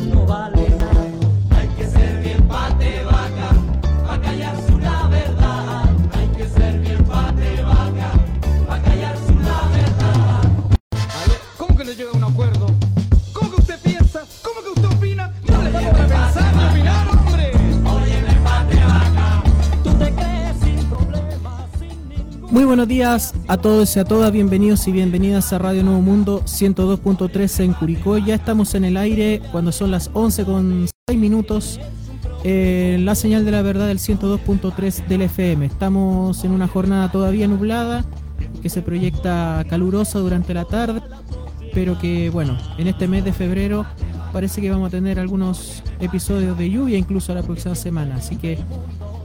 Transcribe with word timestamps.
no 0.00 0.26
vale 0.26 0.73
buenos 22.84 22.98
días 22.98 23.34
a 23.48 23.56
todos 23.56 23.96
y 23.96 23.98
a 23.98 24.04
todas, 24.04 24.30
bienvenidos 24.30 24.86
y 24.88 24.92
bienvenidas 24.92 25.54
a 25.54 25.58
Radio 25.58 25.82
Nuevo 25.82 26.02
Mundo 26.02 26.42
102.3 26.44 27.64
en 27.64 27.72
Curicó. 27.72 28.18
Ya 28.18 28.34
estamos 28.34 28.74
en 28.74 28.84
el 28.84 28.98
aire 28.98 29.40
cuando 29.52 29.72
son 29.72 29.90
las 29.90 30.10
11 30.12 30.44
con 30.44 30.86
6 31.08 31.18
minutos. 31.18 31.80
eh, 32.44 32.98
la 33.00 33.14
señal 33.14 33.46
de 33.46 33.52
la 33.52 33.62
verdad 33.62 33.86
del 33.86 34.00
102.3 34.00 35.06
del 35.06 35.22
FM. 35.22 35.64
Estamos 35.64 36.44
en 36.44 36.50
una 36.50 36.68
jornada 36.68 37.10
todavía 37.10 37.48
nublada 37.48 38.04
que 38.60 38.68
se 38.68 38.82
proyecta 38.82 39.64
calurosa 39.66 40.18
durante 40.18 40.52
la 40.52 40.66
tarde, 40.66 41.00
pero 41.72 41.98
que 41.98 42.28
bueno, 42.28 42.58
en 42.76 42.86
este 42.86 43.08
mes 43.08 43.24
de 43.24 43.32
febrero 43.32 43.86
parece 44.30 44.60
que 44.60 44.70
vamos 44.70 44.88
a 44.88 44.90
tener 44.90 45.18
algunos 45.18 45.82
episodios 46.00 46.58
de 46.58 46.68
lluvia 46.68 46.98
incluso 46.98 47.32
la 47.34 47.42
próxima 47.42 47.76
semana. 47.76 48.16
Así 48.16 48.36
que 48.36 48.58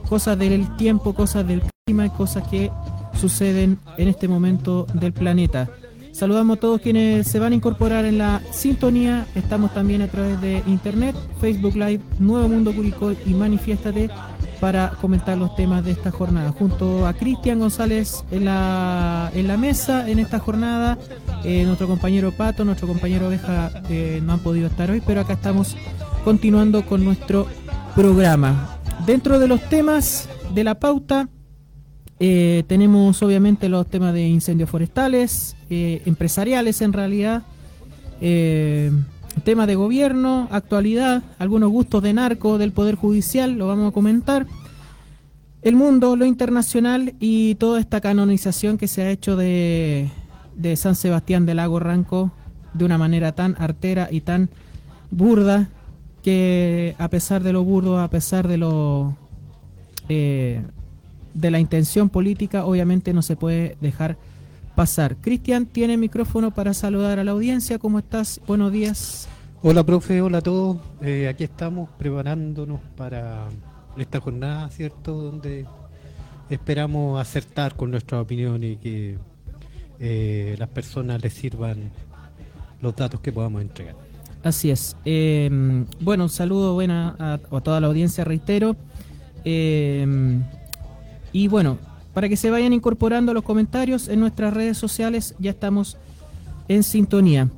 cosas 0.08 0.38
del 0.38 0.74
tiempo, 0.76 1.12
cosas 1.12 1.46
del 1.46 1.60
clima, 1.84 2.08
cosas 2.08 2.48
que 2.48 2.70
suceden 3.14 3.78
en 3.96 4.08
este 4.08 4.28
momento 4.28 4.86
del 4.94 5.12
planeta. 5.12 5.68
Saludamos 6.12 6.56
a 6.56 6.60
todos 6.60 6.80
quienes 6.80 7.26
se 7.28 7.38
van 7.38 7.52
a 7.52 7.56
incorporar 7.56 8.04
en 8.04 8.18
la 8.18 8.42
sintonía. 8.50 9.26
Estamos 9.34 9.72
también 9.72 10.02
a 10.02 10.08
través 10.08 10.40
de 10.40 10.62
internet, 10.66 11.14
Facebook 11.40 11.74
Live, 11.76 12.00
Nuevo 12.18 12.48
Mundo 12.48 12.74
Curicó 12.74 13.12
y 13.12 13.32
Manifiéstate 13.32 14.10
para 14.60 14.90
comentar 15.00 15.38
los 15.38 15.54
temas 15.56 15.84
de 15.84 15.92
esta 15.92 16.10
jornada. 16.10 16.50
Junto 16.52 17.06
a 17.06 17.14
Cristian 17.14 17.60
González 17.60 18.24
en 18.30 18.44
la, 18.44 19.30
en 19.34 19.48
la 19.48 19.56
mesa 19.56 20.08
en 20.10 20.18
esta 20.18 20.38
jornada, 20.38 20.98
eh, 21.44 21.64
nuestro 21.64 21.86
compañero 21.86 22.32
Pato, 22.32 22.64
nuestro 22.64 22.86
compañero 22.86 23.28
Oveja 23.28 23.70
eh, 23.88 24.20
no 24.22 24.34
han 24.34 24.40
podido 24.40 24.66
estar 24.66 24.90
hoy, 24.90 25.00
pero 25.06 25.22
acá 25.22 25.34
estamos 25.34 25.76
continuando 26.24 26.84
con 26.84 27.04
nuestro 27.04 27.46
programa. 27.94 28.78
Dentro 29.06 29.38
de 29.38 29.48
los 29.48 29.66
temas 29.68 30.28
de 30.54 30.64
la 30.64 30.78
pauta, 30.78 31.28
eh, 32.22 32.64
tenemos 32.66 33.22
obviamente 33.22 33.70
los 33.70 33.86
temas 33.86 34.12
de 34.12 34.28
incendios 34.28 34.68
forestales, 34.68 35.56
eh, 35.70 36.02
empresariales 36.04 36.82
en 36.82 36.92
realidad, 36.92 37.44
eh, 38.20 38.92
temas 39.42 39.66
de 39.66 39.74
gobierno, 39.74 40.46
actualidad, 40.50 41.22
algunos 41.38 41.70
gustos 41.70 42.02
de 42.02 42.12
narco 42.12 42.58
del 42.58 42.72
Poder 42.72 42.94
Judicial, 42.94 43.52
lo 43.52 43.68
vamos 43.68 43.88
a 43.88 43.94
comentar. 43.94 44.46
El 45.62 45.76
mundo, 45.76 46.14
lo 46.14 46.26
internacional 46.26 47.14
y 47.20 47.54
toda 47.54 47.80
esta 47.80 48.02
canonización 48.02 48.76
que 48.76 48.86
se 48.86 49.02
ha 49.02 49.10
hecho 49.10 49.36
de, 49.36 50.10
de 50.56 50.76
San 50.76 50.96
Sebastián 50.96 51.46
del 51.46 51.56
Lago 51.56 51.80
Ranco 51.80 52.32
de 52.74 52.84
una 52.84 52.98
manera 52.98 53.32
tan 53.32 53.56
artera 53.58 54.08
y 54.10 54.20
tan 54.20 54.50
burda 55.10 55.70
que 56.22 56.94
a 56.98 57.08
pesar 57.08 57.42
de 57.42 57.54
lo 57.54 57.64
burdo, 57.64 57.98
a 57.98 58.08
pesar 58.08 58.46
de 58.46 58.58
lo 58.58 59.16
eh, 60.10 60.62
de 61.34 61.50
la 61.50 61.58
intención 61.58 62.08
política, 62.08 62.64
obviamente 62.64 63.12
no 63.12 63.22
se 63.22 63.36
puede 63.36 63.76
dejar 63.80 64.16
pasar. 64.74 65.16
Cristian 65.16 65.66
tiene 65.66 65.96
micrófono 65.96 66.52
para 66.52 66.74
saludar 66.74 67.18
a 67.18 67.24
la 67.24 67.32
audiencia. 67.32 67.78
¿Cómo 67.78 67.98
estás? 67.98 68.40
Buenos 68.46 68.72
días. 68.72 69.28
Hola 69.62 69.84
profe, 69.84 70.22
hola 70.22 70.38
a 70.38 70.40
todos. 70.40 70.78
Eh, 71.02 71.28
aquí 71.28 71.44
estamos 71.44 71.90
preparándonos 71.98 72.80
para 72.96 73.48
esta 73.98 74.20
jornada, 74.20 74.70
¿cierto? 74.70 75.12
Donde 75.12 75.66
esperamos 76.48 77.20
acertar 77.20 77.76
con 77.76 77.90
nuestra 77.90 78.20
opinión 78.20 78.64
y 78.64 78.76
que 78.76 79.18
eh, 79.98 80.56
las 80.58 80.68
personas 80.70 81.22
les 81.22 81.34
sirvan 81.34 81.90
los 82.80 82.96
datos 82.96 83.20
que 83.20 83.32
podamos 83.32 83.60
entregar. 83.60 83.94
Así 84.42 84.70
es. 84.70 84.96
Eh, 85.04 85.50
bueno, 86.00 86.24
un 86.24 86.30
saludo 86.30 86.72
buena 86.72 87.14
a, 87.18 87.34
a 87.34 87.60
toda 87.60 87.80
la 87.80 87.88
audiencia, 87.88 88.24
reitero. 88.24 88.76
Eh, 89.44 90.40
y 91.32 91.48
bueno, 91.48 91.78
para 92.14 92.28
que 92.28 92.36
se 92.36 92.50
vayan 92.50 92.72
incorporando 92.72 93.34
los 93.34 93.44
comentarios 93.44 94.08
en 94.08 94.20
nuestras 94.20 94.52
redes 94.52 94.78
sociales, 94.78 95.34
ya 95.38 95.50
estamos 95.50 95.96
en 96.68 96.82
sintonía. 96.82 97.48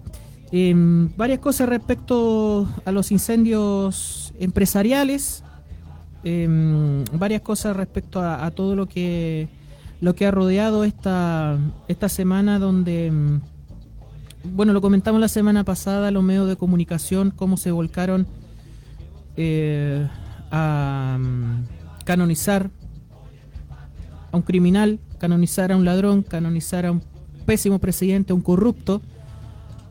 Eh, 0.53 0.75
varias 1.17 1.39
cosas 1.39 1.69
respecto 1.69 2.69
a 2.85 2.93
los 2.93 3.11
incendios 3.11 4.35
empresariales, 4.39 5.43
eh, 6.25 6.47
varias 7.13 7.41
cosas 7.41 7.77
respecto 7.77 8.21
a, 8.21 8.51
todo 8.51 8.77
lo 8.77 8.87
que 8.87 9.49
lo 10.01 10.15
que 10.15 10.27
ha 10.27 10.31
rodeado 10.31 10.85
esta, 10.85 11.59
esta 11.89 12.09
semana 12.09 12.59
donde 12.59 13.11
mm, 13.11 13.41
bueno, 14.45 14.73
lo 14.73 14.81
comentamos 14.81 15.21
la 15.21 15.29
semana 15.29 15.65
pasada, 15.65 16.11
los 16.11 16.23
medios 16.23 16.49
de 16.49 16.57
comunicación, 16.57 17.31
cómo 17.31 17.57
se 17.57 17.71
volcaron 17.71 18.27
eh, 19.37 20.07
a 20.51 21.19
canonizar 22.05 22.71
a 24.33 24.37
un 24.37 24.43
criminal, 24.43 24.99
canonizar 25.19 25.71
a 25.73 25.77
un 25.77 25.85
ladrón, 25.85 26.23
canonizar 26.23 26.87
a 26.87 26.93
un 26.93 27.03
pésimo 27.47 27.79
presidente, 27.79 28.33
a 28.33 28.35
un 28.35 28.41
corrupto, 28.43 29.01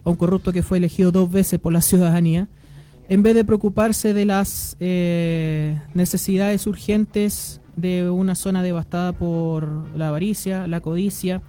a 0.03 0.09
un 0.09 0.15
corrupto 0.15 0.51
que 0.51 0.63
fue 0.63 0.79
elegido 0.79 1.11
dos 1.11 1.31
veces 1.31 1.59
por 1.59 1.71
la 1.71 1.81
ciudadanía, 1.81 2.47
en 3.07 3.23
vez 3.23 3.35
de 3.35 3.45
preocuparse 3.45 4.13
de 4.13 4.25
las 4.25 4.75
eh, 4.79 5.79
necesidades 5.93 6.65
urgentes 6.65 7.61
de 7.75 8.09
una 8.09 8.35
zona 8.35 8.63
devastada 8.63 9.13
por 9.13 9.85
la 9.97 10.09
avaricia, 10.09 10.67
la 10.67 10.81
codicia 10.81 11.41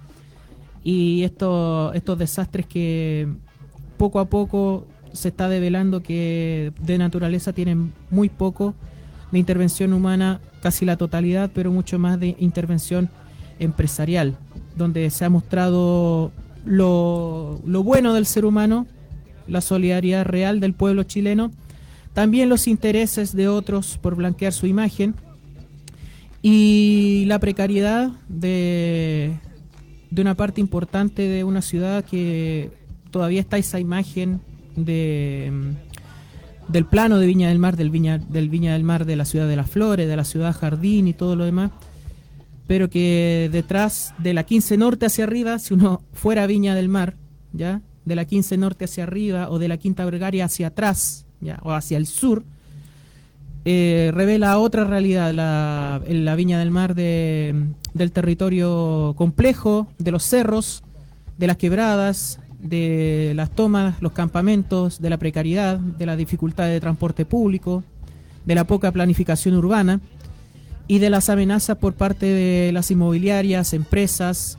y 0.83 1.23
esto- 1.23 1.93
estos 1.93 2.17
desastres 2.17 2.65
que 2.67 3.27
poco 3.97 4.19
a 4.19 4.25
poco 4.25 4.85
se 5.13 5.29
está 5.29 5.47
develando 5.47 6.01
que 6.01 6.73
de 6.81 6.97
naturaleza 6.97 7.53
tienen 7.53 7.93
muy 8.09 8.29
poco 8.29 8.73
de 9.33 9.39
intervención 9.39 9.93
humana, 9.93 10.39
casi 10.61 10.85
la 10.85 10.95
totalidad, 10.95 11.49
pero 11.53 11.71
mucho 11.71 11.97
más 11.97 12.19
de 12.19 12.35
intervención 12.39 13.09
empresarial, 13.57 14.37
donde 14.77 15.09
se 15.09 15.25
ha 15.25 15.29
mostrado 15.29 16.31
lo, 16.65 17.59
lo 17.65 17.83
bueno 17.83 18.13
del 18.13 18.27
ser 18.27 18.45
humano, 18.45 18.85
la 19.47 19.61
solidaridad 19.61 20.23
real 20.23 20.59
del 20.59 20.73
pueblo 20.75 21.01
chileno, 21.03 21.51
también 22.13 22.47
los 22.47 22.67
intereses 22.67 23.35
de 23.35 23.47
otros 23.47 23.97
por 23.97 24.15
blanquear 24.15 24.53
su 24.53 24.67
imagen 24.67 25.15
y 26.43 27.25
la 27.25 27.39
precariedad 27.39 28.11
de, 28.29 29.39
de 30.11 30.21
una 30.21 30.35
parte 30.35 30.61
importante 30.61 31.27
de 31.27 31.43
una 31.43 31.63
ciudad 31.63 32.05
que 32.05 32.69
todavía 33.09 33.41
está 33.41 33.57
esa 33.57 33.79
imagen 33.79 34.41
de 34.75 35.73
del 36.73 36.85
plano 36.85 37.19
de 37.19 37.27
Viña 37.27 37.49
del 37.49 37.59
Mar, 37.59 37.77
del 37.77 37.91
Viña, 37.91 38.17
del 38.17 38.49
Viña 38.49 38.73
del 38.73 38.83
Mar 38.83 39.05
de 39.05 39.15
la 39.15 39.25
ciudad 39.25 39.47
de 39.47 39.55
las 39.55 39.69
flores, 39.69 40.07
de 40.07 40.15
la 40.15 40.23
ciudad 40.23 40.55
jardín 40.55 41.07
y 41.07 41.13
todo 41.13 41.35
lo 41.35 41.45
demás, 41.45 41.69
pero 42.65 42.89
que 42.89 43.47
detrás 43.51 44.15
de 44.17 44.33
la 44.33 44.43
15 44.43 44.77
norte 44.77 45.05
hacia 45.05 45.25
arriba, 45.25 45.59
si 45.59 45.75
uno 45.75 46.01
fuera 46.13 46.47
Viña 46.47 46.73
del 46.73 46.89
Mar, 46.89 47.13
ya, 47.51 47.81
de 48.05 48.15
la 48.15 48.25
15 48.25 48.57
norte 48.57 48.85
hacia 48.85 49.03
arriba 49.03 49.51
o 49.51 49.59
de 49.59 49.67
la 49.67 49.77
Quinta 49.77 50.03
Vergaria 50.03 50.45
hacia 50.45 50.67
atrás, 50.67 51.27
ya, 51.41 51.59
o 51.61 51.71
hacia 51.73 51.97
el 51.97 52.07
sur, 52.07 52.43
eh, 53.65 54.09
revela 54.11 54.57
otra 54.57 54.83
realidad, 54.83 55.31
la, 55.31 56.01
la 56.07 56.35
Viña 56.35 56.57
del 56.57 56.71
Mar 56.71 56.95
de, 56.95 57.67
del 57.93 58.11
territorio 58.11 59.13
complejo, 59.15 59.87
de 59.99 60.09
los 60.09 60.23
cerros, 60.23 60.83
de 61.37 61.45
las 61.45 61.57
quebradas, 61.57 62.39
de 62.63 63.33
las 63.35 63.51
tomas, 63.51 64.01
los 64.01 64.13
campamentos, 64.13 65.01
de 65.01 65.09
la 65.09 65.17
precariedad, 65.17 65.77
de 65.77 66.05
la 66.05 66.15
dificultad 66.15 66.67
de 66.67 66.79
transporte 66.79 67.25
público, 67.25 67.83
de 68.45 68.55
la 68.55 68.63
poca 68.63 68.91
planificación 68.91 69.55
urbana 69.55 69.99
y 70.87 70.99
de 70.99 71.09
las 71.09 71.29
amenazas 71.29 71.77
por 71.77 71.93
parte 71.93 72.25
de 72.25 72.71
las 72.71 72.89
inmobiliarias, 72.89 73.73
empresas, 73.73 74.57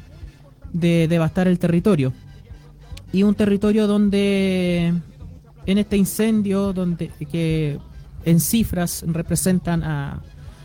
de 0.72 1.08
devastar 1.08 1.48
el 1.48 1.58
territorio. 1.58 2.12
Y 3.12 3.22
un 3.22 3.34
territorio 3.34 3.86
donde 3.86 4.92
en 5.66 5.78
este 5.78 5.96
incendio, 5.96 6.72
donde 6.72 7.10
que 7.30 7.78
en 8.24 8.40
cifras 8.40 9.04
representan 9.06 9.82
a 9.82 10.20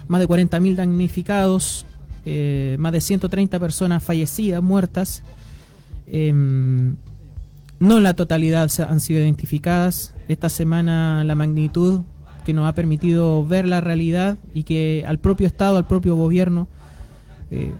más 0.07 0.19
de 0.19 0.27
40.000 0.27 0.75
damnificados, 0.75 1.85
eh, 2.25 2.75
más 2.79 2.91
de 2.91 3.01
130 3.01 3.59
personas 3.59 4.03
fallecidas, 4.03 4.61
muertas, 4.61 5.23
em, 6.07 6.95
no 7.79 7.99
la 7.99 8.13
totalidad 8.13 8.69
han 8.87 8.99
sido 8.99 9.19
identificadas. 9.21 10.13
Esta 10.27 10.49
semana 10.49 11.23
la 11.23 11.35
magnitud 11.35 12.01
que 12.45 12.53
nos 12.53 12.67
ha 12.67 12.73
permitido 12.73 13.45
ver 13.45 13.67
la 13.67 13.81
realidad 13.81 14.37
y 14.53 14.63
que 14.63 15.03
al 15.07 15.19
propio 15.19 15.47
Estado, 15.47 15.77
al 15.77 15.87
propio 15.87 16.15
gobierno, 16.15 16.67
eh, 17.51 17.73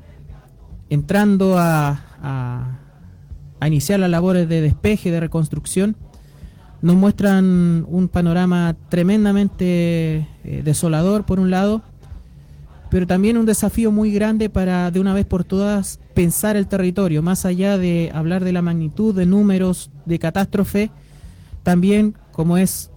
entrando 0.89 1.57
a, 1.57 2.01
a- 2.21 2.79
a 3.61 3.67
iniciar 3.67 3.99
las 3.99 4.09
labores 4.09 4.47
de 4.47 4.61
despeje, 4.61 5.11
de 5.11 5.19
reconstrucción, 5.19 5.97
nos 6.81 6.95
muestran 6.95 7.85
un 7.89 8.07
panorama 8.07 8.75
tremendamente 8.87 10.27
eh, 10.45 10.61
desolador 10.63 11.25
por 11.25 11.39
un 11.41 11.49
lado, 11.51 11.81
pero 12.89 13.05
también 13.05 13.37
un 13.37 13.45
desafío 13.45 13.91
muy 13.91 14.11
grande 14.11 14.49
para 14.49 14.91
de 14.91 14.99
una 14.99 15.13
vez 15.13 15.25
por 15.25 15.43
todas 15.43 15.99
pensar 16.13 16.55
el 16.55 16.67
territorio, 16.67 17.21
más 17.21 17.45
allá 17.45 17.77
de 17.77 18.11
hablar 18.13 18.43
de 18.43 18.51
la 18.51 18.61
magnitud 18.61 19.15
de 19.15 19.25
números 19.25 19.91
de 20.05 20.19
catástrofe, 20.19 20.91
también 21.63 22.15
como 22.31 22.57
es 22.57 22.89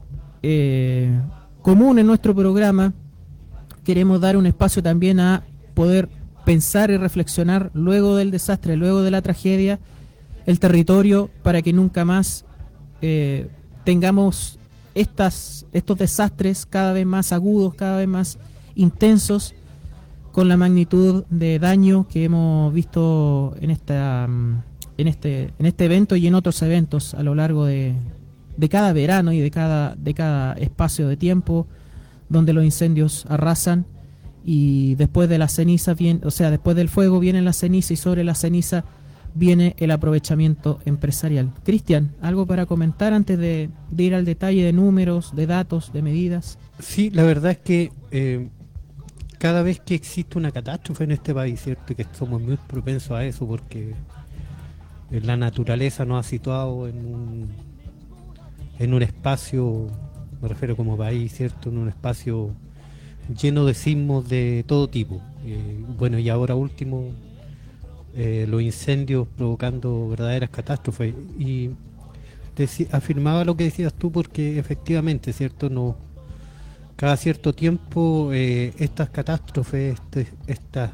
eh, 0.42 1.10
común 1.60 1.98
en 1.98 2.06
nuestro 2.06 2.34
programa, 2.34 2.94
queremos 3.84 4.20
dar 4.20 4.36
un 4.36 4.46
espacio 4.46 4.82
también 4.82 5.20
a 5.20 5.44
poder 5.74 6.08
pensar 6.44 6.90
y 6.90 6.96
reflexionar 6.96 7.70
luego 7.74 8.16
del 8.16 8.30
desastre, 8.30 8.76
luego 8.76 9.02
de 9.02 9.10
la 9.10 9.22
tragedia, 9.22 9.78
el 10.46 10.58
territorio 10.58 11.30
para 11.42 11.62
que 11.62 11.72
nunca 11.72 12.04
más 12.04 12.44
eh, 13.00 13.48
tengamos 13.84 14.58
estas, 14.94 15.66
estos 15.72 15.98
desastres 15.98 16.66
cada 16.66 16.92
vez 16.92 17.06
más 17.06 17.32
agudos, 17.32 17.74
cada 17.74 17.98
vez 17.98 18.08
más 18.08 18.38
intensos, 18.74 19.54
con 20.32 20.48
la 20.48 20.56
magnitud 20.56 21.24
de 21.30 21.58
daño 21.58 22.08
que 22.08 22.24
hemos 22.24 22.72
visto 22.72 23.54
en 23.60 23.70
esta 23.70 24.26
mm, 24.28 24.62
en 24.98 25.08
este 25.08 25.52
en 25.58 25.66
este 25.66 25.84
evento 25.84 26.16
y 26.16 26.26
en 26.26 26.34
otros 26.34 26.60
eventos 26.62 27.14
a 27.14 27.22
lo 27.22 27.34
largo 27.34 27.66
de, 27.66 27.94
de 28.56 28.68
cada 28.68 28.92
verano 28.92 29.32
y 29.32 29.40
de 29.40 29.50
cada 29.50 29.94
de 29.94 30.14
cada 30.14 30.54
espacio 30.54 31.06
de 31.08 31.16
tiempo 31.16 31.66
donde 32.28 32.52
los 32.52 32.64
incendios 32.64 33.26
arrasan 33.28 33.86
y 34.44 34.94
después 34.96 35.28
de 35.28 35.38
la 35.38 35.48
ceniza 35.48 35.94
bien, 35.94 36.20
o 36.24 36.30
sea, 36.30 36.50
después 36.50 36.76
del 36.76 36.88
fuego 36.88 37.20
viene 37.20 37.42
la 37.42 37.52
ceniza 37.52 37.92
y 37.92 37.96
sobre 37.96 38.24
la 38.24 38.34
ceniza 38.34 38.84
viene 39.34 39.74
el 39.78 39.90
aprovechamiento 39.90 40.80
empresarial. 40.84 41.52
Cristian, 41.64 42.12
¿algo 42.20 42.46
para 42.46 42.66
comentar 42.66 43.12
antes 43.12 43.38
de, 43.38 43.70
ir 43.96 44.14
al 44.14 44.24
detalle 44.24 44.64
de 44.64 44.72
números, 44.72 45.34
de 45.34 45.46
datos, 45.46 45.92
de 45.92 46.02
medidas? 46.02 46.58
Sí, 46.80 47.10
la 47.10 47.22
verdad 47.22 47.52
es 47.52 47.58
que 47.58 47.92
eh, 48.10 48.48
cada 49.42 49.64
vez 49.64 49.80
que 49.80 49.96
existe 49.96 50.38
una 50.38 50.52
catástrofe 50.52 51.02
en 51.02 51.10
este 51.10 51.34
país, 51.34 51.60
¿cierto? 51.60 51.96
que 51.96 52.06
somos 52.12 52.40
muy 52.40 52.56
propensos 52.56 53.10
a 53.10 53.24
eso 53.24 53.44
porque 53.44 53.92
la 55.10 55.36
naturaleza 55.36 56.04
nos 56.04 56.24
ha 56.24 56.28
situado 56.28 56.86
en 56.86 57.04
un, 57.04 57.48
en 58.78 58.94
un 58.94 59.02
espacio, 59.02 59.88
me 60.40 60.46
refiero 60.46 60.76
como 60.76 60.96
país, 60.96 61.32
¿cierto? 61.34 61.70
En 61.70 61.78
un 61.78 61.88
espacio 61.88 62.50
lleno 63.36 63.64
de 63.66 63.74
sismos 63.74 64.28
de 64.28 64.62
todo 64.64 64.88
tipo. 64.88 65.20
Eh, 65.44 65.84
bueno, 65.98 66.20
y 66.20 66.28
ahora 66.28 66.54
último, 66.54 67.10
eh, 68.14 68.46
los 68.48 68.62
incendios 68.62 69.26
provocando 69.36 70.08
verdaderas 70.08 70.50
catástrofes. 70.50 71.16
Y 71.36 71.70
afirmaba 72.92 73.44
lo 73.44 73.56
que 73.56 73.64
decías 73.64 73.92
tú 73.92 74.12
porque 74.12 74.60
efectivamente, 74.60 75.32
¿cierto? 75.32 75.68
No, 75.68 75.96
cada 77.02 77.16
cierto 77.16 77.52
tiempo 77.52 78.30
eh, 78.32 78.72
estas 78.78 79.10
catástrofes, 79.10 79.98
este, 79.98 80.28
estas 80.46 80.92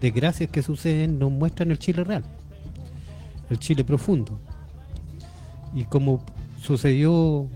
desgracias 0.00 0.50
que 0.50 0.64
suceden 0.64 1.20
nos 1.20 1.30
muestran 1.30 1.70
el 1.70 1.78
Chile 1.78 2.02
real, 2.02 2.24
el 3.48 3.56
Chile 3.60 3.84
profundo. 3.84 4.40
Y 5.72 5.84
como 5.84 6.24
sucedió 6.60 7.46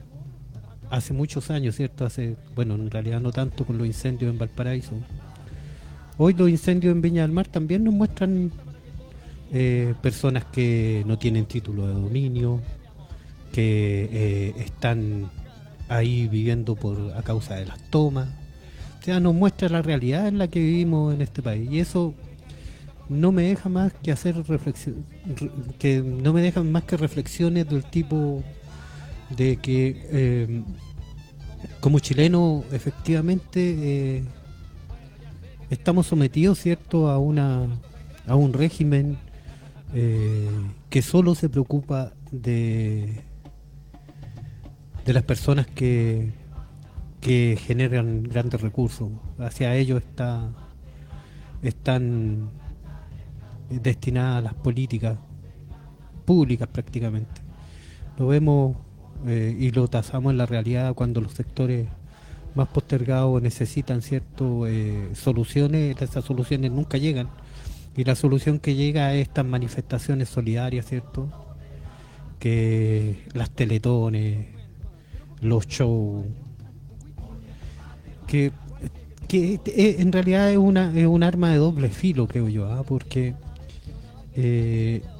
hace 0.90 1.12
muchos 1.12 1.50
años, 1.50 1.74
¿cierto? 1.74 2.06
Hace, 2.06 2.36
bueno, 2.54 2.76
en 2.76 2.88
realidad 2.88 3.20
no 3.20 3.32
tanto 3.32 3.66
con 3.66 3.78
los 3.78 3.86
incendios 3.88 4.30
en 4.30 4.38
Valparaíso. 4.38 4.92
Hoy 6.18 6.34
los 6.34 6.48
incendios 6.48 6.94
en 6.94 7.02
Viña 7.02 7.22
del 7.22 7.32
Mar 7.32 7.48
también 7.48 7.82
nos 7.82 7.94
muestran 7.94 8.52
eh, 9.52 9.92
personas 10.00 10.44
que 10.44 11.02
no 11.04 11.18
tienen 11.18 11.46
título 11.46 11.88
de 11.88 11.94
dominio, 11.94 12.60
que 13.50 14.08
eh, 14.12 14.54
están 14.58 15.32
ahí 15.88 16.28
viviendo 16.28 16.74
por 16.74 17.12
a 17.16 17.22
causa 17.22 17.54
de 17.56 17.66
las 17.66 17.78
tomas. 17.90 18.28
O 19.00 19.04
sea, 19.04 19.20
nos 19.20 19.34
muestra 19.34 19.68
la 19.68 19.82
realidad 19.82 20.28
en 20.28 20.38
la 20.38 20.48
que 20.48 20.60
vivimos 20.60 21.14
en 21.14 21.22
este 21.22 21.42
país. 21.42 21.70
Y 21.70 21.80
eso 21.80 22.14
no 23.08 23.32
me 23.32 23.42
deja 23.42 23.68
más 23.68 23.92
que 24.02 24.12
hacer 24.12 24.36
reflexión, 24.46 25.04
que 25.78 26.02
no 26.02 26.32
me 26.32 26.40
dejan 26.40 26.70
más 26.70 26.84
que 26.84 26.96
reflexiones 26.96 27.68
del 27.68 27.84
tipo 27.84 28.42
de 29.30 29.56
que 29.56 30.06
eh, 30.10 30.62
como 31.80 31.98
chileno 31.98 32.64
efectivamente 32.72 33.76
eh, 34.18 34.24
estamos 35.70 36.06
sometidos 36.06 36.58
cierto 36.58 37.08
a 37.08 37.18
una 37.18 37.66
a 38.26 38.36
un 38.36 38.52
régimen 38.52 39.16
eh, 39.94 40.48
que 40.90 41.02
solo 41.02 41.34
se 41.34 41.48
preocupa 41.48 42.12
de 42.30 43.22
de 45.04 45.12
las 45.12 45.22
personas 45.22 45.66
que 45.66 46.32
que 47.20 47.56
generan 47.60 48.24
grandes 48.24 48.60
recursos 48.60 49.10
hacia 49.38 49.74
ellos 49.76 50.02
está 50.02 50.50
están 51.62 52.50
destinadas 53.70 54.42
las 54.42 54.54
políticas 54.54 55.18
públicas 56.24 56.68
prácticamente 56.68 57.40
lo 58.18 58.26
vemos 58.26 58.76
eh, 59.26 59.56
y 59.58 59.70
lo 59.70 59.88
tasamos 59.88 60.32
en 60.32 60.38
la 60.38 60.46
realidad 60.46 60.94
cuando 60.94 61.20
los 61.20 61.32
sectores 61.32 61.86
más 62.54 62.68
postergados 62.68 63.40
necesitan 63.42 64.02
ciertas 64.02 64.46
eh, 64.66 65.10
soluciones, 65.14 66.00
esas 66.00 66.24
soluciones 66.24 66.70
nunca 66.70 66.98
llegan. 66.98 67.28
Y 67.96 68.04
la 68.04 68.14
solución 68.14 68.58
que 68.58 68.74
llega 68.74 69.14
es 69.14 69.28
estas 69.28 69.44
manifestaciones 69.44 70.28
solidarias, 70.28 70.86
¿cierto? 70.86 71.28
Que 72.38 73.22
las 73.34 73.50
teletones, 73.50 74.46
los 75.42 75.66
shows, 75.66 76.24
que, 78.26 78.52
que 79.28 79.60
eh, 79.66 79.96
en 79.98 80.10
realidad 80.12 80.50
es 80.50 80.56
una 80.56 80.90
es 80.98 81.06
un 81.06 81.22
arma 81.22 81.50
de 81.50 81.58
doble 81.58 81.90
filo, 81.90 82.26
creo 82.26 82.48
yo, 82.48 82.72
¿ah? 82.72 82.82
porque 82.82 83.34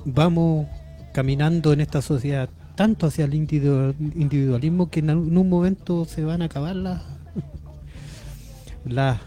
vamos 0.07 0.67
caminando 1.13 1.75
en 1.75 1.83
esta 1.83 2.01
sociedad 2.01 2.49
tanto 2.75 3.07
hacia 3.07 3.27
el 3.27 3.35
individualismo 3.35 4.89
que 4.89 5.01
en 5.01 5.11
un 5.11 5.49
momento 5.51 6.07
se 6.07 6.25
van 6.25 6.41
a 6.41 6.47
acabar 6.47 6.75
las 6.75 7.03
las 8.85 9.21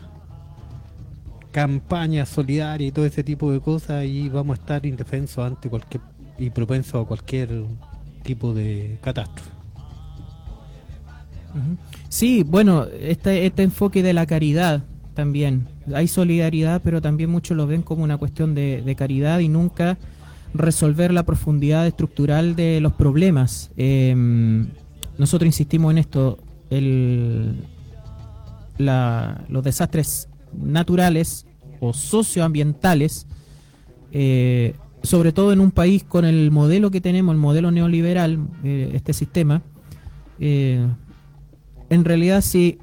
campañas 1.51 2.30
solidarias 2.30 2.89
y 2.89 2.92
todo 2.92 3.06
ese 3.06 3.24
tipo 3.24 3.51
de 3.51 3.59
cosas 3.62 4.06
y 4.06 4.30
vamos 4.30 4.57
a 4.57 4.62
estar 4.62 4.86
indefensos 4.86 5.45
ante 5.45 5.69
cualquier 5.69 6.03
y 6.38 6.50
propensos 6.50 7.03
a 7.03 7.07
cualquier 7.07 7.63
tipo 8.24 8.53
de 8.53 9.00
catástrofe. 9.01 9.55
Sí, 12.10 12.44
bueno, 12.44 12.86
este, 13.00 13.45
este 13.45 13.64
enfoque 13.64 14.04
de 14.04 14.14
la 14.14 14.26
caridad 14.26 14.83
también. 15.14 15.68
Hay 15.94 16.07
solidaridad, 16.07 16.81
pero 16.83 17.02
también 17.02 17.30
muchos 17.30 17.56
lo 17.56 17.68
ven 17.68 17.81
como 17.81 18.04
una 18.04 18.18
cuestión 18.18 18.56
de 18.56 18.95
caridad 18.97 19.40
y 19.40 19.47
nunca 19.47 19.97
resolver 20.57 21.14
la 21.14 21.24
profundidad 21.24 21.85
estructural 21.85 22.56
de 22.56 22.80
los 22.81 22.94
problemas. 22.94 23.71
Em, 23.78 24.68
nosotros 25.18 25.47
insistimos 25.47 25.92
en 25.92 25.97
esto, 25.97 26.40
el, 26.69 27.56
los 28.78 29.64
desastres 29.64 30.30
naturales 30.54 31.45
o 31.80 31.94
socioambientales, 31.94 33.28
eh, 34.12 34.76
sobre 35.04 35.31
todo 35.31 35.54
en 35.54 35.59
un 35.59 35.71
país 35.71 36.04
con 36.04 36.26
el 36.26 36.52
modelo 36.52 36.90
que 36.92 37.02
tenemos, 37.02 37.33
el 37.33 37.40
modelo 37.40 37.71
neoliberal, 37.71 38.40
eh, 38.64 38.92
este 38.94 39.14
sistema, 39.14 39.62
eh, 40.40 40.88
en 41.89 42.06
realidad 42.06 42.42
sí 42.42 42.80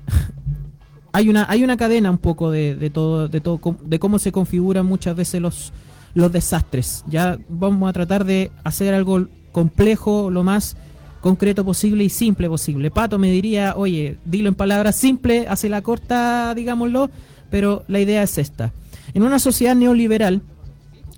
hay 1.12 1.28
una 1.28 1.46
hay 1.48 1.64
una 1.64 1.76
cadena 1.76 2.10
un 2.10 2.18
poco 2.18 2.50
de, 2.50 2.74
de 2.74 2.90
todo 2.90 3.28
de 3.28 3.40
todo 3.40 3.60
de 3.84 3.98
cómo 3.98 4.18
se 4.18 4.32
configuran 4.32 4.86
muchas 4.86 5.16
veces 5.16 5.40
los 5.40 5.72
los 6.14 6.32
desastres. 6.32 7.04
Ya 7.08 7.38
vamos 7.48 7.88
a 7.88 7.92
tratar 7.92 8.24
de 8.24 8.50
hacer 8.64 8.94
algo 8.94 9.26
complejo, 9.50 10.30
lo 10.30 10.42
más 10.42 10.76
concreto 11.20 11.64
posible 11.64 12.04
y 12.04 12.08
simple 12.08 12.48
posible. 12.48 12.90
Pato 12.90 13.18
me 13.18 13.30
diría, 13.30 13.74
oye, 13.76 14.18
dilo 14.24 14.48
en 14.48 14.54
palabras 14.54 14.96
simples, 14.96 15.46
hace 15.48 15.68
la 15.68 15.82
corta, 15.82 16.54
digámoslo, 16.54 17.10
pero 17.50 17.84
la 17.86 18.00
idea 18.00 18.22
es 18.22 18.38
esta. 18.38 18.72
En 19.14 19.22
una 19.22 19.38
sociedad 19.38 19.76
neoliberal, 19.76 20.42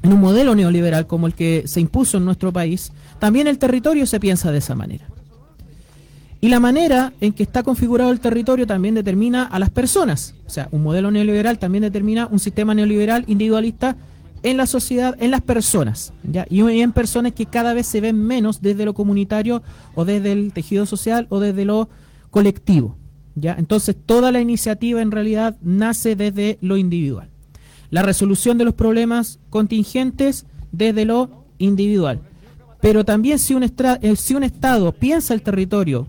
en 0.02 0.12
un 0.12 0.20
modelo 0.20 0.54
neoliberal 0.54 1.06
como 1.06 1.26
el 1.26 1.34
que 1.34 1.62
se 1.66 1.80
impuso 1.80 2.18
en 2.18 2.24
nuestro 2.24 2.52
país, 2.52 2.92
también 3.18 3.46
el 3.46 3.58
territorio 3.58 4.06
se 4.06 4.20
piensa 4.20 4.52
de 4.52 4.58
esa 4.58 4.74
manera. 4.74 5.06
Y 6.44 6.50
la 6.50 6.60
manera 6.60 7.14
en 7.22 7.32
que 7.32 7.42
está 7.42 7.62
configurado 7.62 8.10
el 8.10 8.20
territorio 8.20 8.66
también 8.66 8.94
determina 8.94 9.44
a 9.44 9.58
las 9.58 9.70
personas. 9.70 10.34
O 10.46 10.50
sea, 10.50 10.68
un 10.72 10.82
modelo 10.82 11.10
neoliberal 11.10 11.58
también 11.58 11.80
determina 11.80 12.26
un 12.30 12.38
sistema 12.38 12.74
neoliberal 12.74 13.24
individualista 13.28 13.96
en 14.42 14.58
la 14.58 14.66
sociedad, 14.66 15.16
en 15.20 15.30
las 15.30 15.40
personas, 15.40 16.12
¿ya? 16.22 16.44
y 16.50 16.60
en 16.60 16.92
personas 16.92 17.32
que 17.32 17.46
cada 17.46 17.72
vez 17.72 17.86
se 17.86 18.02
ven 18.02 18.22
menos 18.22 18.60
desde 18.60 18.84
lo 18.84 18.92
comunitario 18.92 19.62
o 19.94 20.04
desde 20.04 20.32
el 20.32 20.52
tejido 20.52 20.84
social 20.84 21.26
o 21.30 21.40
desde 21.40 21.64
lo 21.64 21.88
colectivo. 22.30 22.94
¿ya? 23.36 23.56
Entonces 23.58 23.96
toda 24.04 24.30
la 24.30 24.42
iniciativa 24.42 25.00
en 25.00 25.12
realidad 25.12 25.56
nace 25.62 26.14
desde 26.14 26.58
lo 26.60 26.76
individual. 26.76 27.30
La 27.88 28.02
resolución 28.02 28.58
de 28.58 28.66
los 28.66 28.74
problemas 28.74 29.38
contingentes 29.48 30.44
desde 30.72 31.06
lo 31.06 31.46
individual. 31.56 32.20
Pero 32.82 33.02
también 33.02 33.38
si 33.38 33.54
un, 33.54 33.62
estra- 33.62 33.98
eh, 34.02 34.14
si 34.14 34.34
un 34.34 34.42
Estado 34.42 34.92
piensa 34.92 35.32
el 35.32 35.40
territorio 35.40 36.06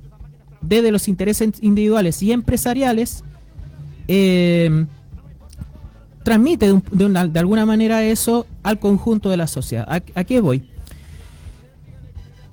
desde 0.68 0.92
los 0.92 1.08
intereses 1.08 1.52
individuales 1.62 2.22
y 2.24 2.32
empresariales, 2.32 3.24
eh, 4.08 4.86
transmite 6.24 6.66
de, 6.68 6.74
un- 6.74 6.84
de 6.92 7.06
una- 7.06 7.28
de 7.28 7.40
alguna 7.40 7.66
manera 7.66 8.04
eso 8.04 8.48
al 8.64 8.80
conjunto 8.80 9.30
de 9.30 9.38
la 9.38 9.48
sociedad. 9.48 9.86
¿A, 10.16 10.24
qué 10.24 10.42
voy? 10.42 10.64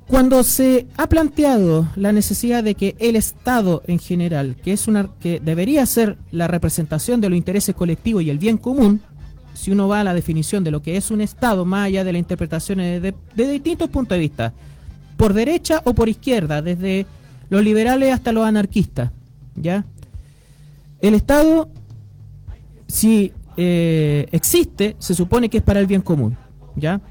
Cuando 0.06 0.42
se 0.44 0.86
ha 0.98 1.08
planteado 1.08 1.88
la 1.96 2.12
necesidad 2.12 2.62
de 2.62 2.74
que 2.74 2.96
el 2.98 3.16
Estado 3.16 3.82
en 3.86 3.98
general, 3.98 4.56
que 4.62 4.72
es 4.74 4.86
una 4.88 5.08
que 5.20 5.40
debería 5.40 5.86
ser 5.86 6.18
la 6.32 6.48
representación 6.48 7.20
de 7.22 7.30
los 7.30 7.36
intereses 7.38 7.74
colectivos 7.74 8.22
y 8.22 8.28
el 8.28 8.38
bien 8.38 8.58
común, 8.58 9.00
si 9.54 9.70
uno 9.70 9.88
va 9.88 10.00
a 10.00 10.04
la 10.04 10.12
definición 10.12 10.64
de 10.64 10.70
lo 10.70 10.82
que 10.82 10.96
es 10.98 11.10
un 11.10 11.22
Estado, 11.22 11.64
más 11.64 11.86
allá 11.86 12.04
de 12.04 12.12
las 12.12 12.20
interpretaciones 12.20 13.00
de, 13.00 13.14
de 13.34 13.50
distintos 13.52 13.88
puntos 13.88 14.16
de 14.16 14.20
vista, 14.20 14.52
por 15.16 15.32
derecha 15.32 15.80
o 15.84 15.94
por 15.94 16.08
izquierda, 16.10 16.60
desde 16.60 17.06
los 17.52 17.62
liberales 17.62 18.14
hasta 18.14 18.32
los 18.32 18.46
anarquistas, 18.46 19.10
¿ya? 19.56 19.84
El 21.02 21.12
Estado, 21.12 21.68
si 22.86 23.34
eh, 23.58 24.26
existe, 24.32 24.96
se 24.98 25.14
supone 25.14 25.50
que 25.50 25.58
es 25.58 25.62
para 25.62 25.78
el 25.78 25.86
bien 25.86 26.00
común, 26.00 26.38
¿ya? 26.76 27.02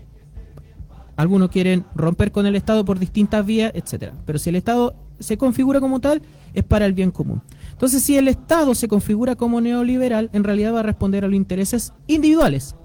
Algunos 1.15 1.51
quieren 1.51 1.85
romper 1.93 2.31
con 2.31 2.47
el 2.47 2.55
Estado 2.55 2.83
por 2.83 2.97
distintas 2.97 3.45
vías, 3.45 3.71
etcétera. 3.75 4.13
Pero 4.25 4.39
si 4.39 4.49
el 4.49 4.55
Estado 4.55 4.95
se 5.19 5.37
configura 5.37 5.79
como 5.79 5.99
tal, 5.99 6.23
es 6.55 6.63
para 6.63 6.87
el 6.87 6.93
bien 6.93 7.11
común. 7.11 7.43
Entonces, 7.73 8.01
si 8.01 8.17
el 8.17 8.27
Estado 8.27 8.73
se 8.73 8.87
configura 8.87 9.35
como 9.35 9.61
neoliberal, 9.61 10.31
en 10.33 10.43
realidad 10.43 10.73
va 10.73 10.79
a 10.79 10.83
responder 10.83 11.23
a 11.23 11.27
los 11.27 11.35
intereses 11.35 11.93
individuales, 12.07 12.75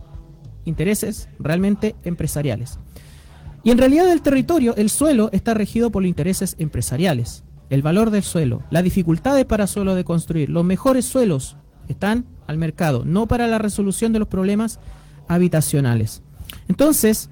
intereses 0.67 1.31
realmente 1.39 1.97
empresariales. 2.05 2.79
Y 3.65 3.71
en 3.71 3.79
realidad 3.79 4.13
el 4.13 4.21
territorio, 4.21 4.77
el 4.77 4.91
suelo, 4.91 5.31
está 5.33 5.55
regido 5.55 5.91
por 5.91 6.03
los 6.03 6.09
intereses 6.11 6.55
empresariales. 6.59 7.46
El 7.69 7.83
valor 7.83 8.11
del 8.11 8.23
suelo, 8.23 8.63
las 8.71 8.85
dificultades 8.85 9.45
para 9.45 9.67
suelo 9.67 9.95
de 9.95 10.05
construir, 10.05 10.51
los 10.51 10.65
mejores 10.65 11.05
suelos 11.05 11.57
están 11.89 12.27
al 12.47 12.59
mercado, 12.59 13.05
no 13.05 13.27
para 13.27 13.47
la 13.47 13.59
resolución 13.59 14.13
de 14.13 14.21
los 14.21 14.29
problemas 14.29 14.79
habitacionales. 15.29 16.23
Entonces, 16.69 17.31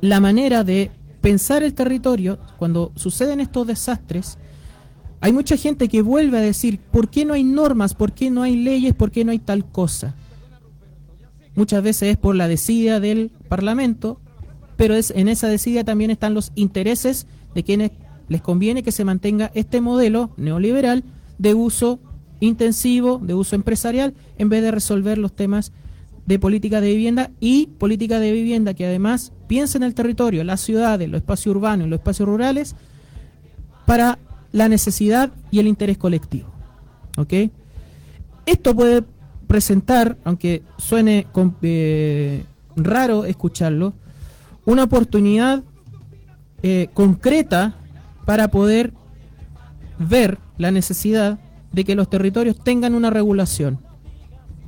la 0.00 0.20
manera 0.20 0.64
de 0.64 0.90
pensar 1.20 1.62
el 1.62 1.74
territorio, 1.74 2.38
cuando 2.58 2.92
suceden 2.96 3.40
estos 3.40 3.66
desastres, 3.66 4.38
hay 5.20 5.32
mucha 5.32 5.56
gente 5.56 5.88
que 5.88 6.02
vuelve 6.02 6.36
a 6.38 6.42
decir, 6.42 6.78
¿por 6.78 7.08
qué 7.08 7.24
no 7.24 7.32
hay 7.32 7.44
normas? 7.44 7.94
¿Por 7.94 8.12
qué 8.12 8.30
no 8.30 8.42
hay 8.42 8.56
leyes? 8.56 8.94
¿Por 8.94 9.10
qué 9.10 9.24
no 9.24 9.32
hay 9.32 9.38
tal 9.38 9.64
cosa? 9.64 10.14
Muchas 11.54 11.82
veces 11.82 12.10
es 12.10 12.16
por 12.18 12.34
la 12.34 12.48
desidia 12.48 13.00
del 13.00 13.30
Parlamento, 13.48 14.20
pero 14.76 14.94
es, 14.94 15.12
en 15.12 15.28
esa 15.28 15.48
desidia 15.48 15.84
también 15.84 16.10
están 16.10 16.34
los 16.34 16.52
intereses 16.56 17.26
de 17.54 17.62
quienes 17.62 17.92
les 18.28 18.40
conviene 18.40 18.82
que 18.82 18.92
se 18.92 19.04
mantenga 19.04 19.50
este 19.54 19.80
modelo 19.80 20.30
neoliberal 20.36 21.04
de 21.38 21.54
uso 21.54 21.98
intensivo, 22.40 23.18
de 23.22 23.34
uso 23.34 23.56
empresarial, 23.56 24.14
en 24.38 24.48
vez 24.48 24.62
de 24.62 24.70
resolver 24.70 25.18
los 25.18 25.34
temas 25.34 25.72
de 26.26 26.38
política 26.38 26.80
de 26.80 26.88
vivienda 26.90 27.30
y 27.40 27.66
política 27.66 28.18
de 28.18 28.32
vivienda 28.32 28.74
que 28.74 28.86
además 28.86 29.32
piensa 29.46 29.78
en 29.78 29.84
el 29.84 29.94
territorio, 29.94 30.42
las 30.44 30.60
ciudades, 30.60 31.08
los 31.08 31.18
espacios 31.18 31.54
urbanos, 31.54 31.88
los 31.88 31.98
espacios 31.98 32.28
rurales, 32.28 32.74
para 33.86 34.18
la 34.52 34.68
necesidad 34.68 35.32
y 35.50 35.58
el 35.58 35.66
interés 35.66 35.98
colectivo. 35.98 36.48
¿Ok? 37.18 37.32
Esto 38.46 38.74
puede 38.74 39.04
presentar, 39.46 40.16
aunque 40.24 40.62
suene 40.78 41.26
eh, 41.62 42.44
raro 42.76 43.24
escucharlo, 43.24 43.92
una 44.64 44.84
oportunidad 44.84 45.62
eh, 46.62 46.88
concreta 46.94 47.76
para 48.24 48.48
poder 48.48 48.92
ver 49.98 50.38
la 50.58 50.70
necesidad 50.70 51.38
de 51.72 51.84
que 51.84 51.94
los 51.94 52.08
territorios 52.08 52.56
tengan 52.58 52.94
una 52.94 53.10
regulación, 53.10 53.78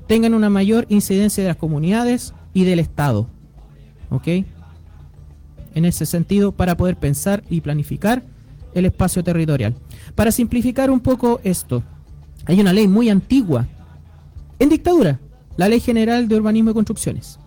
tengan 0.06 0.34
una 0.34 0.50
mayor 0.50 0.86
incidencia 0.88 1.42
de 1.42 1.48
las 1.48 1.56
comunidades 1.56 2.34
y 2.52 2.64
del 2.64 2.78
Estado. 2.78 3.28
¿Ok? 4.10 4.28
En 5.74 5.84
ese 5.84 6.06
sentido, 6.06 6.52
para 6.52 6.76
poder 6.76 6.96
pensar 6.96 7.42
y 7.50 7.60
planificar 7.60 8.22
el 8.74 8.86
espacio 8.86 9.22
territorial. 9.24 9.74
Para 10.14 10.32
simplificar 10.32 10.90
un 10.90 11.00
poco 11.00 11.40
esto, 11.44 11.82
hay 12.46 12.60
una 12.60 12.72
ley 12.72 12.86
muy 12.88 13.10
antigua, 13.10 13.66
en 14.58 14.68
dictadura, 14.68 15.20
la 15.56 15.68
Ley 15.68 15.80
General 15.80 16.28
de 16.28 16.36
Urbanismo 16.36 16.70
y 16.70 16.74
Construcciones, 16.74 17.38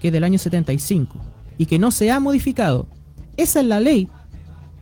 que 0.00 0.08
es 0.08 0.12
del 0.12 0.24
año 0.24 0.38
75 0.38 1.18
y 1.58 1.66
que 1.66 1.78
no 1.78 1.90
se 1.90 2.10
ha 2.10 2.20
modificado. 2.20 2.86
Esa 3.36 3.60
es 3.60 3.66
la 3.66 3.80
ley 3.80 4.08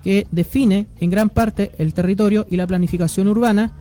que 0.02 0.26
define 0.30 0.86
en 1.00 1.10
gran 1.10 1.28
parte 1.28 1.72
el 1.78 1.92
territorio 1.94 2.46
y 2.50 2.56
la 2.56 2.66
planificación 2.66 3.28
urbana 3.28 3.72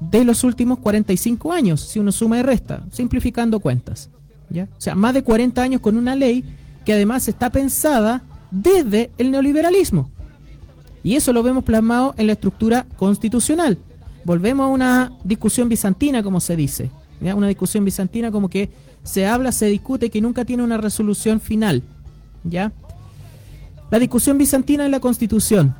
de 0.00 0.24
los 0.24 0.44
últimos 0.44 0.78
45 0.78 1.52
años, 1.52 1.80
si 1.80 1.98
uno 1.98 2.12
suma 2.12 2.38
y 2.38 2.42
resta, 2.42 2.84
simplificando 2.92 3.60
cuentas. 3.60 4.10
¿ya? 4.50 4.68
O 4.76 4.80
sea, 4.80 4.94
más 4.94 5.14
de 5.14 5.22
40 5.22 5.60
años 5.60 5.80
con 5.80 5.96
una 5.96 6.14
ley 6.14 6.44
que 6.84 6.92
además 6.92 7.28
está 7.28 7.50
pensada 7.50 8.22
desde 8.50 9.10
el 9.18 9.30
neoliberalismo. 9.30 10.10
Y 11.02 11.16
eso 11.16 11.32
lo 11.32 11.42
vemos 11.42 11.64
plasmado 11.64 12.14
en 12.16 12.26
la 12.26 12.32
estructura 12.32 12.86
constitucional. 12.96 13.78
Volvemos 14.24 14.64
a 14.64 14.68
una 14.68 15.12
discusión 15.24 15.68
bizantina, 15.68 16.22
como 16.22 16.40
se 16.40 16.56
dice. 16.56 16.90
¿ya? 17.20 17.34
Una 17.34 17.48
discusión 17.48 17.84
bizantina 17.84 18.30
como 18.30 18.48
que 18.48 18.70
se 19.04 19.26
habla, 19.26 19.52
se 19.52 19.66
discute, 19.66 20.10
que 20.10 20.20
nunca 20.20 20.44
tiene 20.44 20.62
una 20.62 20.76
resolución 20.76 21.40
final. 21.40 21.82
¿ya? 22.44 22.72
La 23.90 23.98
discusión 23.98 24.36
bizantina 24.36 24.84
en 24.84 24.90
la 24.90 25.00
constitución. 25.00 25.74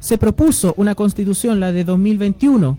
Se 0.00 0.18
propuso 0.18 0.74
una 0.76 0.96
constitución, 0.96 1.60
la 1.60 1.70
de 1.70 1.84
2021, 1.84 2.78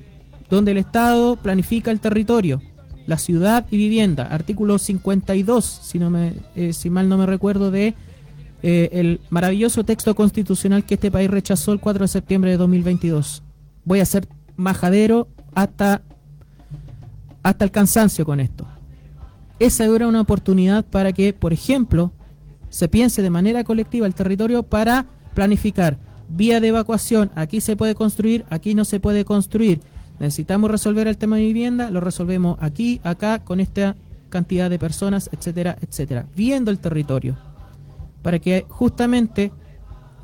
donde 0.50 0.72
el 0.72 0.78
Estado 0.78 1.38
planifica 1.38 1.92
el 1.92 2.02
territorio, 2.02 2.62
la 3.08 3.18
ciudad 3.18 3.66
y 3.72 3.78
vivienda. 3.78 4.28
Artículo 4.28 4.78
52, 4.78 5.64
si, 5.64 5.98
no 5.98 6.10
me, 6.10 6.34
eh, 6.56 6.74
si 6.74 6.90
mal 6.90 7.08
no 7.08 7.18
me 7.18 7.26
recuerdo, 7.26 7.72
de 7.72 7.96
eh, 8.64 8.90
el 8.92 9.22
maravilloso 9.30 9.86
texto 9.86 10.14
constitucional 10.14 10.86
que 10.86 10.96
este 10.96 11.12
país 11.12 11.32
rechazó 11.32 11.72
el 11.72 11.80
4 11.80 12.04
de 12.04 12.08
septiembre 12.10 12.52
de 12.52 12.58
2022. 12.58 13.44
Voy 13.86 14.02
a 14.02 14.06
ser 14.06 14.28
majadero 14.58 15.30
hasta, 15.56 16.02
hasta 17.44 17.64
el 17.64 17.72
cansancio 17.72 18.26
con 18.26 18.42
esto. 18.42 18.68
Esa 19.60 19.86
era 19.86 20.08
una 20.08 20.20
oportunidad 20.20 20.84
para 20.84 21.14
que, 21.14 21.32
por 21.32 21.54
ejemplo, 21.54 22.12
se 22.74 22.88
piense 22.88 23.22
de 23.22 23.30
manera 23.30 23.64
colectiva 23.64 24.08
el 24.08 24.16
territorio 24.16 24.64
para 24.64 25.06
planificar 25.36 26.00
vía 26.28 26.60
de 26.60 26.70
evacuación. 26.70 27.30
Aquí 27.36 27.62
se 27.62 27.76
puede 27.76 27.94
construir, 27.94 28.46
aquí 28.50 28.74
no 28.74 28.84
se 28.84 29.00
puede 29.00 29.26
construir. 29.26 29.80
Necesitamos 30.20 30.72
resolver 30.72 31.08
el 31.08 31.20
tema 31.20 31.36
de 31.36 31.44
vivienda, 31.44 31.92
lo 31.92 32.00
resolvemos 32.00 32.58
aquí, 32.62 33.00
acá, 33.04 33.44
con 33.44 33.60
esta 33.60 33.96
cantidad 34.30 34.72
de 34.72 34.80
personas, 34.80 35.30
etcétera, 35.32 35.78
etcétera. 35.82 36.26
Viendo 36.36 36.72
el 36.72 36.80
territorio. 36.80 37.38
Para 38.24 38.40
que 38.40 38.66
justamente 38.68 39.52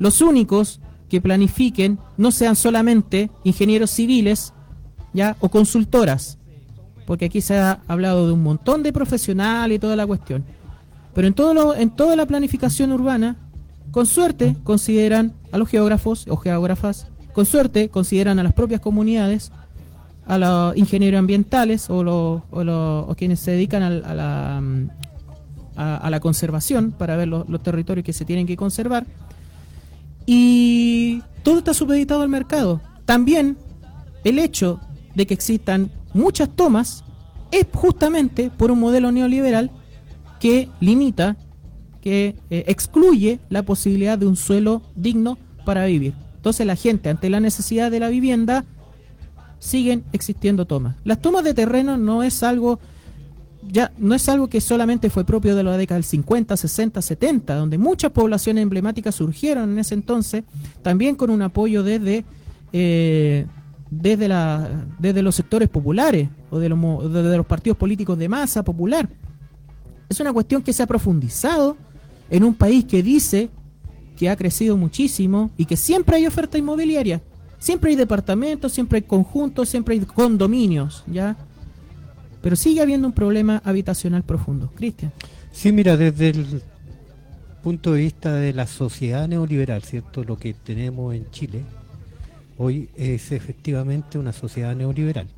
los 0.00 0.20
únicos 0.20 0.80
que 1.08 1.20
planifiquen 1.20 2.00
no 2.16 2.32
sean 2.32 2.56
solamente 2.56 3.30
ingenieros 3.44 3.92
civiles 3.92 4.54
ya 5.12 5.36
o 5.38 5.50
consultoras, 5.50 6.36
porque 7.06 7.26
aquí 7.26 7.42
se 7.42 7.56
ha 7.56 7.80
hablado 7.86 8.26
de 8.26 8.32
un 8.32 8.42
montón 8.42 8.82
de 8.82 8.92
profesionales 8.92 9.76
y 9.76 9.78
toda 9.78 9.94
la 9.94 10.04
cuestión. 10.04 10.44
Pero 11.14 11.26
en 11.26 11.34
todo 11.34 11.54
lo, 11.54 11.74
en 11.74 11.90
toda 11.90 12.16
la 12.16 12.26
planificación 12.26 12.92
urbana, 12.92 13.36
con 13.90 14.06
suerte 14.06 14.56
consideran 14.64 15.32
a 15.52 15.58
los 15.58 15.68
geógrafos 15.68 16.26
o 16.28 16.36
geógrafas, 16.36 17.06
con 17.32 17.46
suerte 17.46 17.88
consideran 17.88 18.38
a 18.38 18.42
las 18.42 18.52
propias 18.52 18.80
comunidades, 18.80 19.50
a 20.26 20.38
los 20.38 20.76
ingenieros 20.76 21.18
ambientales 21.18 21.90
o, 21.90 22.04
los- 22.04 22.42
o 22.50 22.62
los- 22.64 23.04
o 23.08 23.14
quienes 23.16 23.40
se 23.40 23.50
dedican 23.52 23.82
a, 23.82 23.90
la, 23.90 24.60
mm, 24.60 24.88
a 25.76 26.10
la 26.10 26.20
conservación 26.20 26.92
para 26.92 27.16
ver 27.16 27.26
los, 27.28 27.48
los 27.48 27.62
territorios 27.62 28.04
que 28.04 28.12
se 28.12 28.24
tienen 28.24 28.46
que 28.46 28.56
conservar. 28.56 29.06
Y 30.26 31.22
todo 31.42 31.58
está 31.58 31.74
supeditado 31.74 32.22
al 32.22 32.28
mercado. 32.28 32.80
También 33.04 33.56
el 34.24 34.38
hecho 34.38 34.78
de 35.14 35.26
que 35.26 35.34
existan 35.34 35.90
muchas 36.12 36.48
tomas 36.50 37.02
es 37.50 37.66
justamente 37.74 38.50
por 38.50 38.70
un 38.70 38.78
modelo 38.80 39.10
neoliberal 39.10 39.70
que 40.40 40.68
limita, 40.80 41.36
que 42.00 42.34
eh, 42.50 42.64
excluye 42.66 43.38
la 43.50 43.62
posibilidad 43.62 44.18
de 44.18 44.26
un 44.26 44.36
suelo 44.36 44.82
digno 44.96 45.38
para 45.64 45.84
vivir. 45.84 46.14
Entonces 46.36 46.66
la 46.66 46.76
gente, 46.76 47.10
ante 47.10 47.30
la 47.30 47.40
necesidad 47.40 47.90
de 47.90 48.00
la 48.00 48.08
vivienda, 48.08 48.64
siguen 49.58 50.04
existiendo 50.12 50.64
tomas. 50.64 50.96
Las 51.04 51.20
tomas 51.20 51.44
de 51.44 51.54
terreno 51.54 51.96
no 51.98 52.22
es 52.22 52.42
algo 52.42 52.80
ya 53.70 53.92
no 53.98 54.14
es 54.14 54.26
algo 54.30 54.48
que 54.48 54.58
solamente 54.62 55.10
fue 55.10 55.24
propio 55.24 55.54
de 55.54 55.62
la 55.62 55.76
década 55.76 55.96
del 55.96 56.04
50, 56.04 56.56
60, 56.56 57.02
70, 57.02 57.54
donde 57.54 57.76
muchas 57.76 58.10
poblaciones 58.10 58.62
emblemáticas 58.62 59.14
surgieron 59.14 59.72
en 59.72 59.78
ese 59.78 59.92
entonces, 59.92 60.44
también 60.82 61.14
con 61.14 61.28
un 61.28 61.42
apoyo 61.42 61.82
desde 61.82 62.24
eh, 62.72 63.46
desde, 63.90 64.28
la, 64.28 64.86
desde 64.98 65.22
los 65.22 65.34
sectores 65.34 65.68
populares 65.68 66.28
o 66.50 66.58
de 66.58 66.68
los, 66.68 67.12
desde 67.12 67.36
los 67.36 67.46
partidos 67.46 67.76
políticos 67.76 68.16
de 68.18 68.28
masa 68.28 68.62
popular. 68.62 69.08
Es 70.10 70.18
una 70.18 70.32
cuestión 70.32 70.60
que 70.60 70.72
se 70.72 70.82
ha 70.82 70.86
profundizado 70.86 71.76
en 72.30 72.42
un 72.42 72.52
país 72.52 72.84
que 72.84 73.00
dice 73.00 73.48
que 74.18 74.28
ha 74.28 74.34
crecido 74.34 74.76
muchísimo 74.76 75.50
y 75.56 75.64
que 75.66 75.76
siempre 75.76 76.16
hay 76.16 76.26
oferta 76.26 76.58
inmobiliaria. 76.58 77.22
Siempre 77.60 77.90
hay 77.90 77.96
departamentos, 77.96 78.72
siempre 78.72 78.96
hay 78.96 79.02
conjuntos, 79.02 79.68
siempre 79.68 79.94
hay 79.94 80.00
condominios, 80.00 81.04
¿ya? 81.06 81.36
Pero 82.42 82.56
sigue 82.56 82.80
habiendo 82.80 83.06
un 83.06 83.12
problema 83.12 83.62
habitacional 83.64 84.24
profundo. 84.24 84.72
Cristian. 84.74 85.12
Sí, 85.52 85.70
mira, 85.70 85.96
desde 85.96 86.30
el 86.30 86.62
punto 87.62 87.92
de 87.92 88.00
vista 88.00 88.34
de 88.34 88.52
la 88.52 88.66
sociedad 88.66 89.28
neoliberal, 89.28 89.84
¿cierto? 89.84 90.24
Lo 90.24 90.36
que 90.36 90.54
tenemos 90.54 91.14
en 91.14 91.30
Chile 91.30 91.62
hoy 92.58 92.88
es 92.96 93.30
efectivamente 93.30 94.18
una 94.18 94.32
sociedad 94.32 94.74
neoliberal. 94.74 95.28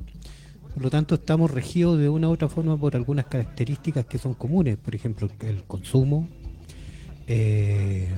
Por 0.73 0.83
lo 0.83 0.89
tanto, 0.89 1.15
estamos 1.15 1.51
regidos 1.51 1.99
de 1.99 2.09
una 2.09 2.29
u 2.29 2.31
otra 2.31 2.49
forma 2.49 2.77
por 2.77 2.95
algunas 2.95 3.25
características 3.25 4.05
que 4.05 4.17
son 4.17 4.33
comunes, 4.33 4.77
por 4.77 4.95
ejemplo, 4.95 5.29
el 5.41 5.63
consumo, 5.63 6.27
eh, 7.27 8.09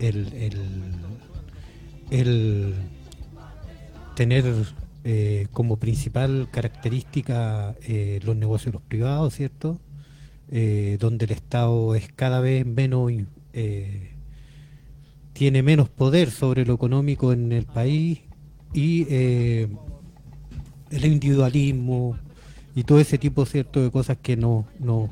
el, 0.00 0.34
tener 4.14 4.44
eh, 5.04 5.46
como 5.52 5.76
principal 5.76 6.48
característica 6.50 7.74
eh, 7.86 8.20
los 8.24 8.36
negocios 8.36 8.74
los 8.74 8.82
privados, 8.82 9.34
¿cierto? 9.34 9.78
Donde 10.48 11.24
el 11.24 11.32
Estado 11.32 11.96
es 11.96 12.12
cada 12.12 12.40
vez 12.40 12.64
menos, 12.64 13.10
tiene 15.32 15.62
menos 15.62 15.88
poder 15.88 16.30
sobre 16.30 16.64
lo 16.64 16.74
económico 16.74 17.32
en 17.32 17.50
el 17.50 17.64
país 17.64 18.20
y 18.72 19.04
el 20.90 21.04
individualismo 21.04 22.16
y 22.74 22.84
todo 22.84 23.00
ese 23.00 23.18
tipo 23.18 23.46
cierto 23.46 23.82
de 23.82 23.90
cosas 23.90 24.18
que 24.22 24.36
no, 24.36 24.66
no- 24.78 25.10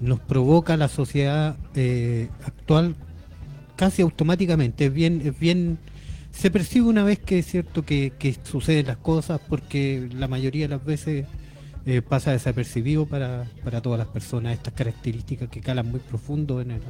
nos 0.00 0.20
provoca 0.20 0.76
la 0.76 0.88
sociedad 0.88 1.56
eh, 1.74 2.28
actual 2.44 2.94
casi 3.76 4.02
automáticamente. 4.02 4.86
Es 4.86 4.92
bien, 4.92 5.22
es 5.24 5.38
bien, 5.38 5.78
se 6.32 6.50
percibe 6.50 6.86
una 6.88 7.04
vez 7.04 7.18
que 7.18 7.40
es 7.40 7.46
cierto 7.46 7.84
que, 7.84 8.12
que 8.18 8.36
suceden 8.44 8.86
las 8.86 8.96
cosas 8.98 9.40
porque 9.48 10.08
la 10.14 10.28
mayoría 10.28 10.64
de 10.68 10.76
las 10.76 10.84
veces 10.84 11.26
eh, 11.86 12.02
pasa 12.02 12.32
desapercibido 12.32 13.06
para, 13.06 13.44
para 13.64 13.80
todas 13.80 13.98
las 13.98 14.08
personas 14.08 14.52
estas 14.52 14.74
características 14.74 15.48
que 15.48 15.60
calan 15.60 15.90
muy 15.90 16.00
profundo 16.00 16.60
en 16.60 16.72
el, 16.72 16.80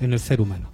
en 0.00 0.12
el 0.12 0.20
ser 0.20 0.40
humano. 0.40 0.70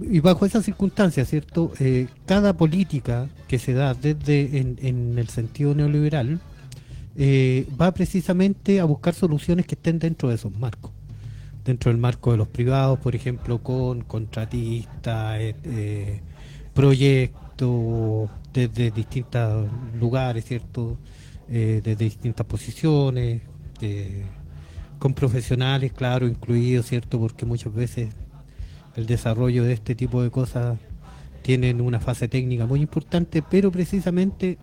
Y 0.00 0.20
bajo 0.20 0.46
esas 0.46 0.64
circunstancias, 0.64 1.28
¿cierto? 1.28 1.72
Eh, 1.78 2.08
cada 2.26 2.56
política 2.56 3.28
que 3.48 3.58
se 3.58 3.74
da 3.74 3.94
desde 3.94 4.58
en, 4.58 4.78
en 4.80 5.18
el 5.18 5.28
sentido 5.28 5.74
neoliberal 5.74 6.40
eh, 7.14 7.66
va 7.78 7.92
precisamente 7.92 8.80
a 8.80 8.84
buscar 8.84 9.14
soluciones 9.14 9.66
que 9.66 9.74
estén 9.74 9.98
dentro 9.98 10.28
de 10.28 10.36
esos 10.36 10.52
marcos. 10.52 10.92
Dentro 11.64 11.92
del 11.92 12.00
marco 12.00 12.32
de 12.32 12.38
los 12.38 12.48
privados, 12.48 12.98
por 12.98 13.14
ejemplo, 13.14 13.62
con 13.62 14.02
contratistas, 14.02 15.40
eh, 15.40 15.54
eh, 15.64 16.20
proyectos 16.74 18.30
desde 18.52 18.90
distintos 18.90 19.68
lugares, 19.98 20.44
¿cierto? 20.44 20.98
Desde 21.48 21.96
distintas 21.96 22.46
posiciones, 22.46 23.42
con 24.98 25.12
profesionales, 25.12 25.92
claro, 25.92 26.26
incluidos, 26.26 26.86
¿cierto? 26.86 27.20
Porque 27.20 27.44
muchas 27.44 27.74
veces 27.74 28.08
el 28.96 29.06
desarrollo 29.06 29.64
de 29.64 29.72
este 29.72 29.94
tipo 29.94 30.22
de 30.22 30.30
cosas 30.30 30.78
tienen 31.42 31.80
una 31.80 32.00
fase 32.00 32.28
técnica 32.28 32.66
muy 32.66 32.80
importante, 32.80 33.42
pero 33.42 33.70
precisamente 33.70 34.58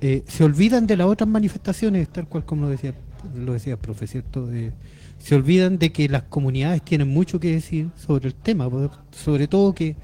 eh, 0.00 0.24
se 0.26 0.44
olvidan 0.44 0.86
de 0.86 0.96
las 0.96 1.06
otras 1.06 1.28
manifestaciones, 1.28 2.08
tal 2.08 2.28
cual 2.28 2.44
como 2.44 2.62
lo 2.62 2.70
decía, 2.70 2.94
lo 3.34 3.52
decía 3.52 3.74
el 3.74 3.78
profe, 3.78 4.06
¿cierto? 4.06 4.50
Eh, 4.52 4.72
se 5.18 5.34
olvidan 5.34 5.78
de 5.78 5.92
que 5.92 6.08
las 6.08 6.22
comunidades 6.24 6.82
tienen 6.82 7.08
mucho 7.08 7.38
que 7.38 7.52
decir 7.52 7.90
sobre 7.96 8.28
el 8.28 8.34
tema, 8.34 8.68
sobre 9.10 9.46
todo 9.46 9.74
que 9.74 9.96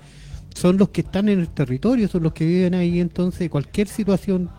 son 0.55 0.77
los 0.77 0.91
que 0.91 1.01
están 1.01 1.29
en 1.29 1.41
el 1.41 1.49
territorio, 1.49 2.09
son 2.09 2.23
los 2.23 2.33
que 2.33 2.47
viven 2.47 2.75
ahí, 2.75 3.01
entonces 3.01 3.49
cualquier 3.51 3.89
situación 3.89 4.51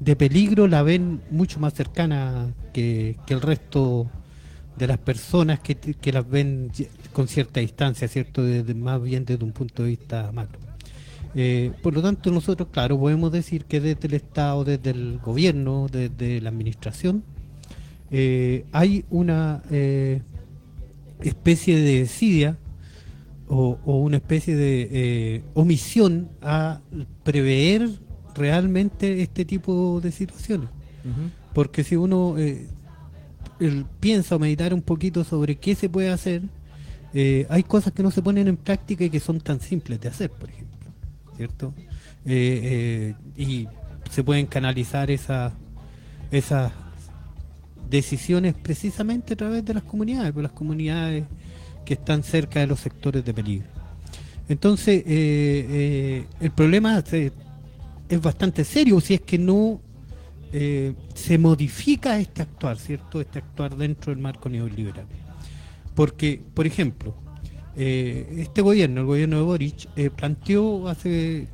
de 0.00 0.16
peligro 0.16 0.66
la 0.66 0.82
ven 0.82 1.20
mucho 1.30 1.60
más 1.60 1.74
cercana 1.74 2.52
que 2.72 3.16
el 3.28 3.40
resto 3.40 4.10
de 4.78 4.86
las 4.86 4.98
personas 4.98 5.60
que, 5.60 5.74
que 5.76 6.12
las 6.12 6.28
ven 6.28 6.70
con 7.12 7.28
cierta 7.28 7.60
distancia, 7.60 8.08
¿cierto? 8.08 8.42
Desde- 8.42 8.74
más 8.74 9.02
bien 9.02 9.24
desde 9.24 9.44
un 9.44 9.52
punto 9.52 9.82
de 9.82 9.90
vista 9.90 10.30
macro. 10.32 10.58
Eh, 11.34 11.72
por 11.82 11.94
lo 11.94 12.02
tanto, 12.02 12.30
nosotros, 12.30 12.68
claro, 12.70 12.98
podemos 12.98 13.32
decir 13.32 13.64
que 13.64 13.80
desde 13.80 14.06
el 14.08 14.14
Estado, 14.14 14.64
desde 14.64 14.90
el 14.90 15.18
gobierno, 15.18 15.86
desde 15.90 16.40
la 16.40 16.50
administración, 16.50 17.22
eh, 18.10 18.66
hay 18.72 19.04
una 19.10 19.62
eh, 19.70 20.20
especie 21.20 21.76
de 21.80 22.00
desidia 22.00 22.58
o, 23.48 23.78
o 23.84 23.98
una 23.98 24.16
especie 24.16 24.56
de 24.56 25.42
omisión 25.54 26.28
a 26.42 26.80
prever 27.24 27.88
realmente 28.34 29.22
este 29.22 29.44
tipo 29.44 30.00
de 30.02 30.10
situaciones. 30.12 30.68
Porque 31.54 31.84
si 31.84 31.96
uno 31.96 32.36
el- 33.66 33.86
piensa 34.00 34.36
o 34.36 34.38
meditar 34.38 34.72
un 34.74 34.82
poquito 34.82 35.24
sobre 35.24 35.56
qué 35.56 35.74
se 35.74 35.88
puede 35.88 36.10
hacer, 36.10 36.42
eh, 37.14 37.46
hay 37.50 37.62
cosas 37.62 37.92
que 37.92 38.02
no 38.02 38.10
se 38.10 38.22
ponen 38.22 38.48
en 38.48 38.56
práctica 38.56 39.04
y 39.04 39.10
que 39.10 39.20
son 39.20 39.40
tan 39.40 39.60
simples 39.60 40.00
de 40.00 40.08
hacer, 40.08 40.30
por 40.30 40.48
ejemplo. 40.48 40.90
¿Cierto? 41.36 41.74
Eh, 42.24 43.14
eh, 43.36 43.42
y 43.42 43.66
se 44.10 44.22
pueden 44.22 44.46
canalizar 44.46 45.10
esa- 45.10 45.52
esas 46.30 46.72
decisiones 47.88 48.54
precisamente 48.54 49.34
a 49.34 49.36
través 49.36 49.64
de 49.64 49.74
las 49.74 49.82
comunidades, 49.82 50.32
por 50.32 50.42
las 50.42 50.52
comunidades 50.52 51.24
que 51.84 51.94
están 51.94 52.22
cerca 52.22 52.60
de 52.60 52.66
los 52.66 52.80
sectores 52.80 53.24
de 53.24 53.34
peligro. 53.34 53.66
Entonces, 54.48 55.02
el 55.06 56.50
problema 56.54 57.02
es 58.08 58.22
bastante 58.22 58.64
serio 58.64 59.00
si 59.00 59.14
es 59.14 59.20
que 59.20 59.38
no 59.38 59.80
eh, 60.52 60.94
se 61.14 61.38
modifica 61.38 62.18
este 62.18 62.42
actuar, 62.42 62.78
¿cierto? 62.78 63.20
Este 63.20 63.38
actuar 63.38 63.74
dentro 63.74 64.12
del 64.12 64.22
marco 64.22 64.48
neoliberal. 64.48 65.06
Porque, 65.94 66.42
por 66.52 66.66
ejemplo, 66.66 67.14
eh, 67.74 68.36
este 68.38 68.60
gobierno, 68.60 69.00
el 69.00 69.06
gobierno 69.06 69.36
de 69.36 69.42
Boric, 69.42 69.88
eh, 69.96 70.10
planteó 70.10 70.88
hace, 70.88 71.48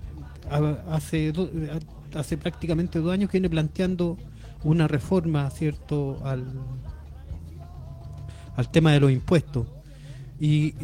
hace, 0.91 2.37
prácticamente 2.37 2.99
dos 2.99 3.13
años 3.13 3.31
que 3.31 3.39
viene 3.39 3.49
planteando 3.49 4.17
una 4.65 4.89
reforma, 4.89 5.49
¿cierto?, 5.51 6.21
al, 6.25 6.45
al 8.57 8.71
tema 8.71 8.93
de 8.93 9.01
los 9.01 9.13
impuestos. 9.13 9.69
Y 10.41 10.75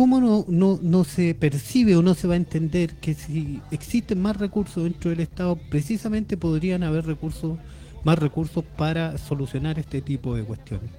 cómo 0.00 0.18
no, 0.18 0.46
no, 0.48 0.78
no 0.80 1.04
se 1.04 1.34
percibe 1.34 1.94
o 1.94 2.00
no 2.00 2.14
se 2.14 2.26
va 2.26 2.32
a 2.32 2.38
entender 2.38 2.94
que 3.02 3.12
si 3.12 3.60
existen 3.70 4.22
más 4.22 4.38
recursos 4.38 4.84
dentro 4.84 5.10
del 5.10 5.20
Estado, 5.20 5.58
precisamente 5.68 6.38
podrían 6.38 6.84
haber 6.84 7.04
recursos, 7.04 7.58
más 8.02 8.18
recursos 8.18 8.64
para 8.78 9.18
solucionar 9.18 9.78
este 9.78 10.00
tipo 10.00 10.34
de 10.34 10.42
cuestiones. 10.42 10.90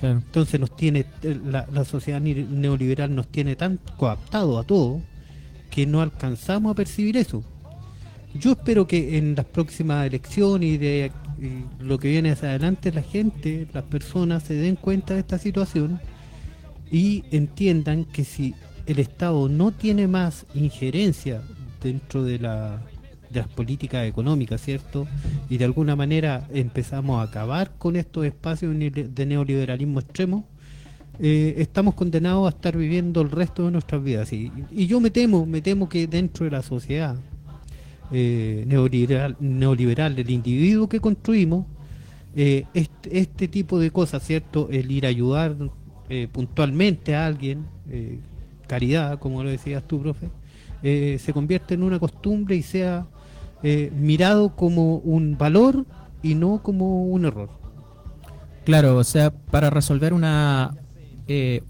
Claro. 0.00 0.22
Entonces 0.24 0.58
nos 0.58 0.74
tiene, 0.74 1.04
la, 1.44 1.68
la 1.70 1.84
sociedad 1.84 2.18
neoliberal 2.18 3.14
nos 3.14 3.28
tiene 3.28 3.56
tan 3.56 3.78
coaptado 3.98 4.58
a 4.58 4.64
todo 4.64 5.02
que 5.70 5.84
no 5.84 6.00
alcanzamos 6.00 6.72
a 6.72 6.74
percibir 6.76 7.18
eso. 7.18 7.44
Yo 8.40 8.52
espero 8.52 8.86
que 8.86 9.18
en 9.18 9.34
las 9.34 9.44
próximas 9.44 10.06
elecciones 10.06 10.70
y 10.70 10.78
de 10.78 11.12
y 11.38 11.84
lo 11.84 11.98
que 11.98 12.08
viene 12.08 12.30
hacia 12.30 12.48
adelante 12.48 12.90
la 12.90 13.02
gente, 13.02 13.68
las 13.74 13.84
personas 13.84 14.44
se 14.44 14.54
den 14.54 14.76
cuenta 14.76 15.12
de 15.12 15.20
esta 15.20 15.36
situación 15.36 16.00
y 16.90 17.24
entiendan 17.30 18.04
que 18.04 18.24
si 18.24 18.54
el 18.86 18.98
Estado 18.98 19.48
no 19.48 19.72
tiene 19.72 20.06
más 20.06 20.46
injerencia 20.54 21.42
dentro 21.82 22.22
de, 22.22 22.38
la, 22.38 22.80
de 23.30 23.40
las 23.40 23.48
políticas 23.48 24.06
económicas, 24.06 24.60
¿cierto? 24.60 25.06
Y 25.50 25.58
de 25.58 25.64
alguna 25.64 25.96
manera 25.96 26.46
empezamos 26.52 27.20
a 27.20 27.22
acabar 27.22 27.72
con 27.78 27.96
estos 27.96 28.24
espacios 28.24 28.74
de 28.78 29.26
neoliberalismo 29.26 30.00
extremo, 30.00 30.46
eh, 31.18 31.54
estamos 31.58 31.94
condenados 31.94 32.46
a 32.46 32.50
estar 32.50 32.76
viviendo 32.76 33.22
el 33.22 33.30
resto 33.30 33.64
de 33.64 33.72
nuestras 33.72 34.02
vidas. 34.02 34.32
Y, 34.32 34.50
yo 34.86 35.00
me 35.00 35.10
temo, 35.10 35.46
me 35.46 35.62
temo 35.62 35.88
que 35.88 36.06
dentro 36.06 36.44
de 36.44 36.50
la 36.50 36.62
sociedad 36.62 37.16
eh, 38.12 38.64
neoliberal, 38.66 39.36
neoliberal, 39.40 40.18
el 40.18 40.30
individuo 40.30 40.88
que 40.88 41.00
construimos, 41.00 41.66
este, 42.34 43.18
este 43.18 43.48
tipo 43.48 43.78
de 43.78 43.90
cosas, 43.90 44.22
¿cierto? 44.22 44.68
El 44.70 44.90
ir 44.90 45.06
a 45.06 45.08
ayudar 45.08 45.56
eh, 46.08 46.28
puntualmente 46.30 47.14
a 47.14 47.26
alguien, 47.26 47.66
eh, 47.88 48.20
caridad, 48.66 49.18
como 49.18 49.42
lo 49.42 49.50
decías 49.50 49.82
tú, 49.86 50.00
profe, 50.00 50.28
eh, 50.82 51.18
se 51.20 51.32
convierte 51.32 51.74
en 51.74 51.82
una 51.82 51.98
costumbre 51.98 52.56
y 52.56 52.62
sea 52.62 53.06
eh, 53.62 53.90
mirado 53.96 54.54
como 54.54 54.96
un 54.96 55.36
valor 55.38 55.86
y 56.22 56.34
no 56.34 56.62
como 56.62 57.04
un 57.04 57.24
error. 57.24 57.50
Claro, 58.64 58.96
o 58.96 59.04
sea, 59.04 59.30
para 59.30 59.70
resolver 59.70 60.12
una 60.12 60.76
eh, 61.28 61.62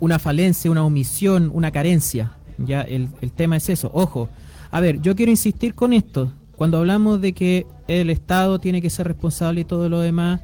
una 0.00 0.18
falencia, 0.18 0.70
una 0.70 0.84
omisión, 0.84 1.50
una 1.52 1.70
carencia. 1.70 2.36
Ya 2.58 2.82
el, 2.82 3.08
el 3.20 3.32
tema 3.32 3.56
es 3.56 3.68
eso. 3.68 3.90
Ojo, 3.92 4.28
a 4.70 4.80
ver, 4.80 5.00
yo 5.00 5.14
quiero 5.14 5.30
insistir 5.30 5.74
con 5.74 5.92
esto. 5.92 6.32
Cuando 6.56 6.78
hablamos 6.78 7.20
de 7.20 7.32
que 7.32 7.66
el 7.86 8.10
Estado 8.10 8.58
tiene 8.58 8.80
que 8.80 8.90
ser 8.90 9.06
responsable 9.06 9.60
y 9.60 9.64
todo 9.64 9.88
lo 9.88 10.00
demás, 10.00 10.40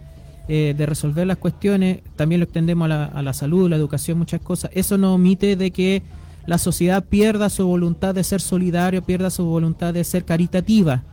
eh, 0.54 0.74
de 0.76 0.84
resolver 0.84 1.26
las 1.26 1.38
cuestiones, 1.38 2.00
también 2.14 2.40
lo 2.40 2.44
extendemos 2.44 2.84
a 2.84 2.88
la, 2.88 3.04
a 3.06 3.22
la 3.22 3.32
salud, 3.32 3.70
la 3.70 3.76
educación, 3.76 4.18
muchas 4.18 4.42
cosas. 4.42 4.70
Eso 4.74 4.98
no 4.98 5.14
omite 5.14 5.56
de 5.56 5.70
que 5.70 6.02
la 6.46 6.58
sociedad 6.58 7.02
pierda 7.04 7.48
su 7.48 7.66
voluntad 7.66 8.14
de 8.14 8.22
ser 8.22 8.40
solidario, 8.42 9.02
pierda 9.02 9.30
su 9.30 9.46
voluntad 9.46 9.94
de 9.94 10.04
ser 10.04 10.24
caritativa. 10.26 11.04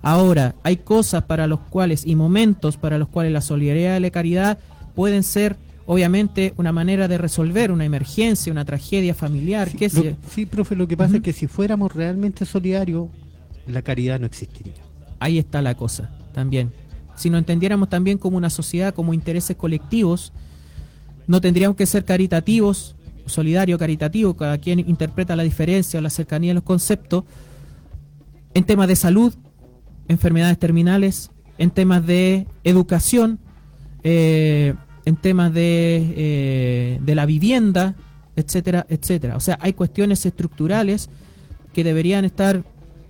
Ahora, 0.00 0.54
hay 0.62 0.76
cosas 0.78 1.24
para 1.24 1.46
los 1.46 1.60
cuales 1.60 2.06
y 2.06 2.14
momentos 2.14 2.76
para 2.78 2.96
los 2.96 3.08
cuales 3.08 3.32
la 3.32 3.40
solidaridad 3.42 3.98
y 3.98 4.00
la 4.00 4.10
caridad 4.10 4.58
pueden 4.94 5.22
ser, 5.24 5.56
obviamente, 5.84 6.54
una 6.56 6.72
manera 6.72 7.06
de 7.06 7.18
resolver 7.18 7.72
una 7.72 7.84
emergencia, 7.84 8.50
una 8.52 8.64
tragedia 8.64 9.14
familiar. 9.14 9.68
Sí, 9.68 9.76
qué 9.76 9.88
lo- 9.92 10.16
sí, 10.30 10.46
profe, 10.46 10.74
lo 10.74 10.88
que 10.88 10.96
pasa 10.96 11.16
es 11.16 11.22
que 11.22 11.32
si 11.34 11.46
fuéramos 11.48 11.92
realmente 11.92 12.46
solidarios, 12.46 13.08
la 13.66 13.82
caridad 13.82 14.18
no 14.20 14.26
existiría. 14.26 14.74
Ahí 15.18 15.38
está 15.38 15.60
la 15.60 15.74
cosa 15.74 16.08
también. 16.32 16.70
Si 17.16 17.30
no 17.30 17.38
entendiéramos 17.38 17.88
también 17.88 18.18
como 18.18 18.36
una 18.36 18.50
sociedad, 18.50 18.94
como 18.94 19.14
intereses 19.14 19.56
colectivos, 19.56 20.32
no 21.26 21.40
tendríamos 21.40 21.76
que 21.76 21.86
ser 21.86 22.04
caritativos, 22.04 22.94
solidario, 23.26 23.78
caritativo, 23.78 24.36
cada 24.36 24.58
quien 24.58 24.78
interpreta 24.80 25.34
la 25.34 25.42
diferencia 25.42 25.98
o 25.98 26.02
la 26.02 26.10
cercanía 26.10 26.50
de 26.50 26.54
los 26.54 26.62
conceptos, 26.62 27.24
en 28.54 28.64
temas 28.64 28.88
de 28.88 28.96
salud, 28.96 29.34
enfermedades 30.08 30.58
terminales, 30.58 31.30
en 31.58 31.70
temas 31.70 32.06
de 32.06 32.46
educación, 32.64 33.38
eh, 34.02 34.74
en 35.04 35.16
temas 35.16 35.52
de, 35.52 36.14
eh, 36.16 36.98
de 37.02 37.14
la 37.14 37.26
vivienda, 37.26 37.94
etcétera, 38.36 38.86
etcétera. 38.88 39.36
O 39.36 39.40
sea, 39.40 39.58
hay 39.60 39.72
cuestiones 39.72 40.24
estructurales 40.26 41.08
que 41.72 41.84
deberían 41.84 42.24
estar 42.24 42.64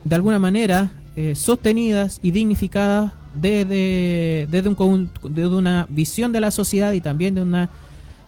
de 0.05 0.15
alguna 0.15 0.39
manera 0.39 0.93
eh, 1.17 1.35
sostenidas 1.35 2.21
y 2.23 2.31
dignificadas 2.31 3.13
desde, 3.41 4.49
desde, 4.51 4.69
un, 4.69 5.11
desde 5.23 5.49
una 5.49 5.87
visión 5.89 6.33
de 6.33 6.41
la 6.41 6.51
sociedad 6.51 6.93
y 6.93 7.01
también 7.01 7.35
de 7.35 7.43
una 7.43 7.71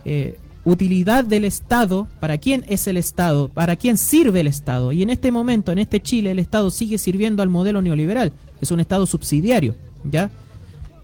eh, 0.04 0.38
utilidad 0.64 1.24
del 1.24 1.44
Estado, 1.44 2.06
para 2.20 2.38
quién 2.38 2.64
es 2.68 2.86
el 2.86 2.96
Estado, 2.96 3.48
para 3.48 3.76
quién 3.76 3.96
sirve 3.96 4.40
el 4.40 4.46
Estado. 4.46 4.92
Y 4.92 5.02
en 5.02 5.10
este 5.10 5.32
momento, 5.32 5.72
en 5.72 5.78
este 5.78 6.00
Chile, 6.00 6.30
el 6.30 6.38
Estado 6.38 6.70
sigue 6.70 6.98
sirviendo 6.98 7.42
al 7.42 7.48
modelo 7.48 7.80
neoliberal, 7.82 8.32
es 8.60 8.70
un 8.70 8.80
Estado 8.80 9.06
subsidiario, 9.06 9.74
¿ya? 10.04 10.30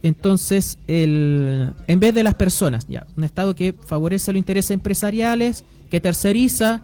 Entonces, 0.03 0.79
el, 0.87 1.73
en 1.87 1.99
vez 1.99 2.15
de 2.15 2.23
las 2.23 2.35
personas, 2.35 2.87
ya, 2.89 3.07
un 3.17 3.25
Estado 3.25 3.55
que 3.55 3.75
favorece 3.87 4.33
los 4.33 4.39
intereses 4.39 4.71
empresariales, 4.71 5.65
que 5.91 6.01
terceriza 6.01 6.83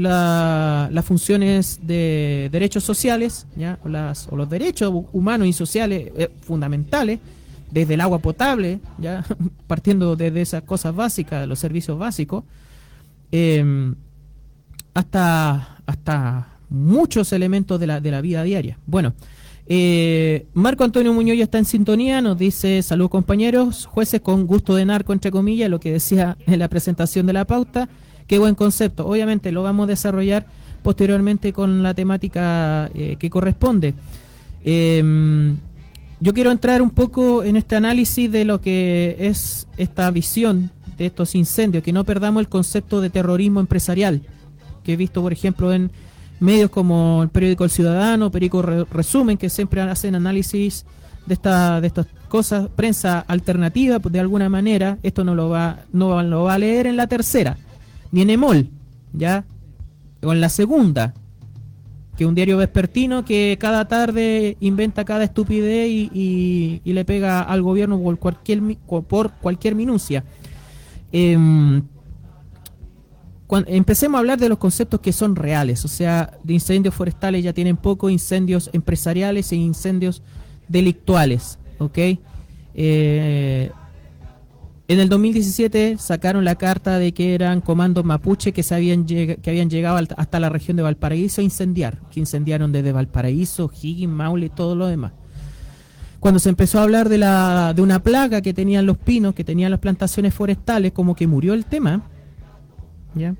la- 0.00 0.88
las 0.92 1.04
funciones 1.04 1.78
de 1.82 2.48
derechos 2.50 2.82
sociales, 2.84 3.46
ya, 3.56 3.78
o, 3.84 3.88
las, 3.88 4.26
o 4.30 4.36
los 4.36 4.48
derechos 4.50 4.90
hu- 4.92 5.06
humanos 5.12 5.46
y 5.48 5.52
sociales 5.52 6.10
eh, 6.16 6.28
fundamentales, 6.42 7.20
desde 7.70 7.94
el 7.94 8.00
agua 8.00 8.18
potable, 8.18 8.80
ya, 8.98 9.24
partiendo 9.66 10.16
desde 10.16 10.40
esas 10.40 10.62
cosas 10.62 10.94
básicas, 10.94 11.46
los 11.46 11.58
servicios 11.58 11.98
básicos, 11.98 12.44
em, 13.30 13.94
hasta, 14.94 15.78
hasta 15.86 16.48
muchos 16.68 17.32
elementos 17.32 17.78
de 17.78 17.86
la, 17.86 18.00
de 18.00 18.10
la 18.10 18.20
vida 18.20 18.42
diaria. 18.42 18.78
Bueno, 18.86 19.12
eh, 19.66 20.46
Marco 20.54 20.82
Antonio 20.82 21.12
Muñoz 21.12 21.38
está 21.38 21.58
en 21.58 21.64
sintonía, 21.64 22.20
nos 22.20 22.36
dice, 22.36 22.82
salud 22.82 23.08
compañeros, 23.08 23.86
jueces 23.86 24.20
con 24.20 24.46
gusto 24.46 24.74
de 24.74 24.84
narco, 24.84 25.12
entre 25.12 25.30
comillas, 25.30 25.70
lo 25.70 25.78
que 25.78 25.92
decía 25.92 26.36
en 26.46 26.58
la 26.58 26.68
presentación 26.68 27.26
de 27.26 27.32
la 27.34 27.44
pauta, 27.44 27.88
qué 28.30 28.38
buen 28.38 28.54
concepto. 28.54 29.04
Obviamente 29.08 29.50
lo 29.50 29.64
vamos 29.64 29.84
a 29.84 29.86
desarrollar 29.88 30.46
posteriormente 30.84 31.52
con 31.52 31.82
la 31.82 31.94
temática 31.94 32.88
eh, 32.94 33.16
que 33.18 33.28
corresponde. 33.28 33.92
Em, 34.64 35.56
yo 36.20 36.32
quiero 36.32 36.52
entrar 36.52 36.80
un 36.80 36.90
poco 36.90 37.42
en 37.42 37.56
este 37.56 37.74
análisis 37.74 38.30
de 38.30 38.44
lo 38.44 38.60
que 38.60 39.16
es 39.18 39.66
esta 39.76 40.08
visión 40.12 40.70
de 40.96 41.06
estos 41.06 41.34
incendios, 41.34 41.82
que 41.82 41.92
no 41.92 42.04
perdamos 42.04 42.40
el 42.42 42.48
concepto 42.48 43.00
de 43.00 43.10
terrorismo 43.10 43.58
empresarial, 43.58 44.22
que 44.84 44.92
he 44.92 44.96
visto, 44.96 45.22
por 45.22 45.32
ejemplo, 45.32 45.72
en 45.72 45.90
medios 46.38 46.70
como 46.70 47.24
el 47.24 47.30
periódico 47.30 47.64
El 47.64 47.70
Ciudadano, 47.70 48.30
Re- 48.30 48.84
Resumen, 48.92 49.38
que 49.38 49.48
siempre 49.48 49.80
hacen 49.80 50.14
análisis 50.14 50.84
de, 51.26 51.34
esta, 51.34 51.80
de 51.80 51.88
estas 51.88 52.06
cosas, 52.28 52.68
prensa 52.76 53.24
alternativa, 53.26 53.98
pues 53.98 54.12
de 54.12 54.20
alguna 54.20 54.48
manera, 54.48 54.98
esto 55.02 55.24
no 55.24 55.34
lo 55.34 55.48
va, 55.48 55.80
no 55.92 56.22
lo 56.22 56.44
va 56.44 56.54
a 56.54 56.58
leer 56.58 56.86
en 56.86 56.96
la 56.96 57.08
tercera, 57.08 57.56
ni 58.12 58.22
en 58.22 58.30
Emol, 58.30 58.68
¿ya? 59.12 59.44
O 60.22 60.32
en 60.32 60.40
la 60.40 60.48
segunda, 60.48 61.14
que 62.16 62.26
un 62.26 62.34
diario 62.34 62.58
vespertino 62.58 63.24
que 63.24 63.56
cada 63.58 63.88
tarde 63.88 64.56
inventa 64.60 65.04
cada 65.04 65.24
estupidez 65.24 65.88
y, 65.88 66.80
y- 66.84 66.92
le 66.92 67.04
pega 67.04 67.40
al 67.40 67.62
gobierno 67.62 67.98
por 68.00 68.18
cualquier, 68.18 68.60
por 69.08 69.30
cualquier 69.32 69.74
minucia. 69.74 70.24
Em, 71.12 71.82
cuan- 73.46 73.64
empecemos 73.68 74.16
a 74.16 74.20
hablar 74.20 74.38
de 74.38 74.48
los 74.48 74.58
conceptos 74.58 75.00
que 75.00 75.12
son 75.12 75.34
reales, 75.34 75.84
o 75.84 75.88
sea, 75.88 76.38
de 76.44 76.54
incendios 76.54 76.94
forestales 76.94 77.42
ya 77.42 77.52
tienen 77.52 77.76
poco, 77.76 78.10
incendios 78.10 78.68
empresariales 78.72 79.50
e 79.52 79.56
incendios 79.56 80.22
delictuales, 80.68 81.58
¿ok? 81.78 81.98
Eh, 82.74 83.70
en 84.92 84.98
el 84.98 85.08
2017 85.08 85.98
sacaron 85.98 86.44
la 86.44 86.56
carta 86.56 86.98
de 86.98 87.12
que 87.12 87.34
eran 87.34 87.60
comandos 87.60 88.04
mapuche 88.04 88.52
que, 88.52 88.64
se 88.64 88.74
habían, 88.74 89.06
que 89.06 89.38
habían 89.46 89.70
llegado 89.70 90.04
hasta 90.16 90.40
la 90.40 90.48
región 90.48 90.76
de 90.76 90.82
Valparaíso 90.82 91.40
a 91.40 91.44
incendiar, 91.44 91.98
que 92.10 92.18
incendiaron 92.18 92.72
desde 92.72 92.90
Valparaíso, 92.90 93.70
Higgins, 93.72 94.12
Maule 94.12 94.46
y 94.46 94.50
todo 94.50 94.74
lo 94.74 94.88
demás. 94.88 95.12
Cuando 96.18 96.40
se 96.40 96.48
empezó 96.48 96.80
a 96.80 96.82
hablar 96.82 97.08
de, 97.08 97.18
la, 97.18 97.72
de 97.72 97.82
una 97.82 98.02
plaga 98.02 98.40
que 98.40 98.52
tenían 98.52 98.84
los 98.84 98.98
pinos, 98.98 99.32
que 99.32 99.44
tenían 99.44 99.70
las 99.70 99.78
plantaciones 99.80 100.34
forestales, 100.34 100.90
como 100.92 101.14
que 101.14 101.26
murió 101.26 101.54
el 101.54 101.64
tema. 101.66 102.02
¿ya? 103.14 103.36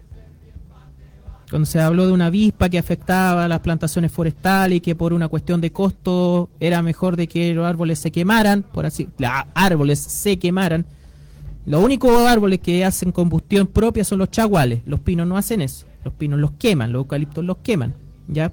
Cuando 1.51 1.67
se 1.67 1.81
habló 1.81 2.07
de 2.07 2.13
una 2.13 2.27
avispa 2.27 2.69
que 2.69 2.79
afectaba 2.79 3.49
las 3.49 3.59
plantaciones 3.59 4.13
forestales 4.13 4.77
y 4.77 4.81
que 4.81 4.95
por 4.95 5.13
una 5.13 5.27
cuestión 5.27 5.61
de 5.61 5.73
costo 5.73 6.49
era 6.61 6.81
mejor 6.81 7.17
de 7.17 7.27
que 7.27 7.53
los 7.55 7.67
árboles 7.67 7.99
se 7.99 8.13
quemaran, 8.13 8.63
por 8.63 8.87
así, 8.87 9.09
la- 9.19 9.49
árboles 9.53 9.99
se 9.99 10.39
quemaran. 10.39 10.87
Los 11.71 11.85
únicos 11.85 12.11
árboles 12.27 12.59
que 12.59 12.85
hacen 12.85 13.13
combustión 13.13 13.69
propia 13.69 14.03
son 14.03 14.19
los 14.19 14.33
chaguales. 14.33 14.81
Los 14.87 14.99
pinos 14.99 15.29
no 15.29 15.37
hacen 15.37 15.63
eso. 15.63 15.87
Los 16.05 16.13
pinos 16.15 16.41
los 16.41 16.51
queman, 16.51 16.91
los 16.91 17.03
eucaliptos 17.03 17.45
los 17.45 17.59
queman. 17.59 17.95
¿Ya? 18.27 18.53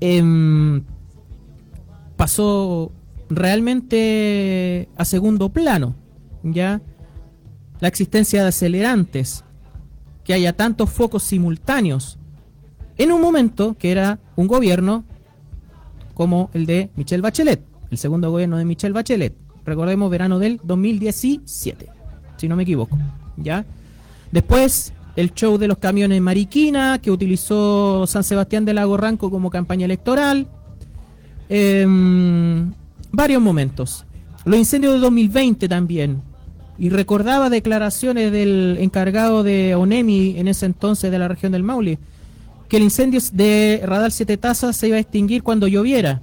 Em, 0.00 0.82
pasó 2.16 2.92
realmente 3.28 4.88
a 4.96 5.04
segundo 5.04 5.50
plano. 5.50 5.94
¿Ya? 6.42 6.80
La 7.78 7.88
existencia 7.88 8.40
de 8.40 8.48
acelerantes. 8.48 9.44
Que 10.24 10.32
haya 10.32 10.54
tantos 10.54 10.88
focos 10.88 11.24
simultáneos. 11.24 12.18
En 12.96 13.12
un 13.12 13.20
momento 13.20 13.76
que 13.78 13.92
era 13.92 14.18
un 14.36 14.46
gobierno 14.46 15.04
como 16.14 16.48
el 16.54 16.64
de 16.64 16.88
Michelle 16.96 17.20
Bachelet. 17.20 17.62
El 17.90 17.98
segundo 17.98 18.30
gobierno 18.30 18.56
de 18.56 18.64
Michelle 18.64 18.94
Bachelet. 18.94 19.36
Recordemos 19.66 20.10
verano 20.10 20.38
del 20.38 20.58
2017 20.64 21.89
si 22.40 22.48
no 22.48 22.56
me 22.56 22.62
equivoco. 22.62 22.98
¿Ya? 23.36 23.64
Después, 24.32 24.92
el 25.16 25.34
show 25.34 25.58
de 25.58 25.68
los 25.68 25.78
camiones 25.78 26.20
Mariquina, 26.20 26.98
que 27.00 27.10
utilizó 27.10 28.06
San 28.06 28.24
Sebastián 28.24 28.64
de 28.64 28.74
Lago 28.74 28.96
Ranco 28.96 29.30
como 29.30 29.50
campaña 29.50 29.84
electoral. 29.84 30.46
Em, 31.48 32.72
varios 33.12 33.42
momentos. 33.42 34.04
Los 34.44 34.58
incendios 34.58 34.94
de 34.94 35.00
2020 35.00 35.68
también. 35.68 36.22
Y 36.78 36.88
recordaba 36.88 37.50
declaraciones 37.50 38.32
del 38.32 38.78
encargado 38.80 39.42
de 39.42 39.74
ONEMI 39.74 40.38
en 40.38 40.48
ese 40.48 40.66
entonces 40.66 41.10
de 41.10 41.18
la 41.18 41.28
región 41.28 41.52
del 41.52 41.62
Maule, 41.62 41.98
que 42.68 42.78
el 42.78 42.84
incendio 42.84 43.20
de 43.32 43.82
Radar 43.84 44.12
Siete 44.12 44.38
Tazas 44.38 44.76
se 44.76 44.88
iba 44.88 44.96
a 44.96 45.00
extinguir 45.00 45.42
cuando 45.42 45.68
lloviera. 45.68 46.22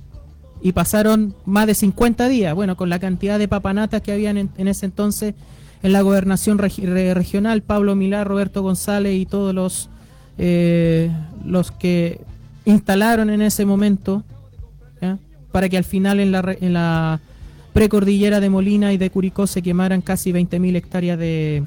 Y 0.64 0.72
pasaron 0.72 1.36
más 1.46 1.68
de 1.68 1.76
50 1.76 2.28
días. 2.30 2.56
Bueno, 2.56 2.76
con 2.76 2.90
la 2.90 2.98
cantidad 2.98 3.38
de 3.38 3.48
papanatas 3.48 4.02
que 4.02 4.12
habían 4.12 4.38
en 4.38 4.68
ese 4.68 4.88
entonces 4.88 5.36
en 5.84 5.94
la 5.94 6.02
gobernación 6.02 6.58
regi- 6.58 6.86
re- 6.86 7.14
regional, 7.14 7.62
Pablo 7.62 7.96
Milar, 7.96 8.28
Roberto 8.28 8.62
González 8.62 9.16
y 9.16 9.26
todos 9.26 9.54
los, 9.54 9.90
eh, 10.38 11.12
los 11.46 11.72
que 11.72 12.22
instalaron 12.66 13.30
en 13.30 13.42
ese 13.42 13.66
momento, 13.66 14.24
para 15.52 15.70
que 15.70 15.78
al 15.78 15.86
final 15.86 16.20
en 16.20 16.32
la, 16.32 16.56
en 16.60 16.74
la 16.74 17.20
precordillera 17.74 18.40
de 18.40 18.50
Molina 18.50 18.94
y 18.94 18.98
de 18.98 19.10
Curicó 19.10 19.48
se 19.48 19.62
quemaran 19.62 20.02
casi 20.02 20.32
20.000 20.32 20.76
hectáreas 20.76 21.18
de, 21.18 21.64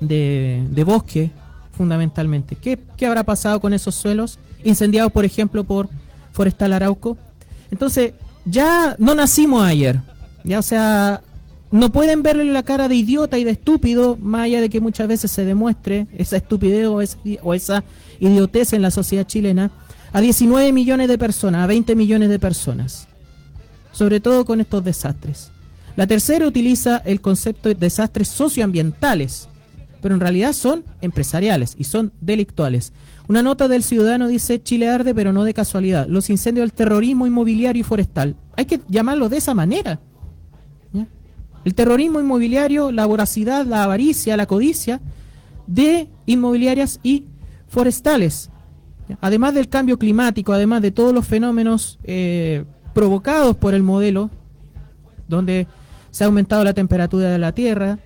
de, 0.00 0.66
de 0.70 0.84
bosque, 0.84 1.30
fundamentalmente. 1.76 2.56
¿Qué, 2.56 2.78
¿Qué 2.96 3.06
habrá 3.06 3.22
pasado 3.22 3.60
con 3.60 3.72
esos 3.72 3.94
suelos? 3.94 4.38
Incendiados, 4.64 5.12
por 5.12 5.24
ejemplo, 5.24 5.64
por 5.64 5.88
Forestal 6.32 6.72
Arauco. 6.72 7.16
Entonces, 7.70 8.12
ya 8.44 8.96
no 8.98 9.14
nacimos 9.14 9.62
ayer. 9.64 10.00
Ya, 10.44 10.58
o 10.58 10.62
sea, 10.62 11.20
no 11.70 11.92
pueden 11.92 12.22
verle 12.22 12.44
la 12.46 12.62
cara 12.62 12.88
de 12.88 12.94
idiota 12.96 13.38
y 13.38 13.44
de 13.44 13.50
estúpido, 13.50 14.16
más 14.20 14.42
allá 14.42 14.60
de 14.60 14.70
que 14.70 14.80
muchas 14.80 15.06
veces 15.08 15.30
se 15.30 15.44
demuestre 15.44 16.06
esa 16.16 16.36
estupidez 16.38 16.86
o, 16.86 17.00
esa- 17.54 17.84
idiotez 18.20 18.72
en 18.72 18.82
la 18.82 18.90
sociedad 18.90 19.26
chilena, 19.26 19.70
a 20.12 20.20
19 20.20 20.72
millones 20.72 21.08
de 21.08 21.18
personas, 21.18 21.62
a 21.64 21.66
20 21.66 21.94
millones 21.94 22.30
de 22.30 22.38
personas. 22.38 23.06
Sobre 23.92 24.20
todo 24.20 24.44
con 24.44 24.60
estos 24.60 24.82
desastres. 24.82 25.50
La 25.96 26.06
tercera 26.06 26.46
utiliza 26.46 26.98
el 27.04 27.20
concepto 27.20 27.68
de 27.68 27.74
desastres 27.74 28.28
socioambientales, 28.28 29.48
pero 30.00 30.14
en 30.14 30.20
realidad 30.20 30.52
son 30.52 30.84
empresariales 31.00 31.74
y 31.76 31.84
son 31.84 32.12
delictuales. 32.20 32.92
Una 33.26 33.42
nota 33.42 33.68
del 33.68 33.82
ciudadano 33.82 34.28
dice, 34.28 34.62
Chile 34.62 34.88
arde, 34.88 35.14
pero 35.14 35.32
no 35.32 35.44
de 35.44 35.52
casualidad. 35.52 36.06
Los 36.08 36.30
incendios 36.30 36.62
del 36.64 36.72
terrorismo 36.72 37.26
inmobiliario 37.26 37.80
y 37.80 37.84
forestal. 37.84 38.36
Hay 38.56 38.64
que 38.64 38.80
llamarlo 38.88 39.28
de 39.28 39.36
esa 39.38 39.52
manera. 39.54 40.00
El 41.64 41.74
terrorismo 41.74 42.20
inmobiliario, 42.20 42.92
la 42.92 43.06
voracidad, 43.06 43.66
la 43.66 43.84
avaricia, 43.84 44.36
la 44.36 44.46
codicia 44.46 45.00
de 45.66 46.08
inmobiliarias 46.26 47.00
y 47.02 47.24
forestales. 47.68 48.50
Además 49.20 49.54
del 49.54 49.68
cambio 49.68 49.98
climático, 49.98 50.52
además 50.52 50.82
de 50.82 50.90
todos 50.90 51.14
los 51.14 51.26
fenómenos 51.26 51.98
eh, 52.04 52.64
provocados 52.94 53.56
por 53.56 53.74
el 53.74 53.82
modelo, 53.82 54.30
donde 55.28 55.66
se 56.10 56.24
ha 56.24 56.26
aumentado 56.26 56.64
la 56.64 56.74
temperatura 56.74 57.30
de 57.30 57.38
la 57.38 57.52
Tierra, 57.52 57.98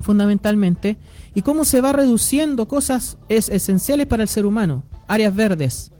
fundamentalmente, 0.00 0.96
y 1.34 1.42
cómo 1.42 1.64
se 1.64 1.80
va 1.80 1.92
reduciendo 1.92 2.68
cosas 2.68 3.18
es 3.28 3.48
esenciales 3.48 4.06
para 4.06 4.22
el 4.22 4.28
ser 4.28 4.46
humano. 4.46 4.84
Áreas 5.06 5.34
verdes. 5.34 5.92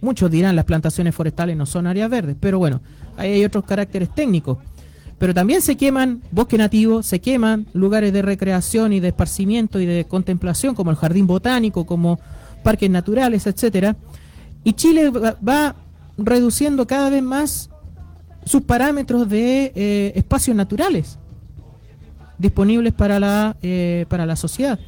Muchos 0.00 0.30
dirán 0.30 0.56
las 0.56 0.66
plantaciones 0.66 1.14
forestales 1.14 1.56
no 1.56 1.66
son 1.66 1.86
áreas 1.86 2.10
verdes, 2.10 2.36
pero 2.38 2.58
bueno, 2.58 2.82
ahí 3.16 3.32
hay 3.32 3.44
otros 3.44 3.64
caracteres 3.64 4.14
técnicos. 4.14 4.58
Pero 5.18 5.32
también 5.32 5.62
se 5.62 5.76
queman 5.76 6.22
bosque 6.30 6.58
nativo, 6.58 7.02
se 7.02 7.20
queman 7.20 7.66
lugares 7.72 8.12
de 8.12 8.22
recreación 8.22 8.92
y 8.92 9.00
de 9.00 9.08
esparcimiento 9.08 9.80
y 9.80 9.86
de 9.86 10.04
contemplación, 10.04 10.74
como 10.74 10.90
el 10.90 10.96
jardín 10.96 11.26
botánico, 11.26 11.86
como 11.86 12.18
parques 12.62 12.90
naturales, 12.90 13.46
etcétera. 13.46 13.96
Y 14.64 14.72
Chile 14.72 15.10
va, 15.10 15.76
reduciendo 16.16 16.86
cada 16.86 17.10
vez 17.10 17.22
más 17.22 17.70
sus 18.44 18.62
parámetros 18.62 19.28
de 19.28 19.72
eh, 19.74 20.12
espacios 20.16 20.56
naturales 20.56 21.18
disponibles 22.38 22.92
para 22.92 23.20
la, 23.20 23.56
eh, 23.62 24.06
para 24.08 24.26
la 24.26 24.36
sociedad. 24.36 24.78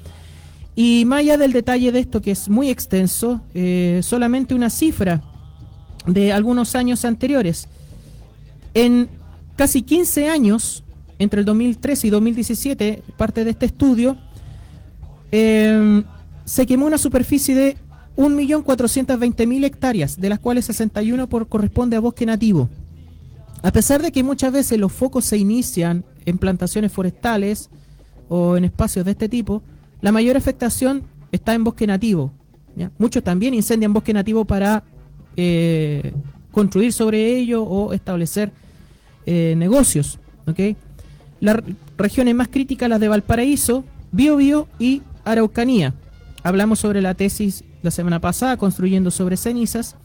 Y 0.74 1.04
más 1.06 1.20
allá 1.20 1.38
del 1.38 1.52
detalle 1.52 1.90
de 1.90 2.00
esto, 2.00 2.20
que 2.20 2.32
es 2.32 2.48
muy 2.48 2.68
extenso, 2.68 3.40
eh, 3.54 4.00
solamente 4.02 4.54
una 4.54 4.68
cifra 4.68 5.22
de 6.06 6.32
algunos 6.32 6.74
años 6.74 7.04
anteriores. 7.04 7.68
En 8.74 9.08
casi 9.56 9.82
15 9.82 10.28
años, 10.28 10.84
entre 11.18 11.40
el 11.40 11.46
2013 11.46 12.06
y 12.06 12.10
2017, 12.10 13.02
parte 13.16 13.44
de 13.44 13.50
este 13.50 13.66
estudio, 13.66 14.16
eh, 15.32 16.02
se 16.44 16.66
quemó 16.66 16.86
una 16.86 16.98
superficie 16.98 17.54
de 17.54 17.76
1.420.000 18.16 19.64
hectáreas, 19.64 20.20
de 20.20 20.28
las 20.28 20.38
cuales 20.38 20.66
61 20.66 21.28
por, 21.28 21.48
corresponde 21.48 21.96
a 21.96 22.00
bosque 22.00 22.26
nativo. 22.26 22.68
A 23.62 23.72
pesar 23.72 24.00
de 24.02 24.12
que 24.12 24.22
muchas 24.22 24.52
veces 24.52 24.78
los 24.78 24.92
focos 24.92 25.24
se 25.24 25.36
inician 25.36 26.04
en 26.24 26.38
plantaciones 26.38 26.92
forestales 26.92 27.68
o 28.28 28.56
en 28.56 28.64
espacios 28.64 29.04
de 29.04 29.12
este 29.12 29.28
tipo, 29.28 29.62
la 30.00 30.12
mayor 30.12 30.36
afectación 30.36 31.02
está 31.32 31.54
en 31.54 31.64
bosque 31.64 31.86
nativo. 31.86 32.30
Muchos 32.98 33.24
también 33.24 33.54
incendian 33.54 33.92
bosque 33.92 34.12
nativo 34.12 34.44
para 34.44 34.84
eh, 35.36 36.12
construir 36.52 36.92
sobre 36.92 37.36
ello 37.36 37.64
o 37.64 37.92
establecer 37.92 38.52
eh, 39.26 39.54
negocios. 39.56 40.18
¿ok? 40.46 40.76
Las 41.40 41.58
regiones 41.98 42.34
más 42.34 42.48
críticas, 42.48 42.88
las 42.88 43.00
de 43.00 43.08
Valparaíso, 43.08 43.84
Biobío 44.12 44.68
y 44.78 45.02
Araucanía. 45.24 45.94
Hablamos 46.42 46.78
sobre 46.78 47.02
la 47.02 47.14
tesis 47.14 47.64
la 47.82 47.90
semana 47.90 48.20
pasada, 48.20 48.56
construyendo 48.56 49.10
sobre 49.10 49.36
cenizas, 49.36 49.96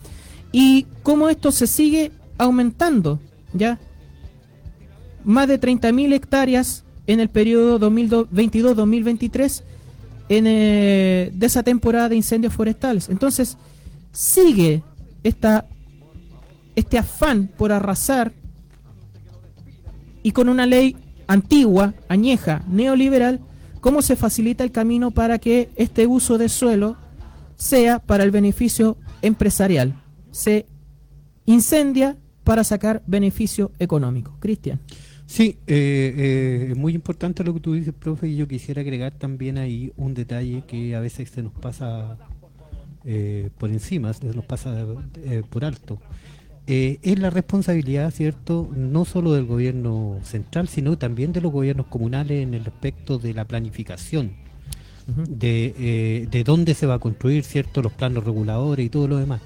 y 0.52 0.86
cómo 1.04 1.30
esto 1.30 1.52
se 1.52 1.68
sigue 1.68 2.12
aumentando, 2.38 3.20
¿ya? 3.54 3.80
Más 5.24 5.48
de 5.48 5.60
30.000 5.60 6.14
hectáreas 6.14 6.84
en 7.08 7.20
el 7.20 7.30
periodo 7.30 7.80
2022-2023 7.80 9.64
en, 10.30 10.46
eh, 10.48 11.32
de 11.34 11.46
esa 11.46 11.64
temporada 11.64 12.10
de 12.10 12.16
incendios 12.16 12.54
forestales. 12.54 13.10
Entonces, 13.10 13.58
sigue 14.12 14.84
esta, 15.24 15.66
este 16.76 16.98
afán 16.98 17.50
por 17.58 17.72
arrasar 17.72 18.34
y 20.24 20.32
con 20.32 20.50
una 20.50 20.66
ley 20.66 20.96
antigua, 21.28 21.94
añeja, 22.08 22.64
neoliberal, 22.68 23.40
cómo 23.80 24.02
se 24.02 24.16
facilita 24.16 24.64
el 24.64 24.72
camino 24.72 25.12
para 25.12 25.40
que 25.40 25.70
este 25.76 26.08
uso 26.08 26.38
de 26.38 26.50
suelo 26.50 26.98
sea 27.56 28.00
para 28.00 28.24
el 28.24 28.32
beneficio 28.32 28.98
empresarial. 29.22 29.94
Se 30.32 30.66
incendia 31.46 32.18
para 32.44 32.64
sacar 32.64 33.04
beneficio 33.06 33.72
económico. 33.80 34.36
Cristian. 34.40 34.80
Sí, 35.26 35.58
eh, 35.66 36.14
eh, 36.18 36.68
es 36.72 36.78
muy 36.78 36.94
importante 36.94 37.44
lo 37.44 37.54
que 37.54 37.62
tú 37.62 37.74
dices, 37.74 37.94
profe, 37.94 38.28
y 38.28 38.36
yo 38.36 38.48
quisiera 38.48 38.82
agregar 38.82 39.14
también 39.14 39.58
ahí 39.58 39.94
un 39.96 40.14
detalle 40.14 40.64
que 40.68 40.94
a 40.94 41.00
veces 41.00 41.30
se 41.30 41.42
nos 41.42 41.54
pasa 41.54 42.18
eh, 43.04 43.50
por 43.58 43.72
encima, 43.72 44.14
se 44.14 44.26
nos 44.26 44.46
pasa 44.46 44.86
eh, 45.24 45.42
por 45.50 45.66
alto. 45.66 46.00
Eh, 46.74 47.00
es 47.02 47.20
la 47.20 47.30
responsabilidad, 47.30 48.12
¿cierto?, 48.12 48.70
no 48.74 49.04
solo 49.04 49.34
del 49.34 49.44
gobierno 49.46 50.20
central, 50.24 50.70
sino 50.70 50.98
también 50.98 51.34
de 51.34 51.42
los 51.42 51.52
gobiernos 51.52 51.88
comunales 51.88 52.42
en 52.42 52.54
el 52.54 52.62
aspecto 52.62 53.18
de 53.18 53.34
la 53.34 53.44
planificación, 53.44 54.32
de, 55.28 55.76
eh, 55.78 56.28
de 56.32 56.44
dónde 56.46 56.74
se 56.74 56.86
va 56.86 56.94
a 56.94 57.00
construir, 57.00 57.44
¿cierto?, 57.44 57.82
los 57.82 57.92
planos 57.92 58.24
reguladores 58.24 58.86
y 58.86 58.90
todo 58.90 59.10
lo 59.10 59.18
demás. 59.18 59.42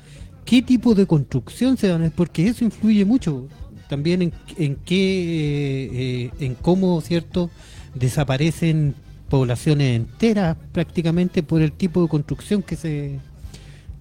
¿Qué 0.45 0.61
tipo 0.61 0.93
de 0.93 1.07
construcción 1.07 1.77
se 1.77 1.91
van 1.91 2.03
a 2.03 2.11
Porque 2.11 2.47
eso 2.47 2.63
influye 2.63 3.03
mucho 3.05 3.47
también 3.89 4.21
en, 4.21 4.33
en 4.59 4.75
qué, 4.85 6.25
eh, 6.25 6.31
en 6.39 6.53
cómo, 6.53 7.01
¿cierto?, 7.01 7.49
desaparecen 7.95 8.93
poblaciones 9.29 9.95
enteras 9.95 10.57
prácticamente 10.71 11.41
por 11.41 11.63
el 11.63 11.71
tipo 11.71 12.03
de 12.03 12.07
construcción 12.07 12.61
que 12.61 12.75
se 12.75 13.19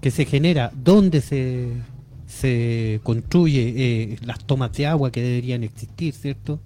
que 0.03 0.11
se 0.11 0.27
genera, 0.27 0.71
dónde 0.85 1.23
se, 1.23 1.71
se 2.35 3.01
construye 3.03 3.75
eh, 3.77 4.19
las 4.25 4.45
tomas 4.45 4.73
de 4.73 4.87
agua 4.87 5.13
que 5.13 5.23
deberían 5.23 5.63
existir, 5.63 6.15
¿cierto? 6.15 6.61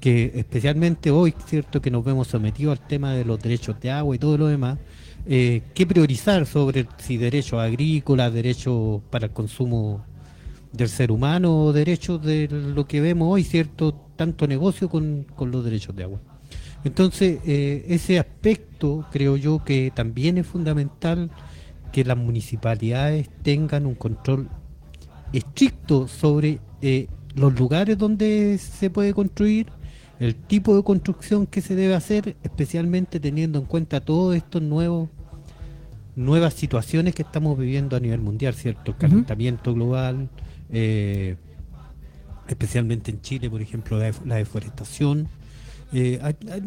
Que 0.00 0.32
especialmente 0.34 1.10
hoy, 1.10 1.34
¿cierto? 1.46 1.80
Que 1.80 1.90
nos 1.90 2.04
vemos 2.04 2.28
sometidos 2.28 2.78
al 2.78 2.86
tema 2.86 3.14
de 3.14 3.24
los 3.24 3.40
derechos 3.40 3.80
de 3.80 3.90
agua 3.90 4.14
y 4.14 4.18
todo 4.18 4.36
lo 4.36 4.46
demás, 4.48 4.78
eh, 5.26 5.62
¿qué 5.74 5.86
priorizar 5.86 6.46
sobre 6.46 6.86
si 6.98 7.16
derechos 7.16 7.60
agrícolas, 7.60 8.32
derechos 8.32 9.00
para 9.10 9.26
el 9.26 9.32
consumo 9.32 10.04
del 10.72 10.88
ser 10.88 11.10
humano 11.10 11.64
o 11.64 11.72
derechos 11.72 12.22
de 12.22 12.48
lo 12.48 12.86
que 12.86 13.00
vemos 13.00 13.32
hoy, 13.32 13.44
¿cierto? 13.44 13.92
Tanto 14.16 14.46
negocio 14.46 14.90
con, 14.90 15.24
con 15.34 15.50
los 15.50 15.64
derechos 15.64 15.96
de 15.96 16.04
agua. 16.04 16.20
Entonces, 16.84 17.40
eh, 17.46 17.86
ese 17.88 18.18
aspecto 18.18 19.06
creo 19.10 19.36
yo 19.36 19.64
que 19.64 19.90
también 19.94 20.38
es 20.38 20.46
fundamental 20.46 21.30
que 21.92 22.04
las 22.04 22.18
municipalidades 22.18 23.30
tengan 23.42 23.86
un 23.86 23.94
control 23.94 24.48
estricto 25.32 26.08
sobre 26.08 26.58
eh, 26.82 27.06
los 27.34 27.58
lugares 27.58 27.96
donde 27.98 28.58
se 28.58 28.90
puede 28.90 29.12
construir, 29.14 29.66
el 30.18 30.34
tipo 30.34 30.74
de 30.76 30.82
construcción 30.82 31.46
que 31.46 31.60
se 31.60 31.74
debe 31.76 31.94
hacer, 31.94 32.36
especialmente 32.42 33.20
teniendo 33.20 33.58
en 33.60 33.66
cuenta 33.66 34.00
todos 34.00 34.34
estos 34.34 34.60
nuevos 34.62 35.08
nuevas 36.16 36.54
situaciones 36.54 37.14
que 37.14 37.22
estamos 37.22 37.56
viviendo 37.56 37.94
a 37.96 38.00
nivel 38.00 38.20
mundial, 38.20 38.52
¿cierto? 38.54 38.90
El 38.90 38.96
calentamiento 38.96 39.72
global, 39.72 40.28
eh, 40.70 41.36
especialmente 42.48 43.12
en 43.12 43.20
Chile, 43.20 43.48
por 43.48 43.62
ejemplo, 43.62 43.98
la, 43.98 44.06
def- 44.06 44.26
la 44.26 44.34
deforestación. 44.34 45.28
Eh, 45.92 46.18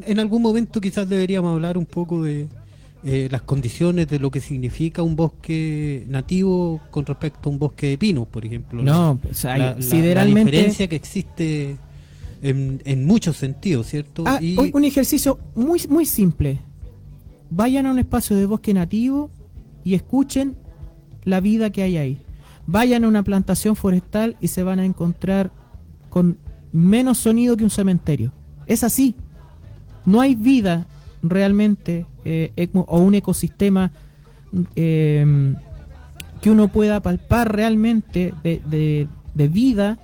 en 0.07 0.19
algún 0.19 0.41
momento 0.41 0.79
quizás 0.79 1.09
deberíamos 1.09 1.53
hablar 1.53 1.77
un 1.77 1.85
poco 1.85 2.23
de 2.23 2.47
eh, 3.03 3.27
las 3.31 3.41
condiciones 3.41 4.07
de 4.07 4.19
lo 4.19 4.29
que 4.29 4.39
significa 4.41 5.01
un 5.01 5.15
bosque 5.15 6.05
nativo 6.07 6.79
con 6.91 7.05
respecto 7.05 7.49
a 7.49 7.51
un 7.51 7.59
bosque 7.59 7.87
de 7.87 7.97
pinos, 7.97 8.27
por 8.27 8.45
ejemplo. 8.45 8.81
No, 8.83 9.17
pues, 9.21 9.43
la, 9.43 9.75
la 9.75 10.25
diferencia 10.25 10.87
que 10.87 10.95
existe 10.95 11.77
en, 12.43 12.81
en 12.85 13.05
muchos 13.05 13.37
sentidos, 13.37 13.87
¿cierto? 13.87 14.23
Ah, 14.27 14.39
Y- 14.41 14.55
un 14.73 14.83
ejercicio 14.85 15.39
muy, 15.55 15.81
muy 15.89 16.05
simple. 16.05 16.59
Vayan 17.49 17.85
a 17.85 17.91
un 17.91 17.99
espacio 17.99 18.35
de 18.35 18.45
bosque 18.45 18.73
nativo 18.73 19.29
y 19.83 19.95
escuchen 19.95 20.55
la 21.23 21.39
vida 21.39 21.69
que 21.71 21.83
hay 21.83 21.97
ahí. 21.97 22.21
Vayan 22.67 23.03
a 23.03 23.07
una 23.07 23.23
plantación 23.23 23.75
forestal 23.75 24.37
y 24.39 24.47
se 24.47 24.63
van 24.63 24.79
a 24.79 24.85
encontrar 24.85 25.51
con 26.09 26.37
menos 26.71 27.17
sonido 27.17 27.57
que 27.57 27.63
un 27.63 27.69
cementerio. 27.69 28.31
Es 28.67 28.83
así. 28.83 29.15
No 30.05 30.21
hay 30.21 30.35
vida 30.35 30.87
realmente 31.21 32.05
eh, 32.25 32.69
o 32.73 32.99
un 32.99 33.15
ecosistema 33.15 33.91
eh, 34.75 35.53
que 36.41 36.49
uno 36.51 36.67
pueda 36.69 36.99
palpar 37.01 37.55
realmente 37.55 38.33
de, 38.43 38.61
de- 38.65 39.47
vida 39.47 39.97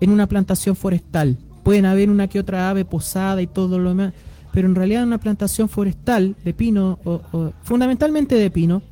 en 0.00 0.10
una 0.10 0.26
plantación 0.26 0.76
forestal. 0.76 1.36
Pueden 1.62 1.86
haber 1.86 2.08
una 2.10 2.28
que 2.28 2.38
otra 2.38 2.70
ave 2.70 2.84
posada 2.84 3.42
y 3.42 3.46
todo 3.46 3.78
lo 3.78 3.90
demás, 3.90 4.12
pero 4.52 4.68
en 4.68 4.74
realidad 4.74 5.04
una 5.04 5.18
plantación 5.18 5.68
forestal 5.68 6.36
de 6.44 6.54
pino, 6.54 6.98
o 7.04 7.52
fundamentalmente 7.62 8.36
de 8.36 8.50
pino, 8.50 8.82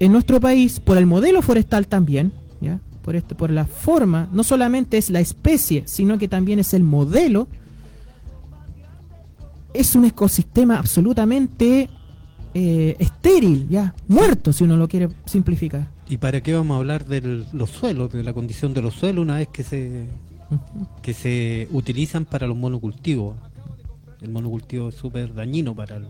en 0.00 0.12
nuestro 0.12 0.38
país, 0.40 0.80
por 0.80 0.96
el 0.96 1.06
modelo 1.06 1.42
forestal 1.42 1.86
también, 1.88 2.32
¿ya? 2.60 2.78
Por, 3.02 3.16
esto, 3.16 3.36
por 3.36 3.50
la 3.50 3.64
forma, 3.64 4.28
no 4.32 4.44
solamente 4.44 4.96
es 4.98 5.10
la 5.10 5.20
especie, 5.20 5.82
sino 5.86 6.18
que 6.18 6.28
también 6.28 6.58
es 6.58 6.74
el 6.74 6.82
modelo, 6.82 7.48
es 9.72 9.94
un 9.94 10.04
ecosistema 10.04 10.78
absolutamente 10.78 11.88
eh, 12.54 12.96
estéril, 12.98 13.68
ya, 13.68 13.94
muerto, 14.08 14.52
si 14.52 14.64
uno 14.64 14.76
lo 14.76 14.88
quiere 14.88 15.08
simplificar. 15.26 15.88
¿Y 16.08 16.16
para 16.16 16.40
qué 16.40 16.54
vamos 16.54 16.74
a 16.74 16.78
hablar 16.78 17.04
de 17.04 17.44
los 17.52 17.70
suelos, 17.70 18.12
de 18.12 18.22
la 18.22 18.32
condición 18.32 18.72
de 18.74 18.82
los 18.82 18.94
suelos 18.94 19.22
una 19.22 19.36
vez 19.36 19.48
que 19.48 19.62
se, 19.62 20.06
que 21.02 21.14
se 21.14 21.68
utilizan 21.70 22.24
para 22.24 22.46
los 22.46 22.56
monocultivos? 22.56 23.36
El 24.22 24.30
monocultivo 24.30 24.88
es 24.88 24.94
súper 24.94 25.34
dañino 25.34 25.74
para 25.74 25.96
el, 25.96 26.06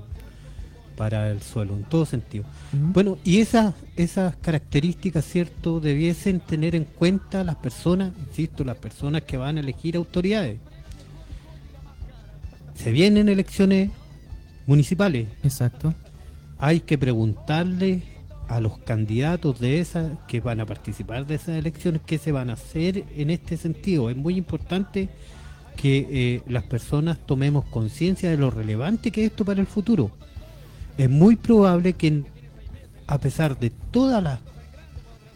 para 0.97 1.31
el 1.31 1.43
suelo, 1.43 1.75
en 1.75 1.85
todo 1.85 2.07
sentido. 2.07 2.45
Bueno, 2.73 3.19
y 3.25 3.39
esas, 3.39 3.75
esas 3.97 4.37
características, 4.37 5.25
¿cierto?, 5.25 5.81
debiesen 5.81 6.41
tener 6.41 6.75
en 6.75 6.85
cuenta 6.85 7.45
las 7.45 7.57
personas, 7.57 8.13
insisto, 8.29 8.65
las 8.65 8.77
personas 8.77 9.23
que 9.23 9.37
van 9.37 9.59
a 9.59 9.61
elegir 9.61 9.97
autoridades. 9.97 10.59
Se 12.79 12.93
vienen 12.93 13.29
elecciones 13.29 13.91
municipales, 14.67 15.27
Exacto. 15.43 15.95
hay 16.59 16.81
que 16.81 16.97
preguntarle 16.99 18.03
a 18.49 18.61
los 18.61 18.79
candidatos 18.79 19.59
de 19.61 19.81
esas 19.81 20.13
que 20.27 20.41
van 20.41 20.61
a 20.61 20.67
participar 20.67 21.27
de 21.27 21.35
esas 21.35 21.57
elecciones 21.57 22.01
qué 22.07 22.19
se 22.19 22.33
van 22.33 22.51
a 22.51 22.55
hacer 22.55 23.05
en 23.17 23.31
este 23.31 23.57
sentido. 23.57 24.09
Es 24.11 24.17
muy 24.17 24.37
importante 24.37 25.09
que 25.77 26.07
eh, 26.11 26.43
las 26.49 26.65
personas 26.65 27.19
tomemos 27.27 27.65
conciencia 27.67 28.31
de 28.31 28.37
lo 28.37 28.51
relevante 28.51 29.11
que 29.11 29.25
es 29.25 29.31
esto 29.31 29.45
para 29.45 29.61
el 29.61 29.67
futuro. 29.67 30.11
Es 30.97 31.11
muy 31.11 31.37
probable 31.37 31.93
que 31.93 32.23
a 33.07 33.19
pesar 33.19 33.59
de 33.59 33.71
todas 33.71 34.23
las, 34.23 34.41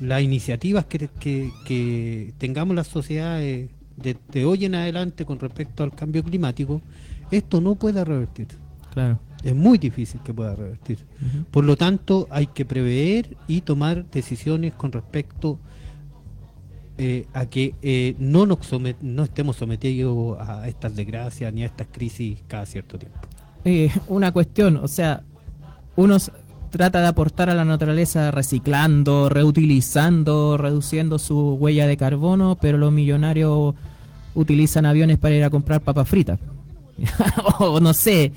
las 0.00 0.22
iniciativas 0.22 0.84
que, 0.86 1.08
que- 1.20 1.50
que 1.66 2.32
tengamos 2.38 2.74
las 2.76 2.86
sociedades 2.86 3.68
de, 3.96 4.16
de 4.32 4.44
hoy 4.44 4.64
en 4.64 4.74
adelante 4.74 5.24
con 5.24 5.38
respecto 5.38 5.82
al 5.84 5.94
cambio 5.94 6.24
climático, 6.24 6.80
esto 7.32 7.60
no 7.60 7.74
pueda 7.74 8.04
revertirse. 8.04 8.56
Claro. 8.92 9.18
Es 9.42 9.54
muy 9.56 9.76
difícil 9.78 10.20
que 10.22 10.32
pueda 10.32 10.54
revertir. 10.54 10.98
Por 11.50 11.64
lo 11.64 11.76
tanto, 11.76 12.28
hay 12.30 12.46
que 12.46 12.64
prever 12.64 13.36
y 13.48 13.62
tomar 13.62 14.08
decisiones 14.10 14.72
con 14.74 14.92
respecto 14.92 15.58
eh, 16.98 17.26
a 17.32 17.46
que 17.46 17.74
eh, 17.82 18.14
no 18.18 18.46
nos 18.46 18.58
somet- 18.70 19.00
no 19.00 19.24
estemos 19.24 19.56
sometidos 19.56 20.38
a 20.40 20.68
estas 20.68 20.94
desgracias 20.94 21.52
ni 21.52 21.62
a 21.62 21.66
estas 21.66 21.88
crisis 21.90 22.38
cada 22.46 22.66
cierto 22.66 22.98
tiempo. 22.98 23.18
Eh, 23.64 23.90
una 24.08 24.30
cuestión, 24.30 24.76
o 24.76 24.86
sea, 24.88 25.22
uno 25.96 26.16
s- 26.16 26.30
trata 26.70 27.00
de 27.00 27.06
aportar 27.08 27.48
a 27.50 27.54
la 27.54 27.64
naturaleza 27.64 28.30
reciclando, 28.30 29.28
reutilizando, 29.28 30.56
reduciendo 30.58 31.18
su 31.18 31.54
huella 31.54 31.86
de 31.86 31.96
carbono, 31.96 32.58
pero 32.60 32.78
los 32.78 32.92
millonarios 32.92 33.74
utilizan 34.34 34.86
aviones 34.86 35.18
para 35.18 35.34
ir 35.34 35.44
a 35.44 35.50
comprar 35.50 35.80
papas 35.80 36.08
fritas. 36.08 36.38
o 37.58 37.80
no 37.80 37.92
sé, 37.94 38.32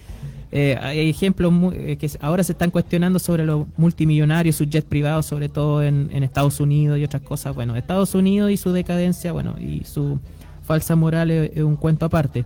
eh, 0.51 0.77
hay 0.81 1.09
ejemplos 1.09 1.51
mu- 1.51 1.71
eh, 1.71 1.97
que 1.97 2.09
ahora 2.21 2.43
se 2.43 2.53
están 2.53 2.71
cuestionando 2.71 3.19
sobre 3.19 3.45
los 3.45 3.65
multimillonarios, 3.77 4.55
sus 4.55 4.69
jets 4.69 4.87
privados, 4.87 5.25
sobre 5.25 5.49
todo 5.49 5.83
en, 5.83 6.09
en 6.13 6.23
Estados 6.23 6.59
Unidos 6.59 6.97
y 6.99 7.03
otras 7.03 7.21
cosas. 7.23 7.53
Bueno, 7.55 7.75
Estados 7.75 8.15
Unidos 8.15 8.51
y 8.51 8.57
su 8.57 8.71
decadencia, 8.71 9.31
bueno, 9.31 9.55
y 9.59 9.83
su 9.85 10.19
falsa 10.63 10.95
moral 10.95 11.31
es, 11.31 11.51
es 11.57 11.63
un 11.63 11.75
cuento 11.75 12.05
aparte. 12.05 12.45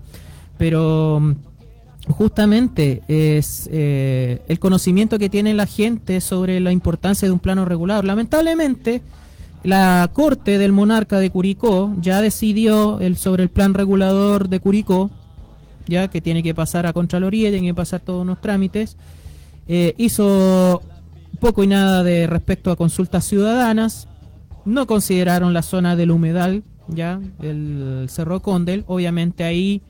Pero 0.57 1.19
mm, 1.21 1.33
justamente 2.13 3.01
es 3.07 3.69
eh, 3.71 4.41
el 4.47 4.59
conocimiento 4.59 5.19
que 5.19 5.29
tiene 5.29 5.53
la 5.53 5.65
gente 5.67 6.19
sobre 6.21 6.59
la 6.59 6.71
importancia 6.71 7.27
de 7.27 7.31
un 7.31 7.39
plano 7.39 7.65
regulador. 7.65 8.05
Lamentablemente, 8.05 9.01
la 9.63 10.09
corte 10.13 10.57
del 10.57 10.71
monarca 10.71 11.19
de 11.19 11.29
Curicó 11.29 11.93
ya 12.01 12.21
decidió 12.21 12.99
el, 13.01 13.17
sobre 13.17 13.43
el 13.43 13.49
plan 13.49 13.73
regulador 13.73 14.49
de 14.49 14.59
Curicó, 14.59 15.11
ya 15.89 16.07
que 16.07 16.21
tiene 16.21 16.41
que 16.43 16.53
pasar 16.55 16.85
a 16.85 16.93
Contraloría, 16.93 17.49
tiene 17.51 17.67
que 17.67 17.73
pasar 17.73 17.99
todos 17.99 18.21
unos 18.21 18.39
trámites. 18.39 18.95
Eh, 19.67 19.93
hizo 19.97 20.81
poco 21.39 21.63
y 21.63 21.67
nada 21.67 22.03
de 22.03 22.27
respecto 22.27 22.71
a 22.71 22.75
consultas 22.75 23.25
ciudadanas. 23.25 24.07
No 24.65 24.87
consideraron 24.87 25.53
la 25.53 25.61
zona 25.63 25.95
del 25.95 26.11
humedal, 26.11 26.63
ya, 26.87 27.19
el 27.41 28.05
Cerro 28.09 28.41
Condel. 28.41 28.83
Obviamente 28.87 29.43
ahí 29.43 29.81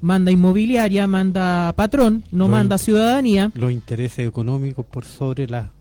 manda 0.00 0.30
inmobiliaria, 0.30 1.06
manda 1.06 1.72
patrón, 1.74 2.24
no 2.30 2.48
manda 2.48 2.76
ciudadanía. 2.78 3.50
Los 3.54 3.72
intereses 3.72 4.28
económicos 4.28 4.84
por 4.86 5.04
sobre 5.04 5.46
la 5.48 5.72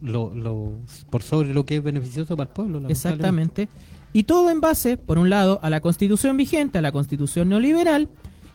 lo, 0.00 0.34
lo- 0.34 0.72
por 1.10 1.22
sobre 1.22 1.54
lo 1.54 1.64
que 1.64 1.76
es 1.76 1.82
beneficioso 1.82 2.36
para 2.36 2.48
el 2.48 2.54
pueblo. 2.54 2.88
Exactamente. 2.88 3.68
Y 4.12 4.24
todo 4.24 4.50
en 4.50 4.60
base, 4.60 4.96
por 4.96 5.18
un 5.18 5.30
lado, 5.30 5.58
a 5.62 5.70
la 5.70 5.80
constitución 5.80 6.36
vigente, 6.36 6.78
a 6.78 6.82
la 6.82 6.92
constitución 6.92 7.48
neoliberal, 7.48 8.08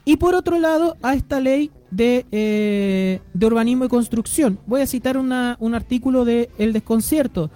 y 0.08 0.18
por 0.18 0.34
otro 0.36 0.58
lado, 0.60 0.96
a 1.02 1.14
esta 1.14 1.40
ley 1.40 1.70
de, 1.92 2.26
eh, 2.32 3.20
de 3.34 3.46
urbanismo 3.46 3.86
y 3.86 3.90
construcción. 3.90 4.58
Voy 4.66 4.82
a 4.82 4.88
citar 4.88 5.18
una- 5.18 5.58
un 5.60 5.76
artículo 5.76 6.24
de 6.26 6.50
El 6.58 6.72
Desconcierto. 6.74 7.50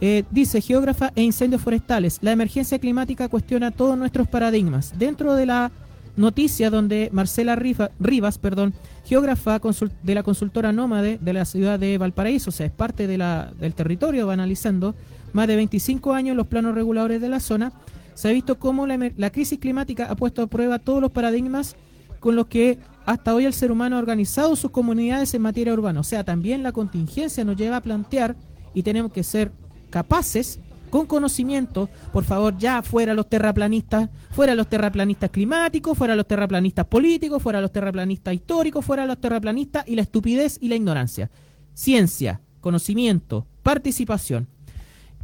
Eh, 0.00 0.22
dice, 0.30 0.60
geógrafa 0.60 1.12
e 1.14 1.22
incendios 1.22 1.60
forestales, 1.62 2.18
la 2.22 2.32
emergencia 2.32 2.78
climática 2.78 3.28
cuestiona 3.28 3.70
todos 3.70 3.98
nuestros 3.98 4.28
paradigmas. 4.28 4.92
Dentro 4.98 5.34
de 5.34 5.46
la 5.46 5.70
noticia 6.16 6.70
donde 6.70 7.10
Marcela 7.12 7.54
Rifa- 7.56 7.90
Rivas, 8.00 8.38
perdón, 8.38 8.72
geógrafa 9.04 9.60
de 10.02 10.14
la 10.14 10.22
consultora 10.22 10.72
Nómade 10.72 11.18
de 11.20 11.32
la 11.32 11.44
ciudad 11.44 11.78
de 11.78 11.98
Valparaíso, 11.98 12.50
o 12.50 12.52
sea, 12.52 12.66
es 12.66 12.72
parte 12.72 13.06
de 13.06 13.18
del 13.60 13.74
territorio, 13.74 14.26
va 14.26 14.32
analizando 14.34 14.94
más 15.32 15.46
de 15.48 15.56
25 15.56 16.12
años 16.14 16.36
los 16.36 16.46
planos 16.46 16.74
reguladores 16.74 17.20
de 17.20 17.28
la 17.28 17.40
zona, 17.40 17.72
se 18.20 18.28
ha 18.28 18.32
visto 18.32 18.58
cómo 18.58 18.86
la, 18.86 18.98
la 19.16 19.30
crisis 19.30 19.58
climática 19.58 20.04
ha 20.10 20.14
puesto 20.14 20.42
a 20.42 20.46
prueba 20.46 20.78
todos 20.78 21.00
los 21.00 21.10
paradigmas 21.10 21.74
con 22.18 22.36
los 22.36 22.48
que 22.48 22.78
hasta 23.06 23.34
hoy 23.34 23.46
el 23.46 23.54
ser 23.54 23.72
humano 23.72 23.96
ha 23.96 23.98
organizado 23.98 24.56
sus 24.56 24.70
comunidades 24.70 25.32
en 25.32 25.40
materia 25.40 25.72
urbana. 25.72 26.00
O 26.00 26.04
sea, 26.04 26.22
también 26.22 26.62
la 26.62 26.72
contingencia 26.72 27.46
nos 27.46 27.56
lleva 27.56 27.78
a 27.78 27.80
plantear 27.80 28.36
y 28.74 28.82
tenemos 28.82 29.10
que 29.10 29.22
ser 29.22 29.52
capaces, 29.88 30.60
con 30.90 31.06
conocimiento, 31.06 31.88
por 32.12 32.24
favor, 32.24 32.58
ya 32.58 32.82
fuera 32.82 33.14
los 33.14 33.26
terraplanistas, 33.26 34.10
fuera 34.32 34.54
los 34.54 34.68
terraplanistas 34.68 35.30
climáticos, 35.30 35.96
fuera 35.96 36.14
los 36.14 36.26
terraplanistas 36.26 36.84
políticos, 36.84 37.42
fuera 37.42 37.62
los 37.62 37.72
terraplanistas 37.72 38.34
históricos, 38.34 38.84
fuera 38.84 39.06
los 39.06 39.18
terraplanistas 39.18 39.88
y 39.88 39.94
la 39.94 40.02
estupidez 40.02 40.58
y 40.60 40.68
la 40.68 40.74
ignorancia. 40.74 41.30
Ciencia, 41.72 42.42
conocimiento, 42.60 43.46
participación. 43.62 44.46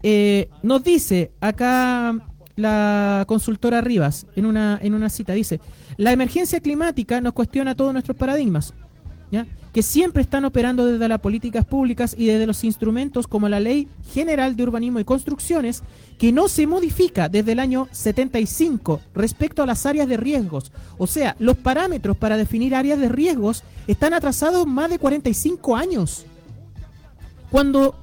Eh, 0.03 0.49
nos 0.63 0.83
dice 0.83 1.33
acá 1.43 2.15
la 2.57 3.25
consultora 3.29 3.81
Rivas 3.81 4.27
en 4.35 4.47
una, 4.47 4.79
en 4.83 4.95
una 4.95 5.11
cita, 5.11 5.35
dice, 5.35 5.61
la 5.97 6.13
emergencia 6.13 6.61
climática 6.61 7.21
nos 7.21 7.35
cuestiona 7.35 7.75
todos 7.75 7.93
nuestros 7.93 8.17
paradigmas, 8.17 8.75
¿ya? 9.31 9.47
que 9.73 9.83
siempre 9.83 10.23
están 10.23 10.47
operando 10.47 10.87
desde 10.87 11.07
las 11.07 11.21
políticas 11.21 11.67
públicas 11.67 12.15
y 12.17 12.27
desde 12.27 12.47
los 12.47 12.65
instrumentos 12.65 13.29
como 13.29 13.47
la 13.47 13.61
Ley 13.61 13.89
General 14.11 14.57
de 14.57 14.63
Urbanismo 14.63 15.01
y 15.01 15.05
Construcciones, 15.05 15.83
que 16.19 16.33
no 16.33 16.49
se 16.49 16.67
modifica 16.67 17.29
desde 17.29 17.53
el 17.53 17.61
año 17.61 17.87
75 17.93 19.03
respecto 19.15 19.63
a 19.63 19.67
las 19.67 19.85
áreas 19.85 20.09
de 20.09 20.17
riesgos. 20.17 20.73
O 20.97 21.07
sea, 21.07 21.37
los 21.39 21.59
parámetros 21.59 22.17
para 22.17 22.39
definir 22.39 22.75
áreas 22.75 22.99
de 22.99 23.11
riesgos 23.11 23.65
están 23.87 24.15
atrasados 24.15 24.67
más 24.67 24.89
de 24.89 24.99
45 24.99 25.77
años 25.77 26.25
cuando 27.51 27.95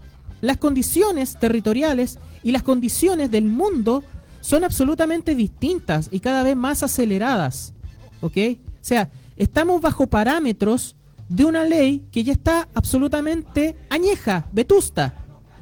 las 0.41 0.57
condiciones 0.57 1.37
territoriales 1.39 2.19
y 2.43 2.51
las 2.51 2.63
condiciones 2.63 3.31
del 3.31 3.45
mundo 3.45 4.03
son 4.43 4.65
absolutamente 4.65 5.36
distintas 5.36 6.10
y 6.12 6.19
cada 6.19 6.43
vez 6.43 6.58
más 6.58 6.84
aceleradas. 6.84 7.73
¿Ok? 8.19 8.38
O 8.58 8.58
sea, 8.82 9.10
estamos 9.38 9.79
bajo 9.79 10.06
parámetros 10.06 10.97
de 11.29 11.45
una 11.45 11.63
ley 11.63 12.06
que 12.12 12.25
ya 12.25 12.34
está 12.34 12.67
absolutamente 12.73 13.77
añeja, 13.89 14.45
vetusta, 14.51 15.13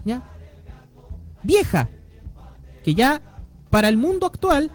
¿ya? 0.04 0.24
Vieja, 1.44 1.90
que 2.84 2.96
ya 2.96 3.22
para 3.70 3.88
el 3.88 3.98
mundo 3.98 4.26
actual, 4.26 4.72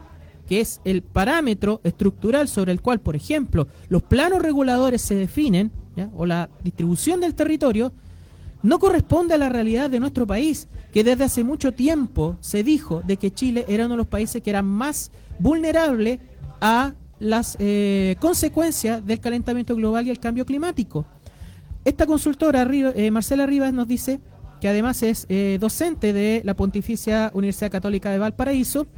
que 0.46 0.60
es 0.60 0.80
el 0.84 1.02
parámetro 1.02 1.80
estructural 1.82 2.46
sobre 2.46 2.70
el 2.70 2.80
cual, 2.80 3.00
por 3.00 3.16
ejemplo, 3.16 3.66
los 3.88 4.04
planos 4.04 4.40
reguladores 4.40 5.02
se 5.02 5.16
definen, 5.16 5.72
o 6.14 6.26
la 6.26 6.48
distribución 6.62 7.20
del 7.20 7.34
territorio, 7.34 7.92
no 8.66 8.80
corresponde 8.80 9.34
a 9.34 9.38
la 9.38 9.48
realidad 9.48 9.88
de 9.88 10.00
nuestro 10.00 10.26
país, 10.26 10.66
que 10.92 11.04
desde 11.04 11.22
hace 11.22 11.44
mucho 11.44 11.72
tiempo 11.72 12.36
se 12.40 12.64
dijo 12.64 13.00
de 13.06 13.16
que 13.16 13.32
Chile 13.32 13.64
era 13.68 13.86
uno 13.86 13.94
de 13.94 13.98
los 13.98 14.08
países 14.08 14.42
que 14.42 14.50
era 14.50 14.60
más 14.60 15.12
vulnerable 15.38 16.18
a 16.60 16.94
las 17.20 17.56
eh, 17.60 18.16
consecuencias 18.18 19.06
del 19.06 19.20
calentamiento 19.20 19.76
global 19.76 20.08
y 20.08 20.10
el 20.10 20.18
cambio 20.18 20.44
climático. 20.44 21.06
Esta 21.84 22.06
consultora, 22.06 22.68
eh, 22.72 23.10
Marcela 23.12 23.46
Rivas, 23.46 23.72
nos 23.72 23.86
dice 23.86 24.18
que 24.60 24.68
además 24.68 25.00
es 25.04 25.26
eh, 25.28 25.58
docente 25.60 26.12
de 26.12 26.42
la 26.44 26.54
Pontificia 26.54 27.30
Universidad 27.34 27.70
Católica 27.70 28.10
de 28.10 28.18
Valparaíso, 28.18 28.88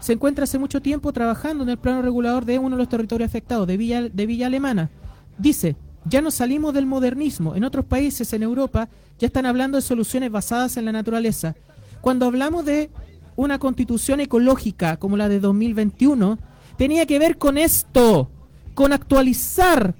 se 0.00 0.12
encuentra 0.12 0.44
hace 0.44 0.58
mucho 0.58 0.82
tiempo 0.82 1.14
trabajando 1.14 1.64
en 1.64 1.70
el 1.70 1.78
plano 1.78 2.02
regulador 2.02 2.44
de 2.44 2.58
uno 2.58 2.76
de 2.76 2.82
los 2.82 2.90
territorios 2.90 3.30
afectados, 3.30 3.66
de 3.66 3.78
Villa, 3.78 4.02
de 4.02 4.26
Villa 4.26 4.48
Alemana. 4.48 4.90
Dice, 5.38 5.76
ya 6.08 6.22
no 6.22 6.30
salimos 6.30 6.74
del 6.74 6.86
modernismo. 6.86 7.54
En 7.54 7.64
otros 7.64 7.84
países, 7.84 8.32
en 8.32 8.42
Europa, 8.42 8.88
ya 9.18 9.26
están 9.26 9.46
hablando 9.46 9.76
de 9.76 9.82
soluciones 9.82 10.30
basadas 10.30 10.76
en 10.76 10.84
la 10.84 10.92
naturaleza. 10.92 11.54
Cuando 12.00 12.26
hablamos 12.26 12.64
de 12.64 12.90
una 13.36 13.58
constitución 13.58 14.20
ecológica 14.20 14.96
como 14.96 15.16
la 15.16 15.28
de 15.28 15.40
2021, 15.40 16.38
tenía 16.76 17.06
que 17.06 17.18
ver 17.18 17.38
con 17.38 17.58
esto, 17.58 18.30
con 18.74 18.92
actualizar 18.92 19.94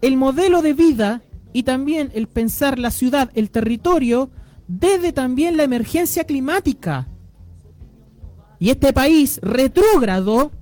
el 0.00 0.16
modelo 0.16 0.62
de 0.62 0.74
vida 0.74 1.22
y 1.52 1.62
también 1.62 2.10
el 2.14 2.26
pensar 2.26 2.78
la 2.78 2.90
ciudad, 2.90 3.30
el 3.34 3.50
territorio, 3.50 4.30
desde 4.66 5.12
también 5.12 5.56
la 5.56 5.64
emergencia 5.64 6.24
climática. 6.24 7.08
Y 8.58 8.70
este 8.70 8.92
país 8.92 9.40
retrógrado 9.42 10.52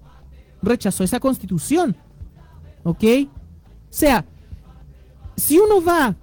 rechazó 0.62 1.04
esa 1.04 1.20
constitución. 1.20 1.96
¿Ok? 2.82 3.04
O 3.90 3.92
sea, 3.92 4.24
si 5.36 5.58
uno 5.58 5.82
va 5.82 6.14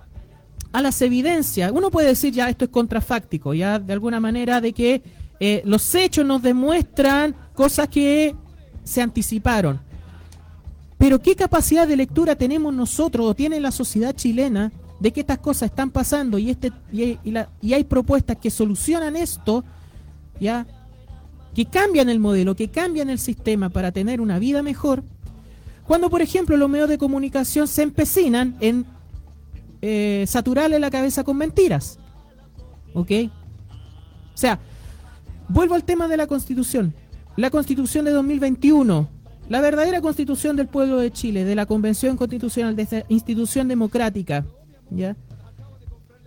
a 0.71 0.81
las 0.81 1.01
evidencias, 1.01 1.71
uno 1.73 1.91
puede 1.91 2.07
decir 2.07 2.33
ya 2.33 2.49
esto 2.49 2.65
es 2.65 2.71
contrafáctico, 2.71 3.53
ya 3.53 3.79
de 3.79 3.93
alguna 3.93 4.19
manera 4.19 4.61
de 4.61 4.73
que 4.73 5.01
eh, 5.39 5.61
los 5.65 5.93
hechos 5.95 6.25
nos 6.25 6.41
demuestran 6.41 7.35
cosas 7.53 7.89
que 7.89 8.35
se 8.83 9.01
anticiparon. 9.01 9.79
Pero 10.97 11.21
¿qué 11.21 11.35
capacidad 11.35 11.87
de 11.87 11.97
lectura 11.97 12.35
tenemos 12.35 12.73
nosotros 12.73 13.27
o 13.27 13.35
tiene 13.35 13.59
la 13.59 13.71
sociedad 13.71 14.15
chilena 14.15 14.71
de 14.99 15.11
que 15.11 15.19
estas 15.19 15.39
cosas 15.39 15.69
están 15.69 15.91
pasando 15.91 16.37
y, 16.37 16.49
este, 16.49 16.71
y, 16.91 17.19
y 17.61 17.73
hay 17.73 17.83
propuestas 17.83 18.37
que 18.37 18.49
solucionan 18.49 19.15
esto, 19.15 19.63
ya 20.39 20.65
que 21.53 21.65
cambian 21.65 22.09
el 22.09 22.19
modelo, 22.19 22.55
que 22.55 22.69
cambian 22.69 23.09
el 23.09 23.19
sistema 23.19 23.69
para 23.69 23.91
tener 23.91 24.21
una 24.21 24.39
vida 24.39 24.63
mejor? 24.63 25.03
Cuando, 25.87 26.09
por 26.09 26.21
ejemplo, 26.21 26.57
los 26.57 26.69
medios 26.69 26.89
de 26.89 26.97
comunicación 26.97 27.67
se 27.67 27.81
empecinan 27.81 28.57
en 28.59 28.85
eh, 29.81 30.25
saturarle 30.27 30.79
la 30.79 30.91
cabeza 30.91 31.23
con 31.23 31.37
mentiras. 31.37 31.97
¿Ok? 32.93 33.11
O 34.33 34.37
sea, 34.37 34.59
vuelvo 35.47 35.75
al 35.75 35.85
tema 35.85 36.07
de 36.07 36.17
la 36.17 36.27
constitución. 36.27 36.93
La 37.37 37.49
constitución 37.49 38.03
de 38.03 38.11
2021, 38.11 39.07
la 39.47 39.61
verdadera 39.61 40.01
constitución 40.01 40.57
del 40.57 40.67
pueblo 40.67 40.97
de 40.97 41.11
Chile, 41.11 41.45
de 41.45 41.55
la 41.55 41.65
convención 41.65 42.17
constitucional, 42.17 42.75
de 42.75 42.81
esta 42.81 43.03
institución 43.07 43.67
democrática, 43.67 44.43
¿ya? 44.89 45.15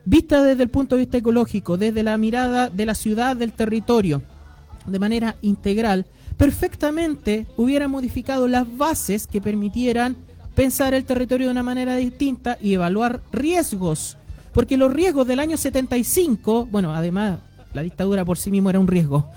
Vista 0.05 0.43
desde 0.43 0.63
el 0.63 0.71
punto 0.71 0.97
de 0.97 1.01
vista 1.01 1.19
ecológico, 1.19 1.77
desde 1.77 2.03
la 2.03 2.17
mirada 2.17 2.71
de 2.71 2.87
la 2.87 2.95
ciudad, 2.95 3.37
del 3.37 3.53
territorio, 3.53 4.23
de 4.87 4.99
manera 4.99 5.37
integral, 5.43 6.07
perfectamente 6.41 7.47
hubiera 7.59 7.87
modificado 7.87 8.49
las 8.49 8.65
bases 8.79 9.27
que 9.27 9.43
permitieran 9.43 10.17
pensar 10.55 10.95
el 10.95 11.05
territorio 11.05 11.49
de 11.49 11.53
una 11.53 11.63
manera 11.63 11.97
distinta 11.97 12.57
y 12.63 12.73
evaluar 12.73 13.21
riesgos. 13.31 14.17
Porque 14.55 14.79
los 14.79 14.91
riesgos 14.91 15.27
del 15.27 15.39
año 15.39 15.59
75, 15.59 16.65
bueno, 16.65 16.95
además 16.95 17.41
la 17.75 17.83
dictadura 17.83 18.25
por 18.25 18.39
sí 18.39 18.51
mismo 18.51 18.71
era 18.71 18.81
un 18.81 18.87
riesgo. 18.87 19.31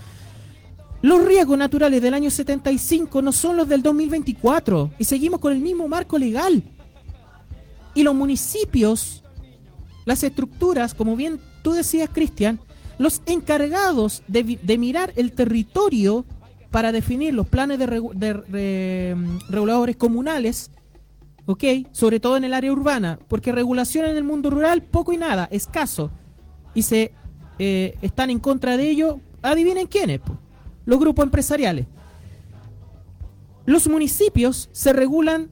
Los 1.01 1.25
riesgos 1.25 1.57
naturales 1.57 2.01
del 2.01 2.13
año 2.13 2.31
75 2.31 3.21
no 3.21 3.33
son 3.33 3.57
los 3.57 3.67
del 3.67 3.83
2024 3.83 4.91
y 4.97 5.03
seguimos 5.03 5.41
con 5.41 5.51
el 5.51 5.59
mismo 5.59 5.89
marco 5.89 6.17
legal. 6.17 6.63
Y 7.95 8.03
los 8.03 8.15
municipios, 8.15 9.25
las 10.05 10.23
estructuras, 10.23 10.93
como 10.93 11.17
bien 11.17 11.41
tú 11.63 11.73
decías, 11.73 12.09
Cristian, 12.13 12.61
los 12.97 13.21
encargados 13.25 14.23
de, 14.27 14.77
mirar 14.77 15.11
el 15.17 15.33
territorio 15.33 16.25
para 16.74 16.91
definir 16.91 17.34
los 17.34 17.47
planes 17.47 17.80
de, 17.80 17.86
de 17.86 19.15
reguladores 19.47 19.95
comunales 19.95 20.71
¿ok? 21.45 21.63
Sobre 21.91 22.19
todo 22.19 22.38
en 22.38 22.43
el 22.43 22.53
área 22.53 22.71
urbana, 22.71 23.19
porque 23.28 23.51
regulación 23.51 24.05
en 24.05 24.17
el 24.17 24.24
mundo 24.24 24.49
rural, 24.49 24.82
poco 24.82 25.13
y 25.13 25.17
nada, 25.17 25.47
escaso. 25.51 26.11
Y 26.74 26.84
se 26.84 27.11
eh, 27.59 27.97
están 28.01 28.30
en 28.30 28.39
contra 28.39 28.78
de 28.78 28.89
ello, 28.89 29.19
adivinen 29.41 29.88
quiénes, 29.88 30.21
los 30.86 30.99
grupos 30.99 31.26
empresariales. 31.26 31.86
Los 33.65 33.88
municipios 33.88 34.69
se 34.71 34.93
regulan 34.93 35.49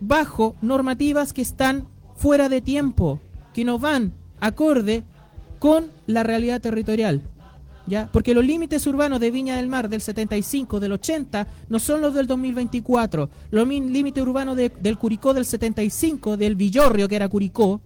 bajo 0.00 0.56
normativas 0.60 1.32
que 1.32 1.42
están 1.42 1.86
fuera 2.16 2.48
de 2.48 2.60
tiempo, 2.60 3.20
que 3.54 3.64
no 3.64 3.78
van 3.78 4.14
acorde 4.40 5.04
con 5.58 5.90
la 6.06 6.22
realidad 6.22 6.60
territorial. 6.60 7.22
¿Ya? 7.86 8.08
Porque 8.12 8.34
los 8.34 8.44
límites 8.44 8.86
urbanos 8.86 9.20
de 9.20 9.30
Viña 9.30 9.56
del 9.56 9.68
Mar 9.68 9.88
del 9.88 10.00
75, 10.00 10.80
del 10.80 10.92
80, 10.92 11.46
no 11.68 11.78
son 11.78 12.00
los 12.00 12.14
del 12.14 12.26
2024. 12.26 13.30
Los 13.50 13.68
límites 13.68 14.22
urbanos 14.22 14.56
del 14.56 14.98
Curicó 14.98 15.34
del 15.34 15.44
75, 15.44 16.36
del 16.36 16.56
Villorrio, 16.56 17.08
que 17.08 17.16
era 17.16 17.28
Curicó, 17.28 17.80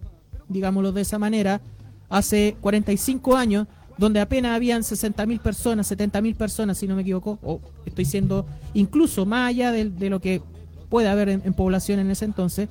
digámoslo 0.47 0.91
de 0.91 1.01
esa 1.01 1.19
manera, 1.19 1.61
hace 2.09 2.57
45 2.61 3.35
años, 3.35 3.67
donde 3.97 4.19
apenas 4.19 4.55
habían 4.55 4.81
60.000 4.81 5.39
personas, 5.39 5.91
70.000 5.91 6.35
personas, 6.35 6.77
si 6.77 6.87
no 6.87 6.95
me 6.95 7.03
equivoco, 7.03 7.39
o 7.43 7.61
estoy 7.85 8.05
siendo 8.05 8.45
incluso 8.73 9.25
más 9.25 9.49
allá 9.49 9.71
de, 9.71 10.09
lo 10.09 10.19
que 10.19 10.41
puede 10.89 11.07
haber 11.07 11.29
en, 11.29 11.53
población 11.53 11.99
en 11.99 12.09
ese 12.11 12.25
entonces, 12.25 12.67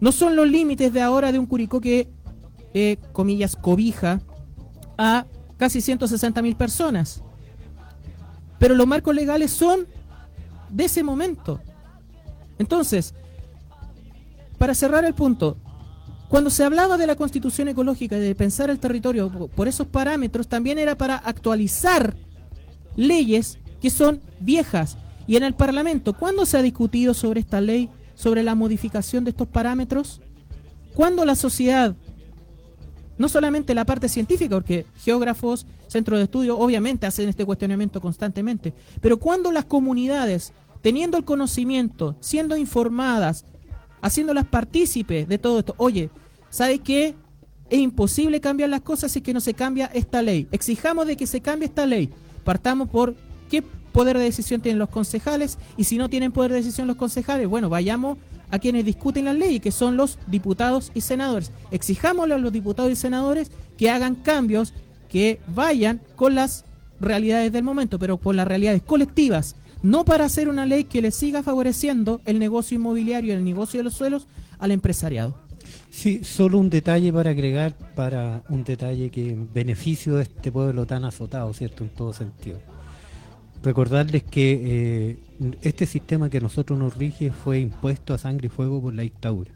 no 0.00 0.12
son 0.12 0.34
los 0.34 0.48
límites 0.48 0.92
de 0.92 1.02
ahora 1.02 1.30
de 1.30 1.38
un 1.38 1.46
Curicó 1.46 1.80
que, 1.80 2.08
eh, 2.72 2.96
comillas, 3.12 3.54
cobija 3.54 4.20
a 4.98 5.26
casi 5.56 5.80
160 5.80 6.42
mil 6.42 6.56
personas. 6.56 7.22
Pero 8.58 8.74
los 8.74 8.86
marcos 8.86 9.14
legales 9.14 9.50
son 9.50 9.86
de 10.70 10.84
ese 10.84 11.02
momento. 11.02 11.60
Entonces, 12.58 13.14
para 14.58 14.74
cerrar 14.74 15.04
el 15.04 15.14
punto, 15.14 15.56
cuando 16.28 16.50
se 16.50 16.64
hablaba 16.64 16.96
de 16.96 17.06
la 17.06 17.16
constitución 17.16 17.68
ecológica 17.68 18.16
y 18.16 18.20
de 18.20 18.34
pensar 18.34 18.70
el 18.70 18.78
territorio 18.78 19.30
por 19.30 19.68
esos 19.68 19.86
parámetros, 19.86 20.48
también 20.48 20.78
era 20.78 20.96
para 20.96 21.16
actualizar 21.16 22.16
leyes 22.96 23.58
que 23.80 23.90
son 23.90 24.20
viejas. 24.40 24.96
Y 25.26 25.36
en 25.36 25.42
el 25.42 25.54
Parlamento, 25.54 26.12
¿cuándo 26.12 26.46
se 26.46 26.56
ha 26.56 26.62
discutido 26.62 27.14
sobre 27.14 27.40
esta 27.40 27.60
ley, 27.60 27.90
sobre 28.14 28.42
la 28.42 28.54
modificación 28.54 29.24
de 29.24 29.30
estos 29.30 29.48
parámetros? 29.48 30.20
¿Cuándo 30.94 31.24
la 31.24 31.34
sociedad 31.34 31.94
no 33.18 33.28
solamente 33.28 33.74
la 33.74 33.84
parte 33.84 34.08
científica, 34.08 34.56
porque 34.56 34.86
geógrafos, 34.98 35.66
centros 35.88 36.18
de 36.18 36.24
estudio, 36.24 36.58
obviamente 36.58 37.06
hacen 37.06 37.28
este 37.28 37.44
cuestionamiento 37.44 38.00
constantemente, 38.00 38.72
pero 39.00 39.18
cuando 39.18 39.52
las 39.52 39.64
comunidades, 39.64 40.52
teniendo 40.82 41.16
el 41.16 41.24
conocimiento, 41.24 42.16
siendo 42.20 42.56
informadas, 42.56 43.44
haciéndolas 44.02 44.46
partícipes 44.46 45.28
de 45.28 45.38
todo 45.38 45.60
esto, 45.60 45.74
oye, 45.78 46.10
¿sabes 46.50 46.80
qué? 46.80 47.14
Es 47.70 47.78
imposible 47.78 48.40
cambiar 48.40 48.68
las 48.68 48.82
cosas 48.82 49.10
si 49.10 49.22
que 49.22 49.32
no 49.32 49.40
se 49.40 49.54
cambia 49.54 49.86
esta 49.86 50.20
ley. 50.20 50.46
Exijamos 50.52 51.06
de 51.06 51.16
que 51.16 51.26
se 51.26 51.40
cambie 51.40 51.66
esta 51.66 51.86
ley. 51.86 52.10
Partamos 52.44 52.90
por 52.90 53.14
qué 53.48 53.62
poder 53.92 54.18
de 54.18 54.24
decisión 54.24 54.60
tienen 54.60 54.78
los 54.78 54.90
concejales 54.90 55.56
y 55.76 55.84
si 55.84 55.96
no 55.96 56.10
tienen 56.10 56.32
poder 56.32 56.50
de 56.50 56.58
decisión 56.58 56.86
los 56.86 56.96
concejales, 56.96 57.48
bueno, 57.48 57.70
vayamos 57.70 58.18
a 58.54 58.60
quienes 58.60 58.84
discuten 58.84 59.24
las 59.24 59.34
leyes, 59.34 59.60
que 59.60 59.72
son 59.72 59.96
los 59.96 60.16
diputados 60.28 60.92
y 60.94 61.00
senadores. 61.00 61.50
Exijámosle 61.72 62.34
a 62.34 62.38
los 62.38 62.52
diputados 62.52 62.92
y 62.92 62.94
senadores 62.94 63.50
que 63.76 63.90
hagan 63.90 64.14
cambios 64.14 64.72
que 65.08 65.40
vayan 65.48 66.00
con 66.14 66.36
las 66.36 66.64
realidades 67.00 67.50
del 67.50 67.64
momento, 67.64 67.98
pero 67.98 68.16
con 68.16 68.36
las 68.36 68.46
realidades 68.46 68.80
colectivas, 68.82 69.56
no 69.82 70.04
para 70.04 70.26
hacer 70.26 70.48
una 70.48 70.66
ley 70.66 70.84
que 70.84 71.02
le 71.02 71.10
siga 71.10 71.42
favoreciendo 71.42 72.20
el 72.26 72.38
negocio 72.38 72.76
inmobiliario, 72.76 73.34
el 73.34 73.44
negocio 73.44 73.80
de 73.80 73.84
los 73.84 73.94
suelos 73.94 74.28
al 74.60 74.70
empresariado. 74.70 75.34
Sí, 75.90 76.22
solo 76.22 76.58
un 76.58 76.70
detalle 76.70 77.12
para 77.12 77.30
agregar, 77.30 77.74
para 77.96 78.44
un 78.48 78.62
detalle 78.62 79.10
que 79.10 79.30
en 79.30 79.52
beneficio 79.52 80.14
de 80.14 80.22
este 80.22 80.52
pueblo 80.52 80.86
tan 80.86 81.04
azotado, 81.04 81.52
¿cierto? 81.54 81.82
En 81.82 81.90
todo 81.90 82.12
sentido 82.12 82.60
recordarles 83.64 84.22
que 84.22 84.60
eh, 84.62 85.18
este 85.62 85.86
sistema 85.86 86.30
que 86.30 86.40
nosotros 86.40 86.78
nos 86.78 86.96
rige 86.96 87.30
fue 87.30 87.60
impuesto 87.60 88.14
a 88.14 88.18
sangre 88.18 88.46
y 88.46 88.50
fuego 88.50 88.80
por 88.80 88.94
la 88.94 89.02
dictadura. 89.02 89.50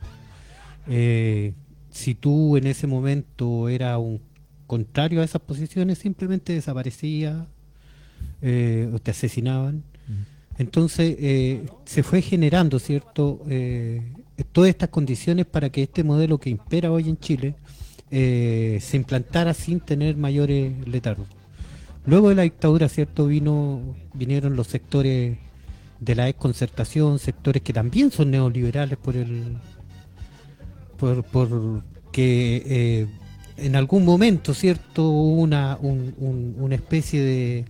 Eh, 0.87 1.53
si 1.91 2.15
tú 2.15 2.57
en 2.57 2.67
ese 2.67 2.87
momento 2.87 3.69
era 3.69 3.99
un 3.99 4.21
contrario 4.67 5.21
a 5.21 5.25
esas 5.25 5.43
posiciones, 5.43 5.99
simplemente 5.99 6.53
desaparecía 6.53 7.47
eh, 8.43 8.91
o 8.93 8.99
te 8.99 9.11
asesinaban. 9.11 9.85
Entonces 10.59 11.17
se 11.85 12.03
fue 12.03 12.21
generando, 12.21 12.79
¿cierto?, 12.81 13.43
todas 14.53 14.71
estas 14.71 14.89
condiciones 14.89 15.47
para 15.47 15.71
que 15.71 15.85
este 15.85 16.03
modelo 16.03 16.39
que 16.39 16.51
impera 16.51 16.91
hoy 16.91 17.09
en 17.09 17.17
Chile 17.19 17.55
se 18.11 18.91
implantara 18.97 19.55
sin 19.55 19.79
tener 19.79 20.17
mayores 20.17 20.73
letardos. 20.89 21.29
Luego 22.07 22.31
de 22.31 22.35
la 22.35 22.43
dictadura, 22.43 22.89
¿cierto? 22.89 23.27
Vino, 23.27 23.95
vinieron 24.15 24.57
los 24.57 24.67
sectores 24.69 25.37
de 26.01 26.15
la 26.15 26.25
desconcertación, 26.27 27.19
sectores 27.19 27.63
que 27.63 27.73
también 27.73 28.11
son 28.11 28.31
neoliberales 28.31 28.99
por 28.99 29.17
el 29.17 29.57
por, 30.97 31.25
por 31.25 31.83
que 32.13 32.63
eh, 32.67 33.07
en 33.59 33.77
algún 33.77 34.05
momento, 34.05 34.55
¿cierto? 34.55 35.09
Hubo 35.09 35.41
una, 35.43 35.79
una 35.81 36.75
especie 36.75 37.65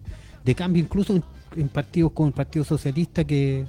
de, 0.45 0.55
cambio, 0.55 0.83
incluso 0.83 1.20
en, 1.57 1.68
partidos 1.68 2.12
como 2.12 2.29
el 2.29 2.35
Partido 2.35 2.64
Socialista, 2.64 3.24
que, 3.24 3.66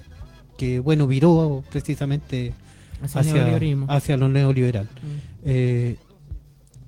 bueno, 0.84 1.08
viró 1.08 1.64
precisamente 1.70 2.54
hacia, 3.02 3.58
hacia, 3.88 4.18
lo 4.18 4.30
neoliberal. 4.30 4.86
Mm. 4.86 5.46
Eh, 5.46 5.96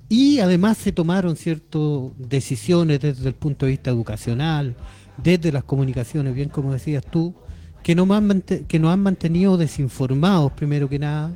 y 0.08 0.40
además 0.40 0.76
se 0.76 0.92
tomaron 0.92 1.36
ciertas 1.36 1.80
decisiones 2.18 3.00
desde 3.00 3.28
el 3.28 3.34
punto 3.34 3.64
de 3.64 3.72
vista 3.72 3.90
educacional, 3.90 4.76
desde 5.16 5.50
las 5.52 5.64
comunicaciones, 5.64 6.34
bien 6.34 6.50
como 6.50 6.72
decías 6.72 7.04
tú, 7.10 7.34
que, 7.82 7.94
nos 7.94 8.10
han, 8.10 8.26
mante- 8.28 8.64
que 8.66 8.78
nos 8.78 8.92
han 8.92 9.00
mantenido 9.00 9.56
desinformados, 9.56 10.52
primero 10.52 10.88
que 10.88 10.98
nada, 10.98 11.32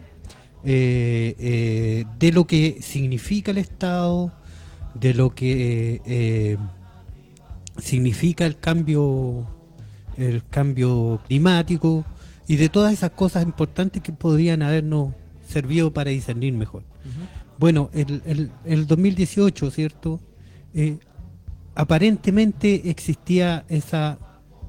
eh, 0.64 1.34
eh, 1.38 2.04
de 2.18 2.32
lo 2.32 2.46
que 2.46 2.78
significa 2.80 3.50
el 3.50 3.58
Estado, 3.58 4.32
de 4.94 5.14
lo 5.14 5.34
que 5.34 6.00
eh, 6.06 6.56
significa 7.78 8.46
el 8.46 8.58
cambio, 8.58 9.46
el 10.16 10.42
cambio 10.48 11.20
climático 11.26 12.04
y 12.48 12.56
de 12.56 12.68
todas 12.68 12.92
esas 12.92 13.10
cosas 13.10 13.44
importantes 13.44 14.02
que 14.02 14.12
podrían 14.12 14.62
habernos 14.62 15.12
servido 15.48 15.92
para 15.92 16.10
discernir 16.10 16.52
mejor. 16.54 16.82
Bueno, 17.58 17.90
el, 17.94 18.22
el, 18.26 18.50
el 18.64 18.86
2018, 18.86 19.70
¿cierto? 19.70 20.20
Aparentemente 21.74 22.88
existía 22.90 23.64
esa 23.68 24.18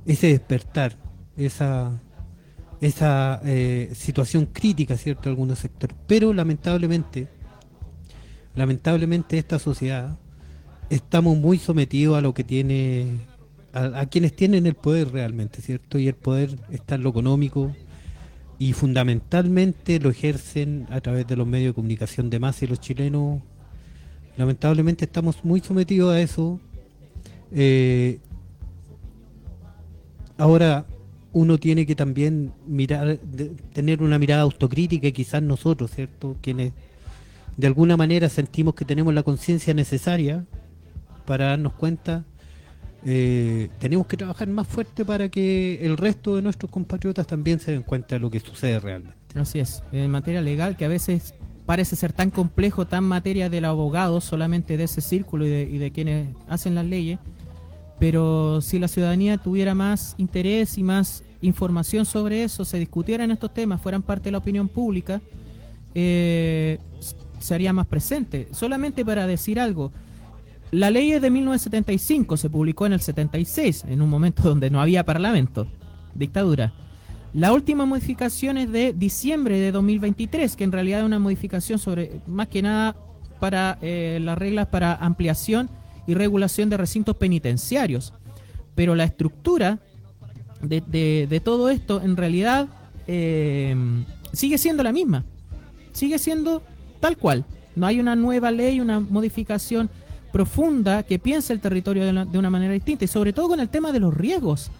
ese 0.05 0.27
despertar, 0.27 0.97
esa 1.37 2.01
esa 2.81 3.41
eh, 3.43 3.91
situación 3.95 4.45
crítica, 4.45 4.97
¿cierto? 4.97 5.29
Algunos 5.29 5.59
sectores. 5.59 5.97
Pero 6.07 6.33
lamentablemente, 6.33 7.27
lamentablemente 8.55 9.37
esta 9.37 9.59
sociedad 9.59 10.17
estamos 10.89 11.37
muy 11.37 11.57
sometidos 11.57 12.17
a 12.17 12.21
lo 12.21 12.33
que 12.33 12.43
tiene, 12.43 13.07
a, 13.73 14.01
a 14.01 14.05
quienes 14.05 14.35
tienen 14.35 14.67
el 14.67 14.75
poder 14.75 15.11
realmente, 15.11 15.61
¿cierto? 15.61 15.97
Y 15.97 16.07
el 16.07 16.15
poder 16.15 16.57
está 16.69 16.95
en 16.95 17.03
lo 17.03 17.09
económico 17.09 17.73
y 18.59 18.73
fundamentalmente 18.73 19.99
lo 19.99 20.09
ejercen 20.09 20.87
a 20.89 21.01
través 21.01 21.27
de 21.27 21.35
los 21.35 21.47
medios 21.47 21.71
de 21.71 21.75
comunicación 21.75 22.29
de 22.29 22.39
masa 22.39 22.65
y 22.65 22.67
los 22.67 22.79
chilenos 22.79 23.41
lamentablemente 24.35 25.05
estamos 25.05 25.43
muy 25.43 25.61
sometidos 25.61 26.13
a 26.13 26.21
eso. 26.21 26.59
Eh, 27.51 28.19
ahora 30.37 30.85
uno 31.37 31.59
tiene 31.59 31.85
que 31.85 31.95
también 31.95 32.51
mirar, 32.65 33.19
tener 33.71 34.01
una 34.01 34.17
mirada 34.17 34.41
autocrítica 34.41 35.07
y 35.07 35.11
quizás 35.11 35.43
nosotros, 35.43 35.91
¿cierto? 35.91 36.35
Quienes 36.41 36.73
de 37.55 37.67
alguna 37.67 37.95
manera 37.95 38.27
sentimos 38.27 38.73
que 38.73 38.85
tenemos 38.85 39.13
la 39.13 39.21
conciencia 39.21 39.75
necesaria 39.75 40.45
para 41.27 41.49
darnos 41.49 41.73
cuenta, 41.73 42.23
eh, 43.05 43.69
tenemos 43.77 44.07
que 44.07 44.17
trabajar 44.17 44.47
más 44.47 44.67
fuerte 44.67 45.05
para 45.05 45.29
que 45.29 45.85
el 45.85 45.97
resto 45.97 46.35
de 46.35 46.41
nuestros 46.41 46.71
compatriotas 46.71 47.27
también 47.27 47.59
se 47.59 47.71
den 47.71 47.83
cuenta 47.83 48.15
de 48.15 48.19
lo 48.19 48.31
que 48.31 48.39
sucede 48.39 48.79
realmente. 48.79 49.15
Así 49.35 49.59
es, 49.59 49.83
en 49.91 50.09
materia 50.09 50.41
legal 50.41 50.75
que 50.75 50.85
a 50.85 50.87
veces 50.87 51.35
parece 51.67 51.95
ser 51.95 52.13
tan 52.13 52.31
complejo, 52.31 52.87
tan 52.87 53.03
materia 53.03 53.47
del 53.47 53.65
abogado, 53.65 54.21
solamente 54.21 54.75
de 54.75 54.85
ese 54.85 55.01
círculo 55.01 55.45
y 55.45 55.49
de, 55.49 55.61
y 55.63 55.77
de 55.77 55.91
quienes 55.91 56.29
hacen 56.47 56.73
las 56.73 56.85
leyes, 56.85 57.19
pero 57.99 58.61
si 58.61 58.79
la 58.79 58.87
ciudadanía 58.87 59.37
tuviera 59.37 59.73
más 59.75 60.15
interés 60.17 60.77
y 60.77 60.83
más 60.83 61.23
información 61.41 62.05
sobre 62.05 62.43
eso, 62.43 62.65
se 62.65 62.79
discutieran 62.79 63.31
estos 63.31 63.53
temas, 63.53 63.81
fueran 63.81 64.01
parte 64.01 64.25
de 64.25 64.31
la 64.31 64.37
opinión 64.39 64.67
pública, 64.67 65.21
eh, 65.95 66.79
s- 66.99 67.15
se 67.39 67.53
haría 67.55 67.73
más 67.73 67.87
presente. 67.87 68.47
Solamente 68.51 69.03
para 69.05 69.27
decir 69.27 69.59
algo, 69.59 69.91
la 70.71 70.89
ley 70.91 71.11
es 71.13 71.21
de 71.21 71.29
1975, 71.29 72.37
se 72.37 72.49
publicó 72.49 72.85
en 72.85 72.93
el 72.93 72.99
76, 73.01 73.85
en 73.87 74.01
un 74.01 74.09
momento 74.09 74.43
donde 74.49 74.69
no 74.69 74.81
había 74.81 75.03
parlamento, 75.05 75.67
dictadura. 76.13 76.73
La 77.33 77.53
última 77.53 77.85
modificación 77.85 78.57
es 78.57 78.71
de 78.71 78.93
diciembre 78.93 79.59
de 79.59 79.71
2023, 79.71 80.55
que 80.55 80.63
en 80.63 80.71
realidad 80.71 80.99
es 81.01 81.05
una 81.05 81.19
modificación 81.19 81.77
sobre, 81.77 82.21
más 82.25 82.47
que 82.47 82.61
nada, 82.61 82.95
para 83.39 83.77
eh, 83.81 84.19
las 84.21 84.37
reglas 84.37 84.67
para 84.67 84.95
ampliación 84.95 85.69
y 86.07 86.13
regulación 86.13 86.69
de 86.69 86.77
recintos 86.77 87.15
penitenciarios. 87.17 88.13
Pero 88.75 88.95
la 88.95 89.03
estructura 89.03 89.79
de, 90.61 90.81
de- 91.29 91.39
todo 91.39 91.69
esto, 91.69 92.01
en 92.01 92.15
realidad, 92.17 92.67
eh, 93.07 93.75
sigue 94.33 94.57
siendo 94.57 94.83
la 94.83 94.91
misma. 94.91 95.23
Sigue 95.91 96.17
siendo 96.17 96.61
tal 96.99 97.17
cual. 97.17 97.43
No 97.75 97.85
hay 97.85 97.99
una 97.99 98.15
nueva 98.15 98.49
ley, 98.51 98.79
una 98.79 98.99
modificación 98.99 99.89
profunda 100.31 101.03
que 101.03 101.19
piense 101.19 101.53
el 101.53 101.59
territorio 101.59 102.05
de, 102.05 102.13
la- 102.13 102.25
de 102.25 102.37
una 102.37 102.49
manera 102.49 102.73
distinta. 102.73 103.05
Y 103.05 103.07
sobre 103.07 103.33
todo 103.33 103.49
con 103.49 103.59
el 103.59 103.69
tema 103.69 103.91
de 103.91 103.99
los 103.99 104.13
riesgos. 104.15 104.71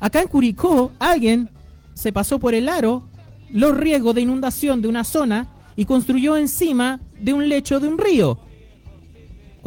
Acá 0.00 0.20
en 0.22 0.28
Curicó, 0.28 0.92
alguien 0.98 1.50
se 1.94 2.12
pasó 2.12 2.38
por 2.38 2.54
el 2.54 2.68
aro 2.68 3.02
los 3.50 3.76
riesgos 3.76 4.14
de 4.14 4.20
inundación 4.20 4.82
de 4.82 4.88
una 4.88 5.02
zona 5.04 5.48
y 5.74 5.84
construyó 5.84 6.36
encima 6.36 7.00
de 7.18 7.32
un 7.32 7.48
lecho 7.48 7.80
de 7.80 7.88
un 7.88 7.98
río. 7.98 8.38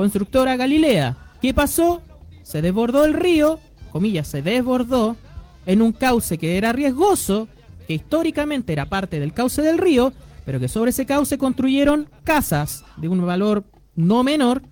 Constructora 0.01 0.55
Galilea. 0.55 1.15
¿Qué 1.43 1.53
pasó? 1.53 2.01
Se 2.41 2.63
desbordó 2.63 3.05
el 3.05 3.13
río, 3.13 3.59
comillas, 3.91 4.27
se 4.27 4.41
desbordó 4.41 5.15
en 5.67 5.83
un 5.83 5.91
cauce 5.91 6.39
que 6.39 6.57
era 6.57 6.73
riesgoso, 6.73 7.47
que 7.85 7.93
históricamente 7.93 8.73
era 8.73 8.87
parte 8.87 9.19
del 9.19 9.31
cauce 9.31 9.61
del 9.61 9.77
río, 9.77 10.11
pero 10.43 10.59
que 10.59 10.67
sobre 10.67 10.89
ese 10.89 11.05
cauce 11.05 11.37
construyeron 11.37 12.09
casas 12.23 12.83
de 12.97 13.09
un 13.09 13.23
valor 13.23 13.63
no 13.95 14.23
menor, 14.23 14.63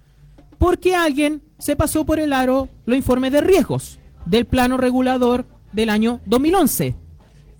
porque 0.57 0.95
alguien 0.95 1.43
se 1.59 1.75
pasó 1.75 2.07
por 2.07 2.19
el 2.19 2.33
aro 2.33 2.67
los 2.87 2.97
informes 2.97 3.31
de 3.31 3.41
riesgos 3.41 3.99
del 4.25 4.47
plano 4.47 4.77
regulador 4.77 5.45
del 5.73 5.91
año 5.91 6.21
2011 6.25 6.95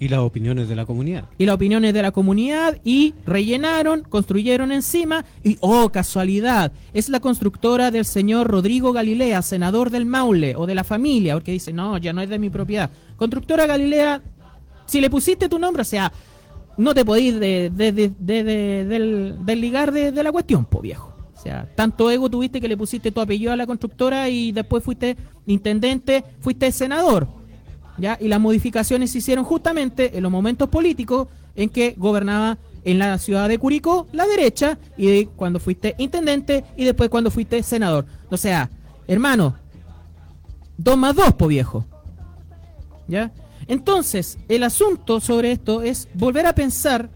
Y 0.02 0.08
las 0.08 0.20
opiniones 0.20 0.70
de 0.70 0.76
la 0.78 0.86
comunidad. 0.86 1.26
y 1.38 1.46
las 1.46 1.56
opiniones 1.56 1.94
de 1.94 2.02
la 2.02 2.12
comunidad 2.12 2.78
y 2.86 3.14
rellenaron, 3.26 4.04
construyeron 4.04 4.72
encima 4.72 5.26
y, 5.44 5.58
oh, 5.60 5.90
casualidad, 5.90 6.72
es 6.94 7.10
la 7.10 7.20
constructora 7.20 7.92
del 7.92 8.06
señor 8.06 8.48
Rodrigo 8.48 8.94
Galilea, 8.94 9.42
senador 9.42 9.90
del 9.90 10.06
Maule 10.06 10.56
o 10.56 10.66
de 10.66 10.76
la 10.76 10.84
familia, 10.86 11.34
porque 11.34 11.52
dice, 11.52 11.74
no, 11.74 11.98
ya 11.98 12.14
no 12.14 12.22
es 12.22 12.30
de 12.30 12.40
mi 12.40 12.50
propiedad. 12.50 12.90
Constructora 13.18 13.68
Galilea, 13.68 14.22
si 14.86 15.02
le 15.02 15.10
pusiste 15.10 15.50
tu 15.50 15.60
nombre, 15.60 15.82
o 15.82 15.86
sea, 15.86 16.12
no 16.78 16.94
te 16.94 17.04
podís 17.04 17.38
de, 17.38 17.70
de- 17.70 17.92
de- 17.92 18.12
de- 18.18 18.44
de- 18.46 18.86
del, 18.86 19.36
desligar 19.44 19.92
de, 19.92 20.14
de 20.14 20.24
la 20.24 20.32
cuestión, 20.32 20.64
po 20.64 20.80
viejo. 20.80 21.14
O 21.36 21.42
sea, 21.42 21.70
tanto 21.76 22.10
ego 22.10 22.30
tuviste 22.30 22.60
que 22.62 22.68
le 22.70 22.78
pusiste 22.78 23.12
tu 23.12 23.20
apellido 23.22 23.52
a 23.52 23.56
la 23.58 23.66
constructora 23.68 24.30
y 24.30 24.52
después 24.54 24.82
fuiste 24.84 25.18
intendente, 25.46 26.24
fuiste 26.40 26.72
senador. 26.72 27.28
¿Ya? 28.00 28.18
Y 28.20 28.28
las 28.28 28.40
modificaciones 28.40 29.12
se 29.12 29.20
hicieron 29.20 29.46
justamente 29.46 30.18
en 30.18 30.24
los 30.24 30.32
momentos 30.32 30.70
políticos 30.70 31.28
en 31.56 31.70
que 31.70 31.94
gobernaba 31.98 32.58
en 32.84 33.00
la 33.00 33.18
ciudad 33.18 33.50
de 33.50 33.58
Curicó 33.60 34.08
la 34.12 34.26
derecha 34.26 34.78
y 34.98 35.26
cuando 35.26 35.60
fuiste 35.60 35.96
intendente 35.98 36.64
y 36.78 36.86
después 36.86 37.10
cuando 37.10 37.32
fuiste 37.32 37.62
senador. 37.64 38.06
O 38.30 38.38
sea, 38.38 38.70
hermano, 39.08 39.56
dos 40.78 40.98
más 40.98 41.16
dos, 41.16 41.34
po 41.34 41.48
viejo. 41.48 41.86
¿Ya? 43.08 43.32
Entonces, 43.68 44.38
el 44.48 44.64
asunto 44.64 45.20
sobre 45.20 45.52
esto 45.52 45.82
es 45.82 46.08
volver 46.14 46.46
a 46.48 46.56
pensar 46.56 47.10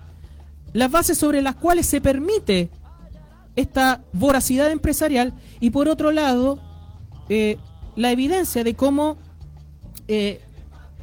las 0.74 0.92
bases 0.92 1.18
sobre 1.18 1.42
las 1.42 1.56
cuales 1.56 1.86
se 1.86 2.02
permite 2.02 2.70
esta 3.56 4.04
voracidad 4.12 4.72
empresarial 4.72 5.34
y 5.60 5.70
por 5.70 5.88
otro 5.88 6.12
lado, 6.12 6.60
eh, 7.30 7.58
la 7.96 8.12
evidencia 8.12 8.64
de 8.64 8.74
cómo 8.74 9.18
eh, 10.08 10.42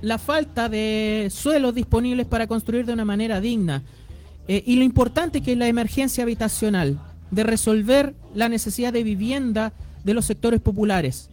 la 0.02 0.18
falta 0.18 0.68
de 0.68 1.28
suelos 1.30 1.74
disponibles 1.74 2.26
para 2.26 2.46
construir 2.46 2.86
de 2.86 2.92
una 2.92 3.04
manera 3.04 3.40
digna 3.40 3.82
eh, 4.48 4.62
y 4.66 4.76
lo 4.76 4.84
importante 4.84 5.42
que 5.42 5.52
es 5.52 5.58
la 5.58 5.68
emergencia 5.68 6.24
habitacional, 6.24 6.98
de 7.30 7.44
resolver 7.44 8.14
la 8.34 8.48
necesidad 8.48 8.92
de 8.92 9.04
vivienda 9.04 9.72
de 10.02 10.14
los 10.14 10.24
sectores 10.24 10.60
populares 10.60 11.30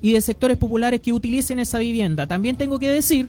y 0.00 0.12
de 0.12 0.20
sectores 0.20 0.56
populares 0.56 1.00
que 1.00 1.12
utilicen 1.12 1.58
esa 1.58 1.78
vivienda. 1.78 2.26
También 2.26 2.56
tengo 2.56 2.78
que 2.78 2.90
decir 2.90 3.28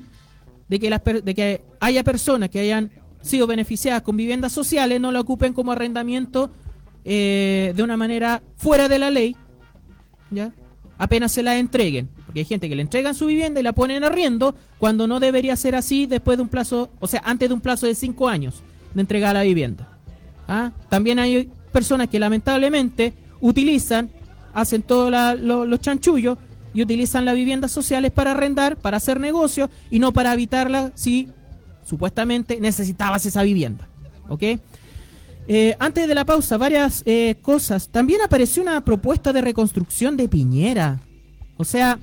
de 0.69 0.79
que, 0.79 0.89
las 0.89 1.03
de 1.03 1.35
que 1.35 1.61
haya 1.79 2.03
personas 2.03 2.49
que 2.49 2.59
hayan 2.59 2.91
sido 3.21 3.47
beneficiadas 3.47 4.03
con 4.03 4.15
viviendas 4.15 4.51
sociales 4.51 5.01
no 5.01 5.11
la 5.11 5.19
ocupen 5.19 5.53
como 5.53 5.71
arrendamiento 5.71 6.51
eh, 7.03 7.73
de 7.75 7.83
una 7.83 7.97
manera 7.97 8.41
fuera 8.57 8.87
de 8.87 8.99
la 8.99 9.09
ley, 9.09 9.35
¿ya? 10.29 10.53
apenas 10.97 11.31
se 11.31 11.43
la 11.43 11.57
entreguen. 11.57 12.09
Porque 12.35 12.41
hay 12.41 12.45
gente 12.47 12.67
que 12.67 12.75
le 12.75 12.81
entregan 12.81 13.15
su 13.15 13.27
vivienda 13.27 13.61
y 13.61 13.63
la 13.63 13.71
ponen 13.71 14.03
arriendo 14.03 14.55
cuando 14.77 15.07
no 15.07 15.21
debería 15.21 15.55
ser 15.55 15.73
así 15.73 16.05
después 16.05 16.37
de 16.37 16.43
un 16.43 16.49
plazo, 16.49 16.89
o 16.99 17.07
sea, 17.07 17.21
antes 17.23 17.47
de 17.47 17.55
un 17.55 17.61
plazo 17.61 17.87
de 17.87 17.95
cinco 17.95 18.27
años 18.27 18.61
de 18.93 18.99
entregar 18.99 19.33
la 19.35 19.43
vivienda. 19.43 19.87
¿Ah? 20.45 20.73
También 20.89 21.17
hay 21.17 21.49
personas 21.71 22.09
que 22.09 22.19
lamentablemente 22.19 23.13
utilizan, 23.39 24.09
hacen 24.53 24.81
todos 24.81 25.09
los 25.39 25.79
chanchullos 25.79 26.37
y 26.73 26.81
utilizan 26.81 27.23
las 27.23 27.35
viviendas 27.35 27.71
sociales 27.71 28.11
para 28.11 28.31
arrendar, 28.31 28.75
para 28.75 28.97
hacer 28.97 29.17
negocio 29.17 29.69
y 29.89 29.99
no 29.99 30.11
para 30.11 30.31
habitarla 30.31 30.91
si 30.93 31.29
supuestamente 31.85 32.59
necesitabas 32.59 33.25
esa 33.25 33.43
vivienda. 33.43 33.87
¿Ok? 34.27 34.43
Eh, 35.47 35.77
antes 35.79 36.05
de 36.05 36.13
la 36.13 36.25
pausa, 36.25 36.57
varias 36.57 37.01
eh, 37.05 37.35
cosas. 37.41 37.87
También 37.87 38.19
apareció 38.21 38.61
una 38.61 38.83
propuesta 38.83 39.31
de 39.31 39.39
reconstrucción 39.39 40.17
de 40.17 40.27
Piñera. 40.27 40.99
O 41.55 41.63
sea, 41.63 41.97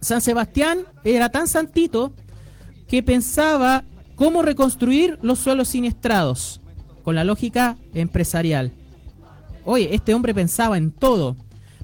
San 0.00 0.20
Sebastián 0.20 0.80
era 1.04 1.28
tan 1.28 1.48
santito 1.48 2.12
que 2.86 3.02
pensaba 3.02 3.84
cómo 4.14 4.42
reconstruir 4.42 5.18
los 5.22 5.38
suelos 5.38 5.68
siniestrados 5.68 6.60
con 7.02 7.14
la 7.14 7.24
lógica 7.24 7.76
empresarial. 7.94 8.72
Oye, 9.64 9.94
este 9.94 10.14
hombre 10.14 10.34
pensaba 10.34 10.76
en 10.76 10.90
todo. 10.92 11.36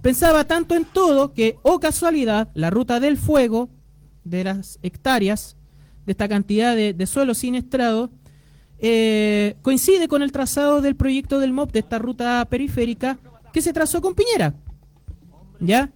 Pensaba 0.02 0.44
tanto 0.44 0.74
en 0.74 0.84
todo 0.84 1.32
que, 1.32 1.56
oh 1.62 1.80
casualidad, 1.80 2.48
la 2.54 2.70
ruta 2.70 3.00
del 3.00 3.16
fuego 3.16 3.68
de 4.24 4.44
las 4.44 4.78
hectáreas 4.82 5.56
de 6.06 6.12
esta 6.12 6.28
cantidad 6.28 6.76
de, 6.76 6.92
de 6.92 7.06
suelo 7.06 7.34
siniestrado, 7.34 8.10
eh, 8.78 9.56
coincide 9.62 10.08
con 10.08 10.22
el 10.22 10.32
trazado 10.32 10.82
del 10.82 10.96
proyecto 10.96 11.38
del 11.38 11.52
MOP 11.52 11.72
de 11.72 11.78
esta 11.78 11.98
ruta 11.98 12.46
periférica 12.50 13.18
que 13.52 13.62
se 13.62 13.72
trazó 13.72 14.02
con 14.02 14.14
Piñera. 14.14 14.54
¿Ya? 15.60 15.90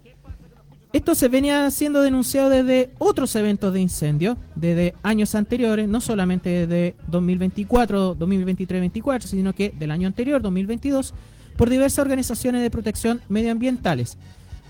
Esto 0.92 1.14
se 1.14 1.28
venía 1.28 1.70
siendo 1.70 2.00
denunciado 2.00 2.48
desde 2.48 2.90
otros 2.98 3.36
eventos 3.36 3.74
de 3.74 3.80
incendio, 3.80 4.38
desde 4.54 4.94
años 5.02 5.34
anteriores, 5.34 5.86
no 5.86 6.00
solamente 6.00 6.66
desde 6.66 6.96
2024, 7.08 8.16
2023-2024, 8.16 9.22
sino 9.22 9.54
que 9.54 9.70
del 9.78 9.90
año 9.90 10.06
anterior, 10.06 10.40
2022, 10.40 11.12
por 11.56 11.68
diversas 11.68 11.98
organizaciones 11.98 12.62
de 12.62 12.70
protección 12.70 13.20
medioambientales, 13.28 14.16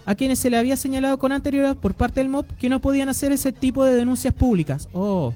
a 0.07 0.17
quienes 0.17 0.41
se 0.41 0.51
le 0.51 0.57
había 0.57 0.77
señalado 0.77 1.19
con 1.19 1.31
anterioridad 1.31 1.77
por 1.77 1.95
parte 1.95 2.19
del 2.21 2.31
MOP 2.31 2.51
que 2.59 2.69
no 2.69 2.81
podían 2.81 3.09
hacer 3.09 3.31
ese 3.31 3.53
tipo 3.53 3.85
de 3.85 3.95
denuncias 3.95 4.35
públicas. 4.35 4.89
Oh, 4.93 5.35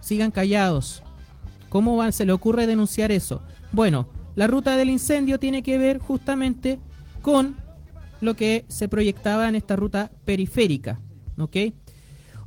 sigan 0.00 0.30
callados. 0.30 1.02
¿Cómo 1.70 1.96
va- 1.96 2.12
se 2.12 2.24
le 2.26 2.32
ocurre 2.32 2.66
denunciar 2.68 3.10
eso? 3.10 3.42
Bueno, 3.72 4.06
la 4.36 4.46
ruta 4.46 4.76
del 4.76 4.90
incendio 4.90 5.38
tiene 5.40 5.62
que 5.64 5.76
ver 5.78 5.98
justamente 5.98 6.78
con 7.22 7.56
lo 8.20 8.34
que 8.34 8.64
se 8.68 8.88
proyectaba 8.88 9.48
en 9.48 9.54
esta 9.54 9.76
ruta 9.76 10.10
periférica. 10.24 11.00
¿Ok? 11.38 11.56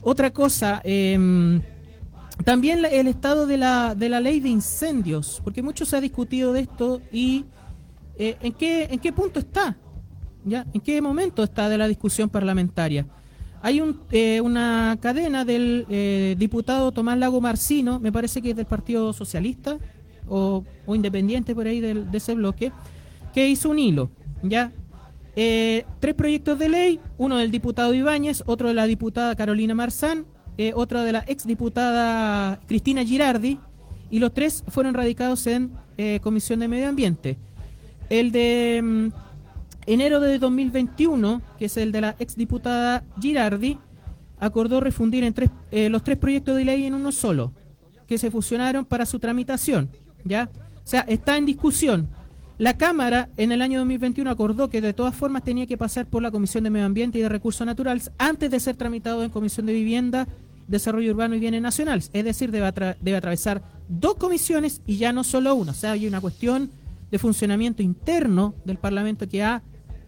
Otra 0.01 0.32
cosa, 0.32 0.82
em, 0.84 1.61
también 2.43 2.84
el 2.86 3.07
estado 3.07 3.47
de 3.47 3.57
la, 3.57 3.95
de 3.95 4.09
la 4.09 4.19
ley 4.19 4.39
de 4.39 4.49
incendios, 4.49 5.41
porque 5.43 5.61
mucho 5.61 5.86
se 5.86 5.95
ha 5.95 6.01
discutido 6.01 6.51
de 6.51 6.61
esto 6.61 7.01
y 7.11 7.45
eh, 8.17 8.36
¿en, 8.41 8.53
qué, 8.53 8.84
¿en 8.86 8.99
qué 8.99 9.13
punto 9.13 9.39
está? 9.39 9.78
¿Ya? 10.43 10.65
¿En 10.74 10.82
qué 10.82 11.01
momento 11.01 11.41
está 11.43 11.69
de 11.69 11.78
la 11.78 11.88
discusión 11.88 12.30
parlamentaria? 12.30 13.05
Hay 13.61 13.82
eh, 14.11 14.41
una 14.41 14.97
cadena 14.99 15.45
del 15.45 15.86
eh, 15.89 16.36
diputado 16.38 16.91
Tomás 16.91 17.17
Lago 17.17 17.39
Marcino, 17.39 17.97
me 17.99 18.11
parece 18.11 18.41
que 18.41 18.49
es 18.49 18.55
del 18.57 18.65
Partido 18.65 19.13
Socialista 19.13 19.78
o, 20.28 20.65
o 20.86 20.95
Independiente 20.95 21.55
por 21.55 21.67
ahí 21.67 21.80
de 21.80 22.05
ese 22.11 22.36
bloque, 22.36 22.74
que 23.34 23.47
hizo 23.47 23.69
un 23.69 23.80
hilo, 23.80 24.11
¿ya? 24.43 24.74
Eh, 25.36 25.86
tres 25.99 26.13
proyectos 26.13 26.59
de 26.59 26.69
ley, 26.69 26.99
uno 27.17 27.38
del 27.38 27.51
diputado 27.51 27.93
Ibáñez, 27.93 28.43
otro 28.45 28.67
de 28.67 28.73
la 28.73 28.86
diputada 28.86 29.36
Carolina 29.36 29.73
Marzán, 29.73 30.25
eh, 30.57 30.73
otro 30.75 31.01
de 31.01 31.11
la 31.11 31.23
exdiputada 31.27 32.59
Cristina 32.67 33.03
Girardi, 33.03 33.59
y 34.11 34.19
los 34.19 34.31
tres 34.31 34.63
fueron 34.67 34.93
radicados 34.93 35.47
en 35.47 35.71
eh, 35.97 36.19
Comisión 36.21 36.59
de 36.59 36.67
Medio 36.67 36.88
Ambiente. 36.88 37.38
El 38.09 38.31
de 38.31 38.79
mm, 38.84 39.07
enero 39.88 40.19
de 40.19 40.38
2021, 40.38 41.41
que 41.57 41.65
es 41.65 41.77
el 41.77 41.91
de 41.91 42.01
la 42.01 42.15
exdiputada 42.19 43.03
Girardi, 43.19 43.79
acordó 44.39 44.81
refundir 44.81 45.23
en 45.23 45.34
tres, 45.34 45.49
eh, 45.71 45.89
los 45.89 46.03
tres 46.03 46.17
proyectos 46.17 46.55
de 46.55 46.65
ley 46.65 46.86
en 46.86 46.93
uno 46.93 47.11
solo, 47.11 47.53
que 48.07 48.19
se 48.19 48.29
fusionaron 48.29 48.86
para 48.86 49.07
su 49.07 49.17
tramitación. 49.17 49.89
¿ya? 50.23 50.49
O 50.53 50.88
sea, 50.88 51.01
está 51.01 51.38
en 51.38 51.47
discusión. 51.47 52.07
La 52.59 52.77
Cámara 52.77 53.29
en 53.37 53.51
el 53.51 53.61
año 53.61 53.79
2021 53.79 54.29
acordó 54.29 54.69
que 54.69 54.79
de 54.81 54.93
todas 54.93 55.15
formas 55.15 55.43
tenía 55.43 55.65
que 55.65 55.77
pasar 55.77 56.05
por 56.05 56.21
la 56.21 56.31
Comisión 56.31 56.63
de 56.63 56.69
Medio 56.69 56.85
Ambiente 56.85 57.17
y 57.17 57.21
de 57.21 57.29
Recursos 57.29 57.65
Naturales 57.65 58.11
antes 58.17 58.51
de 58.51 58.59
ser 58.59 58.75
tramitado 58.75 59.23
en 59.23 59.29
Comisión 59.31 59.65
de 59.65 59.73
Vivienda, 59.73 60.27
Desarrollo 60.67 61.11
Urbano 61.11 61.35
y 61.35 61.39
Bienes 61.39 61.61
Nacionales. 61.61 62.09
Es 62.13 62.23
decir, 62.23 62.51
debe, 62.51 62.67
atra- 62.67 62.95
debe 63.01 63.17
atravesar 63.17 63.63
dos 63.89 64.15
comisiones 64.15 64.81
y 64.85 64.97
ya 64.97 65.11
no 65.11 65.23
solo 65.23 65.55
una. 65.55 65.71
O 65.71 65.75
sea, 65.75 65.91
hay 65.93 66.07
una 66.07 66.21
cuestión 66.21 66.69
de 67.11 67.19
funcionamiento 67.19 67.81
interno 67.81 68.53
del 68.65 68.77
Parlamento 68.77 69.27
que 69.27 69.43
ha 69.43 69.63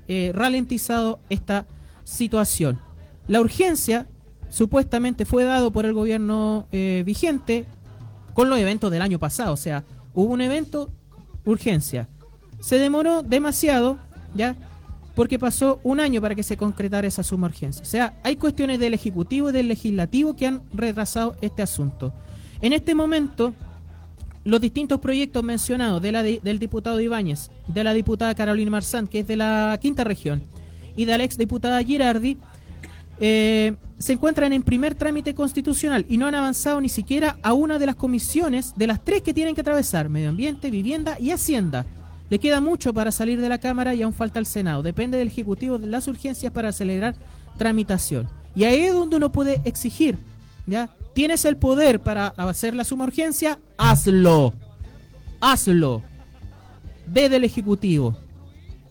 eh, 0.08 0.32
ralentizado 0.34 1.20
esta 1.30 1.66
situación. 2.04 2.80
La 3.28 3.42
urgencia 3.42 4.08
supuestamente 4.50 5.26
fue 5.26 5.44
dado 5.46 5.72
por 5.72 5.86
el 5.86 5.94
gobierno 5.94 6.68
eh, 6.72 7.02
vigente 7.06 7.66
con 8.36 8.50
los 8.52 8.60
eventos 8.60 8.92
del 8.92 9.02
año 9.02 9.18
pasado. 9.20 9.52
O 9.54 9.58
sea, 9.58 9.84
hubo 10.14 10.32
un 10.32 10.42
evento, 10.42 10.92
urgencia. 11.44 12.08
Se 12.60 12.78
demoró 12.80 13.22
demasiado, 13.24 13.98
¿ya? 14.34 14.56
Porque 15.16 15.40
pasó 15.40 15.80
un 15.84 16.00
año 16.00 16.22
para 16.22 16.36
que 16.36 16.44
se 16.44 16.58
concretara 16.58 17.08
esa 17.08 17.24
suma 17.24 17.48
urgencia. 17.48 17.82
O 17.82 17.86
sea, 17.86 18.20
hay 18.24 18.36
cuestiones 18.36 18.80
del 18.80 18.94
Ejecutivo 18.94 19.50
y 19.50 19.54
del 19.54 19.68
Legislativo 19.68 20.36
que 20.36 20.48
han 20.48 20.62
retrasado 20.74 21.36
este 21.42 21.62
asunto. 21.62 22.14
En 22.62 22.74
este 22.74 22.96
momento, 22.96 23.54
los 24.44 24.62
distintos 24.62 25.00
proyectos 25.00 25.44
mencionados 25.44 26.02
del 26.02 26.60
diputado 26.60 27.00
Ibáñez, 27.02 27.50
de 27.68 27.84
la 27.84 27.94
diputada 27.94 28.36
Carolina 28.36 28.72
Marzán, 28.72 29.08
que 29.08 29.20
es 29.20 29.28
de 29.28 29.38
la 29.38 29.78
quinta 29.82 30.04
región, 30.04 30.44
y 30.96 31.06
de 31.06 31.18
la 31.18 31.24
ex 31.24 31.38
diputada 31.38 31.84
Girardi, 31.84 32.38
eh, 33.20 33.76
se 33.98 34.14
encuentran 34.14 34.52
en 34.54 34.62
primer 34.62 34.94
trámite 34.96 35.34
constitucional 35.34 36.06
y 36.10 36.18
no 36.18 36.28
han 36.28 36.36
avanzado 36.36 36.82
ni 36.82 36.90
siquiera 36.90 37.38
a 37.42 37.54
una 37.54 37.80
de 37.80 37.86
las 37.86 37.96
comisiones 37.96 38.74
de 38.76 38.88
las 38.88 39.04
tres 39.04 39.22
que 39.22 39.34
tienen 39.34 39.56
que 39.56 39.62
atravesar, 39.62 40.10
medio 40.10 40.30
ambiente, 40.30 40.70
vivienda 40.70 41.18
y 41.20 41.32
hacienda. 41.32 41.86
Le 42.30 42.40
queda 42.40 42.60
mucho 42.60 42.94
para 42.94 43.12
salir 43.12 43.40
de 43.40 43.50
la 43.50 43.60
Cámara 43.60 43.94
y 43.94 44.02
aún 44.02 44.14
falta 44.14 44.40
el 44.40 44.46
Senado. 44.46 44.82
Depende 44.82 45.18
del 45.18 45.28
Ejecutivo 45.28 45.78
de 45.78 45.88
las 45.88 46.08
urgencias 46.08 46.52
para 46.52 46.70
acelerar 46.70 47.16
tramitación. 47.58 48.28
Y 48.56 48.64
ahí 48.64 48.82
es 48.82 48.94
donde 48.94 49.18
uno 49.18 49.32
puede 49.32 49.62
exigir, 49.66 50.18
¿ya? 50.66 50.90
Tienes 51.14 51.46
el 51.46 51.58
poder 51.58 52.00
para 52.00 52.28
hacer 52.28 52.74
la 52.74 52.84
suma 52.84 53.06
urgencia, 53.06 53.60
hazlo. 53.78 54.54
Hazlo. 55.40 56.02
Ve 57.08 57.30
del 57.30 57.44
Ejecutivo. 57.44 58.18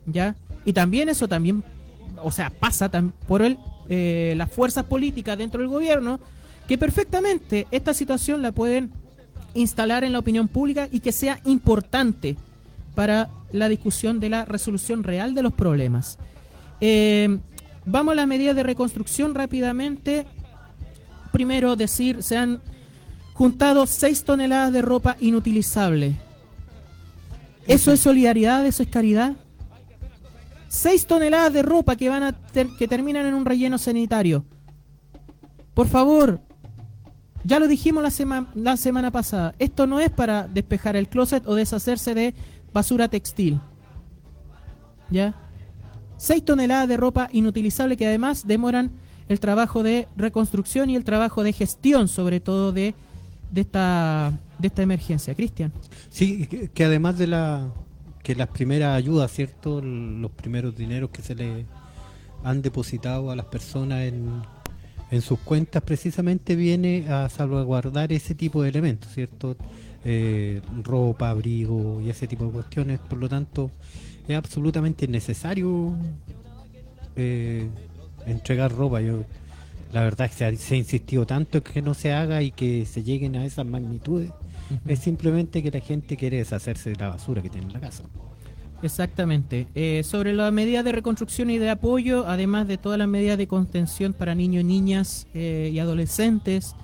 ¿Ya? 0.06 0.36
Y 0.64 0.72
también 0.72 1.08
eso 1.08 1.28
también, 1.28 1.64
o 2.22 2.30
sea, 2.30 2.50
pasa 2.50 2.90
por 3.26 3.42
el, 3.42 3.58
eh, 3.88 4.34
las 4.36 4.50
fuerzas 4.50 4.84
políticas 4.84 5.36
dentro 5.36 5.60
del 5.60 5.68
gobierno 5.68 6.20
que 6.66 6.78
perfectamente 6.78 7.66
esta 7.70 7.92
situación 7.92 8.42
la 8.42 8.52
pueden 8.52 8.90
instalar 9.54 10.04
en 10.04 10.12
la 10.12 10.18
opinión 10.18 10.48
pública 10.48 10.88
y 10.90 11.00
que 11.00 11.12
sea 11.12 11.40
importante 11.44 12.36
para 12.94 13.30
la 13.52 13.68
discusión 13.68 14.20
de 14.20 14.28
la 14.30 14.44
resolución 14.44 15.02
real 15.02 15.34
de 15.34 15.42
los 15.42 15.52
problemas. 15.52 16.18
Eh, 16.80 17.38
vamos 17.86 18.12
a 18.12 18.16
las 18.16 18.26
medidas 18.26 18.56
de 18.56 18.62
reconstrucción 18.62 19.34
rápidamente. 19.34 20.26
Primero 21.32 21.76
decir, 21.76 22.22
se 22.22 22.36
han 22.36 22.60
juntado 23.32 23.86
6 23.86 24.24
toneladas 24.24 24.72
de 24.72 24.82
ropa 24.82 25.16
inutilizable. 25.20 26.14
¿Eso 27.66 27.92
es 27.92 28.00
solidaridad? 28.00 28.64
¿Eso 28.66 28.82
es 28.82 28.88
caridad? 28.88 29.34
6 30.68 31.06
toneladas 31.06 31.52
de 31.52 31.62
ropa 31.62 31.96
que 31.96 32.08
van 32.08 32.22
a 32.24 32.34
que 32.78 32.88
terminan 32.88 33.26
en 33.26 33.34
un 33.34 33.44
relleno 33.44 33.78
sanitario. 33.78 34.44
Por 35.72 35.88
favor, 35.88 36.40
ya 37.44 37.58
lo 37.58 37.66
dijimos 37.68 38.02
la, 38.02 38.10
sema- 38.10 38.48
la 38.54 38.76
semana 38.76 39.10
pasada. 39.10 39.54
Esto 39.58 39.86
no 39.86 40.00
es 40.00 40.10
para 40.10 40.46
despejar 40.48 40.96
el 40.96 41.08
closet 41.08 41.46
o 41.46 41.54
deshacerse 41.54 42.14
de 42.14 42.34
basura 42.74 43.08
textil. 43.08 43.60
¿Ya? 45.10 45.34
6 46.18 46.44
toneladas 46.44 46.88
de 46.88 46.96
ropa 46.96 47.28
inutilizable 47.32 47.96
que 47.96 48.06
además 48.06 48.46
demoran 48.46 48.90
el 49.28 49.40
trabajo 49.40 49.82
de 49.82 50.08
reconstrucción 50.16 50.90
y 50.90 50.96
el 50.96 51.04
trabajo 51.04 51.42
de 51.42 51.52
gestión, 51.52 52.08
sobre 52.08 52.40
todo 52.40 52.72
de, 52.72 52.94
de, 53.50 53.60
esta, 53.62 54.32
de 54.58 54.66
esta 54.66 54.82
emergencia. 54.82 55.34
Cristian. 55.34 55.72
Sí, 56.10 56.46
que, 56.46 56.68
que 56.68 56.84
además 56.84 57.16
de 57.16 57.28
la 57.28 57.72
que 58.22 58.34
las 58.34 58.48
primeras 58.48 58.96
ayudas, 58.96 59.30
¿cierto? 59.30 59.82
Los 59.82 60.30
primeros 60.30 60.74
dineros 60.74 61.10
que 61.10 61.20
se 61.20 61.34
le 61.34 61.66
han 62.42 62.62
depositado 62.62 63.30
a 63.30 63.36
las 63.36 63.46
personas 63.46 64.04
en, 64.04 64.42
en 65.10 65.20
sus 65.20 65.38
cuentas 65.40 65.82
precisamente 65.82 66.56
viene 66.56 67.06
a 67.08 67.28
salvaguardar 67.28 68.12
ese 68.12 68.34
tipo 68.34 68.62
de 68.62 68.70
elementos, 68.70 69.12
¿cierto? 69.12 69.56
Eh, 70.04 70.60
ropa, 70.82 71.30
abrigo 71.30 72.00
y 72.00 72.10
ese 72.10 72.26
tipo 72.26 72.44
de 72.46 72.52
cuestiones. 72.52 73.00
Por 73.00 73.18
lo 73.18 73.28
tanto, 73.28 73.70
es 74.28 74.36
absolutamente 74.36 75.08
necesario 75.08 75.94
eh, 77.16 77.68
entregar 78.26 78.72
ropa. 78.72 79.00
Yo, 79.00 79.24
la 79.92 80.02
verdad 80.02 80.26
es 80.26 80.32
que 80.32 80.38
se 80.38 80.44
ha, 80.44 80.56
se 80.56 80.74
ha 80.74 80.78
insistido 80.78 81.26
tanto 81.26 81.58
en 81.58 81.64
que 81.64 81.82
no 81.82 81.94
se 81.94 82.12
haga 82.12 82.42
y 82.42 82.50
que 82.50 82.84
se 82.86 83.02
lleguen 83.02 83.36
a 83.36 83.44
esas 83.44 83.66
magnitudes. 83.66 84.30
Es 84.86 85.00
simplemente 85.00 85.62
que 85.62 85.70
la 85.70 85.80
gente 85.80 86.16
quiere 86.16 86.38
deshacerse 86.38 86.90
de 86.90 86.96
la 86.96 87.10
basura 87.10 87.42
que 87.42 87.50
tiene 87.50 87.66
en 87.66 87.72
la 87.74 87.80
casa. 87.80 88.04
Exactamente. 88.82 89.66
Eh, 89.74 90.02
sobre 90.04 90.34
las 90.34 90.52
medidas 90.52 90.84
de 90.84 90.92
reconstrucción 90.92 91.50
y 91.50 91.58
de 91.58 91.70
apoyo, 91.70 92.26
además 92.26 92.68
de 92.68 92.76
todas 92.76 92.98
las 92.98 93.08
medidas 93.08 93.38
de 93.38 93.46
contención 93.46 94.12
para 94.12 94.34
niños, 94.34 94.64
niñas 94.64 95.26
eh, 95.34 95.70
y 95.72 95.78
adolescentes, 95.78 96.74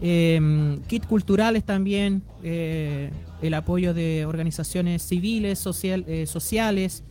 eh, 0.00 0.78
kit 0.88 1.06
culturales 1.06 1.64
también, 1.64 2.22
eh, 2.42 3.10
el 3.42 3.54
apoyo 3.54 3.94
de 3.94 4.26
organizaciones 4.26 5.02
civiles, 5.02 5.58
social, 5.58 6.04
eh, 6.06 6.26
sociales, 6.26 7.04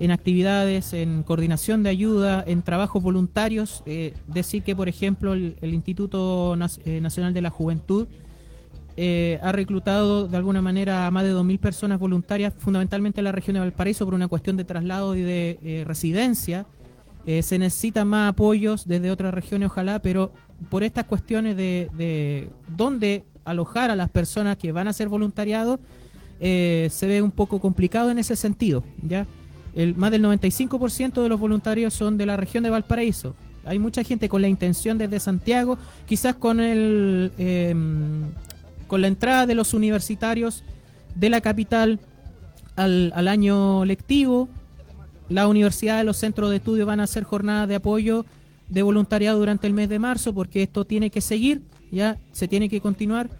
en 0.00 0.12
actividades, 0.12 0.92
en 0.92 1.24
coordinación 1.24 1.82
de 1.82 1.90
ayuda, 1.90 2.44
en 2.46 2.62
trabajos 2.62 3.02
voluntarios. 3.02 3.82
eh, 3.86 4.14
decir 4.28 4.62
que, 4.62 4.76
por 4.76 4.88
ejemplo, 4.88 5.32
el, 5.32 5.56
el 5.60 5.74
Instituto 5.74 6.56
eh, 6.84 7.00
Nacional 7.00 7.34
de 7.34 7.42
la 7.42 7.50
Juventud 7.50 8.06
ha 9.40 9.52
reclutado 9.52 10.26
de 10.26 10.36
alguna 10.36 10.60
manera 10.60 11.06
a 11.06 11.12
más 11.12 11.22
de 11.22 11.32
2.000 11.32 11.60
personas 11.60 12.00
voluntarias, 12.00 12.52
fundamentalmente 12.58 13.20
en 13.20 13.26
la 13.26 13.32
región 13.32 13.54
de 13.54 13.60
Valparaíso, 13.60 14.04
por 14.04 14.14
una 14.14 14.26
cuestión 14.26 14.56
de 14.56 14.64
traslado 14.64 15.14
y 15.14 15.22
de 15.22 15.84
residencia, 15.86 16.66
Eh, 17.30 17.42
se 17.42 17.58
necesitan 17.58 18.08
más 18.08 18.30
apoyos 18.30 18.88
desde 18.88 19.10
otras 19.10 19.34
regiones, 19.34 19.66
ojalá, 19.66 19.98
pero 19.98 20.32
por 20.70 20.82
estas 20.82 21.04
cuestiones 21.04 21.58
de, 21.58 21.90
de 21.92 22.48
dónde 22.74 23.22
alojar 23.44 23.90
a 23.90 23.96
las 23.96 24.08
personas 24.08 24.56
que 24.56 24.72
van 24.72 24.86
a 24.86 24.90
hacer 24.92 25.10
voluntariado, 25.10 25.78
eh, 26.40 26.88
se 26.90 27.06
ve 27.06 27.20
un 27.20 27.30
poco 27.30 27.60
complicado 27.60 28.10
en 28.10 28.18
ese 28.18 28.34
sentido. 28.34 28.82
¿ya? 29.02 29.26
El, 29.74 29.94
más 29.94 30.10
del 30.10 30.24
95% 30.24 31.22
de 31.22 31.28
los 31.28 31.38
voluntarios 31.38 31.92
son 31.92 32.16
de 32.16 32.24
la 32.24 32.38
región 32.38 32.64
de 32.64 32.70
Valparaíso. 32.70 33.34
Hay 33.66 33.78
mucha 33.78 34.02
gente 34.04 34.30
con 34.30 34.40
la 34.40 34.48
intención 34.48 34.96
desde 34.96 35.20
Santiago, 35.20 35.76
quizás 36.06 36.34
con 36.34 36.60
el 36.60 37.30
eh, 37.36 37.74
con 38.86 39.02
la 39.02 39.08
entrada 39.08 39.44
de 39.44 39.54
los 39.54 39.74
universitarios 39.74 40.64
de 41.14 41.28
la 41.28 41.42
capital 41.42 42.00
al, 42.74 43.12
al 43.14 43.28
año 43.28 43.84
lectivo, 43.84 44.48
la 45.28 45.46
universidad, 45.48 46.04
los 46.04 46.16
centros 46.16 46.50
de 46.50 46.56
estudio 46.56 46.86
van 46.86 47.00
a 47.00 47.04
hacer 47.04 47.24
jornadas 47.24 47.68
de 47.68 47.76
apoyo 47.76 48.24
de 48.68 48.82
voluntariado 48.82 49.38
durante 49.38 49.66
el 49.66 49.72
mes 49.72 49.88
de 49.88 49.98
marzo, 49.98 50.34
porque 50.34 50.62
esto 50.62 50.84
tiene 50.84 51.10
que 51.10 51.20
seguir, 51.20 51.62
ya 51.90 52.18
se 52.32 52.48
tiene 52.48 52.68
que 52.68 52.80
continuar 52.80 53.30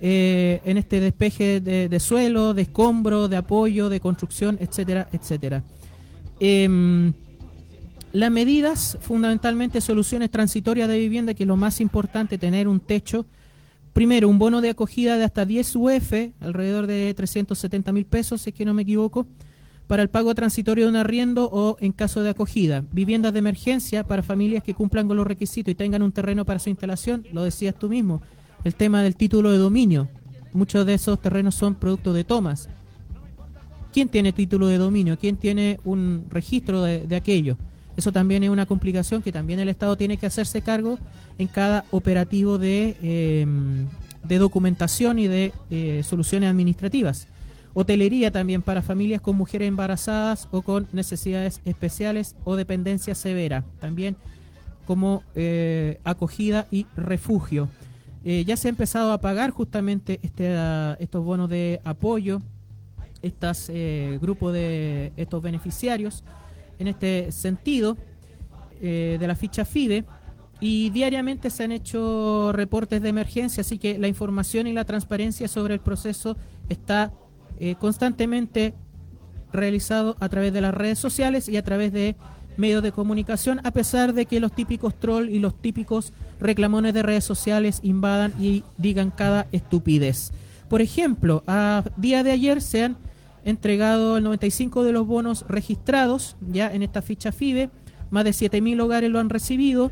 eh, 0.00 0.60
en 0.64 0.76
este 0.76 1.00
despeje 1.00 1.60
de, 1.60 1.88
de 1.88 2.00
suelo, 2.00 2.54
de 2.54 2.62
escombro, 2.62 3.28
de 3.28 3.36
apoyo, 3.36 3.88
de 3.88 4.00
construcción, 4.00 4.58
etcétera, 4.60 5.08
etcétera. 5.12 5.62
Em, 6.40 7.12
las 8.12 8.30
medidas, 8.30 8.98
fundamentalmente 9.00 9.80
soluciones 9.80 10.30
transitorias 10.30 10.88
de 10.88 10.98
vivienda, 10.98 11.34
que 11.34 11.44
es 11.44 11.48
lo 11.48 11.56
más 11.56 11.80
importante, 11.80 12.38
tener 12.38 12.68
un 12.68 12.80
techo. 12.80 13.26
Primero, 13.92 14.28
un 14.28 14.38
bono 14.38 14.60
de 14.60 14.70
acogida 14.70 15.16
de 15.16 15.24
hasta 15.24 15.44
10 15.44 15.76
UF, 15.76 16.12
alrededor 16.40 16.86
de 16.86 17.14
370 17.14 17.92
mil 17.92 18.06
pesos, 18.06 18.42
si 18.42 18.50
es 18.50 18.56
que 18.56 18.64
no 18.64 18.74
me 18.74 18.82
equivoco, 18.82 19.26
para 19.86 20.02
el 20.02 20.08
pago 20.08 20.34
transitorio 20.34 20.84
de 20.84 20.90
un 20.90 20.96
arriendo 20.96 21.48
o 21.50 21.76
en 21.80 21.92
caso 21.92 22.22
de 22.22 22.30
acogida. 22.30 22.84
Viviendas 22.92 23.32
de 23.32 23.38
emergencia 23.40 24.04
para 24.04 24.22
familias 24.22 24.62
que 24.62 24.74
cumplan 24.74 25.06
con 25.06 25.16
los 25.16 25.26
requisitos 25.26 25.72
y 25.72 25.74
tengan 25.74 26.02
un 26.02 26.12
terreno 26.12 26.44
para 26.44 26.58
su 26.58 26.70
instalación, 26.70 27.26
lo 27.32 27.44
decías 27.44 27.74
tú 27.78 27.88
mismo. 27.88 28.22
El 28.64 28.74
tema 28.74 29.02
del 29.02 29.16
título 29.16 29.50
de 29.50 29.58
dominio. 29.58 30.08
Muchos 30.54 30.86
de 30.86 30.94
esos 30.94 31.20
terrenos 31.20 31.54
son 31.54 31.74
producto 31.74 32.12
de 32.12 32.24
tomas. 32.24 32.68
¿Quién 33.92 34.08
tiene 34.08 34.32
título 34.32 34.68
de 34.68 34.78
dominio? 34.78 35.18
¿Quién 35.18 35.36
tiene 35.36 35.78
un 35.84 36.26
registro 36.30 36.82
de, 36.82 37.14
aquello? 37.14 37.58
Eso 37.96 38.10
también 38.10 38.42
es 38.42 38.50
una 38.50 38.66
complicación 38.66 39.22
que 39.22 39.30
también 39.30 39.60
el 39.60 39.68
Estado 39.68 39.96
tiene 39.96 40.16
que 40.16 40.26
hacerse 40.26 40.62
cargo 40.62 40.98
en 41.38 41.46
cada 41.46 41.84
operativo 41.90 42.58
de, 42.58 42.96
eh, 43.02 43.46
de 44.24 44.38
documentación 44.38 45.18
y 45.18 45.28
de 45.28 45.52
eh, 45.70 46.02
soluciones 46.04 46.50
administrativas. 46.50 47.28
Hotelería 47.74 48.30
también 48.30 48.62
para 48.62 48.82
familias 48.82 49.20
con 49.20 49.36
mujeres 49.36 49.68
embarazadas 49.68 50.48
o 50.52 50.62
con 50.62 50.86
necesidades 50.92 51.60
especiales 51.64 52.36
o 52.44 52.54
dependencia 52.56 53.14
severa. 53.14 53.64
También 53.80 54.16
como 54.86 55.22
eh, 55.34 55.98
acogida 56.04 56.66
y 56.70 56.86
refugio. 56.96 57.68
Eh, 58.24 58.44
ya 58.46 58.56
se 58.56 58.68
ha 58.68 58.70
empezado 58.70 59.12
a 59.12 59.20
pagar 59.20 59.50
justamente 59.50 60.20
este, 60.22 60.56
ah, 60.56 60.96
estos 60.98 61.24
bonos 61.24 61.50
de 61.50 61.80
apoyo, 61.84 62.40
estos 63.22 63.68
eh, 63.70 64.18
grupos 64.20 64.52
de 64.52 65.12
estos 65.16 65.42
beneficiarios 65.42 66.24
en 66.78 66.88
este 66.88 67.32
sentido 67.32 67.96
de 68.80 69.24
la 69.26 69.34
ficha 69.34 69.64
FIDE 69.64 70.04
y 70.60 70.90
diariamente 70.90 71.48
se 71.48 71.64
han 71.64 71.72
hecho 71.72 72.52
reportes 72.52 73.00
de 73.00 73.08
emergencia, 73.08 73.62
así 73.62 73.78
que 73.78 73.98
la 73.98 74.08
información 74.08 74.66
y 74.66 74.74
la 74.74 74.84
transparencia 74.84 75.48
sobre 75.48 75.72
el 75.72 75.80
proceso 75.80 76.36
está 76.68 77.14
eh, 77.58 77.76
constantemente 77.76 78.74
realizado 79.52 80.16
a 80.20 80.28
través 80.28 80.52
de 80.52 80.60
las 80.60 80.74
redes 80.74 80.98
sociales 80.98 81.48
y 81.48 81.56
a 81.56 81.62
través 81.62 81.92
de 81.92 82.16
medios 82.56 82.82
de 82.82 82.92
comunicación, 82.92 83.60
a 83.64 83.70
pesar 83.70 84.12
de 84.12 84.26
que 84.26 84.40
los 84.40 84.52
típicos 84.52 84.98
troll 84.98 85.28
y 85.28 85.38
los 85.38 85.60
típicos 85.60 86.12
reclamones 86.40 86.94
de 86.94 87.02
redes 87.02 87.24
sociales 87.24 87.80
invadan 87.82 88.32
y 88.40 88.64
digan 88.78 89.10
cada 89.10 89.46
estupidez. 89.52 90.32
Por 90.68 90.80
ejemplo, 90.80 91.42
a 91.46 91.84
día 91.96 92.22
de 92.22 92.32
ayer 92.32 92.60
se 92.60 92.84
han 92.84 92.96
entregado 93.44 94.16
el 94.16 94.24
95 94.24 94.84
de 94.84 94.92
los 94.92 95.06
bonos 95.06 95.44
registrados 95.48 96.36
ya 96.40 96.72
en 96.72 96.82
esta 96.82 97.02
ficha 97.02 97.32
FIBE, 97.32 97.70
más 98.10 98.24
de 98.24 98.30
7.000 98.30 98.80
hogares 98.80 99.10
lo 99.10 99.18
han 99.18 99.28
recibido, 99.28 99.90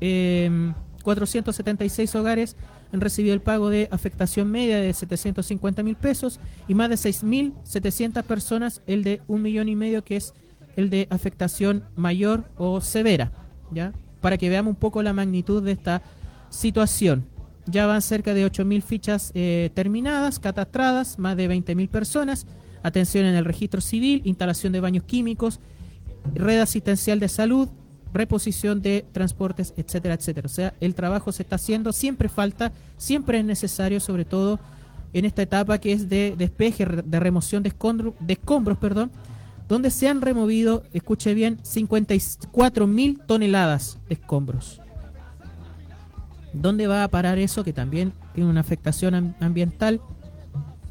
eh, 0.00 0.72
476 1.02 2.14
hogares 2.14 2.56
han 2.92 3.00
recibido 3.00 3.34
el 3.34 3.40
pago 3.40 3.70
de 3.70 3.88
afectación 3.90 4.50
media 4.50 4.80
de 4.80 4.92
750 4.92 5.82
mil 5.82 5.96
pesos 5.96 6.40
y 6.68 6.74
más 6.74 6.88
de 6.88 6.96
6.700 6.96 8.22
personas 8.24 8.82
el 8.86 9.04
de 9.04 9.22
un 9.26 9.42
millón 9.42 9.68
y 9.68 9.76
medio 9.76 10.04
que 10.04 10.16
es 10.16 10.34
el 10.76 10.90
de 10.90 11.06
afectación 11.10 11.84
mayor 11.96 12.44
o 12.56 12.80
severa, 12.80 13.32
¿ya? 13.70 13.92
Para 14.20 14.38
que 14.38 14.48
veamos 14.48 14.72
un 14.72 14.80
poco 14.80 15.02
la 15.02 15.12
magnitud 15.12 15.62
de 15.62 15.72
esta 15.72 16.02
situación. 16.48 17.26
Ya 17.66 17.86
van 17.86 18.02
cerca 18.02 18.34
de 18.34 18.46
8.000 18.46 18.82
fichas 18.82 19.32
eh, 19.34 19.70
terminadas, 19.74 20.38
catastradas, 20.38 21.18
más 21.18 21.36
de 21.36 21.48
20.000 21.48 21.88
personas, 21.88 22.46
atención 22.82 23.26
en 23.26 23.34
el 23.34 23.44
registro 23.44 23.80
civil, 23.80 24.22
instalación 24.24 24.72
de 24.72 24.80
baños 24.80 25.04
químicos, 25.04 25.60
red 26.34 26.58
asistencial 26.60 27.20
de 27.20 27.28
salud, 27.28 27.68
reposición 28.12 28.82
de 28.82 29.04
transportes, 29.12 29.72
etcétera, 29.76 30.14
etcétera. 30.14 30.46
O 30.46 30.48
sea, 30.48 30.74
el 30.80 30.94
trabajo 30.94 31.32
se 31.32 31.42
está 31.42 31.56
haciendo, 31.56 31.92
siempre 31.92 32.28
falta, 32.28 32.72
siempre 32.96 33.38
es 33.38 33.44
necesario, 33.44 34.00
sobre 34.00 34.24
todo 34.24 34.58
en 35.12 35.24
esta 35.24 35.42
etapa 35.42 35.78
que 35.78 35.92
es 35.92 36.08
de 36.08 36.34
despeje, 36.36 36.86
de 36.86 37.20
remoción 37.20 37.62
de, 37.62 37.70
escombro- 37.76 38.14
de 38.20 38.32
escombros, 38.34 38.78
perdón, 38.78 39.10
donde 39.68 39.90
se 39.90 40.08
han 40.08 40.20
removido, 40.20 40.82
escuche 40.92 41.32
bien, 41.34 41.58
54 41.62 42.86
mil 42.86 43.20
toneladas 43.26 43.98
de 44.08 44.14
escombros. 44.14 44.80
¿Dónde 46.52 46.86
va 46.88 47.04
a 47.04 47.08
parar 47.08 47.38
eso? 47.38 47.62
Que 47.62 47.72
también 47.72 48.12
tiene 48.34 48.50
una 48.50 48.60
afectación 48.60 49.14
am- 49.14 49.34
ambiental. 49.40 50.00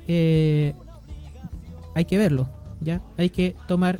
Eh, 0.07 0.73
hay 1.95 2.05
que 2.05 2.17
verlo, 2.17 2.47
¿ya? 2.79 3.01
Hay 3.17 3.29
que 3.29 3.55
tomar 3.67 3.99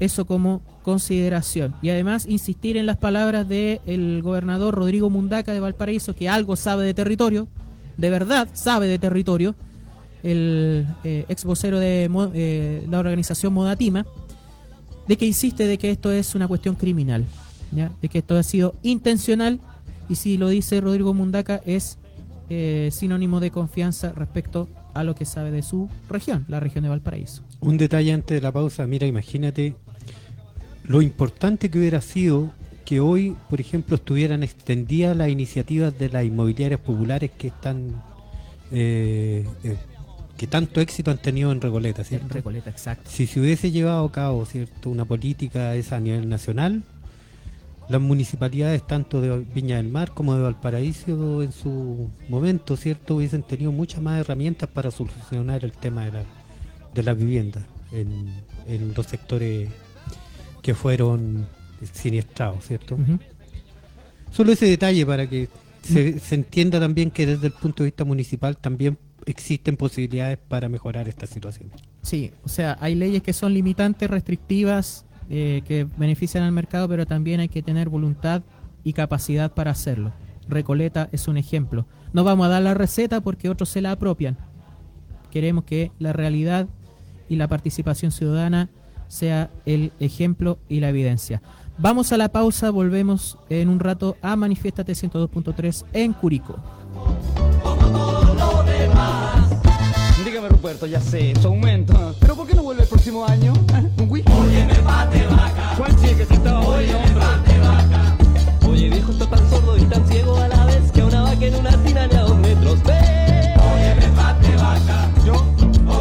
eso 0.00 0.26
como 0.26 0.62
consideración. 0.82 1.74
Y 1.82 1.90
además 1.90 2.26
insistir 2.26 2.76
en 2.76 2.86
las 2.86 2.96
palabras 2.96 3.48
del 3.48 4.22
gobernador 4.22 4.74
Rodrigo 4.74 5.10
Mundaca 5.10 5.52
de 5.52 5.60
Valparaíso, 5.60 6.14
que 6.14 6.28
algo 6.28 6.56
sabe 6.56 6.84
de 6.84 6.94
territorio, 6.94 7.48
de 7.96 8.10
verdad 8.10 8.48
sabe 8.52 8.86
de 8.86 8.98
territorio, 8.98 9.54
el 10.22 10.86
eh, 11.04 11.24
ex 11.28 11.44
vocero 11.44 11.78
de 11.78 12.10
eh, 12.34 12.86
la 12.90 12.98
organización 12.98 13.52
Modatima, 13.52 14.06
de 15.06 15.16
que 15.16 15.26
insiste 15.26 15.66
de 15.66 15.78
que 15.78 15.90
esto 15.90 16.12
es 16.12 16.34
una 16.34 16.48
cuestión 16.48 16.74
criminal, 16.74 17.24
de 17.70 18.08
que 18.08 18.18
esto 18.18 18.36
ha 18.36 18.42
sido 18.42 18.74
intencional 18.82 19.60
y 20.08 20.14
si 20.14 20.36
lo 20.38 20.48
dice 20.48 20.80
Rodrigo 20.80 21.14
Mundaca 21.14 21.60
es 21.66 21.98
eh, 22.50 22.88
sinónimo 22.92 23.40
de 23.40 23.50
confianza 23.50 24.12
respecto 24.12 24.68
a 24.87 24.87
lo 24.94 25.14
que 25.14 25.24
sabe 25.24 25.50
de 25.50 25.62
su 25.62 25.88
región, 26.08 26.44
la 26.48 26.60
región 26.60 26.82
de 26.82 26.90
Valparaíso. 26.90 27.42
Un 27.60 27.76
detalle 27.76 28.12
antes 28.12 28.36
de 28.36 28.40
la 28.40 28.52
pausa, 28.52 28.86
mira, 28.86 29.06
imagínate 29.06 29.74
lo 30.84 31.02
importante 31.02 31.70
que 31.70 31.78
hubiera 31.78 32.00
sido 32.00 32.50
que 32.84 33.00
hoy, 33.00 33.36
por 33.50 33.60
ejemplo, 33.60 33.96
estuvieran 33.96 34.42
extendidas 34.42 35.16
las 35.16 35.28
iniciativas 35.28 35.96
de 35.98 36.08
las 36.08 36.24
inmobiliarias 36.24 36.80
populares 36.80 37.30
que 37.36 37.48
están 37.48 38.02
eh, 38.72 39.46
eh, 39.62 39.76
que 40.38 40.46
tanto 40.46 40.80
éxito 40.80 41.10
han 41.10 41.18
tenido 41.18 41.52
en 41.52 41.60
Recoleta, 41.60 42.04
¿cierto? 42.04 42.32
Recoleta, 42.32 42.70
exacto. 42.70 43.10
Si 43.10 43.26
se 43.26 43.40
hubiese 43.40 43.70
llevado 43.70 44.04
a 44.04 44.12
cabo, 44.12 44.46
¿cierto? 44.46 44.88
Una 44.88 45.04
política 45.04 45.74
esa 45.74 45.96
a 45.96 46.00
nivel 46.00 46.28
nacional, 46.28 46.84
las 47.88 48.00
municipalidades 48.00 48.86
tanto 48.86 49.20
de 49.20 49.38
Viña 49.38 49.76
del 49.76 49.88
Mar 49.88 50.12
como 50.12 50.34
de 50.36 50.42
Valparaíso 50.42 51.42
en 51.42 51.52
su 51.52 52.10
momento, 52.28 52.76
¿cierto? 52.76 53.16
Hubiesen 53.16 53.42
tenido 53.42 53.72
muchas 53.72 54.02
más 54.02 54.20
herramientas 54.20 54.68
para 54.68 54.90
solucionar 54.90 55.64
el 55.64 55.72
tema 55.72 56.04
de 56.04 56.12
la, 56.12 56.22
de 56.94 57.02
la 57.02 57.14
vivienda 57.14 57.66
en, 57.92 58.42
en 58.66 58.92
los 58.94 59.06
sectores 59.06 59.70
que 60.62 60.74
fueron 60.74 61.46
siniestrados, 61.92 62.66
¿cierto? 62.66 62.98
Solo 64.30 64.52
ese 64.52 64.66
detalle 64.66 65.06
para 65.06 65.26
que 65.26 65.48
se, 65.82 66.18
se 66.18 66.34
entienda 66.34 66.78
también 66.78 67.10
que 67.10 67.26
desde 67.26 67.46
el 67.46 67.52
punto 67.54 67.82
de 67.82 67.88
vista 67.88 68.04
municipal 68.04 68.56
también 68.58 68.98
existen 69.24 69.76
posibilidades 69.76 70.38
para 70.38 70.68
mejorar 70.68 71.08
esta 71.08 71.26
situación. 71.26 71.70
Sí, 72.02 72.32
o 72.44 72.48
sea, 72.48 72.76
hay 72.80 72.94
leyes 72.94 73.22
que 73.22 73.32
son 73.32 73.54
limitantes, 73.54 74.08
restrictivas, 74.10 75.04
eh, 75.30 75.62
que 75.66 75.86
benefician 75.96 76.44
al 76.44 76.52
mercado, 76.52 76.88
pero 76.88 77.06
también 77.06 77.40
hay 77.40 77.48
que 77.48 77.62
tener 77.62 77.88
voluntad 77.88 78.42
y 78.84 78.92
capacidad 78.92 79.52
para 79.52 79.72
hacerlo. 79.72 80.12
Recoleta 80.48 81.08
es 81.12 81.28
un 81.28 81.36
ejemplo. 81.36 81.86
No 82.12 82.24
vamos 82.24 82.46
a 82.46 82.50
dar 82.50 82.62
la 82.62 82.74
receta 82.74 83.20
porque 83.20 83.50
otros 83.50 83.68
se 83.68 83.82
la 83.82 83.92
apropian. 83.92 84.38
Queremos 85.30 85.64
que 85.64 85.92
la 85.98 86.12
realidad 86.12 86.68
y 87.28 87.36
la 87.36 87.48
participación 87.48 88.10
ciudadana 88.10 88.70
sea 89.08 89.50
el 89.66 89.92
ejemplo 90.00 90.58
y 90.68 90.80
la 90.80 90.88
evidencia. 90.88 91.42
Vamos 91.76 92.12
a 92.12 92.16
la 92.16 92.30
pausa, 92.30 92.70
volvemos 92.70 93.38
en 93.48 93.68
un 93.68 93.78
rato 93.78 94.16
a 94.20 94.34
Manifiestate 94.36 94.92
102.3 94.92 95.84
en 95.92 96.12
Curicó. 96.12 96.56
Dígame, 100.24 100.48
supuesto, 100.48 100.86
ya 100.86 101.00
sé, 101.00 101.34
su 101.40 101.48
aumento. 101.48 102.16
Pero 102.20 102.34
¿por 102.34 102.46
qué 102.46 102.54
no 102.54 102.62
vuelve 102.62 102.82
el 102.82 102.88
próximo 102.88 103.24
año? 103.24 103.52
¿Ah? 103.72 103.82
¿Un? 103.98 104.47
Pate 104.98 105.26
vaca. 105.28 105.74
¿Cuál 105.76 105.92
estaba 105.94 106.60
hombre? 106.60 106.88
Pate 107.14 107.58
vaca. 107.60 108.18
Oye 108.68 108.90
viejo, 108.90 109.12
está 109.12 109.30
tan 109.30 109.48
sordo 109.48 109.78
y 109.78 109.82
tan 109.82 110.04
ciego 110.08 110.36
a 110.36 110.48
la 110.48 110.66
vez 110.66 110.90
que 110.90 111.02
una 111.04 111.22
vaca 111.22 111.46
en 111.46 111.54
una 111.54 111.84
tina 111.84 112.06
ni 112.08 112.16
a 112.16 112.20
dos 112.22 112.36
metros 112.38 112.82
ve. 112.82 112.98
Óyeme, 113.74 114.16
pate 114.16 114.56
vaca. 114.56 115.14
Yo. 115.24 115.34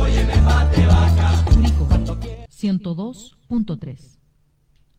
Óyeme, 0.02 0.34
pate 0.44 0.86
vaca. 0.88 1.46
Curicó 1.54 1.88
102.3 2.50 4.18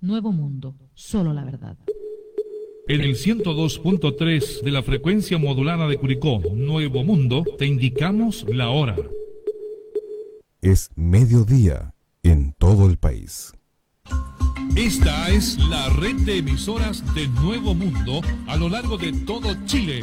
Nuevo 0.00 0.30
Mundo, 0.30 0.76
solo 0.94 1.32
la 1.32 1.44
verdad. 1.44 1.76
En 2.86 3.00
el 3.00 3.16
102.3 3.16 4.62
de 4.62 4.70
la 4.70 4.84
frecuencia 4.84 5.38
modulada 5.38 5.88
de 5.88 5.98
Curicó, 5.98 6.40
Nuevo 6.54 7.02
Mundo, 7.02 7.44
te 7.58 7.66
indicamos 7.66 8.46
la 8.48 8.70
hora. 8.70 8.96
Es 10.62 10.90
mediodía 10.94 11.94
en 12.22 12.52
todo 12.58 12.86
el 12.86 12.96
país. 12.96 13.57
Esta 14.78 15.28
es 15.30 15.58
la 15.58 15.88
red 15.88 16.14
de 16.20 16.38
emisoras 16.38 17.02
de 17.12 17.26
Nuevo 17.26 17.74
Mundo 17.74 18.20
a 18.46 18.56
lo 18.56 18.68
largo 18.68 18.96
de 18.96 19.12
todo 19.12 19.56
Chile. 19.66 20.02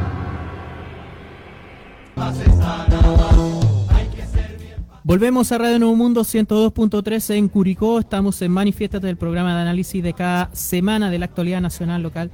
Volvemos 5.03 5.51
a 5.51 5.57
Radio 5.57 5.79
Nuevo 5.79 5.95
Mundo 5.95 6.21
102.3 6.21 7.35
en 7.35 7.49
Curicó. 7.49 7.99
Estamos 7.99 8.41
en 8.41 8.51
Manifiestate 8.51 9.07
del 9.07 9.17
programa 9.17 9.55
de 9.55 9.61
análisis 9.61 10.01
de 10.01 10.13
cada 10.13 10.49
semana 10.53 11.09
de 11.09 11.19
la 11.19 11.25
actualidad 11.25 11.59
nacional, 11.59 12.01
local 12.01 12.31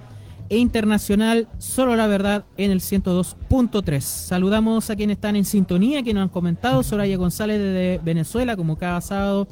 e 0.49 0.57
internacional. 0.57 1.47
Solo 1.57 1.95
la 1.95 2.07
verdad 2.07 2.45
en 2.57 2.69
el 2.69 2.81
102.3. 2.81 4.01
Saludamos 4.01 4.89
a 4.89 4.95
quienes 4.95 5.15
están 5.15 5.35
en 5.35 5.45
sintonía, 5.45 6.03
que 6.03 6.13
nos 6.13 6.23
han 6.23 6.29
comentado. 6.29 6.83
Soraya 6.83 7.17
González 7.17 7.59
desde 7.59 7.99
Venezuela, 8.03 8.55
como 8.55 8.77
cada 8.77 9.01
sábado, 9.01 9.47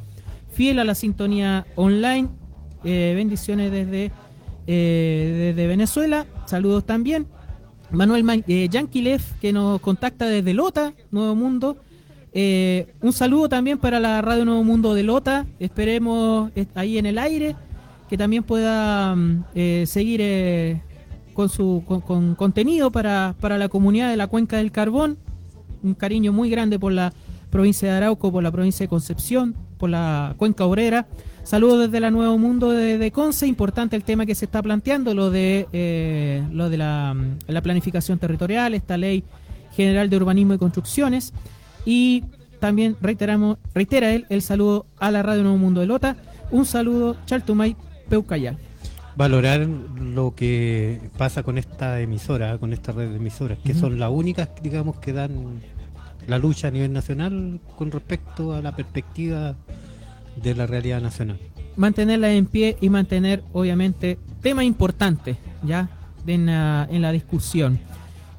fiel 0.52 0.78
a 0.80 0.84
la 0.84 0.94
sintonía 0.94 1.66
online. 1.76 2.28
Eh, 2.84 3.14
bendiciones 3.16 3.72
desde, 3.72 4.12
eh, 4.68 5.54
desde 5.56 5.68
Venezuela. 5.68 6.28
Saludos 6.46 6.86
también. 6.86 7.26
Manuel 7.96 8.24
Ma- 8.24 8.36
eh, 8.48 8.68
Yanquilev, 8.70 9.22
que 9.42 9.54
nos 9.54 9.80
contacta 9.82 10.26
desde 10.28 10.54
Lota, 10.54 10.94
Nuevo 11.12 11.36
Mundo. 11.36 11.78
Eh, 12.34 12.94
un 13.02 13.14
saludo 13.14 13.48
también 13.50 13.78
para 13.78 14.00
la 14.00 14.22
Radio 14.22 14.46
Nuevo 14.46 14.64
Mundo 14.64 14.94
de 14.94 15.04
Lota. 15.04 15.46
Esperemos 15.60 16.52
eh, 16.56 16.66
ahí 16.76 16.98
en 16.98 17.06
el 17.06 17.18
aire 17.18 17.56
que 18.10 18.18
también 18.18 18.44
pueda 18.44 19.16
mm, 19.16 19.44
eh, 19.56 19.84
seguir 19.88 20.82
con 21.34 21.50
su 21.50 21.84
con 22.06 22.36
contenido 22.36 22.92
para, 22.92 23.36
para 23.40 23.58
la 23.58 23.68
comunidad 23.70 24.10
de 24.10 24.18
la 24.18 24.28
Cuenca 24.28 24.58
del 24.58 24.72
Carbón. 24.72 25.18
Un 25.84 25.94
cariño 25.94 26.32
muy 26.34 26.50
grande 26.50 26.80
por 26.80 26.92
la 26.94 27.14
provincia 27.50 27.90
de 27.90 27.96
Arauco, 27.98 28.32
por 28.32 28.44
la 28.44 28.52
provincia 28.52 28.84
de 28.86 28.90
Concepción, 28.90 29.56
por 29.78 29.90
la 29.90 30.34
Cuenca 30.38 30.66
Obrera. 30.66 31.08
Saludos 31.46 31.82
desde 31.82 32.00
la 32.00 32.10
Nuevo 32.10 32.40
Mundo 32.40 32.72
de, 32.72 32.98
de 32.98 33.12
Conce. 33.12 33.46
Importante 33.46 33.96
el 33.96 34.04
tema 34.04 34.26
que 34.26 34.34
se 34.34 34.46
está 34.46 34.64
planteando, 34.64 35.14
lo 35.14 35.30
de 35.30 35.68
eh, 35.74 36.44
lo 36.52 36.72
de 36.72 36.78
la, 36.78 37.16
la 37.46 37.62
planificación 37.62 38.18
territorial, 38.18 38.74
esta 38.74 38.98
ley 38.98 39.24
general 39.76 40.10
de 40.10 40.18
urbanismo 40.18 40.56
y 40.56 40.58
construcciones. 40.58 41.34
Y 41.86 42.24
también 42.60 42.98
reiteramos, 43.00 43.60
reitera 43.76 44.12
él 44.12 44.26
el 44.30 44.42
saludo 44.42 44.88
a 44.98 45.12
la 45.12 45.22
Radio 45.22 45.44
Nuevo 45.44 45.60
Mundo 45.60 45.82
de 45.82 45.88
Lota. 45.88 46.16
Un 46.50 46.66
saludo, 46.66 47.16
Chaltumay, 47.28 47.76
Peucayal. 48.10 48.58
Valorar 49.16 49.68
lo 49.68 50.34
que 50.34 51.00
pasa 51.16 51.44
con 51.44 51.60
esta 51.60 52.02
emisora, 52.02 52.58
con 52.58 52.74
esta 52.74 52.92
red 52.92 53.10
de 53.10 53.18
emisoras, 53.18 53.60
que 53.64 53.76
son 53.76 54.00
las 54.00 54.10
únicas, 54.10 54.50
digamos, 54.64 54.98
que 54.98 55.14
dan 55.14 55.62
la 56.26 56.40
lucha 56.40 56.70
a 56.70 56.72
nivel 56.72 56.92
nacional 56.92 57.60
con 57.76 57.92
respecto 57.92 58.56
a 58.56 58.64
la 58.64 58.76
perspectiva 58.76 59.56
de 60.42 60.56
la 60.56 60.66
realidad 60.68 61.02
nacional. 61.02 61.38
Mantenerla 61.76 62.32
en 62.34 62.46
pie 62.46 62.78
y 62.82 62.90
mantener, 62.90 63.44
obviamente, 63.54 64.18
temas 64.42 64.66
importantes 64.66 65.38
ya 65.64 65.90
en 66.28 66.46
la, 66.48 66.88
en 66.90 67.02
la 67.02 67.12
discusión. 67.12 67.80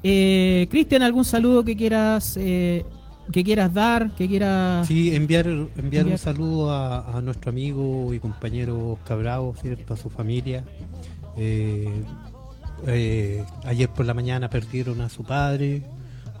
Eh, 0.03 0.67
Cristian, 0.69 1.01
¿algún 1.03 1.25
saludo 1.25 1.63
que 1.63 1.75
quieras 1.75 2.37
eh, 2.39 2.85
que 3.31 3.43
quieras 3.43 3.73
dar? 3.73 4.11
Que 4.15 4.27
quieras. 4.27 4.87
Sí, 4.87 5.13
enviar, 5.13 5.47
enviar 5.47 5.71
Enviar. 5.77 6.05
un 6.07 6.17
saludo 6.17 6.71
a, 6.71 7.17
a 7.17 7.21
nuestro 7.21 7.49
amigo 7.51 8.13
y 8.13 8.19
compañero 8.19 8.91
Oscar 8.93 9.17
Bravo, 9.19 9.53
¿cierto? 9.61 9.93
A 9.93 9.97
su 9.97 10.09
familia. 10.09 10.63
Eh, 11.35 11.89
eh, 12.87 13.43
ayer 13.65 13.89
por 13.89 14.05
la 14.05 14.13
mañana 14.13 14.49
perdieron 14.49 15.01
a 15.01 15.09
su 15.09 15.23
padre, 15.23 15.83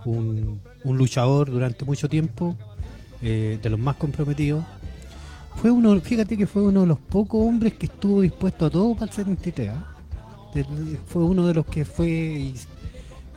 un, 0.05 0.61
un 0.83 0.97
luchador 0.97 1.49
durante 1.51 1.83
mucho 1.83 2.07
tiempo, 2.07 2.55
eh, 3.21 3.59
de 3.61 3.69
los 3.69 3.79
más 3.79 3.95
comprometidos. 3.97 4.63
Fue 5.61 5.71
uno, 5.71 5.99
fíjate 5.99 6.37
que 6.37 6.45
fue 6.47 6.61
uno 6.61 6.81
de 6.81 6.87
los 6.87 6.99
pocos 6.99 7.45
hombres 7.45 7.73
que 7.73 7.87
estuvo 7.87 8.21
dispuesto 8.21 8.65
a 8.67 8.69
todo 8.69 8.93
para 8.93 9.05
el 9.05 9.11
73. 9.11 9.69
¿ah? 9.69 9.95
De- 10.53 10.63
Fue 11.07 11.23
uno 11.23 11.47
de 11.47 11.53
los 11.53 11.65
que 11.65 11.83
fue 11.83 12.09
y, 12.09 12.55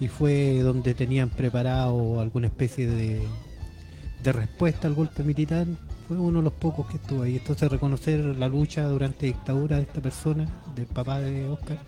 y 0.01 0.09
fue 0.09 0.59
donde 0.61 0.95
tenían 0.95 1.31
preparado 1.31 2.21
alguna 2.21 2.47
especie 2.49 2.87
de, 2.87 3.23
de 4.23 4.33
respuesta 4.33 4.87
al 4.87 4.95
golpe 4.95 5.23
militar. 5.23 5.67
Fue 6.09 6.19
uno 6.19 6.39
de 6.41 6.45
los 6.45 6.53
pocos 6.53 6.87
que 6.89 6.97
estuvo 6.97 7.23
ahí. 7.23 7.37
Entonces 7.37 7.71
reconocer 7.71 8.21
la 8.21 8.49
lucha 8.49 8.87
durante 8.87 9.27
la 9.27 9.33
dictadura 9.37 9.77
de 9.77 9.83
esta 9.83 10.01
persona, 10.01 10.47
del 10.75 10.87
papá 10.87 11.21
de 11.21 11.49
Oscar, 11.49 11.79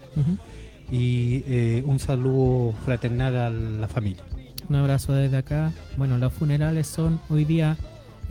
y 0.91 1.43
eh, 1.47 1.83
un 1.87 1.99
saludo 1.99 2.72
fraternal 2.85 3.37
a 3.37 3.51
la 3.51 3.89
familia. 3.89 4.22
Un 4.68 4.76
abrazo 4.76 5.12
desde 5.12 5.37
acá. 5.37 5.72
Bueno, 5.99 6.16
los 6.18 6.33
funerales 6.33 6.87
son 6.87 7.20
hoy 7.28 7.45
día 7.45 7.76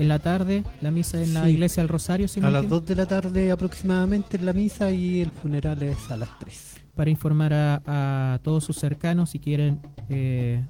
en 0.02 0.08
la 0.08 0.20
tarde, 0.20 0.64
la 0.82 0.92
misa 0.92 1.22
en 1.22 1.34
la 1.34 1.46
Sí. 1.46 1.52
iglesia 1.52 1.82
del 1.84 1.90
Rosario, 1.90 2.28
si 2.28 2.40
no 2.42 2.48
A 2.48 2.52
las 2.52 2.64
equivoco, 2.64 2.80
2 2.82 2.88
de 2.90 2.96
la 2.96 3.06
tarde 3.06 3.52
aproximadamente 3.52 4.38
en 4.38 4.46
la 4.46 4.54
misa 4.54 4.92
y 4.92 5.22
el 5.22 5.32
funeral 5.32 5.82
es 5.84 6.10
a 6.12 6.18
las 6.18 6.30
3. 6.40 6.76
para 6.96 7.10
informar 7.10 7.54
a, 7.54 7.82
a 7.86 8.40
todos 8.44 8.64
sus 8.66 8.76
cercanos 8.78 9.30
si 9.30 9.40
quieren 9.40 9.80
eh, 10.10 10.62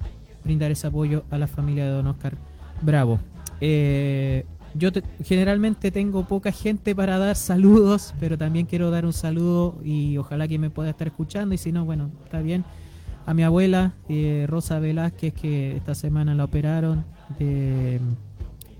brindar 0.44 0.70
ese 0.70 0.86
apoyo 0.86 1.24
a 1.30 1.38
la 1.38 1.46
familia 1.48 1.84
de 1.84 1.90
Don 1.90 2.06
Oscar 2.06 2.36
Bravo. 2.80 3.18
Eh, 3.60 4.44
yo 4.74 4.90
te- 4.92 5.02
generalmente 5.24 5.90
tengo 5.90 6.24
poca 6.26 6.50
gente 6.52 6.94
para 6.94 7.18
dar 7.18 7.36
saludos, 7.36 8.14
pero 8.18 8.38
también 8.38 8.66
quiero 8.66 8.90
dar 8.90 9.04
un 9.04 9.12
saludo 9.12 9.78
y 9.84 10.16
ojalá 10.16 10.48
que 10.48 10.58
me 10.58 10.70
pueda 10.70 10.90
estar 10.90 11.06
escuchando 11.08 11.54
y 11.54 11.58
si 11.58 11.72
no, 11.72 11.84
bueno, 11.84 12.10
está 12.24 12.40
bien. 12.40 12.64
A 13.26 13.34
mi 13.34 13.42
abuela, 13.44 13.92
eh, 14.08 14.46
Rosa 14.48 14.78
Velázquez, 14.80 15.32
que 15.34 15.76
esta 15.76 15.94
semana 15.94 16.34
la 16.34 16.44
operaron 16.44 17.04
de, 17.38 18.00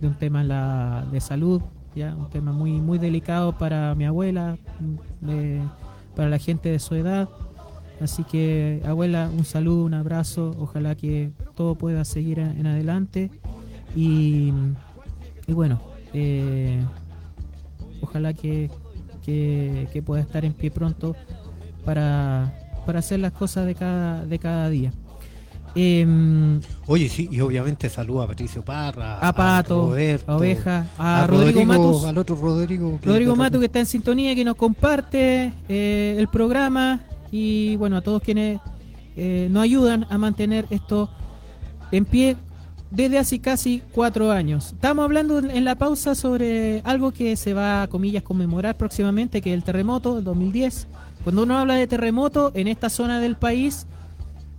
de 0.03 0.09
un 0.09 0.14
tema 0.14 0.44
la- 0.44 1.07
de 1.11 1.20
salud, 1.20 1.62
ya 1.94 2.14
un 2.14 2.28
tema 2.28 2.53
muy 2.53 2.72
muy 2.80 2.98
delicado 2.98 3.57
para 3.57 3.94
mi 3.94 4.05
abuela, 4.05 4.59
para 6.14 6.28
la 6.28 6.38
gente 6.38 6.68
de 6.70 6.78
su 6.78 6.94
edad. 6.94 7.28
Así 8.00 8.24
que, 8.24 8.82
abuela, 8.84 9.30
un 9.32 9.44
saludo, 9.44 9.84
un 9.84 9.94
abrazo. 9.94 10.57
Ojalá 10.59 10.96
que 10.96 11.30
todo 11.55 11.76
pueda 11.76 12.05
seguir 12.05 12.40
en 12.40 12.59
en 12.59 12.66
adelante. 12.66 13.30
Y, 13.94 14.53
y 15.46 15.53
bueno, 15.53 15.80
eh, 16.12 16.82
ojalá 18.00 18.32
que, 18.34 18.70
que, 19.24 19.88
que 19.92 20.03
pueda 20.03 20.20
estar 20.22 20.44
en 20.44 20.53
pie 20.53 20.70
pronto 20.72 21.14
para, 21.84 22.53
para 22.86 22.98
hacer 22.98 23.20
las 23.20 23.32
cosas 23.32 23.66
de 23.66 23.74
cada, 23.76 24.24
de 24.26 24.38
cada 24.38 24.68
día. 24.68 24.92
Em, 25.74 26.60
Oye, 26.86 27.08
sí, 27.08 27.28
y 27.30 27.40
obviamente 27.40 27.88
saludo 27.88 28.22
a 28.22 28.26
Patricio 28.26 28.62
Parra, 28.62 29.18
a 29.18 29.32
Pato, 29.32 29.88
Roberto, 29.88 30.32
a 30.32 30.36
Oveja, 30.36 30.86
a, 30.98 31.26
Rodrigo, 31.26 31.64
Matus. 31.64 32.04
al 32.04 32.18
otro 32.18 32.36
Rodrigo. 32.36 32.98
Rodrigo 33.02 33.36
Matu 33.36 33.58
que 33.58 33.66
está 33.66 33.80
en 33.80 33.86
sintonía, 33.86 34.34
que 34.34 34.44
nos 34.44 34.56
comparte 34.56 35.52
eh, 35.68 36.16
el 36.18 36.28
programa 36.28 37.00
y 37.30 37.76
bueno, 37.76 37.96
a 37.96 38.00
todos 38.02 38.22
quienes 38.22 38.60
eh, 39.16 39.48
nos 39.50 39.62
ayudan 39.62 40.06
a 40.10 40.18
mantener 40.18 40.66
esto 40.70 41.08
en 41.90 42.04
pie 42.04 42.36
desde 42.90 43.18
hace 43.18 43.40
casi 43.40 43.82
cuatro 43.92 44.30
años. 44.30 44.72
Estamos 44.74 45.04
hablando 45.04 45.38
en 45.38 45.50
en 45.50 45.64
la 45.64 45.76
pausa 45.76 46.14
sobre 46.14 46.82
algo 46.84 47.12
que 47.12 47.36
se 47.36 47.54
va 47.54 47.82
a 47.82 47.88
comillas 47.88 48.22
conmemorar 48.22 48.76
próximamente, 48.76 49.40
que 49.40 49.50
es 49.50 49.54
el 49.54 49.64
terremoto 49.64 50.16
del 50.16 50.24
2010. 50.24 50.88
Cuando 51.24 51.44
uno 51.44 51.58
habla 51.58 51.76
de 51.76 51.86
terremoto 51.86 52.50
en 52.54 52.68
esta 52.68 52.90
zona 52.90 53.20
del 53.20 53.36
país, 53.36 53.86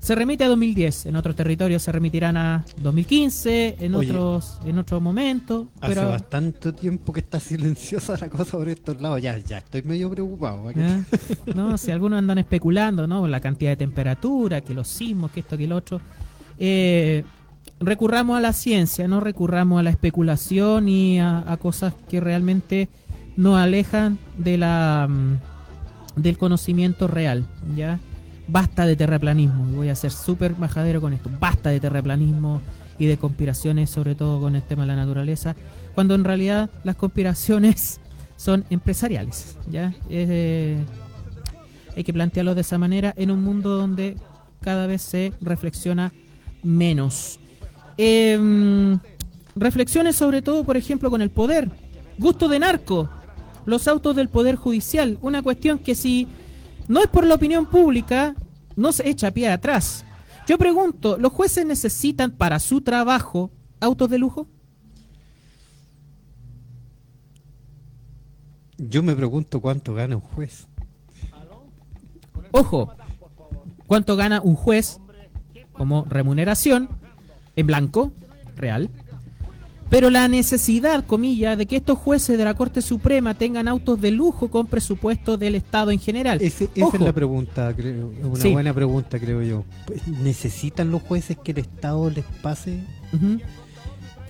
se 0.04 0.16
remite 0.16 0.44
a 0.44 0.50
2010. 0.50 1.06
En 1.06 1.16
otros 1.16 1.34
territorios 1.34 1.82
se 1.82 1.90
remitirán 1.90 2.36
a 2.36 2.66
2015, 2.82 3.78
en 3.80 3.96
Oye. 3.96 4.12
otros 4.12 4.60
en 4.66 4.78
otro 4.78 5.00
momento. 5.00 5.70
Hace 5.80 5.96
Pero, 5.96 6.10
bastante 6.10 6.74
tiempo 6.74 7.14
que 7.14 7.22
está 7.22 7.40
silenciosa 7.40 8.18
la 8.20 8.28
cosa 8.28 8.58
por 8.58 8.68
estos 8.68 9.00
lados. 9.02 9.22
Ya, 9.22 9.38
ya 9.38 9.60
estoy 9.60 9.82
medio 9.84 10.10
preocupado. 10.10 10.70
¿eh? 10.72 10.74
¿ya? 10.76 11.06
no, 11.56 11.78
si 11.78 11.92
algunos 11.92 12.20
andan 12.20 12.38
especulando, 12.38 13.08
¿no? 13.08 13.26
La 13.30 13.40
cantidad 13.40 13.72
de 13.72 13.78
temperatura, 13.78 14.60
que 14.60 14.74
los 14.74 14.90
sismos, 14.90 15.32
que 15.32 15.40
esto, 15.40 15.58
que 15.58 15.68
lo 15.68 15.78
otro. 15.78 16.02
Eh, 16.60 17.24
recurramos 17.80 18.38
a 18.38 18.42
la 18.42 18.52
ciencia, 18.52 19.08
no 19.08 19.22
recurramos 19.22 19.80
a 19.80 19.84
la 19.84 19.90
especulación 19.90 20.90
y 20.90 21.22
a, 21.22 21.50
a 21.50 21.56
cosas 21.56 21.94
que 22.10 22.20
realmente 22.20 22.90
nos 23.38 23.58
alejan 23.58 24.20
de 24.38 24.58
la 24.58 25.08
mm, 25.10 26.22
del 26.22 26.38
conocimiento 26.38 27.08
real, 27.08 27.46
¿ya? 27.74 28.02
Basta 28.48 28.86
de 28.86 28.96
terraplanismo, 28.96 29.66
voy 29.76 29.90
a 29.90 29.96
ser 29.96 30.12
súper 30.12 30.58
majadero 30.58 31.00
con 31.00 31.14
esto, 31.14 31.30
basta 31.40 31.70
de 31.70 31.80
terraplanismo 31.80 32.62
y 33.00 33.06
de 33.06 33.18
conspiraciones, 33.18 33.90
sobre 33.90 34.16
todo 34.16 34.42
con 34.42 34.56
el 34.56 34.62
tema 34.64 34.84
de 34.84 34.90
la 34.90 34.96
naturaleza, 34.98 35.56
cuando 35.96 36.14
en 36.16 36.24
realidad 36.24 36.70
las 36.84 36.96
conspiraciones 36.96 38.02
son 38.36 38.66
empresariales, 38.70 39.58
¿ya? 39.72 39.94
Eh, 40.10 40.78
hay 41.96 42.04
que 42.04 42.14
plantearlo 42.14 42.56
de 42.56 42.62
esa 42.62 42.78
manera 42.78 43.14
en 43.16 43.32
un 43.32 43.44
mundo 43.44 43.78
donde 43.78 44.18
cada 44.62 44.88
vez 44.88 45.02
se 45.02 45.34
reflexiona 45.42 46.12
menos. 46.64 47.40
Em, 47.98 49.00
reflexiones 49.56 50.16
sobre 50.16 50.42
todo, 50.42 50.64
por 50.64 50.78
ejemplo, 50.78 51.10
con 51.10 51.22
el 51.22 51.30
poder. 51.30 51.70
Gusto 52.18 52.48
de 52.48 52.60
narco. 52.60 53.10
Los 53.66 53.88
autos 53.88 54.16
del 54.16 54.30
Poder 54.30 54.56
Judicial. 54.56 55.18
Una 55.22 55.42
cuestión 55.42 55.80
que 55.80 55.96
si 55.96 56.28
no 56.88 57.02
es 57.02 57.08
por 57.08 57.26
la 57.26 57.36
opinión 57.36 57.66
pública, 57.66 58.36
no 58.76 58.92
se 58.92 59.08
echa 59.10 59.32
pie 59.32 59.50
atrás. 59.50 60.06
Yo 60.48 60.58
pregunto, 60.58 61.18
¿los 61.18 61.32
jueces 61.32 61.66
necesitan 61.66 62.32
para 62.32 62.60
su 62.60 62.82
trabajo 62.82 63.52
autos 63.80 64.10
de 64.10 64.18
lujo? 64.18 64.48
Yo 68.78 69.04
me 69.04 69.16
pregunto 69.16 69.62
cuánto 69.62 69.94
gana 69.94 70.16
un 70.16 70.22
juez. 70.22 70.68
Ojo, 72.52 72.94
¿cuánto 73.88 74.16
gana 74.16 74.42
un 74.42 74.56
juez 74.56 75.00
como 75.72 76.06
remuneración 76.06 76.90
en 77.56 77.68
blanco, 77.68 78.12
real? 78.56 78.90
Pero 79.94 80.10
la 80.10 80.28
necesidad, 80.28 81.06
comilla, 81.06 81.56
de 81.56 81.68
que 81.68 81.76
estos 81.76 82.00
jueces 82.00 82.36
de 82.36 82.44
la 82.44 82.56
Corte 82.56 82.82
Suprema 82.82 83.36
tengan 83.36 83.68
autos 83.68 84.02
de 84.02 84.10
lujo 84.10 84.48
con 84.50 84.66
presupuesto 84.66 85.38
del 85.38 85.54
Estado 85.54 85.92
en 85.92 86.00
general. 86.00 86.40
Ese- 86.42 86.68
esa 86.74 86.96
es 86.98 87.00
la 87.00 87.14
pregunta, 87.14 87.72
creo, 87.76 88.12
una 88.24 88.36
Sí. 88.42 88.52
buena 88.52 88.74
pregunta, 88.74 89.20
creo 89.20 89.44
yo. 89.44 89.64
Pues, 89.86 90.08
¿Necesitan 90.08 90.90
los 90.90 91.04
jueces 91.04 91.38
que 91.44 91.52
el 91.52 91.60
Estado 91.60 92.10
les 92.10 92.26
pase? 92.42 92.80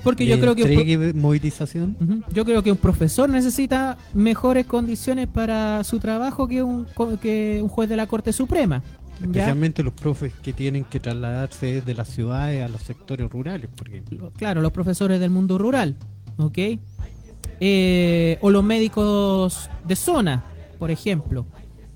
Porque 0.03 0.25
yo 0.25 0.37
creo 0.37 0.53
que 0.53 0.63
un 1.13 1.21
movilización? 1.21 1.95
Yo 2.33 2.43
creo 2.43 2.61
que 2.61 2.69
un 2.69 2.77
profesor 2.77 3.29
necesita 3.29 3.97
mejores 4.13 4.65
condiciones 4.65 5.29
para 5.29 5.81
su 5.85 5.97
trabajo 5.99 6.45
que 6.45 6.61
un, 6.61 6.85
que 7.21 7.61
un 7.63 7.69
juez 7.69 7.87
de 7.87 7.95
la 7.95 8.05
Corte 8.07 8.33
Suprema. 8.33 8.83
¿Ya? 9.19 9.25
Especialmente 9.27 9.83
los 9.83 9.93
profes 9.93 10.33
que 10.41 10.53
tienen 10.53 10.83
que 10.85 10.99
trasladarse 10.99 11.67
desde 11.75 11.93
las 11.93 12.09
ciudades 12.09 12.63
a 12.63 12.67
los 12.67 12.81
sectores 12.81 13.29
rurales, 13.29 13.69
por 13.75 13.87
ejemplo. 13.89 14.31
Claro, 14.37 14.61
los 14.61 14.71
profesores 14.71 15.19
del 15.19 15.29
mundo 15.29 15.57
rural, 15.57 15.95
¿ok? 16.37 16.57
Eh, 17.59 18.37
o 18.41 18.49
los 18.49 18.63
médicos 18.63 19.69
de 19.87 19.95
zona, 19.95 20.43
por 20.79 20.91
ejemplo, 20.91 21.45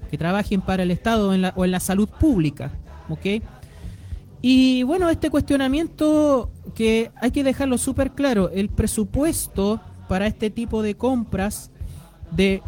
que 0.09 0.17
trabajen 0.17 0.61
para 0.61 0.83
el 0.83 0.91
Estado 0.91 1.33
en 1.33 1.41
la- 1.41 1.53
o 1.55 1.65
en 1.65 1.71
la 1.71 1.79
salud 1.79 2.07
pública, 2.07 2.71
¿ok? 3.09 3.41
Y 4.41 4.83
bueno, 4.83 5.09
este 5.09 5.29
cuestionamiento 5.29 6.51
que 6.75 7.11
hay 7.19 7.31
que 7.31 7.43
dejarlo 7.43 7.77
súper 7.77 8.11
claro, 8.11 8.49
el 8.51 8.69
presupuesto 8.69 9.81
para 10.07 10.27
este 10.27 10.49
tipo 10.49 10.81
de 10.83 10.95
compras 10.95 11.71
de 12.31 12.61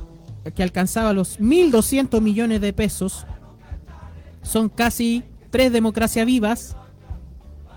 que 0.56 0.64
alcanzaba 0.64 1.14
los 1.14 1.40
1.200 1.40 2.22
millones 2.22 2.60
de 2.60 2.74
pesos 2.74 3.26
son 4.50 4.70
casi 4.70 5.24
tres 5.50 5.72
democracias 5.72 6.26
vivas, 6.26 6.76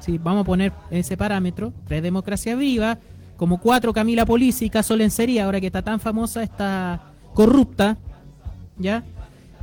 Sí, 0.03 0.18
vamos 0.20 0.41
a 0.41 0.45
poner 0.45 0.73
ese 0.91 1.16
parámetro, 1.16 1.73
tres 1.87 2.03
democracia 2.03 2.57
viva, 2.57 2.99
como 3.37 3.61
cuatro 3.61 3.93
Camila 3.93 4.27
Polisi 4.27 4.68
caso 4.68 4.97
Lencería, 4.97 5.45
ahora 5.45 5.61
que 5.61 5.68
está 5.68 5.83
tan 5.83 6.01
famosa, 6.01 6.43
está 6.43 7.12
corrupta, 7.35 7.97
¿ya? 8.79 9.05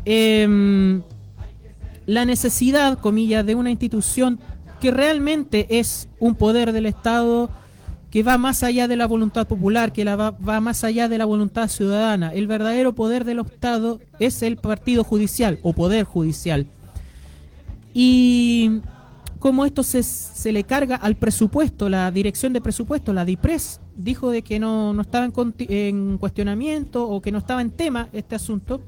Em, 0.06 1.02
la 2.06 2.24
necesidad, 2.24 3.00
comillas, 3.00 3.46
de 3.46 3.56
una 3.56 3.70
institución 3.70 4.40
que 4.80 4.92
realmente 4.92 5.68
es 5.78 6.08
un 6.20 6.36
poder 6.36 6.72
del 6.72 6.86
Estado 6.86 7.50
que 8.10 8.24
va 8.24 8.38
más 8.38 8.64
allá 8.64 8.88
de 8.88 8.96
la 8.96 9.08
voluntad 9.08 9.46
popular, 9.46 9.92
que 9.92 10.06
la 10.06 10.16
va, 10.16 10.32
va 10.32 10.62
más 10.62 10.86
allá 10.86 11.10
de 11.10 11.18
la 11.18 11.26
voluntad 11.26 11.68
ciudadana. 11.68 12.34
El 12.34 12.48
verdadero 12.48 12.96
poder 12.96 13.26
del 13.26 13.40
Estado 13.40 14.00
es 14.20 14.42
el 14.42 14.56
partido 14.56 15.04
judicial 15.04 15.60
o 15.64 15.74
poder 15.74 16.06
judicial. 16.06 16.68
Y 17.94 18.82
como 19.40 19.66
esto 19.66 19.84
se, 19.84 20.04
se 20.04 20.52
le 20.52 20.64
carga 20.64 20.96
al 20.98 21.16
presupuesto, 21.16 21.90
la 21.90 22.12
dirección 22.12 22.54
de 22.54 22.62
presupuesto, 22.62 23.14
la 23.14 23.26
DIPRES, 23.26 23.80
dijo 23.96 24.32
de 24.32 24.42
que 24.42 24.60
no, 24.60 24.94
no 24.94 25.02
estaba 25.02 25.26
en, 25.26 26.18
cuestionamiento 26.18 27.08
o 27.08 27.22
que 27.22 27.32
no 27.32 27.38
estaba 27.38 27.62
en 27.62 27.72
tema 27.72 28.10
este 28.14 28.36
asunto, 28.36 28.82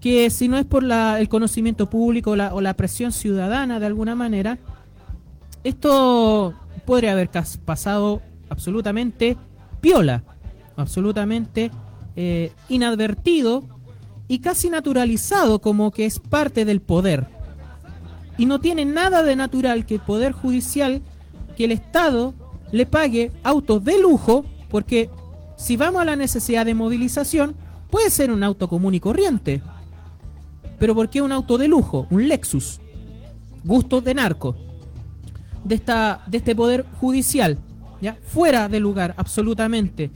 que 0.00 0.30
si 0.30 0.48
no 0.48 0.58
es 0.58 0.64
por 0.64 0.82
la- 0.82 1.20
el 1.20 1.28
conocimiento 1.28 1.88
público 1.88 2.32
o 2.32 2.60
la, 2.60 2.74
presión 2.74 3.12
ciudadana 3.12 3.78
de 3.78 3.86
alguna 3.86 4.14
manera, 4.16 4.58
esto 5.62 6.54
podría 6.84 7.12
haber 7.12 7.30
pasado 7.64 8.22
absolutamente 8.48 9.36
piola, 9.80 10.24
absolutamente 10.76 11.70
eh, 12.16 12.52
inadvertido 12.68 13.64
y 14.26 14.40
casi 14.40 14.70
naturalizado 14.70 15.60
como 15.60 15.92
que 15.92 16.06
es 16.06 16.18
parte 16.18 16.64
del 16.64 16.80
poder. 16.80 17.26
Y 18.38 18.46
no 18.46 18.60
tiene 18.60 18.84
nada 18.84 19.22
de 19.22 19.36
natural 19.36 19.86
que 19.86 19.94
el 19.94 20.00
Poder 20.00 20.32
Judicial, 20.32 21.02
que 21.56 21.64
el 21.64 21.72
Estado 21.72 22.34
le 22.72 22.86
pague 22.86 23.30
autos 23.42 23.84
de 23.84 24.00
lujo, 24.00 24.44
porque 24.70 25.10
si 25.56 25.76
vamos 25.76 26.02
a 26.02 26.06
la 26.06 26.16
necesidad 26.16 26.66
de 26.66 26.74
movilización, 26.74 27.54
puede 27.90 28.10
ser 28.10 28.30
un 28.30 28.42
auto 28.42 28.68
común 28.68 28.94
y 28.94 29.00
corriente. 29.00 29.62
Pero 30.78 30.94
¿por 30.94 31.10
qué 31.10 31.22
un 31.22 31.30
auto 31.30 31.58
de 31.58 31.68
lujo? 31.68 32.06
Un 32.10 32.26
Lexus. 32.26 32.80
Gustos 33.62 34.02
de 34.02 34.14
narco. 34.14 34.56
De, 35.62 35.76
esta, 35.76 36.22
de 36.26 36.38
este 36.38 36.56
Poder 36.56 36.84
Judicial. 37.00 37.58
¿ya? 38.00 38.16
Fuera 38.26 38.68
de 38.68 38.80
lugar, 38.80 39.14
absolutamente. 39.16 40.10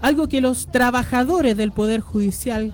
Algo 0.00 0.28
que 0.28 0.40
los 0.40 0.68
trabajadores 0.68 1.56
del 1.56 1.72
Poder 1.72 2.00
Judicial, 2.00 2.72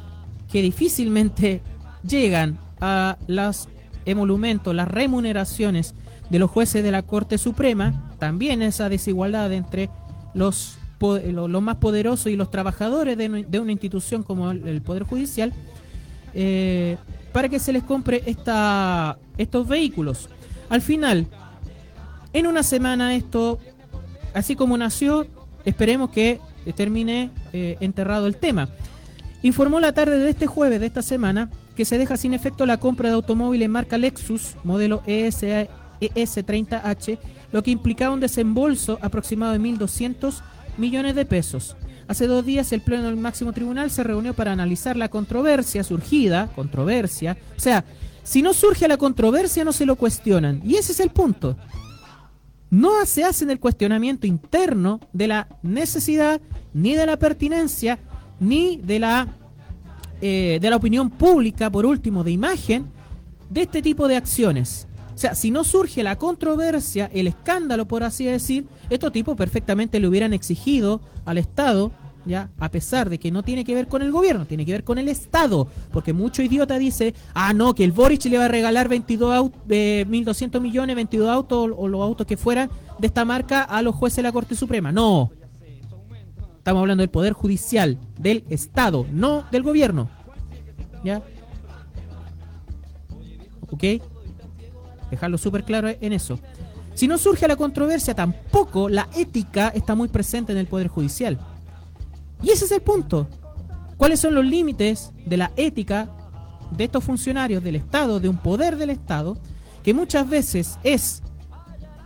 que 0.53 0.63
difícilmente 0.63 1.63
llegan 2.07 2.59
a 2.81 3.17
los 3.27 3.69
emolumentos, 4.07 4.75
las 4.75 4.89
remuneraciones 4.89 5.95
de 6.31 6.39
los 6.39 6.51
jueces 6.51 6.83
de 6.83 6.91
la 6.91 7.03
Corte 7.03 7.39
Suprema, 7.39 8.11
también 8.19 8.63
esa 8.63 8.89
desigualdad 8.89 9.53
entre 9.53 9.91
los, 10.35 10.79
los 11.01 11.63
más 11.63 11.77
poderosos 11.77 12.29
y 12.29 12.37
los 12.37 12.51
trabajadores 12.51 13.17
de, 13.17 13.61
una 13.61 13.73
institución 13.73 14.23
como 14.23 14.51
el, 14.51 14.67
el 14.67 14.83
Poder 14.83 15.05
Judicial, 15.05 15.53
eh, 16.35 16.97
para 17.33 17.49
que 17.49 17.59
se 17.59 17.73
les 17.73 17.83
compre 17.83 18.23
esta, 18.27 19.19
estos 19.39 19.67
vehículos. 19.67 20.29
Al 20.69 20.83
final, 20.83 21.27
en 22.33 22.47
una 22.47 22.63
semana 22.63 23.15
esto, 23.15 23.59
así 24.35 24.57
como 24.57 24.77
nació, 24.77 25.27
esperemos 25.65 26.11
que 26.11 26.41
termine 26.77 27.31
eh, 27.53 27.77
enterrado 27.81 28.27
el 28.27 28.37
tema. 28.37 28.69
Informó 29.43 29.79
la 29.79 29.93
tarde 29.93 30.19
de 30.19 30.31
este 30.31 30.47
jueves 30.47 30.81
de 30.81 30.87
esta 30.87 31.03
semana 31.03 31.51
que 31.77 31.85
se 31.85 31.99
deja 31.99 32.17
sin 32.17 32.35
efecto 32.35 32.67
la 32.67 32.79
compra 32.79 33.09
de 33.09 33.15
automóviles 33.15 33.69
marca 33.69 33.99
Lexus, 33.99 34.57
modelo 34.65 35.03
E 35.07 35.27
ES, 35.27 35.43
ES30H, 36.01 37.19
lo 37.53 37.63
que 37.63 37.71
implicaba 37.71 38.15
un 38.15 38.21
desembolso 38.21 38.99
aproximado 39.01 39.53
de 39.53 39.61
1.200 39.61 40.43
millones 40.77 41.15
de 41.15 41.25
pesos. 41.25 41.77
Hace 42.07 42.27
dos 42.27 42.45
días 42.45 42.73
el 42.73 42.83
Pleno 42.83 43.05
del 43.05 43.17
Máximo 43.17 43.53
Tribunal 43.53 43.91
se 43.91 44.03
reunió 44.03 44.35
para 44.35 44.53
analizar 44.53 44.97
la 44.97 45.09
controversia 45.09 45.83
surgida, 45.85 46.51
controversia, 46.55 47.37
o 47.57 47.61
sea, 47.61 47.85
si 48.23 48.43
no 48.43 48.55
surge 48.55 48.89
la 48.89 48.97
controversia 48.97 49.65
no 49.65 49.73
se 49.73 49.87
lo 49.87 49.97
cuestionan, 49.97 50.61
y 50.65 50.77
ese 50.77 50.93
es 50.93 51.01
el 51.01 51.11
punto. 51.11 51.57
No 52.71 53.07
se 53.07 53.25
hace 53.25 53.45
el 53.51 53.61
cuestionamiento 53.61 54.27
interno 54.27 55.01
de 55.13 55.29
la 55.29 55.49
necesidad, 55.63 56.41
ni 56.73 56.95
de 56.95 57.07
la 57.07 57.19
pertinencia, 57.19 57.99
ni 58.41 58.79
de 58.79 58.99
la, 58.99 59.29
eh, 60.21 60.59
de 60.61 60.71
la 60.71 60.77
opinión 60.77 61.11
pública, 61.11 61.71
por 61.71 61.87
último, 61.87 62.25
de 62.25 62.31
imagen, 62.33 62.87
de 63.51 63.63
este 63.63 63.83
tipo 63.83 64.09
de 64.09 64.17
acciones. 64.17 64.87
O 65.15 65.19
sea, 65.19 65.35
si 65.35 65.51
no 65.51 65.63
surge 65.63 66.03
la 66.03 66.17
controversia, 66.17 67.09
el 67.15 67.27
escándalo, 67.29 67.87
por 67.87 68.03
así 68.03 68.25
decir, 68.25 68.67
estos 68.91 69.13
tipos 69.13 69.37
perfectamente 69.37 70.01
le 70.01 70.09
hubieran 70.09 70.33
exigido 70.33 71.01
al 71.25 71.39
Estado 71.39 71.93
ya 72.27 72.49
a 72.59 72.71
pesar 72.71 73.11
de 73.11 73.19
que 73.19 73.31
no 73.31 73.43
tiene 73.43 73.67
que 73.67 73.75
ver 73.75 73.87
con 73.87 74.01
el 74.01 74.11
gobierno, 74.11 74.47
tiene 74.47 74.65
que 74.65 74.73
ver 74.73 74.83
con 74.83 74.97
el 74.97 75.09
Estado, 75.09 75.69
porque 75.93 76.15
mucho 76.15 76.41
idiota 76.43 76.79
dice, 76.79 77.15
ah, 77.35 77.53
no, 77.53 77.75
que 77.75 77.85
el 77.85 77.93
Boric 77.93 78.25
le 78.25 78.39
va 78.39 78.47
a 78.47 78.49
regalar 78.49 78.89
22 78.89 79.31
aut- 79.35 79.53
eh, 79.69 80.07
1.200 80.09 80.59
millones, 80.63 80.97
22 80.97 81.29
autos 81.29 81.71
o 81.77 81.87
los 81.87 82.01
autos 82.01 82.27
que 82.27 82.39
fueran 82.39 82.71
de 82.99 83.09
esta 83.09 83.27
marca 83.27 83.61
a 83.63 83.83
los 83.83 83.95
jueces 83.95 84.17
de 84.17 84.23
la 84.23 84.33
Corte 84.33 84.55
Suprema. 84.57 84.91
No. 84.91 85.33
Estamos 86.65 86.81
hablando 86.81 87.03
del 87.03 87.11
Poder 87.11 87.35
Judicial, 87.35 87.99
del 88.19 88.43
Estado, 88.49 89.07
no 89.13 89.45
del 89.53 89.63
gobierno. 89.63 90.09
¿Ya? 91.05 91.21
¿Ok? 93.69 93.85
Dejarlo 95.11 95.37
súper 95.37 95.65
claro 95.65 95.91
en 95.91 96.15
eso. 96.15 96.39
Si 96.95 97.07
no 97.07 97.19
surge 97.19 97.47
la 97.47 97.57
controversia, 97.57 98.15
tampoco 98.15 98.89
la 98.89 99.11
ética 99.15 99.69
está 99.69 99.95
muy 99.95 100.09
presente 100.09 100.53
en 100.53 100.59
el 100.59 100.67
Poder 100.67 100.89
Judicial. 100.89 101.39
Y 102.43 102.49
ese 102.49 102.65
es 102.65 102.73
el 102.73 102.81
punto. 102.81 103.29
¿Cuáles 103.99 104.21
son 104.21 104.35
los 104.35 104.47
límites 104.47 105.13
de 105.27 105.37
la 105.37 105.53
ética 105.57 106.09
de 106.71 106.85
estos 106.85 107.05
funcionarios 107.05 107.63
del 107.63 107.77
Estado, 107.77 108.21
de 108.21 108.31
un 108.31 108.39
poder 108.39 108.79
del 108.79 108.89
Estado, 108.89 109.37
que 109.83 109.93
muchas 109.93 110.27
veces 110.27 110.79
es 110.83 111.23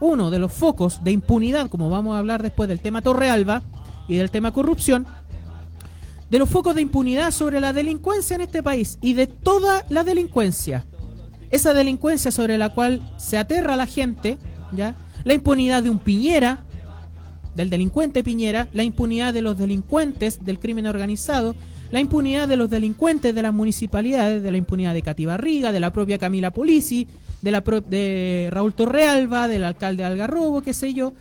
uno 0.01 0.33
de 0.33 0.41
los 0.41 0.53
focos 0.53 1.05
de 1.05 1.13
impunidad, 1.13 1.71
como 1.71 1.91
vamos 1.91 2.17
a 2.17 2.19
hablar 2.19 2.43
después 2.43 2.69
del 2.69 2.81
tema 2.81 3.03
Torrealba 3.03 3.63
y 4.09 4.17
del 4.17 4.31
tema 4.31 4.53
corrupción, 4.53 5.07
de 6.31 6.39
los 6.39 6.49
focos 6.49 6.75
de 6.75 6.83
impunidad 6.83 7.31
sobre 7.31 7.61
la 7.61 7.73
delincuencia 7.73 8.35
en 8.35 8.43
este 8.43 8.63
país 8.63 8.99
y 9.01 9.15
de 9.15 9.27
toda 9.27 9.85
la 9.89 10.05
delincuencia. 10.05 10.85
Esa 11.51 11.73
delincuencia 11.73 12.31
sobre 12.31 12.59
la 12.59 12.75
cual 12.75 13.01
se 13.17 13.39
aterra 13.39 13.77
la 13.77 13.87
gente, 13.87 14.39
¿ya? 14.73 14.97
La 15.25 15.35
impunidad 15.35 15.83
de 15.83 15.91
un 15.91 15.99
Piñera, 15.99 16.65
del 17.55 17.71
delincuente 17.71 18.23
Piñera, 18.23 18.69
la 18.73 18.83
impunidad 18.83 19.33
de 19.33 19.43
los 19.43 19.57
delincuentes 19.57 20.45
del 20.45 20.59
crimen 20.59 20.87
organizado, 20.87 21.55
la 21.91 22.01
impunidad 22.01 22.47
de 22.47 22.57
los 22.57 22.69
delincuentes 22.69 23.35
de 23.35 23.43
las 23.43 23.55
municipalidades, 23.55 24.43
de 24.43 24.51
la 24.51 24.59
impunidad 24.59 24.93
de 24.93 25.03
Cati 25.03 25.25
Barriga, 25.25 25.73
de 25.73 25.81
la 25.81 25.93
propia 25.93 26.19
Camila 26.19 26.51
Polisi, 26.51 27.09
de, 27.41 27.51
la 27.51 27.61
de 27.61 28.49
Raúl 28.51 28.75
Torrealba, 28.75 29.49
del 29.49 29.65
alcalde 29.65 30.03
de 30.03 30.09
Algarrobo, 30.09 30.61
qué 30.61 30.75
sé 30.75 30.93
yo, 30.93 31.15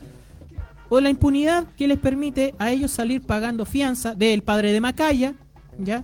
o 0.90 1.02
la 1.02 1.10
impunidad 1.10 1.68
que 1.76 1.88
les 1.88 2.00
permite 2.00 2.56
a 2.60 2.72
ellos 2.72 2.92
salir 2.92 3.22
pagando 3.22 3.66
fianza 3.66 4.16
del 4.16 4.42
padre 4.42 4.72
de 4.72 4.82
Macaya, 4.82 5.34
¿ya? 5.78 6.04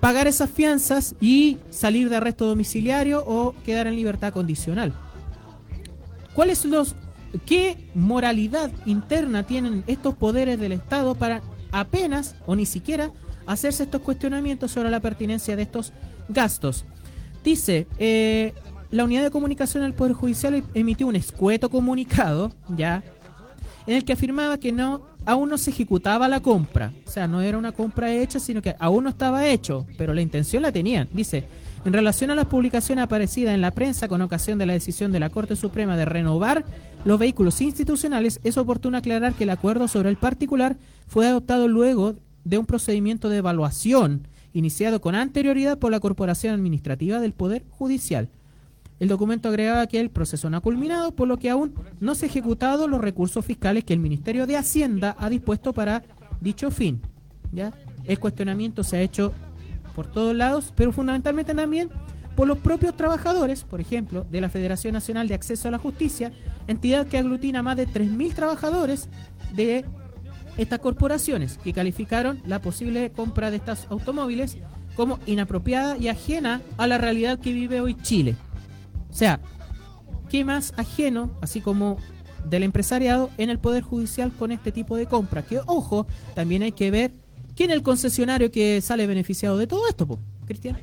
Pagar 0.00 0.26
esas 0.26 0.50
fianzas 0.50 1.14
y 1.20 1.58
salir 1.68 2.08
de 2.08 2.16
arresto 2.16 2.46
domiciliario 2.46 3.22
o 3.26 3.54
quedar 3.64 3.86
en 3.86 3.96
libertad 3.96 4.32
condicional. 4.32 4.92
¿Cuáles 6.34 6.64
los 6.64 6.96
qué 7.44 7.76
moralidad 7.94 8.70
interna 8.86 9.44
tienen 9.44 9.84
estos 9.86 10.14
poderes 10.14 10.58
del 10.58 10.72
Estado 10.72 11.14
para 11.14 11.42
apenas 11.70 12.34
o 12.46 12.56
ni 12.56 12.66
siquiera 12.66 13.10
hacerse 13.46 13.84
estos 13.84 14.00
cuestionamientos 14.00 14.70
sobre 14.70 14.90
la 14.90 15.00
pertinencia 15.00 15.54
de 15.54 15.62
estos 15.62 15.92
gastos? 16.28 16.86
Dice, 17.44 17.86
eh, 17.98 18.54
la 18.90 19.04
unidad 19.04 19.22
de 19.22 19.30
comunicación 19.30 19.82
del 19.82 19.94
Poder 19.94 20.14
Judicial 20.14 20.64
emitió 20.74 21.06
un 21.06 21.16
escueto 21.16 21.68
comunicado, 21.70 22.52
ya, 22.76 23.02
en 23.90 23.96
el 23.96 24.04
que 24.04 24.12
afirmaba 24.12 24.56
que 24.58 24.70
no 24.70 25.02
aún 25.26 25.50
no 25.50 25.58
se 25.58 25.70
ejecutaba 25.70 26.28
la 26.28 26.38
compra. 26.38 26.92
O 27.04 27.10
sea, 27.10 27.26
no 27.26 27.40
era 27.40 27.58
una 27.58 27.72
compra 27.72 28.14
hecha, 28.14 28.38
sino 28.38 28.62
que 28.62 28.76
aún 28.78 29.02
no 29.02 29.10
estaba 29.10 29.48
hecho, 29.48 29.84
pero 29.98 30.14
la 30.14 30.20
intención 30.20 30.62
la 30.62 30.70
tenían. 30.70 31.08
Dice, 31.12 31.42
en 31.84 31.92
relación 31.92 32.30
a 32.30 32.36
las 32.36 32.46
publicaciones 32.46 33.02
aparecidas 33.02 33.52
en 33.52 33.60
la 33.60 33.72
prensa 33.72 34.06
con 34.06 34.22
ocasión 34.22 34.60
de 34.60 34.66
la 34.66 34.74
decisión 34.74 35.10
de 35.10 35.18
la 35.18 35.30
Corte 35.30 35.56
Suprema 35.56 35.96
de 35.96 36.04
renovar 36.04 36.64
los 37.04 37.18
vehículos 37.18 37.60
institucionales, 37.60 38.38
es 38.44 38.56
oportuno 38.58 38.96
aclarar 38.96 39.34
que 39.34 39.42
el 39.42 39.50
acuerdo 39.50 39.88
sobre 39.88 40.10
el 40.10 40.16
particular 40.16 40.76
fue 41.08 41.26
adoptado 41.26 41.66
luego 41.66 42.14
de 42.44 42.58
un 42.58 42.66
procedimiento 42.66 43.28
de 43.28 43.38
evaluación 43.38 44.28
iniciado 44.52 45.00
con 45.00 45.16
anterioridad 45.16 45.80
por 45.80 45.90
la 45.90 45.98
Corporación 45.98 46.54
Administrativa 46.54 47.18
del 47.18 47.32
Poder 47.32 47.64
Judicial. 47.70 48.28
El 49.00 49.08
documento 49.08 49.48
agregaba 49.48 49.86
que 49.86 49.98
el 49.98 50.10
proceso 50.10 50.50
no 50.50 50.58
ha 50.58 50.60
culminado, 50.60 51.12
por 51.12 51.26
lo 51.26 51.38
que 51.38 51.48
aún 51.48 51.74
no 52.00 52.14
se 52.14 52.26
han 52.26 52.30
ejecutado 52.30 52.86
los 52.86 53.00
recursos 53.00 53.44
fiscales 53.44 53.82
que 53.84 53.94
el 53.94 53.98
Ministerio 53.98 54.46
de 54.46 54.58
Hacienda 54.58 55.16
ha 55.18 55.30
dispuesto 55.30 55.72
para 55.72 56.02
dicho 56.40 56.70
fin. 56.70 57.00
¿ya? 57.50 57.72
El 58.04 58.20
cuestionamiento 58.20 58.84
se 58.84 58.98
ha 58.98 59.00
hecho 59.00 59.32
por 59.96 60.06
todos 60.06 60.36
lados, 60.36 60.72
pero 60.76 60.92
fundamentalmente 60.92 61.54
también 61.54 61.88
por 62.36 62.46
los 62.46 62.58
propios 62.58 62.94
trabajadores, 62.94 63.64
por 63.64 63.80
ejemplo, 63.80 64.26
de 64.30 64.40
la 64.40 64.50
Federación 64.50 64.92
Nacional 64.92 65.28
de 65.28 65.34
Acceso 65.34 65.68
a 65.68 65.70
la 65.70 65.78
Justicia, 65.78 66.32
entidad 66.68 67.06
que 67.06 67.18
aglutina 67.18 67.62
más 67.62 67.76
de 67.76 67.88
3.000 67.88 68.34
trabajadores 68.34 69.08
de 69.54 69.84
estas 70.58 70.78
corporaciones, 70.78 71.58
que 71.58 71.72
calificaron 71.72 72.42
la 72.46 72.60
posible 72.60 73.10
compra 73.12 73.50
de 73.50 73.56
estos 73.56 73.86
automóviles 73.88 74.58
como 74.94 75.18
inapropiada 75.24 75.96
y 75.96 76.08
ajena 76.08 76.60
a 76.76 76.86
la 76.86 76.98
realidad 76.98 77.38
que 77.38 77.52
vive 77.52 77.80
hoy 77.80 77.94
Chile. 77.94 78.36
O 79.10 79.14
sea, 79.14 79.40
¿qué 80.28 80.44
más 80.44 80.72
ajeno, 80.76 81.30
así 81.40 81.60
como 81.60 81.96
del 82.48 82.62
empresariado, 82.62 83.30
en 83.38 83.50
el 83.50 83.58
Poder 83.58 83.82
Judicial 83.82 84.32
con 84.32 84.52
este 84.52 84.72
tipo 84.72 84.96
de 84.96 85.06
compra? 85.06 85.42
Que, 85.42 85.58
ojo, 85.66 86.06
también 86.34 86.62
hay 86.62 86.72
que 86.72 86.90
ver 86.90 87.12
quién 87.56 87.70
es 87.70 87.76
el 87.76 87.82
concesionario 87.82 88.50
que 88.50 88.80
sale 88.80 89.06
beneficiado 89.06 89.58
de 89.58 89.66
todo 89.66 89.88
esto, 89.88 90.06
po, 90.06 90.18
Cristian. 90.46 90.78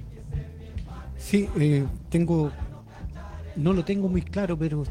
Sí, 1.17 1.47
eh, 1.59 1.85
tengo, 2.09 2.51
no 3.55 3.73
lo 3.73 3.83
tengo 3.83 4.07
muy 4.07 4.21
claro, 4.21 4.57
pero 4.57 4.83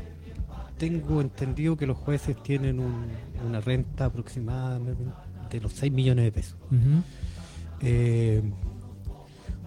tengo 0.76 1.20
entendido 1.20 1.76
que 1.76 1.86
los 1.86 1.96
jueces 1.96 2.36
tienen 2.42 2.80
un- 2.80 3.06
una 3.46 3.60
renta 3.60 4.06
aproximada 4.06 4.78
de 5.50 5.60
los 5.60 5.72
6 5.72 5.92
millones 5.92 6.24
de 6.24 6.32
pesos. 6.32 6.56
Eh, 7.80 8.42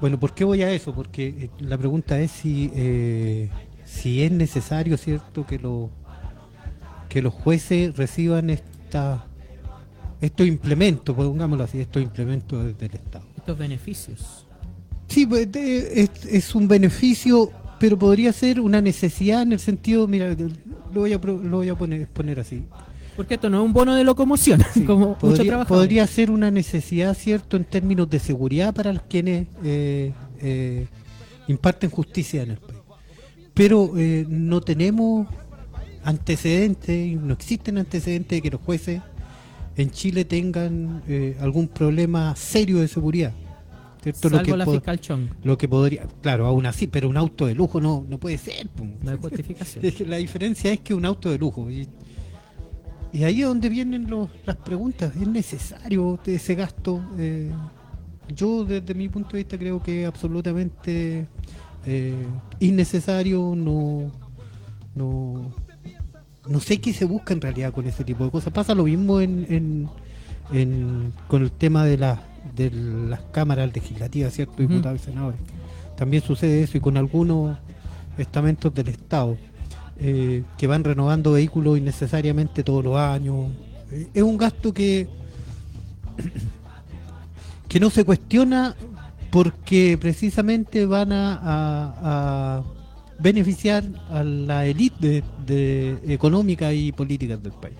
bueno, 0.01 0.19
¿por 0.19 0.33
qué 0.33 0.43
voy 0.43 0.61
a 0.63 0.71
eso? 0.71 0.93
Porque 0.93 1.27
eh, 1.27 1.49
la 1.59 1.77
pregunta 1.77 2.19
es 2.19 2.31
si, 2.31 2.71
eh, 2.73 3.49
si 3.85 4.23
es 4.23 4.31
necesario, 4.31 4.97
¿cierto?, 4.97 5.45
que, 5.45 5.59
lo, 5.59 5.89
que 7.09 7.21
los 7.21 7.33
jueces 7.33 7.95
reciban 7.97 8.49
esta, 8.49 9.25
estos 10.21 10.47
implementos, 10.47 11.15
pongámoslo 11.15 11.63
así, 11.63 11.79
estos 11.79 12.01
implementos 12.01 12.65
desde 12.65 12.85
el 12.85 12.93
Estado. 12.93 13.25
Estos 13.37 13.57
beneficios. 13.57 14.45
Sí, 15.07 15.25
pues, 15.25 15.51
de- 15.51 16.01
es, 16.03 16.09
es 16.25 16.55
un 16.55 16.67
beneficio, 16.67 17.51
pero 17.79 17.97
podría 17.97 18.31
ser 18.33 18.59
una 18.59 18.81
necesidad 18.81 19.41
en 19.41 19.53
el 19.53 19.59
sentido, 19.59 20.07
mira, 20.07 20.35
lo 20.93 21.01
voy 21.01 21.13
a, 21.13 21.17
lo 21.17 21.57
voy 21.57 21.69
a 21.69 21.75
poner, 21.75 22.07
poner 22.07 22.39
así. 22.39 22.63
Porque 23.19 23.33
esto 23.33 23.49
no 23.49 23.59
es 23.59 23.65
un 23.65 23.73
bono 23.73 23.95
de 23.95 24.05
locomoción, 24.05 24.63
como 24.87 25.07
muchos 25.07 25.19
Podría, 25.19 25.65
podría 25.65 26.07
ser 26.07 26.31
una 26.31 26.49
necesidad, 26.51 27.13
¿cierto?, 27.17 27.57
en 27.57 27.65
términos 27.65 28.09
de 28.09 28.17
seguridad 28.17 28.73
para 28.73 28.93
los 28.93 29.01
quienes 29.09 29.45
eh, 29.61 30.13
eh, 30.39 30.87
imparten 31.49 31.89
justicia 31.89 32.43
en 32.43 32.51
el 32.51 32.57
país. 32.59 32.79
Pero 33.53 33.91
eh, 33.97 34.25
no 34.29 34.61
tenemos 34.61 35.27
antecedentes, 36.01 37.19
no 37.19 37.33
existen 37.33 37.77
antecedentes 37.77 38.37
de 38.37 38.41
que 38.41 38.51
los 38.51 38.61
jueces 38.61 39.01
en 39.75 39.91
Chile 39.91 40.23
tengan 40.23 41.03
algún 41.41 41.67
problema 41.67 42.33
serio 42.37 42.79
de 42.79 42.87
seguridad. 42.87 43.33
¿cierto? 44.01 44.29
Salvo 44.29 44.55
la 44.55 44.63
po- 44.63 44.71
fiscal 44.71 44.97
Chong. 45.01 45.27
lo 45.43 45.57
que 45.57 45.67
podría, 45.67 46.07
claro, 46.21 46.45
aún 46.45 46.65
así, 46.65 46.87
pero 46.87 47.09
un 47.09 47.17
auto 47.17 47.47
de 47.47 47.53
lujo 47.53 47.81
no, 47.81 48.05
no 48.07 48.17
puede 48.17 48.37
ser. 48.37 48.69
No 49.03 49.11
hay 49.11 49.17
justificación. 49.17 49.83
Que 49.97 50.05
La 50.05 50.15
diferencia 50.15 50.71
es 50.71 50.79
que 50.79 50.93
un 50.93 51.03
auto 51.03 51.29
de 51.29 51.37
lujo. 51.37 51.69
Y, 51.69 51.85
y 53.11 53.23
ahí 53.23 53.41
es 53.41 53.47
donde 53.47 53.69
vienen 53.69 54.09
los- 54.09 54.29
las 54.45 54.55
preguntas. 54.57 55.13
¿Es 55.15 55.27
necesario 55.27 56.19
ese 56.25 56.55
gasto? 56.55 57.01
Eh, 57.17 57.51
yo 58.35 58.63
desde 58.65 58.93
mi 58.93 59.09
punto 59.09 59.31
de 59.31 59.39
vista 59.39 59.57
creo 59.57 59.81
que 59.81 60.03
es 60.03 60.07
absolutamente 60.07 61.27
eh, 61.85 62.13
innecesario. 62.59 63.53
No, 63.55 64.11
no, 64.95 65.51
no 66.47 66.59
sé 66.59 66.79
qué 66.81 66.93
se 66.93 67.05
busca 67.05 67.33
en 67.33 67.41
realidad 67.41 67.73
con 67.73 67.87
ese 67.87 68.03
tipo 68.03 68.25
de 68.25 68.31
cosas. 68.31 68.53
Pasa 68.53 68.75
lo 68.75 68.83
mismo 68.83 69.21
en, 69.21 69.45
en- 69.49 69.89
en- 70.51 71.13
con 71.27 71.41
el 71.43 71.51
tema 71.51 71.85
de, 71.85 71.97
la- 71.97 72.21
de 72.55 72.69
las 72.71 73.21
cámaras 73.31 73.73
legislativas, 73.73 74.33
¿cierto? 74.33 74.55
Diputados 74.61 75.01
y 75.01 75.05
senadores. 75.05 75.39
También 75.97 76.21
sucede 76.23 76.63
eso 76.63 76.77
y 76.77 76.81
con 76.81 76.97
algunos 76.97 77.57
estamentos 78.17 78.73
del 78.73 78.89
Estado 78.89 79.37
eh, 79.99 80.43
que 80.57 80.67
van 80.67 80.83
renovando 80.83 81.33
vehículos 81.33 81.77
innecesariamente 81.77 82.63
todos 82.63 82.83
los 82.83 82.97
años. 82.97 83.47
Eh, 83.91 84.07
es 84.13 84.23
un 84.23 84.37
gasto 84.37 84.73
que 84.73 85.07
que 87.69 87.79
no 87.79 87.89
se 87.89 88.03
cuestiona 88.03 88.75
porque 89.29 89.97
precisamente 90.01 90.85
van 90.85 91.09
a, 91.13 92.63
beneficiar 93.19 93.83
a 94.09 94.23
la 94.23 94.65
élite 94.65 95.23
económica 96.07 96.73
y 96.73 96.91
política 96.91 97.37
del 97.37 97.51
país. 97.51 97.75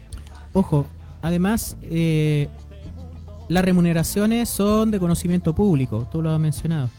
Ojo, 0.53 0.85
además, 1.21 1.77
eh, 1.83 2.49
las 3.47 3.63
remuneraciones 3.63 4.49
son 4.49 4.91
de 4.91 4.99
conocimiento 4.99 5.55
público, 5.55 6.07
tú 6.11 6.21
lo 6.21 6.29
has 6.29 6.39
mencionado. 6.39 6.89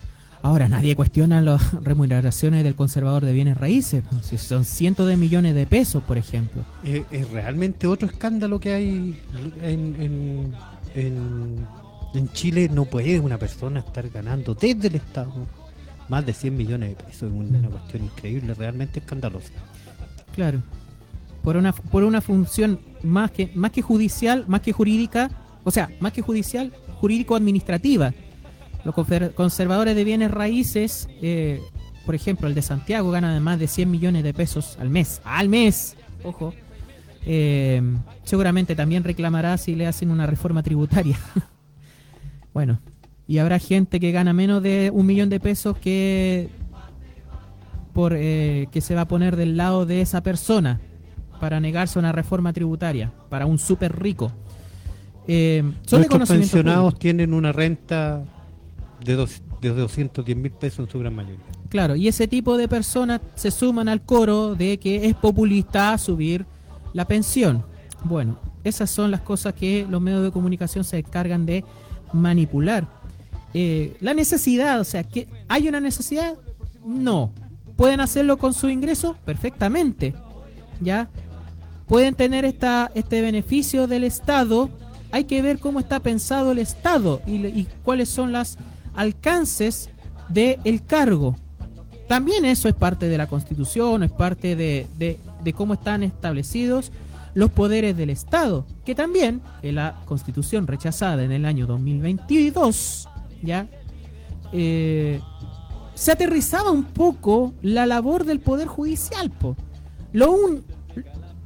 Ahora, 0.42 0.68
nadie 0.68 0.96
cuestiona 0.96 1.40
las 1.42 1.72
remuneraciones 1.84 2.64
del 2.64 2.74
conservador 2.74 3.24
de 3.24 3.32
bienes 3.32 3.56
raíces, 3.58 4.04
si 4.22 4.38
son 4.38 4.64
cientos 4.64 5.06
de 5.06 5.16
millones 5.16 5.54
de 5.54 5.66
pesos, 5.66 6.02
por 6.02 6.16
ejemplo. 6.16 6.62
Eh, 6.84 7.04
es 7.10 7.30
realmente 7.30 7.86
otro 7.86 8.08
escándalo 8.08 8.58
que 8.58 8.72
hay 8.72 9.20
en, 9.62 9.96
en- 10.00 10.54
en, 10.94 11.66
en 12.14 12.28
Chile 12.32 12.68
no 12.72 12.84
puede 12.86 13.20
una 13.20 13.38
persona 13.38 13.80
estar 13.80 14.08
ganando 14.08 14.54
desde 14.54 14.88
el 14.88 14.96
Estado 14.96 15.32
más 16.08 16.26
de 16.26 16.32
100 16.32 16.56
millones 16.56 16.88
de 16.90 16.96
pesos. 17.04 17.22
Es 17.24 17.32
una, 17.32 17.58
una 17.58 17.68
cuestión 17.68 18.04
increíble, 18.04 18.54
realmente 18.54 18.98
escandalosa. 19.00 19.52
Claro. 20.34 20.62
Por 21.44 21.56
una, 21.56 21.72
por 21.72 22.02
una 22.02 22.20
función 22.20 22.80
más 23.02 23.30
que, 23.30 23.50
más 23.54 23.70
que 23.70 23.82
judicial, 23.82 24.44
más 24.48 24.60
que 24.62 24.72
jurídica, 24.72 25.30
o 25.64 25.70
sea, 25.70 25.90
más 26.00 26.12
que 26.12 26.22
judicial, 26.22 26.72
jurídico-administrativa. 27.00 28.12
Los 28.84 28.94
conservadores 29.34 29.94
de 29.94 30.04
bienes 30.04 30.30
raíces, 30.30 31.08
eh, 31.22 31.60
por 32.06 32.14
ejemplo, 32.14 32.48
el 32.48 32.54
de 32.54 32.62
Santiago 32.62 33.10
gana 33.10 33.38
más 33.40 33.58
de 33.58 33.66
100 33.66 33.90
millones 33.90 34.24
de 34.24 34.32
pesos 34.32 34.76
al 34.80 34.88
mes. 34.88 35.20
¡Al 35.24 35.48
mes! 35.48 35.96
Ojo. 36.24 36.54
Eh, 37.26 37.82
seguramente 38.24 38.74
también 38.74 39.04
reclamará 39.04 39.58
si 39.58 39.74
le 39.74 39.86
hacen 39.86 40.10
una 40.10 40.26
reforma 40.26 40.62
tributaria. 40.62 41.18
bueno, 42.54 42.80
y 43.26 43.38
habrá 43.38 43.58
gente 43.58 44.00
que 44.00 44.12
gana 44.12 44.32
menos 44.32 44.62
de 44.62 44.90
un 44.92 45.06
millón 45.06 45.28
de 45.28 45.40
pesos 45.40 45.76
que 45.76 46.48
por 47.92 48.14
eh, 48.16 48.68
que 48.72 48.80
se 48.80 48.94
va 48.94 49.02
a 49.02 49.08
poner 49.08 49.36
del 49.36 49.56
lado 49.56 49.84
de 49.84 50.00
esa 50.00 50.22
persona 50.22 50.80
para 51.40 51.60
negarse 51.60 51.98
a 51.98 52.00
una 52.00 52.12
reforma 52.12 52.52
tributaria 52.52 53.12
para 53.28 53.46
un 53.46 53.58
súper 53.58 54.00
rico. 54.00 54.32
Eh, 55.26 55.62
son 55.62 55.72
de 55.72 56.08
Nuestros 56.08 56.08
conocimiento 56.08 56.52
pensionados 56.52 56.84
público. 56.84 56.98
tienen 56.98 57.34
una 57.34 57.52
renta 57.52 58.22
de, 59.04 59.26
de 59.60 59.68
210 59.68 60.36
mil 60.36 60.52
pesos 60.52 60.86
en 60.86 60.90
su 60.90 60.98
gran 60.98 61.14
mayoría. 61.14 61.44
Claro, 61.68 61.94
y 61.96 62.08
ese 62.08 62.26
tipo 62.26 62.56
de 62.56 62.68
personas 62.68 63.20
se 63.34 63.50
suman 63.50 63.88
al 63.88 64.02
coro 64.02 64.54
de 64.54 64.78
que 64.78 65.06
es 65.06 65.14
populista 65.14 65.96
subir 65.98 66.44
la 66.92 67.06
pensión. 67.06 67.64
Bueno, 68.04 68.38
esas 68.64 68.90
son 68.90 69.10
las 69.10 69.20
cosas 69.20 69.54
que 69.54 69.86
los 69.88 70.00
medios 70.00 70.22
de 70.22 70.30
comunicación 70.30 70.84
se 70.84 70.98
encargan 70.98 71.46
de 71.46 71.64
manipular. 72.12 72.88
Eh, 73.54 73.96
la 74.00 74.14
necesidad, 74.14 74.80
o 74.80 74.84
sea, 74.84 75.04
que 75.04 75.28
¿hay 75.48 75.68
una 75.68 75.80
necesidad? 75.80 76.34
No. 76.84 77.32
¿Pueden 77.76 78.00
hacerlo 78.00 78.36
con 78.36 78.52
su 78.52 78.68
ingreso? 78.68 79.16
Perfectamente. 79.24 80.14
¿Ya? 80.80 81.08
¿Pueden 81.86 82.14
tener 82.14 82.44
esta, 82.44 82.90
este 82.94 83.20
beneficio 83.20 83.86
del 83.86 84.04
Estado? 84.04 84.70
Hay 85.12 85.24
que 85.24 85.42
ver 85.42 85.58
cómo 85.58 85.80
está 85.80 86.00
pensado 86.00 86.52
el 86.52 86.58
Estado 86.58 87.20
y, 87.26 87.46
y 87.46 87.66
cuáles 87.82 88.08
son 88.08 88.32
los 88.32 88.58
alcances 89.00 89.88
del 90.28 90.84
cargo. 90.86 91.36
También 92.06 92.44
eso 92.44 92.68
es 92.68 92.74
parte 92.74 93.08
de 93.08 93.16
la 93.18 93.26
Constitución, 93.26 94.02
es 94.02 94.12
parte 94.12 94.56
de, 94.56 94.86
de- 94.98 95.18
de 95.42 95.52
cómo 95.54 95.74
están 95.74 96.02
establecidos 96.02 96.92
los 97.32 97.50
poderes 97.50 97.96
del 97.96 98.10
Estado, 98.10 98.66
que 98.84 98.94
también 98.94 99.40
en 99.62 99.76
la 99.76 99.96
Constitución 100.04 100.66
rechazada 100.66 101.22
en 101.24 101.32
el 101.32 101.44
año 101.46 101.66
2022, 101.66 103.08
ya 103.42 103.66
eh, 104.52 105.20
se 105.94 106.12
aterrizaba 106.12 106.70
un 106.70 106.84
poco 106.84 107.54
la 107.62 107.86
labor 107.86 108.24
del 108.24 108.40
Poder 108.40 108.66
Judicial. 108.68 109.30
Po. 109.30 109.56
Lo 110.12 110.32
un- 110.32 110.62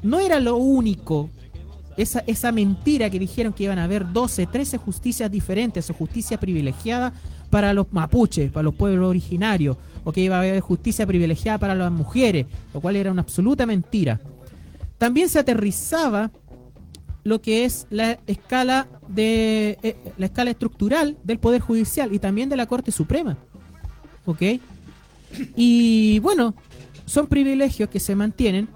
no 0.02 0.18
era 0.18 0.40
lo 0.40 0.56
único, 0.56 1.30
esa, 1.96 2.20
esa 2.26 2.50
mentira 2.50 3.10
que 3.10 3.18
dijeron 3.18 3.52
que 3.52 3.64
iban 3.64 3.78
a 3.78 3.84
haber 3.84 4.10
12, 4.12 4.46
13 4.46 4.78
justicias 4.78 5.30
diferentes 5.30 5.88
o 5.90 5.94
justicia 5.94 6.40
privilegiada 6.40 7.12
para 7.54 7.72
los 7.72 7.92
mapuches, 7.92 8.50
para 8.50 8.64
los 8.64 8.74
pueblos 8.74 9.08
originarios, 9.08 9.76
o 10.02 10.10
que 10.10 10.20
iba 10.22 10.34
a 10.34 10.38
haber 10.40 10.58
justicia 10.58 11.06
privilegiada 11.06 11.56
para 11.56 11.76
las 11.76 11.92
mujeres, 11.92 12.46
lo 12.74 12.80
cual 12.80 12.96
era 12.96 13.12
una 13.12 13.22
absoluta 13.22 13.64
mentira. 13.64 14.20
También 14.98 15.28
se 15.28 15.38
aterrizaba 15.38 16.32
lo 17.22 17.40
que 17.40 17.64
es 17.64 17.86
la 17.90 18.18
escala 18.26 18.88
de 19.06 19.78
eh, 19.84 19.96
la 20.18 20.26
escala 20.26 20.50
estructural 20.50 21.16
del 21.22 21.38
poder 21.38 21.60
judicial 21.60 22.12
y 22.12 22.18
también 22.18 22.48
de 22.48 22.56
la 22.56 22.66
Corte 22.66 22.90
Suprema. 22.90 23.36
¿Ok? 24.26 24.42
Y 25.54 26.18
bueno, 26.18 26.56
son 27.06 27.28
privilegios 27.28 27.88
que 27.88 28.00
se 28.00 28.16
mantienen 28.16 28.66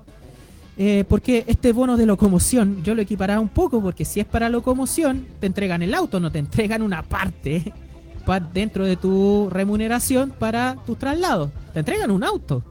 eh, 0.77 1.05
porque 1.09 1.43
este 1.49 1.73
bono 1.73 1.97
de 1.97 2.07
locomoción 2.07 2.85
yo 2.85 2.95
lo 2.95 3.03
equiparaba 3.03 3.41
un 3.41 3.49
poco 3.49 3.83
porque 3.83 4.05
si 4.05 4.21
es 4.21 4.27
para 4.27 4.49
locomoción 4.49 5.27
te 5.41 5.49
entregan 5.49 5.83
el 5.83 5.95
auto, 5.95 6.21
no 6.21 6.31
te 6.31 6.39
entregan 6.39 6.83
una 6.83 7.03
parte 7.03 7.73
dentro 8.53 8.85
de 8.85 8.97
tu 8.97 9.49
remuneración 9.51 10.31
para 10.31 10.77
tu 10.87 10.97
traslado. 10.97 11.51
Te 11.73 11.81
entregan 11.81 12.11
un 12.11 12.23
auto. 12.23 12.63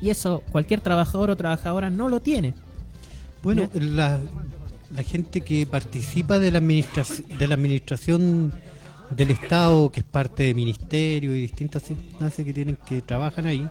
Y 0.00 0.10
eso 0.10 0.42
cualquier 0.52 0.80
trabajador 0.80 1.30
o 1.30 1.36
trabajadora 1.36 1.90
no 1.90 2.08
lo 2.08 2.20
tiene. 2.20 2.54
Bueno, 3.42 3.68
la, 3.74 4.20
la 4.94 5.02
gente 5.02 5.40
que 5.40 5.66
participa 5.66 6.38
de 6.38 6.50
la, 6.50 6.58
administración 6.58 7.38
de 7.38 7.48
la 7.48 7.54
administración 7.54 8.52
del 9.10 9.30
Estado, 9.30 9.90
que 9.90 10.00
es 10.00 10.06
parte 10.06 10.44
de 10.44 10.54
ministerio 10.54 11.34
y 11.34 11.40
distintas 11.40 11.90
instancias 11.90 12.44
que 12.44 12.52
tienen 12.52 12.76
que 12.88 13.02
trabajan 13.02 13.46
ahí, 13.46 13.68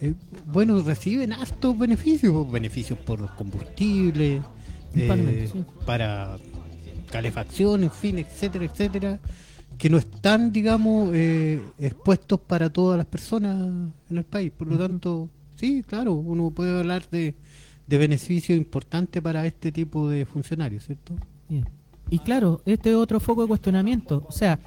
eh, 0.00 0.14
bueno, 0.46 0.80
reciben 0.82 1.32
hartos 1.32 1.76
beneficios, 1.78 2.50
beneficios 2.50 2.98
por 2.98 3.20
los 3.20 3.30
combustibles, 3.32 4.42
eh, 4.94 5.48
sí. 5.52 5.64
para 5.84 6.38
calefacción, 7.10 7.84
en 7.84 7.90
fin, 7.90 8.18
etcétera, 8.18 8.64
etcétera, 8.64 9.18
que 9.78 9.88
no 9.88 9.96
están, 9.96 10.52
digamos, 10.52 11.10
eh, 11.14 11.62
expuestos 11.78 12.40
para 12.40 12.68
todas 12.68 12.98
las 12.98 13.06
personas 13.06 13.56
en 14.10 14.16
el 14.16 14.24
país. 14.24 14.50
Por 14.50 14.66
lo 14.66 14.76
tanto, 14.76 15.28
sí, 15.54 15.84
claro, 15.86 16.14
uno 16.14 16.50
puede 16.50 16.76
hablar 16.76 17.08
de, 17.10 17.34
de 17.86 17.98
beneficios 17.98 18.58
importantes 18.58 19.22
para 19.22 19.46
este 19.46 19.70
tipo 19.70 20.08
de 20.08 20.26
funcionarios, 20.26 20.84
¿cierto? 20.84 21.14
Bien. 21.48 21.64
Y 22.10 22.18
claro, 22.18 22.60
este 22.66 22.90
es 22.90 22.96
otro 22.96 23.20
foco 23.20 23.42
de 23.42 23.48
cuestionamiento. 23.48 24.24
O 24.28 24.32
sea, 24.32 24.58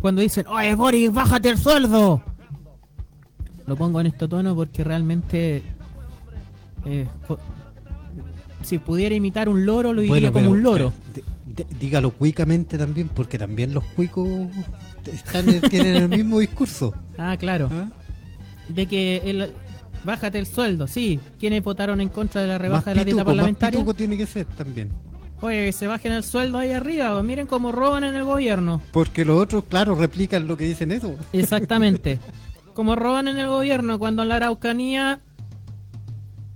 cuando 0.00 0.22
dicen, 0.22 0.46
oye 0.46 0.74
Boris, 0.74 1.12
bájate 1.12 1.50
el 1.50 1.58
sueldo. 1.58 2.22
Lo 3.66 3.76
pongo 3.76 4.00
en 4.00 4.06
este 4.06 4.28
tono 4.28 4.54
porque 4.54 4.84
realmente, 4.84 5.62
eh, 6.84 7.06
si 8.62 8.78
pudiera 8.78 9.14
imitar 9.14 9.48
un 9.48 9.66
loro, 9.66 9.92
lo 9.92 10.02
diría 10.02 10.30
como 10.30 10.44
pero, 10.44 10.50
un 10.50 10.62
loro. 10.62 10.92
pero, 11.14 11.26
dígalo 11.78 12.10
cuicamente 12.12 12.78
también, 12.78 13.08
porque 13.08 13.38
también 13.38 13.74
los 13.74 13.84
cuicos 13.84 14.28
están, 15.12 15.46
tienen 15.68 15.96
el 15.96 16.08
mismo 16.08 16.38
discurso. 16.38 16.94
Ah, 17.18 17.36
claro. 17.36 17.68
¿ah? 17.70 17.90
De 18.68 18.86
que 18.86 19.18
el, 19.24 19.52
bájate 20.04 20.38
el 20.38 20.46
sueldo, 20.46 20.86
sí. 20.86 21.20
¿Quiénes 21.38 21.62
votaron 21.62 22.00
en 22.00 22.08
contra 22.08 22.40
de 22.40 22.48
la 22.48 22.56
rebaja 22.56 22.78
Más 22.78 22.84
de 22.86 22.94
la 22.94 23.04
dieta 23.04 23.16
más 23.18 23.24
parlamentaria? 23.26 23.78
pituco 23.78 23.94
tiene 23.94 24.16
que 24.16 24.24
ser 24.26 24.46
también. 24.46 24.90
Oye, 25.42 25.66
que 25.66 25.72
se 25.72 25.86
bajen 25.86 26.12
el 26.12 26.24
sueldo 26.24 26.58
ahí 26.58 26.72
arriba. 26.72 27.12
pues 27.12 27.24
Miren 27.24 27.46
cómo 27.46 27.72
roban 27.72 28.04
en 28.04 28.14
el 28.14 28.24
gobierno. 28.24 28.80
Porque 28.92 29.24
los 29.24 29.40
otros, 29.40 29.64
claro, 29.64 29.94
replican 29.94 30.46
lo 30.46 30.56
que 30.56 30.64
dicen 30.64 30.92
eso. 30.92 31.14
Exactamente. 31.32 32.18
Como 32.72 32.96
roban 32.96 33.28
en 33.28 33.38
el 33.38 33.48
gobierno 33.48 33.98
cuando 33.98 34.22
en 34.22 34.28
la 34.30 34.36
Araucanía, 34.36 35.20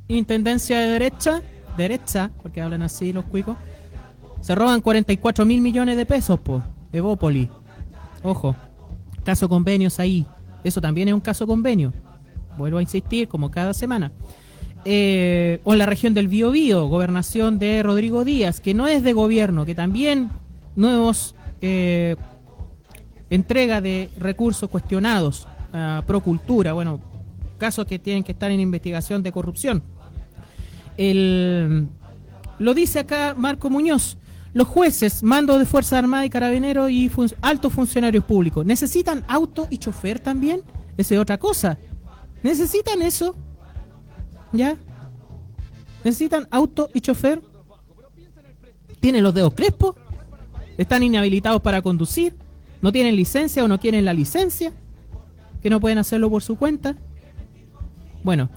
intendencia 0.09 0.79
de 0.79 0.87
derecha, 0.89 1.43
derecha, 1.77 2.31
porque 2.43 2.62
hablan 2.62 2.83
así 2.83 3.12
los 3.12 3.25
cuicos, 3.27 3.57
se 4.45 4.55
roban 4.55 4.83
44 4.83 5.47
mil 5.47 5.62
millones 5.62 5.97
de 5.97 6.05
pesos, 6.05 6.39
po, 6.39 6.62
Evópoli. 6.93 7.49
Ojo, 8.23 8.55
caso 9.25 9.49
convenios 9.49 9.99
ahí. 9.99 10.27
Eso 10.62 10.83
también 10.83 11.09
es 11.09 11.15
un 11.15 11.23
caso 11.23 11.47
convenio. 11.47 11.95
Vuelvo 12.59 12.77
a 12.77 12.83
insistir, 12.83 13.27
como 13.27 13.51
cada 13.51 13.73
semana. 13.73 14.12
Eh, 14.85 15.61
o 15.65 15.73
en 15.73 15.79
la 15.79 15.87
región 15.87 16.12
del 16.12 16.29
Biobío, 16.29 16.89
gobernación 16.89 17.59
de 17.59 17.83
Rodrigo 17.83 18.23
Díaz, 18.23 18.61
que 18.61 18.75
no 18.75 18.87
es 18.87 19.03
de 19.03 19.15
gobierno, 19.15 19.65
que 19.65 19.75
también 19.75 20.29
nuevos 20.77 21.35
eh, 21.62 22.16
entrega 23.31 23.81
de 23.81 24.11
recursos 24.19 24.69
cuestionados 24.69 25.49
a 25.73 26.03
Procultura, 26.07 26.75
bueno, 26.75 27.01
casos 27.57 27.87
que 27.87 27.99
tienen 27.99 28.23
que 28.23 28.33
estar 28.33 28.51
en 28.51 28.61
investigación 28.61 29.23
de 29.23 29.33
corrupción. 29.33 29.83
El, 30.99 31.89
lo 32.59 32.75
dice 32.75 32.99
acá 32.99 33.35
Marco 33.35 33.71
Muñoz. 33.71 34.19
Los 34.55 34.68
jueces, 34.68 35.24
mando 35.24 35.59
de 35.59 35.66
Fuerza 35.66 35.98
Armada 35.98 36.24
y 36.24 36.31
Carabineros 36.31 36.89
y 36.89 37.10
altos 37.43 37.72
funcionarios 37.72 38.24
públicos, 38.24 38.64
¿necesitan 38.64 39.24
auto 39.26 39.66
y 39.68 39.78
chofer 39.78 40.20
también? 40.20 40.62
Esa 40.97 41.14
es 41.14 41.20
otra 41.20 41.39
cosa. 41.39 41.76
¿Necesitan 42.44 43.02
eso? 43.02 43.35
¿Ya? 44.52 44.76
¿Necesitan 46.05 46.47
auto 46.52 46.89
y 46.94 47.01
chofer? 47.01 47.43
¿Tienen 49.01 49.24
los 49.24 49.35
dedos 49.35 49.55
crespos? 49.55 49.97
¿Están 50.78 51.02
inhabilitados 51.02 51.60
para 51.60 51.82
conducir? 51.82 52.36
¿No 52.81 52.93
tienen 52.93 53.16
licencia 53.16 53.64
o 53.64 53.68
no 53.68 53.81
quieren 53.81 54.05
la 54.05 54.14
licencia? 54.14 54.72
¿Que 55.62 55.68
no 55.68 55.81
pueden 55.81 55.98
hacerlo 55.98 56.31
por 56.31 56.44
su 56.44 56.56
cuenta? 56.56 56.97
Bueno, 58.22 58.51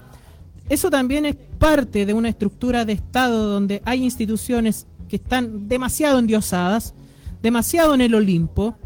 eso 0.68 0.90
también 0.90 1.26
es 1.26 1.34
parte 1.58 2.06
de 2.06 2.14
una 2.14 2.28
estructura 2.28 2.84
de 2.84 2.92
Estado 2.92 3.48
donde 3.48 3.82
hay 3.84 4.04
instituciones 4.04 4.86
que 5.08 5.16
están 5.16 5.68
demasiado 5.68 6.18
endiosadas, 6.18 6.94
demasiado 7.42 7.94
en 7.94 8.00
el 8.00 8.14
Olimpo 8.14 8.76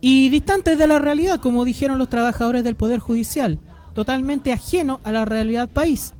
y 0.00 0.28
distantes 0.28 0.78
de 0.78 0.86
la 0.86 0.98
realidad, 0.98 1.40
como 1.40 1.64
dijeron 1.64 1.98
los 1.98 2.08
trabajadores 2.08 2.64
del 2.64 2.76
Poder 2.76 3.00
Judicial, 3.00 3.58
totalmente 3.94 4.52
ajeno 4.52 5.00
a 5.04 5.12
la 5.12 5.24
realidad 5.24 5.68
país. 5.68 6.14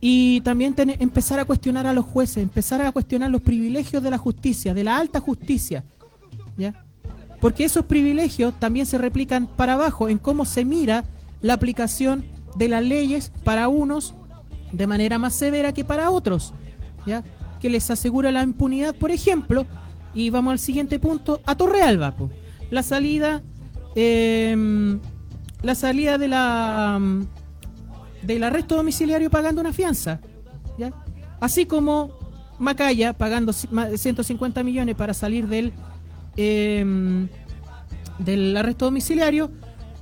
Y 0.00 0.40
también 0.40 0.74
empezar 0.98 1.38
a 1.40 1.44
cuestionar 1.44 1.86
a 1.86 1.92
los 1.92 2.06
jueces, 2.06 2.38
empezar 2.38 2.80
a 2.80 2.90
cuestionar 2.90 3.30
los 3.30 3.42
privilegios 3.42 4.02
de 4.02 4.10
la 4.10 4.16
justicia, 4.16 4.72
de 4.72 4.84
la 4.84 4.96
alta 4.96 5.20
justicia. 5.20 5.84
¿Ya? 6.56 6.84
Porque 7.40 7.64
esos 7.64 7.84
privilegios 7.84 8.58
también 8.58 8.86
se 8.86 8.96
replican 8.96 9.46
para 9.46 9.74
abajo 9.74 10.08
en 10.08 10.18
cómo 10.18 10.46
se 10.46 10.64
mira 10.64 11.04
la 11.42 11.54
aplicación 11.54 12.24
de 12.56 12.68
las 12.68 12.82
leyes 12.82 13.32
para 13.44 13.68
unos 13.68 14.14
de 14.72 14.86
manera 14.86 15.18
más 15.18 15.34
severa 15.34 15.72
que 15.72 15.84
para 15.84 16.10
otros, 16.10 16.54
¿ya? 17.06 17.24
Que 17.60 17.68
les 17.70 17.90
asegura 17.90 18.30
la 18.32 18.42
impunidad, 18.42 18.94
por 18.94 19.10
ejemplo, 19.10 19.66
y 20.14 20.30
vamos 20.30 20.52
al 20.52 20.58
siguiente 20.58 20.98
punto, 20.98 21.40
a 21.46 21.54
Torrealba, 21.54 22.12
po. 22.16 22.30
la 22.70 22.82
salida, 22.82 23.42
em, 23.94 24.98
la 25.62 25.74
salida 25.74 26.18
de 26.18 26.28
la 26.28 27.00
del 28.22 28.42
arresto 28.44 28.76
domiciliario 28.76 29.30
pagando 29.30 29.60
una 29.60 29.72
fianza. 29.72 30.20
Así 31.40 31.64
como 31.66 32.10
Macaya 32.58 33.12
pagando 33.14 33.52
ci- 33.52 33.68
ma- 33.70 33.88
150 33.96 34.62
millones 34.62 34.94
para 34.94 35.14
salir 35.14 35.46
del 35.48 35.72
em, 36.36 37.28
del 38.18 38.56
arresto 38.56 38.84
domiciliario 38.86 39.50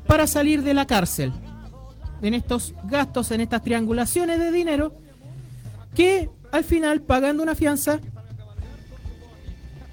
para 0.06 0.26
salir 0.26 0.62
de 0.62 0.74
la 0.74 0.84
cárcel 0.86 1.32
en 2.22 2.34
estos 2.34 2.74
gastos, 2.84 3.30
en 3.30 3.40
estas 3.40 3.62
triangulaciones 3.62 4.38
de 4.40 4.50
dinero, 4.50 4.92
que 5.94 6.28
al 6.52 6.64
final, 6.64 7.00
pagando 7.00 7.42
una 7.42 7.54
fianza, 7.54 8.00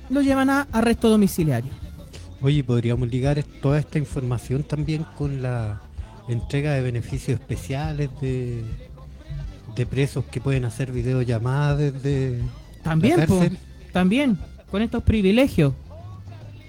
lo 0.10 0.22
llevan 0.22 0.50
a 0.50 0.68
arresto 0.72 1.10
domiciliario. 1.10 1.72
Oye, 2.42 2.64
podríamos 2.64 3.10
ligar 3.10 3.42
toda 3.62 3.80
esta 3.80 3.98
información 3.98 4.64
también 4.64 5.06
con 5.18 5.42
la 5.42 5.82
entrega 6.28 6.74
de 6.74 6.82
beneficios 6.82 7.40
especiales 7.40 8.10
de, 8.22 8.64
de 9.76 9.86
presos 9.86 10.26
que 10.26 10.40
pueden 10.42 10.66
hacer 10.66 10.92
videollamadas 10.92 11.78
desde 11.80 12.40
También, 12.84 13.20
la 13.20 13.26
po, 13.26 13.40
cárcel. 13.40 13.58
también, 13.92 14.38
con 14.70 14.82
estos 14.82 15.02
privilegios. 15.04 15.74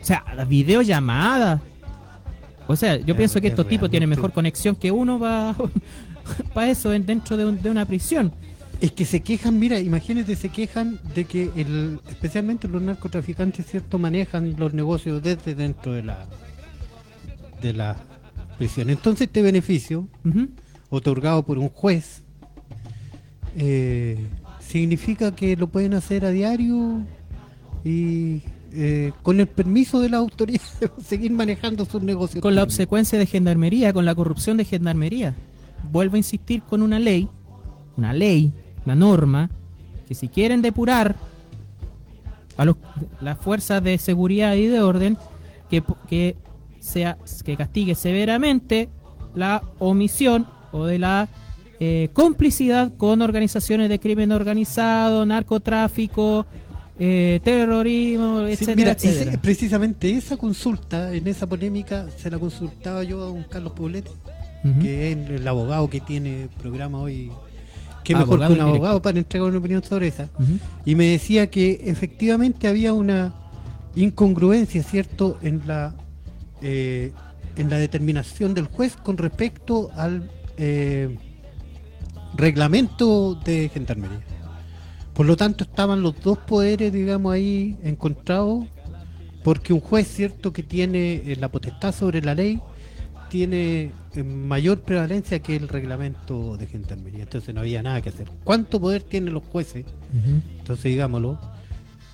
O 0.00 0.04
sea, 0.04 0.24
videollamadas. 0.48 1.60
O 2.68 2.76
sea, 2.76 2.96
yo 2.96 3.12
Es- 3.14 3.16
pienso 3.18 3.40
que 3.40 3.48
es 3.48 3.52
estos 3.52 3.68
tipos 3.68 3.90
tienen 3.90 4.08
mejor 4.08 4.32
conexión 4.32 4.74
que 4.76 4.90
uno 4.90 5.18
para 6.54 6.70
eso 6.70 6.92
en- 6.92 7.04
dentro 7.04 7.36
de, 7.36 7.44
un- 7.44 7.60
de 7.60 7.70
una 7.70 7.84
prisión. 7.84 8.32
Es 8.80 8.92
que 8.92 9.04
se 9.04 9.20
quejan, 9.20 9.58
mira, 9.58 9.80
imagínate, 9.80 10.36
se 10.36 10.50
quejan 10.50 11.00
de 11.14 11.24
que 11.24 11.50
el, 11.56 12.00
especialmente 12.08 12.68
los 12.68 12.82
narcotraficantes, 12.82 13.66
¿cierto?, 13.66 13.98
manejan 13.98 14.54
los 14.58 14.74
negocios 14.74 15.22
desde 15.22 15.54
dentro 15.54 15.92
de 15.92 16.02
la 16.02 16.26
de 17.62 17.72
la 17.72 17.96
prisión. 18.58 18.90
Entonces 18.90 19.26
este 19.28 19.42
beneficio, 19.42 20.08
otorgado 20.90 21.44
por 21.44 21.58
un 21.58 21.68
juez, 21.68 22.22
eh, 23.56 24.26
significa 24.60 25.34
que 25.34 25.56
lo 25.56 25.68
pueden 25.68 25.94
hacer 25.94 26.24
a 26.24 26.30
diario 26.30 27.02
y 27.84 28.42
eh, 28.72 29.12
con 29.22 29.40
el 29.40 29.46
permiso 29.46 30.00
de 30.00 30.10
la 30.10 30.18
autoridad 30.18 30.60
seguir 31.04 31.32
manejando 31.32 31.84
sus 31.84 32.02
negocios. 32.02 32.42
Con 32.42 32.54
la 32.54 32.62
obsecuencia 32.62 33.18
de 33.18 33.26
gendarmería, 33.26 33.92
con 33.92 34.04
la 34.04 34.14
corrupción 34.14 34.56
de 34.56 34.64
gendarmería. 34.64 35.34
Vuelvo 35.90 36.16
a 36.16 36.18
insistir 36.18 36.62
con 36.62 36.82
una 36.82 36.98
ley, 36.98 37.28
una 37.96 38.12
ley, 38.12 38.52
una 38.86 38.94
norma, 38.94 39.50
que 40.08 40.14
si 40.14 40.28
quieren 40.28 40.62
depurar 40.62 41.16
a 42.56 42.64
los, 42.64 42.76
las 43.20 43.38
fuerzas 43.38 43.82
de 43.82 43.98
seguridad 43.98 44.54
y 44.54 44.66
de 44.66 44.80
orden, 44.80 45.18
que, 45.68 45.82
que, 46.08 46.36
sea, 46.80 47.18
que 47.44 47.56
castigue 47.56 47.94
severamente 47.94 48.88
la 49.34 49.62
omisión 49.78 50.46
o 50.72 50.86
de 50.86 50.98
la 50.98 51.28
eh, 51.80 52.08
complicidad 52.14 52.92
con 52.96 53.20
organizaciones 53.20 53.88
de 53.90 53.98
crimen 53.98 54.32
organizado, 54.32 55.26
narcotráfico, 55.26 56.46
eh, 56.98 57.40
terrorismo, 57.44 58.46
Sí, 58.46 58.52
etcétera, 58.52 58.76
mira, 58.76 58.92
ese- 58.92 59.08
etcétera. 59.10 59.42
precisamente 59.42 60.10
esa 60.10 60.36
consulta, 60.38 61.12
en 61.12 61.26
esa 61.26 61.46
polémica, 61.46 62.06
se 62.16 62.30
la 62.30 62.38
consultaba 62.38 63.02
yo 63.04 63.20
a 63.24 63.30
un 63.30 63.42
Carlos 63.42 63.72
Poblete, 63.72 64.10
que 64.80 65.12
es 65.12 65.18
el 65.30 65.46
abogado 65.46 65.88
que 65.90 66.00
tiene 66.00 66.48
programa 66.60 66.98
hoy. 66.98 67.30
Que 68.06 68.14
mejor 68.14 68.42
abogado 68.42 68.54
que 68.54 68.60
un 68.60 68.68
abogado 68.68 69.02
para 69.02 69.18
entregar 69.18 69.48
una 69.48 69.58
opinión 69.58 69.82
sobre 69.82 70.08
esa. 70.08 70.28
Y 70.84 70.94
me 70.94 71.06
decía 71.06 71.48
que 71.50 71.80
efectivamente 71.84 72.68
había 72.68 72.92
una 72.92 73.34
incongruencia, 73.94 74.82
¿cierto?, 74.82 75.38
en 75.42 75.62
la 75.66 75.94
eh, 76.62 77.12
en 77.56 77.70
la 77.70 77.78
determinación 77.78 78.54
del 78.54 78.66
juez 78.66 78.96
con 78.96 79.16
respecto 79.16 79.90
al 79.96 80.30
eh, 80.58 81.16
reglamento 82.34 83.34
de 83.34 83.70
gendarmería. 83.72 84.20
Por 85.14 85.26
lo 85.26 85.36
tanto, 85.36 85.64
estaban 85.64 86.02
los 86.02 86.20
dos 86.20 86.38
poderes, 86.38 86.92
digamos, 86.92 87.32
ahí 87.32 87.76
encontrados, 87.82 88.66
porque 89.42 89.72
un 89.72 89.80
juez, 89.80 90.06
cierto, 90.06 90.52
que 90.52 90.62
tiene 90.62 91.14
eh, 91.14 91.36
la 91.40 91.48
potestad 91.48 91.94
sobre 91.94 92.20
la 92.20 92.34
ley, 92.34 92.60
tiene 93.28 93.92
eh, 94.14 94.22
mayor 94.22 94.80
prevalencia 94.82 95.38
que 95.40 95.56
el 95.56 95.68
reglamento 95.68 96.56
de 96.56 96.66
gendarmería. 96.66 97.22
Entonces 97.24 97.54
no 97.54 97.60
había 97.60 97.82
nada 97.82 98.00
que 98.02 98.08
hacer. 98.10 98.28
¿Cuánto 98.44 98.80
poder 98.80 99.02
tienen 99.02 99.34
los 99.34 99.42
jueces? 99.44 99.84
Entonces 100.58 100.84
digámoslo, 100.84 101.38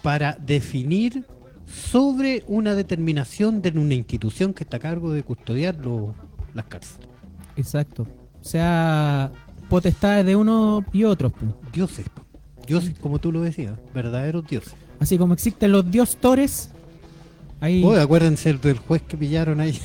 para 0.02 0.36
definir 0.40 1.24
sobre 1.66 2.42
una 2.48 2.74
determinación 2.74 3.62
de 3.62 3.70
una 3.70 3.94
institución 3.94 4.52
que 4.52 4.64
está 4.64 4.76
a 4.78 4.80
cargo 4.80 5.12
de 5.12 5.22
custodiar 5.22 5.76
lo- 5.76 6.14
las 6.54 6.66
cárceles. 6.66 7.08
Exacto. 7.56 8.02
O 8.40 8.44
sea, 8.44 9.30
potestades 9.68 10.26
de 10.26 10.36
uno 10.36 10.84
y 10.92 11.04
otro. 11.04 11.30
pu. 11.30 11.46
Dioses, 11.72 12.06
po. 12.08 12.22
dioses 12.66 12.94
como 13.00 13.18
tú 13.18 13.32
lo 13.32 13.40
decías, 13.40 13.74
verdaderos 13.94 14.46
dioses. 14.46 14.74
Así 14.98 15.16
como 15.18 15.34
existen 15.34 15.72
los 15.72 15.90
diostores, 15.90 16.70
hay 17.60 17.82
Oye, 17.84 18.00
acuérdense 18.00 18.52
del 18.54 18.78
juez 18.78 19.02
que 19.02 19.16
pillaron 19.16 19.60
ahí. 19.60 19.78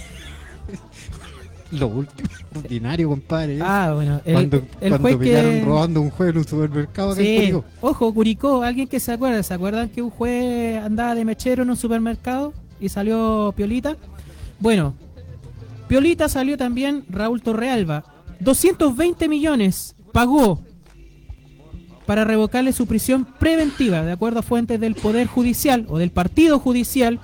Lo 1.71 1.87
último, 1.87 2.29
ordinario, 2.55 3.09
compadre. 3.09 3.59
Ah, 3.61 3.91
bueno, 3.93 4.21
el, 4.25 4.33
cuando 4.33 4.57
el 4.79 4.89
cuando 4.89 5.19
pillaron 5.19 5.51
que... 5.51 5.65
robando 5.65 6.01
un 6.01 6.09
juez 6.09 6.29
en 6.29 6.37
un 6.37 6.47
supermercado. 6.47 7.15
Sí, 7.15 7.53
ojo, 7.81 8.13
Curicó, 8.13 8.63
alguien 8.63 8.87
que 8.87 8.99
se 8.99 9.11
acuerda, 9.11 9.43
¿se 9.43 9.53
acuerdan 9.53 9.89
que 9.89 10.01
un 10.01 10.09
juez 10.09 10.77
andaba 10.83 11.15
de 11.15 11.25
mechero 11.25 11.63
en 11.63 11.69
un 11.69 11.77
supermercado 11.77 12.53
y 12.79 12.89
salió 12.89 13.53
Piolita? 13.55 13.97
Bueno, 14.59 14.93
Piolita 15.87 16.29
salió 16.29 16.57
también 16.57 17.05
Raúl 17.09 17.41
Torrealba. 17.41 18.03
220 18.39 19.27
millones 19.27 19.95
pagó 20.11 20.61
para 22.05 22.23
revocarle 22.23 22.71
su 22.71 22.87
prisión 22.87 23.25
preventiva, 23.25 24.01
de 24.03 24.13
acuerdo 24.13 24.39
a 24.39 24.43
fuentes 24.43 24.79
del 24.79 24.95
Poder 24.95 25.27
Judicial 25.27 25.85
o 25.89 25.97
del 25.97 26.11
Partido 26.11 26.59
Judicial, 26.59 27.19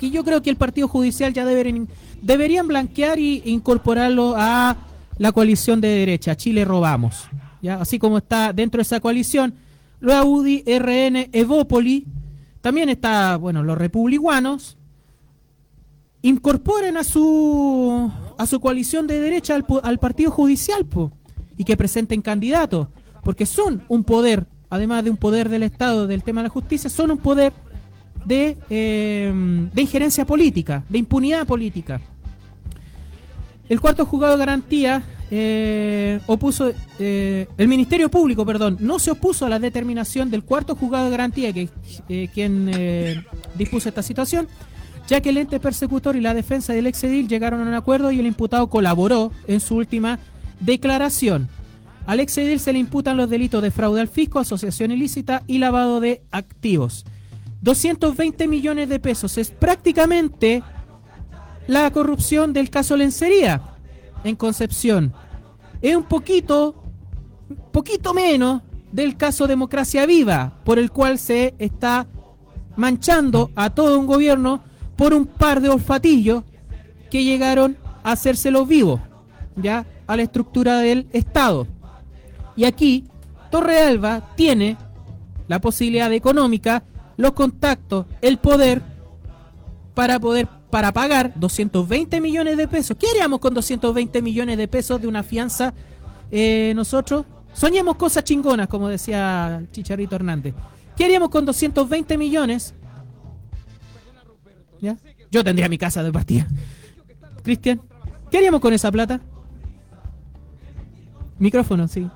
que 0.00 0.10
yo 0.10 0.24
creo 0.24 0.40
que 0.40 0.48
el 0.48 0.56
Partido 0.56 0.88
Judicial 0.88 1.34
ya 1.34 1.44
deberían, 1.44 1.86
deberían 2.22 2.66
blanquear 2.66 3.18
y 3.18 3.42
incorporarlo 3.44 4.34
a 4.34 4.74
la 5.18 5.32
coalición 5.32 5.82
de 5.82 5.88
derecha, 5.88 6.34
Chile 6.34 6.64
Robamos. 6.64 7.28
¿ya? 7.60 7.74
Así 7.74 7.98
como 7.98 8.16
está 8.16 8.54
dentro 8.54 8.78
de 8.78 8.82
esa 8.82 9.00
coalición, 9.00 9.54
la 10.00 10.24
UDI, 10.24 10.64
RN, 10.78 11.28
Evópoli, 11.32 12.06
también 12.62 12.88
está, 12.88 13.36
bueno, 13.36 13.62
los 13.62 13.76
republicanos, 13.76 14.78
incorporen 16.22 16.96
a 16.96 17.04
su 17.04 18.10
a 18.36 18.46
su 18.46 18.60
coalición 18.60 19.06
de 19.06 19.20
derecha 19.20 19.54
al, 19.54 19.64
al 19.82 19.98
partido 19.98 20.30
judicial 20.30 20.84
po, 20.86 21.12
y 21.56 21.64
que 21.64 21.76
presenten 21.76 22.20
candidatos 22.20 22.88
porque 23.22 23.46
son 23.46 23.82
un 23.88 24.04
poder 24.04 24.46
además 24.68 25.02
de 25.02 25.08
un 25.08 25.16
poder 25.16 25.48
del 25.48 25.62
Estado 25.62 26.06
del 26.06 26.22
tema 26.22 26.42
de 26.42 26.48
la 26.48 26.52
justicia 26.52 26.90
son 26.90 27.10
un 27.12 27.16
poder 27.16 27.54
de, 28.24 28.56
eh, 28.68 29.32
de 29.72 29.82
injerencia 29.82 30.24
política 30.24 30.84
de 30.88 30.98
impunidad 30.98 31.46
política 31.46 32.00
el 33.68 33.80
cuarto 33.80 34.04
juzgado 34.04 34.34
de 34.34 34.38
garantía 34.38 35.02
eh, 35.32 36.18
opuso 36.26 36.72
eh, 36.98 37.46
el 37.56 37.68
Ministerio 37.68 38.10
Público 38.10 38.44
perdón 38.44 38.78
no 38.80 38.98
se 38.98 39.12
opuso 39.12 39.46
a 39.46 39.48
la 39.48 39.60
determinación 39.60 40.28
del 40.28 40.42
cuarto 40.42 40.74
juzgado 40.74 41.04
de 41.04 41.10
garantía 41.12 41.52
que 41.52 41.68
eh, 42.08 42.28
quien 42.34 43.24
dispuso 43.56 43.88
esta 43.88 44.02
situación 44.02 44.48
ya 45.06 45.20
que 45.20 45.30
el 45.30 45.38
ente 45.38 45.60
persecutor 45.60 46.16
y 46.16 46.20
la 46.20 46.34
defensa 46.34 46.72
del 46.72 46.86
exedil 46.86 47.28
llegaron 47.28 47.60
a 47.60 47.64
un 47.64 47.74
acuerdo 47.74 48.12
y 48.12 48.20
el 48.20 48.26
imputado 48.26 48.68
colaboró 48.68 49.32
en 49.48 49.58
su 49.58 49.74
última 49.74 50.20
declaración. 50.60 51.48
Al 52.06 52.20
exedil 52.20 52.60
se 52.60 52.72
le 52.72 52.78
imputan 52.78 53.16
los 53.16 53.28
delitos 53.28 53.60
de 53.60 53.72
fraude 53.72 54.00
al 54.00 54.06
fisco, 54.08 54.38
asociación 54.38 54.92
ilícita 54.92 55.42
y 55.48 55.58
lavado 55.58 55.98
de 55.98 56.22
activos. 56.30 57.04
220 57.62 58.48
millones 58.48 58.88
de 58.88 58.98
pesos 58.98 59.36
es 59.38 59.50
prácticamente 59.50 60.62
la 61.66 61.90
corrupción 61.90 62.52
del 62.52 62.70
caso 62.70 62.96
Lencería 62.96 63.62
en 64.24 64.36
Concepción. 64.36 65.12
Es 65.82 65.94
un 65.94 66.04
poquito, 66.04 66.74
poquito 67.72 68.14
menos 68.14 68.62
del 68.92 69.16
caso 69.16 69.46
Democracia 69.46 70.06
Viva, 70.06 70.54
por 70.64 70.78
el 70.78 70.90
cual 70.90 71.18
se 71.18 71.54
está 71.58 72.06
manchando 72.76 73.50
a 73.54 73.70
todo 73.70 73.98
un 73.98 74.06
gobierno 74.06 74.62
por 74.96 75.14
un 75.14 75.26
par 75.26 75.60
de 75.60 75.68
olfatillos 75.68 76.44
que 77.10 77.24
llegaron 77.24 77.76
a 78.02 78.12
hacérselos 78.12 78.66
vivos, 78.66 79.00
ya 79.56 79.86
a 80.06 80.16
la 80.16 80.22
estructura 80.22 80.78
del 80.78 81.08
Estado. 81.12 81.66
Y 82.56 82.64
aquí 82.64 83.04
Torrealba 83.50 84.34
tiene 84.34 84.76
la 85.48 85.60
posibilidad 85.60 86.12
económica, 86.12 86.84
los 87.20 87.32
contactos, 87.32 88.06
el 88.22 88.38
poder 88.38 88.82
para 89.94 90.18
poder 90.18 90.48
para 90.70 90.92
pagar 90.92 91.32
220 91.34 92.20
millones 92.20 92.56
de 92.56 92.68
pesos. 92.68 92.96
¿Qué 92.98 93.08
haríamos 93.10 93.40
con 93.40 93.52
220 93.52 94.22
millones 94.22 94.56
de 94.56 94.68
pesos 94.68 95.00
de 95.00 95.08
una 95.08 95.22
fianza 95.22 95.74
eh, 96.30 96.72
nosotros? 96.74 97.26
Soñemos 97.52 97.96
cosas 97.96 98.22
chingonas, 98.24 98.68
como 98.68 98.88
decía 98.88 99.62
Chicharito 99.72 100.14
Hernández. 100.14 100.54
¿Qué 100.96 101.04
haríamos 101.04 101.28
con 101.28 101.44
220 101.44 102.16
millones? 102.16 102.74
Yo 105.30 105.44
tendría 105.44 105.68
mi 105.68 105.78
casa 105.78 106.02
de 106.02 106.12
partida. 106.12 106.46
Cristian, 107.42 107.80
¿qué 108.30 108.38
haríamos 108.38 108.60
con 108.60 108.72
esa 108.72 108.90
plata? 108.90 109.20
Micrófono, 111.38 111.86
sí. 111.86 112.08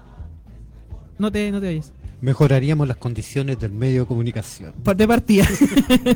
No 1.19 1.31
te, 1.31 1.51
no 1.51 1.61
te 1.61 1.69
oyes. 1.69 1.94
Mejoraríamos 2.25 2.89
las 2.89 2.97
condiciones 2.97 3.59
del 3.61 3.73
medio 3.73 4.01
de 4.01 4.07
comunicación. 4.07 4.73
De 4.97 5.07
partida. 5.07 5.47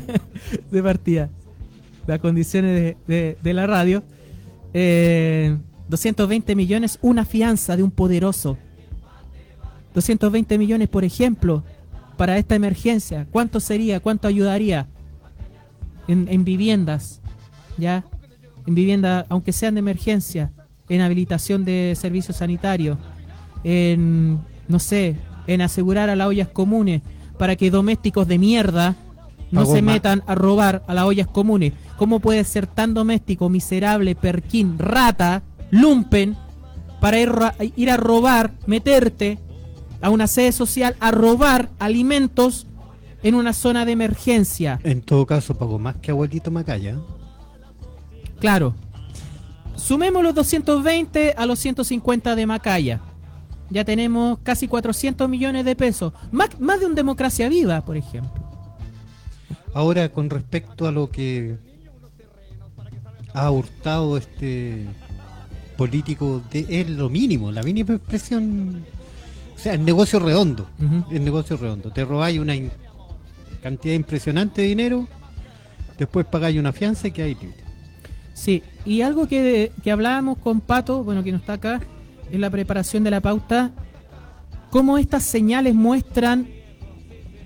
de 0.71 0.81
partida. 0.81 1.29
Las 2.07 2.17
condiciones 2.17 2.95
de, 3.05 3.37
de- 3.39 3.53
la 3.53 3.67
radio. 3.67 4.01
Eh, 4.73 5.55
220 5.87 6.55
millones, 6.55 6.97
una 7.03 7.25
fianza 7.25 7.77
de 7.77 7.83
un 7.83 7.91
poderoso. 7.91 8.57
220 9.93 10.57
millones, 10.57 10.89
por 10.89 11.03
ejemplo, 11.03 11.63
para 12.17 12.39
esta 12.39 12.55
emergencia. 12.55 13.27
¿Cuánto 13.29 13.59
sería? 13.59 13.99
¿Cuánto 13.99 14.27
ayudaría? 14.27 14.87
En, 16.07 16.27
en 16.27 16.43
viviendas. 16.43 17.21
¿Ya? 17.77 18.03
En 18.65 18.73
vivienda, 18.73 19.27
aunque 19.29 19.53
sean 19.53 19.75
de 19.75 19.81
emergencia. 19.81 20.51
En 20.89 21.01
habilitación 21.01 21.65
de 21.65 21.93
servicios 21.95 22.37
sanitarios. 22.37 22.97
En, 23.63 24.39
no 24.67 24.79
sé, 24.79 25.15
en 25.53 25.61
asegurar 25.61 26.09
a 26.09 26.15
las 26.15 26.27
ollas 26.27 26.47
comunes 26.47 27.01
para 27.37 27.55
que 27.55 27.71
domésticos 27.71 28.27
de 28.27 28.37
mierda 28.37 28.95
no 29.51 29.61
Pagó 29.61 29.75
se 29.75 29.81
más. 29.81 29.95
metan 29.95 30.23
a 30.27 30.35
robar 30.35 30.83
a 30.87 30.93
las 30.93 31.05
ollas 31.05 31.27
comunes. 31.27 31.73
¿Cómo 31.97 32.19
puede 32.19 32.43
ser 32.43 32.67
tan 32.67 32.93
doméstico, 32.93 33.49
miserable, 33.49 34.13
perquín, 34.15 34.77
rata, 34.77 35.41
lumpen, 35.71 36.37
para 36.99 37.19
ir, 37.19 37.31
ir 37.75 37.89
a 37.89 37.97
robar, 37.97 38.51
meterte 38.67 39.39
a 40.01 40.09
una 40.11 40.27
sede 40.27 40.51
social 40.51 40.95
a 40.99 41.11
robar 41.11 41.69
alimentos 41.79 42.67
en 43.23 43.33
una 43.33 43.53
zona 43.53 43.85
de 43.85 43.93
emergencia? 43.93 44.79
En 44.83 45.01
todo 45.01 45.25
caso, 45.25 45.57
pago 45.57 45.79
más 45.79 45.95
que 45.95 46.11
abuelito 46.11 46.51
Macaya. 46.51 46.97
Claro. 48.39 48.75
Sumemos 49.75 50.21
los 50.23 50.35
220 50.35 51.33
a 51.37 51.45
los 51.45 51.57
150 51.57 52.35
de 52.35 52.45
Macaya. 52.45 53.01
Ya 53.69 53.85
tenemos 53.85 54.39
casi 54.43 54.67
400 54.67 55.29
millones 55.29 55.65
de 55.65 55.75
pesos. 55.75 56.13
Más, 56.31 56.59
más 56.59 56.79
de 56.79 56.87
un 56.87 56.95
democracia 56.95 57.49
viva, 57.49 57.81
por 57.81 57.97
ejemplo. 57.97 58.43
Ahora, 59.73 60.09
con 60.09 60.29
respecto 60.29 60.87
a 60.87 60.91
lo 60.91 61.09
que 61.09 61.57
ha 63.33 63.51
hurtado 63.51 64.17
este 64.17 64.85
político, 65.77 66.41
de, 66.51 66.65
es 66.69 66.89
lo 66.89 67.09
mínimo, 67.09 67.51
la 67.51 67.63
mínima 67.63 67.95
expresión. 67.95 68.83
O 69.55 69.59
sea, 69.59 69.73
el 69.73 69.85
negocio 69.85 70.19
redondo. 70.19 70.67
El 71.11 71.23
negocio 71.23 71.57
redondo. 71.57 71.91
Te 71.91 72.03
robáis 72.03 72.39
una 72.39 72.55
cantidad 73.61 73.93
impresionante 73.93 74.61
de 74.61 74.69
dinero, 74.69 75.07
después 75.97 76.25
pagáis 76.25 76.57
una 76.57 76.73
fianza 76.73 77.07
y 77.07 77.11
que 77.11 77.23
hay 77.23 77.35
libre. 77.35 77.63
Sí, 78.33 78.63
y 78.85 79.01
algo 79.01 79.27
que, 79.27 79.71
que 79.83 79.91
hablábamos 79.91 80.37
con 80.37 80.61
Pato, 80.61 81.03
bueno, 81.03 81.23
que 81.23 81.31
no 81.31 81.37
está 81.37 81.53
acá, 81.53 81.81
en 82.31 82.41
la 82.41 82.49
preparación 82.49 83.03
de 83.03 83.11
la 83.11 83.21
pauta, 83.21 83.71
cómo 84.69 84.97
estas 84.97 85.23
señales 85.23 85.75
muestran 85.75 86.47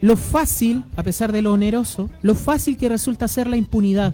lo 0.02 0.18
fácil, 0.18 0.84
a 0.98 1.04
pesar 1.04 1.32
de 1.32 1.42
lo 1.42 1.54
oneroso, 1.54 2.10
lo 2.22 2.36
fácil 2.36 2.78
que 2.78 2.90
resulta 2.90 3.28
ser 3.28 3.48
la 3.48 3.56
impunidad. 3.56 4.14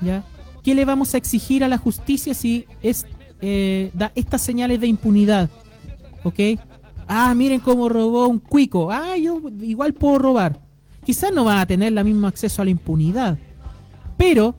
¿Ya? 0.00 0.24
¿Qué 0.64 0.74
le 0.74 0.84
vamos 0.84 1.14
a 1.14 1.18
exigir 1.18 1.62
a 1.62 1.68
la 1.68 1.78
justicia 1.78 2.34
si 2.34 2.66
es 2.82 3.06
eh, 3.40 3.90
da 3.94 4.10
estas 4.14 4.42
señales 4.42 4.80
de 4.80 4.88
impunidad? 4.88 5.48
¿Ok? 6.24 6.40
Ah, 7.06 7.32
miren 7.34 7.60
cómo 7.60 7.88
robó 7.88 8.26
un 8.26 8.38
cuico. 8.38 8.90
Ah, 8.90 9.16
yo 9.16 9.40
igual 9.62 9.94
puedo 9.94 10.18
robar. 10.18 10.60
Quizás 11.04 11.32
no 11.32 11.44
van 11.44 11.58
a 11.58 11.66
tener 11.66 11.96
el 11.96 12.04
mismo 12.04 12.26
acceso 12.26 12.60
a 12.60 12.64
la 12.64 12.70
impunidad. 12.70 13.38
Pero 14.16 14.54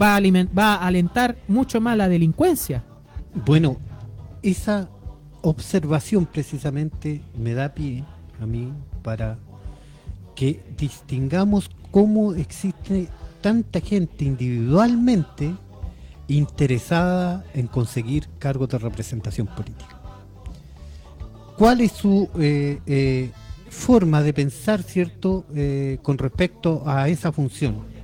va 0.00 0.16
a, 0.16 0.20
va 0.20 0.74
a 0.74 0.86
alentar 0.86 1.36
mucho 1.48 1.80
más 1.80 1.96
la 1.96 2.08
delincuencia. 2.08 2.84
Bueno, 3.46 3.76
esa 4.42 4.88
observación 5.42 6.26
precisamente 6.26 7.22
me 7.36 7.54
da 7.54 7.74
pie 7.74 8.04
a 8.40 8.46
mí 8.46 8.72
para 9.02 9.38
que 10.34 10.62
distingamos 10.76 11.70
cómo 11.90 12.34
existe 12.34 13.08
tanta 13.40 13.80
gente 13.80 14.24
individualmente 14.24 15.54
interesada 16.28 17.44
en 17.54 17.66
conseguir 17.66 18.28
cargos 18.38 18.68
de 18.68 18.78
representación 18.78 19.46
política. 19.46 19.98
¿Cuál 21.56 21.80
es 21.80 21.92
su 21.92 22.28
eh, 22.38 22.80
eh, 22.86 23.30
forma 23.68 24.22
de 24.22 24.32
pensar, 24.32 24.82
cierto, 24.82 25.44
eh, 25.54 25.98
con 26.02 26.18
respecto 26.18 26.84
a 26.86 27.08
esa 27.08 27.32
función? 27.32 27.97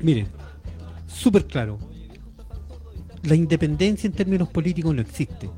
Miren, 0.00 0.26
súper 1.06 1.46
claro, 1.46 1.78
la 3.22 3.34
independencia 3.34 4.06
en 4.06 4.12
términos 4.12 4.48
políticos 4.48 4.94
no 4.94 5.00
existe. 5.00 5.50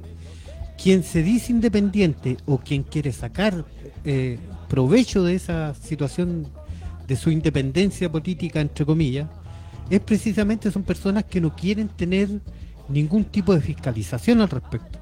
Quien 0.82 1.02
se 1.02 1.22
dice 1.22 1.52
independiente 1.52 2.36
o 2.46 2.58
quien 2.58 2.84
quiere 2.84 3.12
sacar 3.12 3.64
eh, 4.04 4.38
provecho 4.68 5.24
de 5.24 5.34
esa 5.34 5.74
situación 5.74 6.46
de 7.06 7.16
su 7.16 7.30
independencia 7.30 8.10
política, 8.10 8.60
entre 8.60 8.86
comillas, 8.86 9.28
es 9.90 10.00
precisamente 10.00 10.70
son 10.70 10.82
personas 10.82 11.24
que 11.24 11.40
no 11.40 11.56
quieren 11.56 11.88
tener 11.88 12.28
ningún 12.88 13.24
tipo 13.24 13.54
de 13.54 13.60
fiscalización 13.60 14.40
al 14.40 14.50
respecto. 14.50 14.98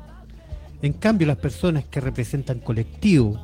En 0.82 0.92
cambio, 0.92 1.26
las 1.26 1.38
personas 1.38 1.84
que 1.84 2.00
representan 2.00 2.60
colectivos, 2.60 3.40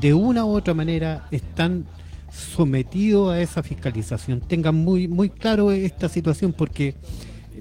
de 0.00 0.14
una 0.14 0.44
u 0.44 0.50
otra 0.50 0.72
manera, 0.72 1.26
están 1.30 1.84
sometidos 2.30 3.32
a 3.32 3.40
esa 3.40 3.62
fiscalización. 3.62 4.40
Tengan 4.40 4.74
muy, 4.74 5.08
muy 5.08 5.30
claro 5.30 5.72
esta 5.72 6.08
situación 6.08 6.52
porque 6.52 6.94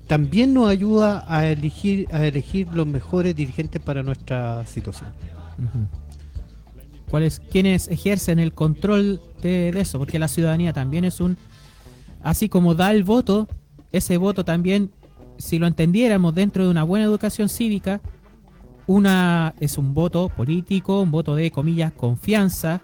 también 0.08 0.54
nos 0.54 0.70
ayuda 0.70 1.26
a 1.28 1.48
elegir, 1.48 2.08
a 2.12 2.26
elegir 2.26 2.68
los 2.74 2.88
mejores 2.88 3.36
dirigentes 3.36 3.82
para 3.82 4.04
nuestra 4.04 4.66
situación. 4.66 5.10
¿Cuáles, 7.10 7.40
quienes 7.40 7.88
ejercen 7.88 8.40
el 8.40 8.54
control 8.54 9.22
de, 9.42 9.72
de 9.72 9.82
eso? 9.82 9.98
Porque 10.00 10.20
la 10.20 10.28
ciudadanía 10.28 10.74
también 10.74 11.06
es 11.06 11.20
un, 11.20 11.38
así 12.22 12.50
como 12.50 12.76
da 12.76 12.92
el 12.92 13.04
voto, 13.04 13.48
ese 13.92 14.18
voto 14.18 14.46
también, 14.46 14.92
si 15.38 15.58
lo 15.58 15.68
entendiéramos 15.68 16.36
dentro 16.36 16.64
de 16.64 16.70
una 16.70 16.84
buena 16.84 17.06
educación 17.06 17.50
cívica, 17.50 18.02
una 18.90 19.54
es 19.60 19.78
un 19.78 19.94
voto 19.94 20.30
político, 20.30 21.02
un 21.02 21.12
voto 21.12 21.36
de 21.36 21.52
comillas 21.52 21.94
confianza. 21.94 22.82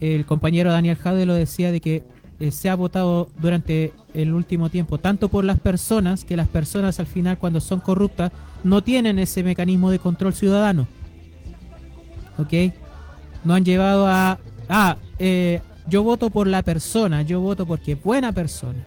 El 0.00 0.26
compañero 0.26 0.72
Daniel 0.72 0.96
Jade 0.96 1.26
lo 1.26 1.34
decía 1.34 1.72
de 1.72 1.80
que 1.80 2.04
eh, 2.38 2.50
se 2.50 2.68
ha 2.68 2.74
votado 2.74 3.28
durante 3.38 3.92
el 4.12 4.34
último 4.34 4.68
tiempo 4.68 4.98
tanto 4.98 5.28
por 5.28 5.44
las 5.44 5.58
personas 5.58 6.24
que 6.24 6.36
las 6.36 6.48
personas 6.48 7.00
al 7.00 7.06
final 7.06 7.38
cuando 7.38 7.60
son 7.60 7.80
corruptas 7.80 8.30
no 8.62 8.82
tienen 8.82 9.18
ese 9.18 9.42
mecanismo 9.42 9.90
de 9.90 9.98
control 9.98 10.34
ciudadano. 10.34 10.86
¿Ok? 12.38 12.74
No 13.44 13.54
han 13.54 13.64
llevado 13.64 14.06
a... 14.06 14.38
Ah, 14.68 14.96
eh, 15.18 15.60
yo 15.88 16.02
voto 16.02 16.30
por 16.30 16.46
la 16.46 16.62
persona, 16.62 17.22
yo 17.22 17.40
voto 17.40 17.64
porque 17.64 17.92
es 17.92 18.02
buena 18.02 18.32
persona. 18.32 18.84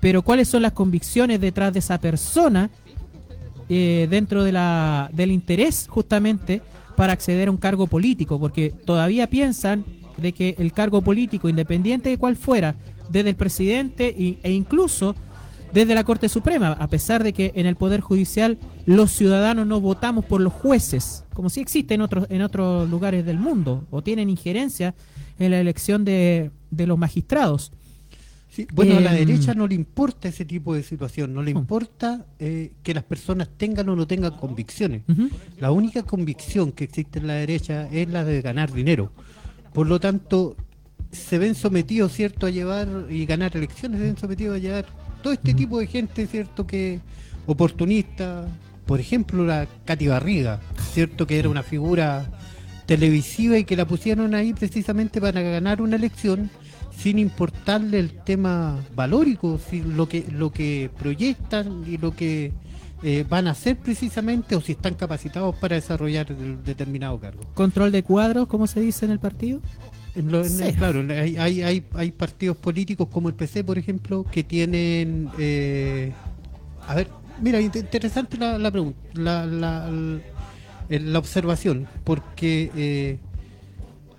Pero 0.00 0.22
cuáles 0.22 0.48
son 0.48 0.62
las 0.62 0.72
convicciones 0.72 1.40
detrás 1.40 1.72
de 1.72 1.78
esa 1.78 1.98
persona 1.98 2.70
eh, 3.68 4.08
dentro 4.10 4.42
de 4.42 4.52
del 5.12 5.30
interés 5.30 5.86
justamente 5.88 6.60
para 6.96 7.12
acceder 7.12 7.48
a 7.48 7.50
un 7.50 7.56
cargo 7.56 7.86
político, 7.86 8.38
porque 8.38 8.70
todavía 8.70 9.28
piensan 9.28 9.84
de 10.16 10.32
que 10.32 10.54
el 10.58 10.72
cargo 10.72 11.02
político, 11.02 11.48
independiente 11.48 12.10
de 12.10 12.18
cuál 12.18 12.36
fuera, 12.36 12.76
desde 13.10 13.30
el 13.30 13.36
presidente 13.36 14.14
e 14.42 14.52
incluso 14.52 15.14
desde 15.72 15.94
la 15.94 16.04
Corte 16.04 16.28
Suprema, 16.28 16.72
a 16.72 16.86
pesar 16.88 17.24
de 17.24 17.32
que 17.32 17.52
en 17.54 17.66
el 17.66 17.76
Poder 17.76 18.00
Judicial 18.00 18.58
los 18.84 19.10
ciudadanos 19.10 19.66
no 19.66 19.80
votamos 19.80 20.24
por 20.24 20.40
los 20.40 20.52
jueces, 20.52 21.24
como 21.32 21.48
si 21.48 21.60
existe 21.60 21.94
en 21.94 22.02
otros, 22.02 22.26
en 22.28 22.42
otros 22.42 22.88
lugares 22.90 23.24
del 23.24 23.38
mundo, 23.38 23.84
o 23.90 24.02
tienen 24.02 24.28
injerencia 24.28 24.94
en 25.38 25.50
la 25.50 25.60
elección 25.60 26.04
de, 26.04 26.50
de 26.70 26.86
los 26.86 26.98
magistrados. 26.98 27.72
Sí, 28.52 28.66
bueno, 28.70 28.98
a 28.98 29.00
la 29.00 29.16
Em, 29.16 29.26
derecha 29.26 29.54
no 29.54 29.66
le 29.66 29.74
importa 29.74 30.28
ese 30.28 30.44
tipo 30.44 30.74
de 30.74 30.82
situación, 30.82 31.32
no 31.32 31.42
le 31.42 31.52
importa 31.52 32.26
eh, 32.38 32.72
que 32.82 32.92
las 32.92 33.02
personas 33.02 33.48
tengan 33.56 33.88
o 33.88 33.96
no 33.96 34.06
tengan 34.06 34.36
convicciones. 34.36 35.04
La 35.58 35.70
única 35.70 36.02
convicción 36.02 36.70
que 36.70 36.84
existe 36.84 37.18
en 37.18 37.28
la 37.28 37.34
derecha 37.34 37.88
es 37.90 38.10
la 38.10 38.24
de 38.24 38.42
ganar 38.42 38.70
dinero. 38.70 39.10
Por 39.72 39.86
lo 39.86 39.98
tanto, 39.98 40.54
se 41.10 41.38
ven 41.38 41.54
sometidos, 41.54 42.12
¿cierto?, 42.12 42.44
a 42.44 42.50
llevar 42.50 43.06
y 43.08 43.24
ganar 43.24 43.56
elecciones, 43.56 44.00
se 44.00 44.04
ven 44.04 44.18
sometidos 44.18 44.56
a 44.56 44.58
llevar 44.58 44.84
todo 45.22 45.32
este 45.32 45.54
tipo 45.54 45.78
de 45.78 45.86
gente, 45.86 46.26
¿cierto?, 46.26 46.66
que 46.66 47.00
oportunista, 47.46 48.46
por 48.84 49.00
ejemplo, 49.00 49.46
la 49.46 49.66
Katy 49.86 50.08
Barriga, 50.08 50.60
¿cierto? 50.92 51.26
Que 51.26 51.38
era 51.38 51.48
una 51.48 51.62
figura 51.62 52.30
televisiva 52.84 53.56
y 53.56 53.64
que 53.64 53.76
la 53.76 53.86
pusieron 53.86 54.34
ahí 54.34 54.52
precisamente 54.52 55.22
para 55.22 55.40
ganar 55.40 55.80
una 55.80 55.96
elección 55.96 56.50
sin 56.96 57.18
importarle 57.18 57.98
el 57.98 58.10
tema 58.10 58.78
valórico, 58.94 59.58
si 59.58 59.82
lo 59.82 60.08
que 60.08 60.26
lo 60.30 60.52
que 60.52 60.90
proyectan 60.98 61.84
y 61.86 61.96
lo 61.98 62.14
que 62.14 62.52
eh, 63.02 63.24
van 63.28 63.48
a 63.48 63.52
hacer 63.52 63.76
precisamente 63.78 64.54
o 64.54 64.60
si 64.60 64.72
están 64.72 64.94
capacitados 64.94 65.56
para 65.56 65.74
desarrollar 65.74 66.30
el 66.30 66.62
determinado 66.62 67.18
cargo. 67.18 67.42
Control 67.54 67.90
de 67.90 68.02
cuadros, 68.04 68.46
como 68.46 68.66
se 68.66 68.80
dice 68.80 69.04
en 69.06 69.10
el 69.12 69.18
partido. 69.18 69.60
En 70.14 70.30
lo- 70.30 70.42
en- 70.44 70.50
Cero. 70.50 70.74
claro, 70.78 71.04
hay, 71.10 71.36
hay, 71.38 71.84
hay, 71.94 72.12
partidos 72.12 72.56
políticos 72.58 73.08
como 73.10 73.28
el 73.28 73.34
PC, 73.34 73.64
por 73.64 73.78
ejemplo, 73.78 74.24
que 74.30 74.44
tienen... 74.44 75.30
eh, 75.38 76.12
a 76.86 76.94
ver, 76.94 77.08
mira, 77.40 77.60
int- 77.60 77.80
interesante 77.80 78.36
la, 78.36 78.58
la 78.58 78.70
pregunta, 78.70 78.98
la, 79.14 79.46
la, 79.46 79.90
la 80.88 81.18
observación, 81.18 81.88
porque 82.04 82.70
eh, 82.76 83.18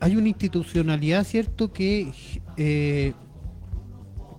hay 0.03 0.15
una 0.15 0.27
institucionalidad, 0.27 1.23
¿cierto?, 1.23 1.71
que, 1.71 2.11
eh, 2.57 3.13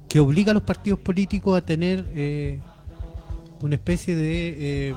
que 0.09 0.21
obliga 0.21 0.51
a 0.51 0.55
los 0.55 0.63
partidos 0.63 0.99
políticos 1.01 1.57
a 1.57 1.65
tener 1.65 2.05
eh, 2.15 2.61
una 3.61 3.75
especie 3.77 4.15
de 4.15 4.89
eh, 4.91 4.95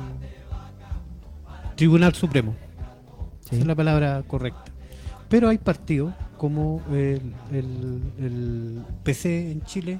Tribunal 1.76 2.14
Supremo. 2.14 2.56
Esa 3.46 3.56
es 3.56 3.66
la 3.66 3.76
palabra 3.76 4.24
correcta. 4.28 4.66
Pero 5.30 5.50
hay 5.50 5.58
partidos 5.58 6.14
como 6.38 6.82
el, 6.92 7.34
el- 7.52 8.02
el 8.20 8.82
PC 9.04 9.52
en 9.52 9.62
Chile 9.64 10.00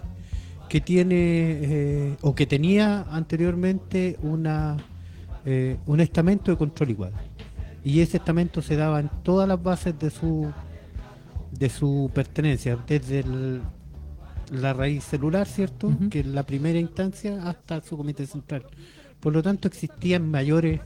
que 0.70 0.82
tiene 0.82 2.16
o 2.22 2.36
que 2.36 2.46
tenía 2.46 3.02
anteriormente 3.10 4.18
una 4.22 4.76
un 5.86 6.00
estamento 6.02 6.52
de 6.52 6.58
control 6.58 6.90
igual 6.90 7.14
y 7.90 8.02
ese 8.02 8.18
estamento 8.18 8.62
se 8.62 8.76
daba 8.76 9.00
en 9.00 9.10
todas 9.24 9.48
las 9.48 9.62
bases 9.62 9.94
de 9.98 10.10
su 10.10 10.52
de 11.52 11.70
su 11.70 12.10
pertenencia 12.14 12.78
desde 12.88 13.20
el- 13.22 13.62
la 14.52 14.74
raíz 14.74 15.04
celular 15.04 15.46
cierto 15.48 15.88
que 16.10 16.20
es 16.22 16.26
la 16.28 16.44
primera 16.44 16.80
instancia 16.80 17.32
hasta 17.50 17.82
su 17.82 17.96
comité 17.98 18.26
central. 18.26 18.64
Por 19.20 19.32
lo 19.34 19.42
tanto 19.42 19.68
existían 19.68 20.30
mayores 20.30 20.80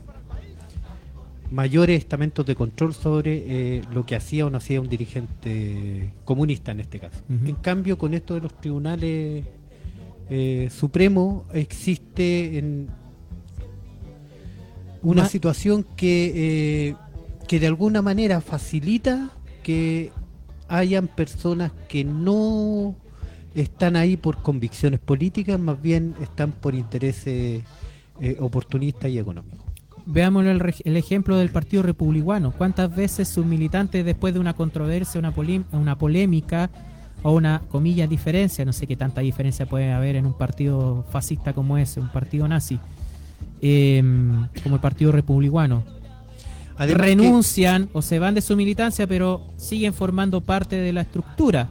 mayores 1.50 1.98
estamentos 1.98 2.46
de 2.46 2.54
control 2.54 2.94
sobre 2.94 3.32
eh, 3.78 3.82
lo 3.92 4.06
que 4.06 4.16
hacía 4.16 4.46
o 4.46 4.50
no 4.50 4.56
hacía 4.58 4.80
un 4.80 4.88
dirigente 4.88 6.10
comunista 6.24 6.72
en 6.72 6.80
este 6.80 6.98
caso. 6.98 7.20
En 7.28 7.56
cambio, 7.56 7.98
con 7.98 8.14
esto 8.14 8.34
de 8.34 8.40
los 8.40 8.54
tribunales 8.60 9.44
eh, 10.30 10.68
supremos 10.70 11.42
existe 11.52 12.58
en 12.58 12.88
una 15.02 15.22
Ma- 15.22 15.28
situación 15.28 15.84
que, 15.96 16.88
eh, 16.88 16.94
que 17.48 17.60
de 17.60 17.66
alguna 17.66 18.02
manera 18.02 18.40
facilita 18.40 19.30
que 19.62 20.12
hayan 20.68 21.08
personas 21.08 21.72
que 21.88 22.04
no 22.04 22.94
están 23.54 23.96
ahí 23.96 24.16
por 24.16 24.42
convicciones 24.42 25.00
políticas, 25.00 25.60
más 25.60 25.80
bien 25.82 26.14
están 26.22 26.52
por 26.52 26.74
intereses 26.74 27.62
eh, 28.20 28.36
oportunistas 28.40 29.10
y 29.10 29.18
económicos. 29.18 29.60
Veamos 30.06 30.44
el, 30.46 30.74
el 30.84 30.96
ejemplo 30.96 31.36
del 31.36 31.50
Partido 31.50 31.82
Republicano. 31.82 32.52
¿Cuántas 32.52 32.94
veces 32.94 33.28
sus 33.28 33.44
militantes, 33.44 34.04
después 34.04 34.34
de 34.34 34.40
una 34.40 34.54
controversia, 34.54 35.18
una, 35.18 35.34
polem- 35.34 35.64
una 35.72 35.96
polémica 35.96 36.70
o 37.22 37.32
una, 37.32 37.62
comillas, 37.68 38.08
diferencia, 38.08 38.64
no 38.64 38.72
sé 38.72 38.86
qué 38.86 38.96
tanta 38.96 39.20
diferencia 39.20 39.66
puede 39.66 39.92
haber 39.92 40.16
en 40.16 40.26
un 40.26 40.32
partido 40.32 41.04
fascista 41.10 41.52
como 41.52 41.78
ese, 41.78 42.00
un 42.00 42.08
partido 42.10 42.48
nazi, 42.48 42.80
eh, 43.60 44.02
como 44.62 44.76
el 44.76 44.80
Partido 44.80 45.12
Republicano, 45.12 45.84
Además 46.76 47.02
que- 47.02 47.06
renuncian 47.14 47.88
o 47.92 48.02
se 48.02 48.18
van 48.18 48.34
de 48.34 48.40
su 48.40 48.56
militancia, 48.56 49.06
pero 49.06 49.42
siguen 49.56 49.92
formando 49.94 50.40
parte 50.40 50.76
de 50.76 50.92
la 50.92 51.02
estructura. 51.02 51.68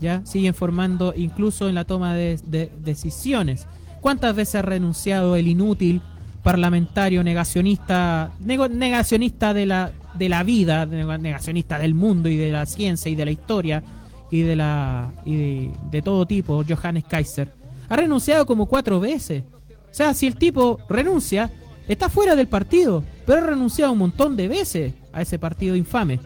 ¿Ya? 0.00 0.22
Siguen 0.24 0.54
formando 0.54 1.12
incluso 1.14 1.68
en 1.68 1.74
la 1.74 1.84
toma 1.84 2.14
de, 2.14 2.38
de 2.46 2.70
decisiones. 2.82 3.66
¿Cuántas 4.00 4.34
veces 4.34 4.54
ha 4.56 4.62
renunciado 4.62 5.36
el 5.36 5.46
inútil 5.46 6.00
parlamentario 6.42 7.22
negacionista, 7.22 8.30
nego- 8.42 8.68
negacionista 8.70 9.52
de 9.52 9.66
la, 9.66 9.92
de 10.14 10.28
la 10.30 10.42
vida, 10.42 10.86
neg- 10.86 11.20
negacionista 11.20 11.78
del 11.78 11.92
mundo 11.94 12.30
y 12.30 12.36
de 12.36 12.50
la 12.50 12.64
ciencia 12.64 13.10
y 13.10 13.14
de 13.14 13.24
la 13.26 13.30
historia 13.30 13.82
y 14.30 14.40
de 14.40 14.56
la 14.56 15.10
y 15.26 15.36
de, 15.36 15.70
de 15.90 16.00
todo 16.02 16.24
tipo, 16.24 16.64
Johannes 16.66 17.04
Kaiser? 17.04 17.52
Ha 17.90 17.96
renunciado 17.96 18.46
como 18.46 18.64
cuatro 18.66 19.00
veces. 19.00 19.42
O 19.90 19.94
sea, 19.94 20.14
si 20.14 20.26
el 20.26 20.36
tipo 20.36 20.78
renuncia, 20.88 21.50
está 21.88 22.08
fuera 22.08 22.36
del 22.36 22.46
partido, 22.46 23.02
pero 23.26 23.38
ha 23.38 23.46
renunciado 23.46 23.92
un 23.92 23.98
montón 23.98 24.36
de 24.36 24.48
veces 24.48 24.94
a 25.12 25.22
ese 25.22 25.38
partido 25.38 25.74
infame. 25.76 26.20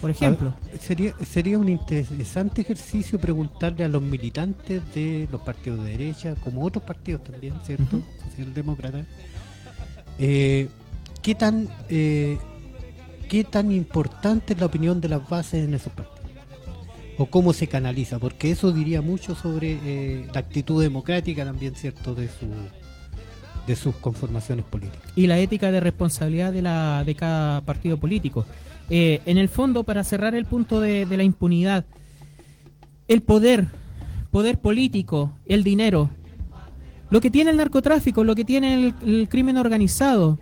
Por 0.00 0.10
ejemplo. 0.10 0.54
A 0.62 0.66
ver, 0.66 0.78
sería, 0.80 1.14
sería 1.24 1.58
un 1.58 1.68
interesante 1.68 2.60
ejercicio 2.60 3.18
preguntarle 3.18 3.84
a 3.84 3.88
los 3.88 4.02
militantes 4.02 4.82
de 4.94 5.28
los 5.30 5.40
partidos 5.40 5.84
de 5.84 5.90
derecha, 5.90 6.34
como 6.42 6.64
otros 6.64 6.84
partidos 6.84 7.24
también, 7.24 7.54
¿cierto? 7.64 7.96
Ujú. 7.96 8.04
Socialdemócratas. 8.30 9.06
eh, 10.18 10.68
¿qué, 11.22 11.34
tan, 11.34 11.68
eh, 11.88 12.38
¿Qué 13.28 13.44
tan 13.44 13.72
importante 13.72 14.52
es 14.52 14.60
la 14.60 14.66
opinión 14.66 15.00
de 15.00 15.08
las 15.08 15.28
bases 15.28 15.64
en 15.64 15.74
esos 15.74 15.92
partidos? 15.92 16.16
O 17.18 17.26
cómo 17.26 17.54
se 17.54 17.66
canaliza, 17.66 18.18
porque 18.18 18.50
eso 18.50 18.72
diría 18.72 19.00
mucho 19.00 19.34
sobre 19.34 19.78
eh, 19.82 20.28
la 20.32 20.40
actitud 20.40 20.82
democrática 20.82 21.44
también, 21.44 21.74
¿cierto? 21.74 22.14
De, 22.14 22.28
su, 22.28 22.46
de 23.66 23.76
sus 23.76 23.94
conformaciones 23.96 24.64
políticas. 24.64 25.10
y 25.16 25.26
la 25.26 25.38
ética 25.38 25.70
de 25.70 25.80
responsabilidad 25.80 26.52
de, 26.52 26.62
la, 26.62 27.02
de 27.04 27.14
cada 27.14 27.60
partido 27.62 27.96
político. 27.96 28.46
Eh, 28.88 29.20
en 29.26 29.38
el 29.38 29.48
fondo, 29.48 29.82
para 29.82 30.04
cerrar 30.04 30.34
el 30.34 30.44
punto 30.44 30.80
de, 30.80 31.06
la 31.06 31.22
impunidad, 31.24 31.84
el 33.08 33.22
poder, 33.22 33.66
poder 34.30 34.58
político, 34.58 35.32
el 35.46 35.64
dinero, 35.64 36.10
lo 37.10 37.20
que 37.20 37.30
tiene 37.30 37.50
el 37.50 37.56
narcotráfico, 37.56 38.22
lo 38.24 38.34
que 38.34 38.44
tiene 38.44 38.74
el, 38.74 38.94
el 39.04 39.28
crimen 39.28 39.56
organizado, 39.56 40.38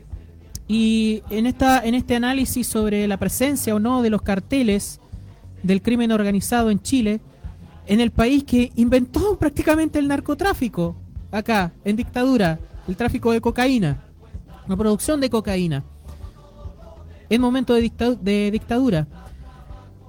y 0.67 1.23
en, 1.31 1.47
esta, 1.47 1.85
en 1.85 1.95
este 1.95 2.17
análisis 2.17 2.67
sobre 2.67 3.07
la 3.07 3.19
presencia 3.19 3.75
o 3.75 3.79
no 3.79 4.03
de 4.03 4.11
los 4.11 4.23
carteles 4.23 5.01
del 5.63 5.83
crimen 5.83 6.13
organizado 6.13 6.71
en 6.71 6.81
Chile, 6.81 7.21
en 7.87 8.01
el 8.01 8.11
país 8.11 8.45
que 8.45 8.73
inventó 8.77 9.39
prácticamente 9.39 9.99
el 9.99 10.09
narcotráfico, 10.09 10.97
acá, 11.31 11.73
en 11.85 11.97
dictadura, 11.97 12.59
el 12.89 12.97
tráfico 12.97 13.33
de 13.33 13.41
cocaína, 13.41 14.05
la 14.67 14.77
producción 14.77 15.21
de 15.21 15.31
cocaína, 15.31 15.85
en 17.29 17.41
momento 17.41 17.75
de, 17.75 17.91
de 18.21 18.51
dictadura. 18.51 19.07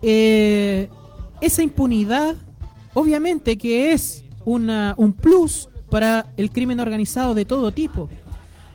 Eh, 0.02 0.89
esa 1.41 1.64
impunidad, 1.64 2.35
obviamente 2.93 3.57
que 3.57 3.91
es 3.91 4.23
una, 4.45 4.93
un 4.97 5.14
plus 5.14 5.69
para 5.89 6.27
el 6.38 6.52
crimen 6.52 6.80
organizado 6.80 7.34
de 7.34 7.45
todo 7.45 7.72
tipo. 7.72 8.10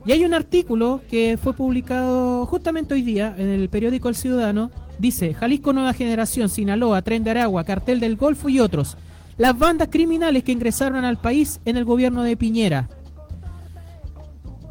Y 0.06 0.12
hay 0.12 0.24
un 0.24 0.32
artículo 0.32 1.02
que 1.10 1.39
fue 1.40 1.52
publicado 1.52 2.47
justamente 2.47 2.94
hoy 2.94 3.02
día 3.02 3.35
en 3.36 3.48
el 3.48 3.68
periódico 3.68 4.09
El 4.09 4.14
Ciudadano. 4.14 4.70
Dice, 4.98 5.35
Jalisco 5.35 5.72
Nueva 5.72 5.93
Generación, 5.93 6.48
Sinaloa, 6.48 7.02
Tren 7.02 7.22
de 7.22 7.31
Aragua, 7.31 7.64
Cartel 7.64 8.01
del 8.01 8.16
Golfo 8.16 8.48
y 8.48 8.60
otros. 8.60 8.97
Las 9.36 9.59
bandas 9.59 9.89
criminales 9.90 10.43
que 10.43 10.52
ingresaron 10.52 11.05
al 11.05 11.18
país 11.18 11.60
en 11.64 11.77
el 11.77 11.85
gobierno 11.85 12.22
de 12.22 12.36
Piñera. 12.36 12.89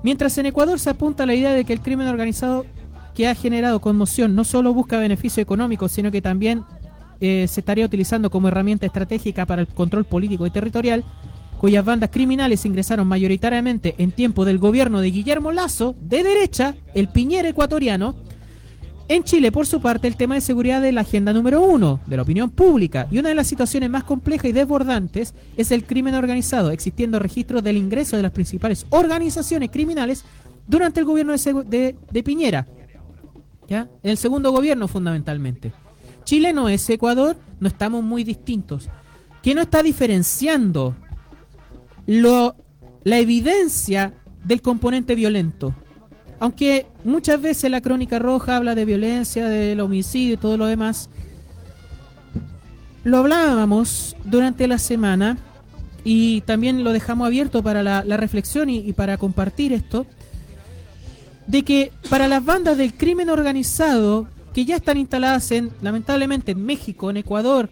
Mientras 0.03 0.37
en 0.37 0.45
Ecuador 0.45 0.79
se 0.79 0.89
apunta 0.89 1.23
a 1.23 1.25
la 1.25 1.35
idea 1.35 1.51
de 1.51 1.65
que 1.65 1.73
el 1.73 1.81
crimen 1.81 2.07
organizado 2.07 2.65
que 3.13 3.27
ha 3.27 3.35
generado 3.35 3.81
conmoción 3.81 4.35
no 4.35 4.45
solo 4.45 4.73
busca 4.73 4.97
beneficio 4.97 5.43
económico, 5.43 5.89
sino 5.89 6.09
que 6.09 6.21
también 6.21 6.63
eh, 7.19 7.47
se 7.49 7.59
estaría 7.59 7.85
utilizando 7.85 8.29
como 8.29 8.47
herramienta 8.47 8.85
estratégica 8.85 9.45
para 9.45 9.61
el 9.61 9.67
control 9.67 10.05
político 10.05 10.47
y 10.47 10.51
territorial, 10.51 11.03
cuyas 11.59 11.83
bandas 11.83 12.11
criminales 12.11 12.65
ingresaron 12.65 13.07
mayoritariamente 13.07 13.95
en 13.97 14.13
tiempo 14.13 14.45
del 14.45 14.57
gobierno 14.57 15.01
de 15.01 15.11
Guillermo 15.11 15.51
Lazo, 15.51 15.95
de 15.99 16.23
derecha, 16.23 16.75
el 16.93 17.09
Piñera 17.09 17.49
ecuatoriano. 17.49 18.15
En 19.09 19.23
Chile, 19.23 19.51
por 19.51 19.65
su 19.65 19.81
parte, 19.81 20.07
el 20.07 20.15
tema 20.15 20.35
de 20.35 20.41
seguridad 20.41 20.85
es 20.85 20.93
la 20.93 21.01
agenda 21.01 21.33
número 21.33 21.63
uno 21.63 21.99
de 22.05 22.15
la 22.15 22.21
opinión 22.21 22.51
pública 22.51 23.07
y 23.09 23.17
una 23.17 23.29
de 23.29 23.35
las 23.35 23.47
situaciones 23.47 23.89
más 23.89 24.03
complejas 24.03 24.45
y 24.45 24.51
desbordantes 24.51 25.33
es 25.57 25.71
el 25.71 25.83
crimen 25.83 26.13
organizado, 26.13 26.69
existiendo 26.69 27.17
registros 27.17 27.63
del 27.63 27.77
ingreso 27.77 28.17
de 28.17 28.21
las 28.21 28.31
principales 28.31 28.85
organizaciones 28.91 29.71
criminales 29.71 30.23
durante 30.67 30.99
el 30.99 31.07
gobierno 31.07 31.33
de, 31.33 32.23
Piñera. 32.23 32.67
¿ya? 33.67 33.89
El 34.03 34.17
segundo 34.17 34.51
gobierno 34.51 34.87
fundamentalmente. 34.87 35.73
Chile 36.23 36.53
no 36.53 36.69
es 36.69 36.87
Ecuador, 36.87 37.35
no 37.59 37.67
estamos 37.67 38.03
muy 38.03 38.23
distintos. 38.23 38.89
¿Qué 39.41 39.55
no 39.55 39.61
está 39.61 39.81
diferenciando 39.81 40.95
la 42.05 43.17
evidencia 43.17 44.13
del 44.45 44.61
componente 44.61 45.15
violento? 45.15 45.73
Aunque 46.39 46.85
muchas 47.03 47.41
veces 47.41 47.69
la 47.69 47.81
crónica 47.81 48.17
roja 48.17 48.55
habla 48.55 48.75
de 48.75 48.85
violencia, 48.85 49.47
del 49.47 49.79
homicidio 49.81 50.35
y 50.35 50.37
todo 50.37 50.57
lo 50.57 50.65
demás, 50.67 51.09
lo 53.03 53.17
hablábamos 53.17 54.15
durante 54.23 54.67
la 54.67 54.77
semana 54.77 55.37
y 56.03 56.41
también 56.41 56.83
lo 56.83 56.93
dejamos 56.93 57.27
abierto 57.27 57.61
para 57.61 57.83
la, 57.83 58.17
reflexión 58.17 58.69
y, 58.69 58.93
para 58.93 59.17
compartir 59.17 59.73
esto. 59.73 60.05
de 61.47 61.63
que 61.63 61.91
para 62.09 62.27
las 62.27 62.45
bandas 62.45 62.77
del 62.77 62.93
crimen 62.93 63.29
organizado 63.29 64.27
que 64.53 64.65
ya 64.65 64.77
están 64.77 64.97
instaladas 64.97 65.51
en, 65.51 65.71
lamentablemente, 65.81 66.51
en 66.51 66.65
México, 66.65 67.09
en 67.09 67.17
Ecuador, 67.17 67.69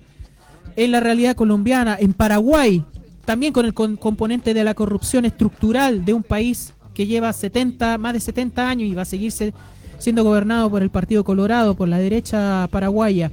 en 0.75 0.91
la 0.91 0.99
realidad 0.99 1.35
colombiana, 1.35 1.97
en 1.99 2.13
Paraguay, 2.13 2.83
también 3.25 3.53
con 3.53 3.65
el 3.65 3.73
componente 3.73 4.53
de 4.53 4.63
la 4.63 4.73
corrupción 4.73 5.25
estructural 5.25 6.05
de 6.05 6.13
un 6.13 6.23
país 6.23 6.73
que 6.97 7.05
lleva 7.05 7.31
70, 7.31 7.99
más 7.99 8.13
de 8.13 8.19
70 8.19 8.67
años 8.67 8.89
y 8.89 8.95
va 8.95 9.03
a 9.03 9.05
seguirse 9.05 9.53
siendo 9.99 10.23
gobernado 10.23 10.67
por 10.71 10.81
el 10.81 10.89
Partido 10.89 11.23
Colorado, 11.23 11.75
por 11.75 11.87
la 11.87 11.99
derecha 11.99 12.67
paraguaya. 12.71 13.31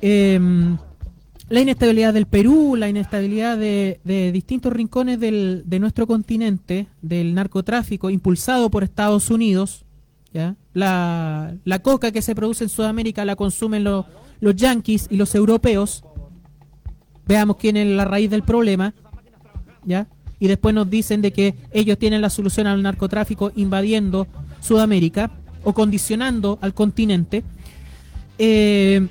Em, 0.00 0.76
la 1.48 1.60
inestabilidad 1.60 2.12
del 2.12 2.26
Perú, 2.26 2.74
la 2.76 2.88
inestabilidad 2.88 3.56
de, 3.56 4.00
de 4.02 4.32
distintos 4.32 4.72
rincones 4.72 5.20
del- 5.20 5.62
de 5.66 5.78
nuestro 5.78 6.08
continente, 6.08 6.88
del 7.00 7.32
narcotráfico 7.34 8.10
impulsado 8.10 8.70
por 8.70 8.82
Estados 8.82 9.30
Unidos, 9.30 9.84
¿ya? 10.34 10.56
La, 10.74 11.54
la 11.64 11.78
coca 11.78 12.10
que 12.10 12.22
se 12.22 12.34
produce 12.34 12.64
en 12.64 12.70
Sudamérica 12.70 13.24
la 13.24 13.36
consumen 13.36 13.84
lo- 13.84 14.06
los 14.40 14.56
yanquis 14.56 15.06
y 15.10 15.16
los 15.16 15.32
europeos. 15.36 16.02
Veamos 17.24 17.56
quién 17.58 17.76
es 17.76 17.86
la 17.86 18.04
raíz 18.04 18.28
del 18.30 18.42
problema, 18.42 18.94
¿ya? 19.84 20.08
Y 20.42 20.48
después 20.48 20.74
nos 20.74 20.90
dicen 20.90 21.22
de 21.22 21.32
que 21.32 21.54
ellos 21.70 21.96
tienen 21.98 22.20
la 22.20 22.28
solución 22.28 22.66
al 22.66 22.82
narcotráfico 22.82 23.52
invadiendo 23.54 24.26
Sudamérica 24.60 25.30
o 25.62 25.72
condicionando 25.72 26.58
al 26.60 26.74
continente. 26.74 27.44
Eh, 28.38 29.06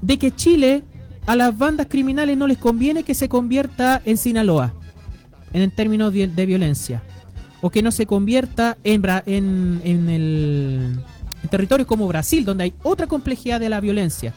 de 0.00 0.18
que 0.18 0.34
Chile 0.34 0.82
a 1.26 1.36
las 1.36 1.58
bandas 1.58 1.88
criminales 1.90 2.38
no 2.38 2.46
les 2.46 2.56
conviene 2.56 3.02
que 3.02 3.12
se 3.12 3.28
convierta 3.28 4.00
en 4.06 4.16
Sinaloa 4.16 4.72
en 5.52 5.70
términos 5.72 6.10
de, 6.14 6.46
violencia 6.46 7.02
o 7.60 7.68
que 7.68 7.82
no 7.82 7.90
se 7.90 8.06
convierta 8.06 8.78
en, 8.82 9.04
en, 9.84 10.08
el 10.08 10.98
en 11.52 11.84
como 11.84 12.08
Brasil 12.08 12.46
donde 12.46 12.64
hay 12.64 12.74
otra 12.82 13.06
complejidad 13.06 13.60
de 13.60 13.68
la 13.68 13.80
violencia 13.80 14.32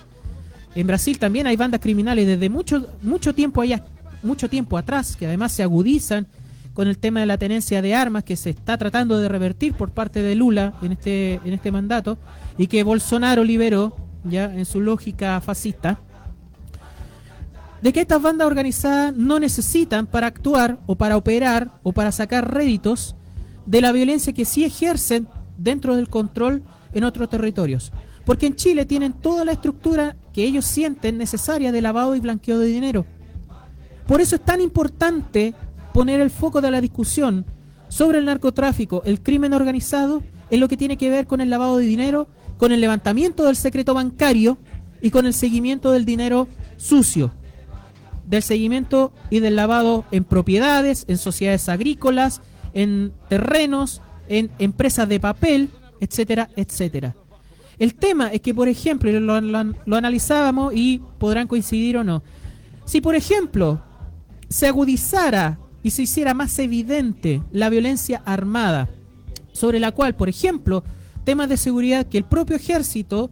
en 0.76 0.86
Brasil 0.86 1.18
también 1.18 1.48
hay 1.48 1.56
bandas 1.56 1.80
criminales 1.80 2.28
desde 2.28 2.50
mucho 2.50 2.88
mucho 3.04 3.34
tiempo 3.34 3.62
allá 3.62 3.86
mucho 4.24 4.50
tiempo 4.50 4.78
atrás 4.78 5.16
que 5.16 5.28
además 5.28 5.52
se 5.52 5.64
agudizan 5.64 6.28
con 6.74 6.88
el 6.88 6.98
tema 6.98 7.20
de 7.20 7.26
la 7.26 7.38
tenencia 7.38 7.82
de 7.82 7.96
armas 7.96 8.24
que 8.24 8.36
se 8.36 8.52
está 8.52 8.78
tratando 8.78 9.20
de 9.20 9.28
revertir 9.28 9.74
por 9.74 9.92
parte 9.92 10.22
de 10.22 10.36
Lula 10.36 10.74
en 10.82 10.94
este 10.94 11.36
en 11.44 11.54
este 11.54 11.72
mandato 11.72 12.18
y 12.58 12.68
que 12.68 12.84
Bolsonaro 12.84 13.44
liberó 13.44 13.96
ya 14.24 14.46
en 14.46 14.66
su 14.66 14.82
lógica 14.82 15.40
fascista 15.42 16.00
de 17.82 17.94
que 17.94 18.02
estas 18.02 18.22
bandas 18.22 18.48
organizadas 18.48 19.16
no 19.16 19.40
necesitan 19.40 20.06
para 20.06 20.28
actuar 20.28 20.80
o 20.86 20.96
para 20.96 21.18
operar 21.18 21.80
o 21.84 21.94
para 21.94 22.12
sacar 22.12 22.54
réditos 22.54 23.16
de 23.66 23.82
la 23.82 23.92
violencia 23.92 24.34
que 24.34 24.46
sí 24.46 24.66
ejercen 24.66 25.28
dentro 25.58 25.96
del 25.96 26.10
control 26.10 26.64
en 26.94 27.04
otros 27.04 27.30
territorios. 27.30 27.92
Porque 28.26 28.48
en 28.48 28.56
Chile 28.56 28.86
tienen 28.86 29.14
toda 29.14 29.46
la 29.46 29.54
estructura 29.54 30.16
que 30.34 30.44
ellos 30.44 30.66
sienten 30.66 31.18
necesaria 31.18 31.72
de 31.72 31.82
lavado 31.82 32.16
y 32.16 32.20
blanqueo 32.20 32.60
de 32.60 32.68
dinero. 32.68 33.06
Por 34.10 34.22
eso 34.22 34.38
es 34.38 34.42
tan 34.44 34.60
importante 34.60 35.54
poner 35.94 36.20
el 36.20 36.32
foco 36.32 36.62
de 36.62 36.72
la 36.72 36.82
discusión 36.82 37.46
sobre 37.90 38.18
el 38.18 38.26
narcotráfico, 38.26 39.04
el 39.06 39.22
crimen 39.22 39.54
organizado, 39.54 40.24
en 40.50 40.60
lo 40.60 40.68
que 40.68 40.78
tiene 40.78 40.98
que 40.98 41.12
ver 41.12 41.28
con 41.28 41.42
el 41.42 41.52
lavado 41.52 41.78
de 41.78 41.86
dinero, 41.86 42.28
con 42.58 42.72
el 42.72 42.82
levantamiento 42.82 43.46
del 43.46 43.56
secreto 43.56 43.94
bancario 43.94 44.58
y 45.00 45.12
con 45.12 45.28
el 45.28 45.34
seguimiento 45.36 45.92
del 45.92 46.06
dinero 46.06 46.48
sucio, 46.78 47.32
del 48.26 48.42
seguimiento 48.42 49.12
y 49.30 49.42
del 49.42 49.56
lavado 49.56 50.06
en 50.10 50.24
propiedades, 50.24 51.06
en 51.08 51.20
sociedades 51.20 51.70
agrícolas, 51.70 52.42
en 52.74 53.14
terrenos, 53.30 54.02
en 54.28 54.50
empresas 54.58 55.08
de 55.08 55.20
papel, 55.20 55.70
etcétera, 56.00 56.50
etcétera. 56.56 57.16
El 57.78 57.94
tema 57.94 58.30
es 58.34 58.42
que, 58.42 58.56
por 58.56 58.70
ejemplo, 58.70 59.12
lo- 59.20 59.40
lo 59.40 59.96
analizábamos 59.96 60.74
y 60.76 61.00
podrán 61.20 61.46
coincidir 61.48 61.96
o 61.98 62.04
no, 62.04 62.24
si 62.86 63.02
por 63.02 63.14
ejemplo 63.14 63.84
se 64.50 64.68
agudizara 64.68 65.60
y 65.84 65.92
se 65.92 66.04
hiciera 66.04 66.34
más 66.34 66.58
evidente 66.60 67.42
la 67.52 67.70
violencia 67.70 68.22
armada, 68.26 68.90
sobre 69.54 69.80
la 69.80 69.92
cual, 69.92 70.16
por 70.16 70.30
ejemplo, 70.30 70.84
temas 71.24 71.50
de 71.50 71.58
seguridad 71.58 72.08
que 72.08 72.18
el 72.18 72.26
propio 72.26 72.56
ejército 72.56 73.30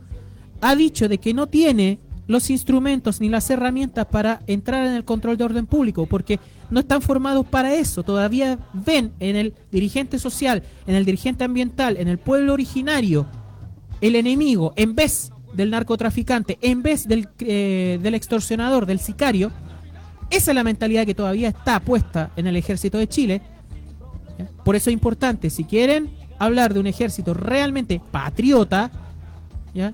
ha 0.61 0.75
dicho 0.75 1.07
de 1.07 1.17
que 1.17 1.33
no 1.33 1.47
tiene 1.47 1.99
los 2.27 2.49
instrumentos 2.49 3.21
ni 3.21 3.29
las 3.29 3.49
herramientas 3.49 4.05
para 4.05 4.41
entrar 4.47 4.85
en 4.85 4.93
el 4.93 5.05
control 5.05 5.37
de 5.37 5.45
orden 5.45 5.65
público, 5.65 6.05
porque 6.05 6.39
no 6.69 6.81
están 6.81 7.01
formados 7.01 7.45
para 7.45 7.73
eso. 7.73 8.03
Todavía 8.03 8.59
ven 8.73 9.13
en 9.19 9.35
el 9.35 9.53
dirigente 9.71 10.19
social, 10.19 10.63
en 10.85 10.95
el 10.95 11.05
dirigente 11.05 11.45
ambiental, 11.45 11.97
en 11.97 12.07
el 12.07 12.17
pueblo 12.17 12.53
originario, 12.53 13.27
el 14.01 14.15
enemigo, 14.15 14.73
en 14.75 14.93
vez 14.93 15.31
del 15.53 15.71
narcotraficante, 15.71 16.57
en 16.61 16.83
vez 16.83 17.07
del, 17.07 17.29
eh, 17.39 17.99
del 18.01 18.13
extorsionador, 18.13 18.85
del 18.85 18.99
sicario. 18.99 19.51
Esa 20.29 20.51
es 20.51 20.55
la 20.55 20.63
mentalidad 20.63 21.05
que 21.05 21.15
todavía 21.15 21.49
está 21.49 21.79
puesta 21.79 22.31
en 22.35 22.47
el 22.47 22.55
ejército 22.55 22.97
de 22.97 23.07
Chile. 23.07 23.41
Por 24.63 24.75
eso 24.75 24.89
es 24.89 24.93
importante, 24.93 25.49
si 25.49 25.63
quieren 25.63 26.09
hablar 26.37 26.73
de 26.73 26.79
un 26.79 26.87
ejército 26.87 27.33
realmente 27.33 28.01
patriota, 28.11 28.91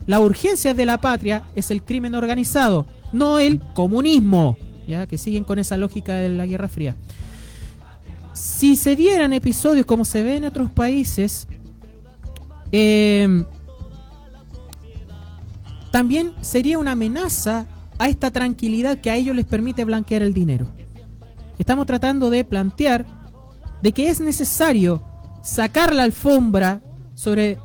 la 0.06 0.20
urgencia 0.20 0.74
de 0.74 0.86
la 0.86 1.00
patria 1.00 1.44
es 1.56 1.70
el 1.70 1.84
crimen 1.84 2.16
organizado, 2.16 2.86
no 3.12 3.40
el 3.40 3.60
comunismo, 3.60 4.58
¿ya? 4.88 5.08
que 5.08 5.18
siguen 5.18 5.44
con 5.44 5.60
esa 5.60 5.78
lógica 5.78 6.16
de 6.16 6.30
la 6.30 6.46
Guerra 6.46 6.68
Fría. 6.68 6.96
Si 8.34 8.76
se 8.76 8.96
dieran 8.96 9.34
episodios 9.34 9.86
como 9.86 10.06
se 10.06 10.24
ve 10.24 10.38
en 10.38 10.46
otros 10.46 10.72
países, 10.72 11.48
eh, 12.72 13.44
también 15.92 16.34
sería 16.42 16.80
una 16.80 16.94
amenaza 16.94 17.68
a 17.98 18.10
esta 18.10 18.32
tranquilidad 18.32 19.00
que 19.00 19.12
a 19.12 19.16
ellos 19.16 19.36
les 19.36 19.46
permite 19.46 19.86
blanquear 19.86 20.22
el 20.22 20.34
dinero. 20.34 20.68
Estamos 21.58 21.86
tratando 21.86 22.30
de 22.30 22.44
plantear 22.44 23.06
de 23.82 23.92
que 23.92 24.10
es 24.10 24.20
necesario 24.20 25.04
sacar 25.44 25.94
la 25.94 26.04
alfombra 26.04 26.82
sobre 27.16 27.58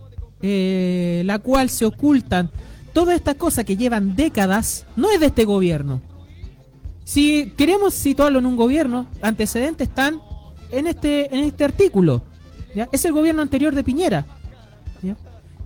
eh, 0.43 1.23
la 1.25 1.39
cual 1.39 1.71
se 1.71 1.85
ocultan 1.85 2.51
todas 2.93 3.17
estas 3.17 3.37
cosas 3.37 3.65
que 3.65 3.77
llevan 3.77 4.17
décadas, 4.17 4.87
no 4.97 5.11
es 5.11 5.21
de 5.21 5.27
este 5.27 5.45
gobierno. 5.45 6.01
Si 7.05 7.53
queremos 7.57 7.95
situarlo 7.95 8.39
en 8.39 8.47
un 8.47 8.57
gobierno, 8.57 9.07
antecedentes 9.23 9.89
están 9.89 10.21
en 10.71 10.87
este, 10.87 11.35
en 11.35 11.45
este 11.45 11.65
artículo. 11.65 12.23
¿ya? 12.75 12.89
Es 12.93 13.05
el 13.05 13.13
gobierno 13.13 13.43
anterior 13.43 13.75
de 13.75 13.85
Piñera. 13.85 14.27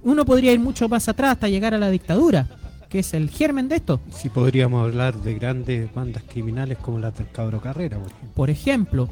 Uno 0.05 0.25
podría 0.25 0.53
ir 0.53 0.61
mucho 0.61 0.89
más 0.89 1.09
atrás 1.09 1.33
hasta 1.33 1.49
llegar 1.49 1.75
a 1.75 1.79
la 1.79 1.91
dictadura, 1.91 2.49
que 2.93 2.99
es 2.99 3.15
el 3.15 3.31
germen 3.31 3.71
de 3.71 3.77
esto. 3.77 4.03
Si 4.11 4.29
podríamos 4.29 4.85
hablar 4.85 5.17
de 5.17 5.33
grandes 5.33 5.93
bandas 5.95 6.23
criminales 6.25 6.77
como 6.77 6.99
las 6.99 7.17
del 7.17 7.27
Cabro 7.31 7.59
Carrera, 7.59 7.97
por 7.97 8.11
ejemplo. 8.11 8.35
Por 8.35 8.51
ejemplo, 8.51 9.09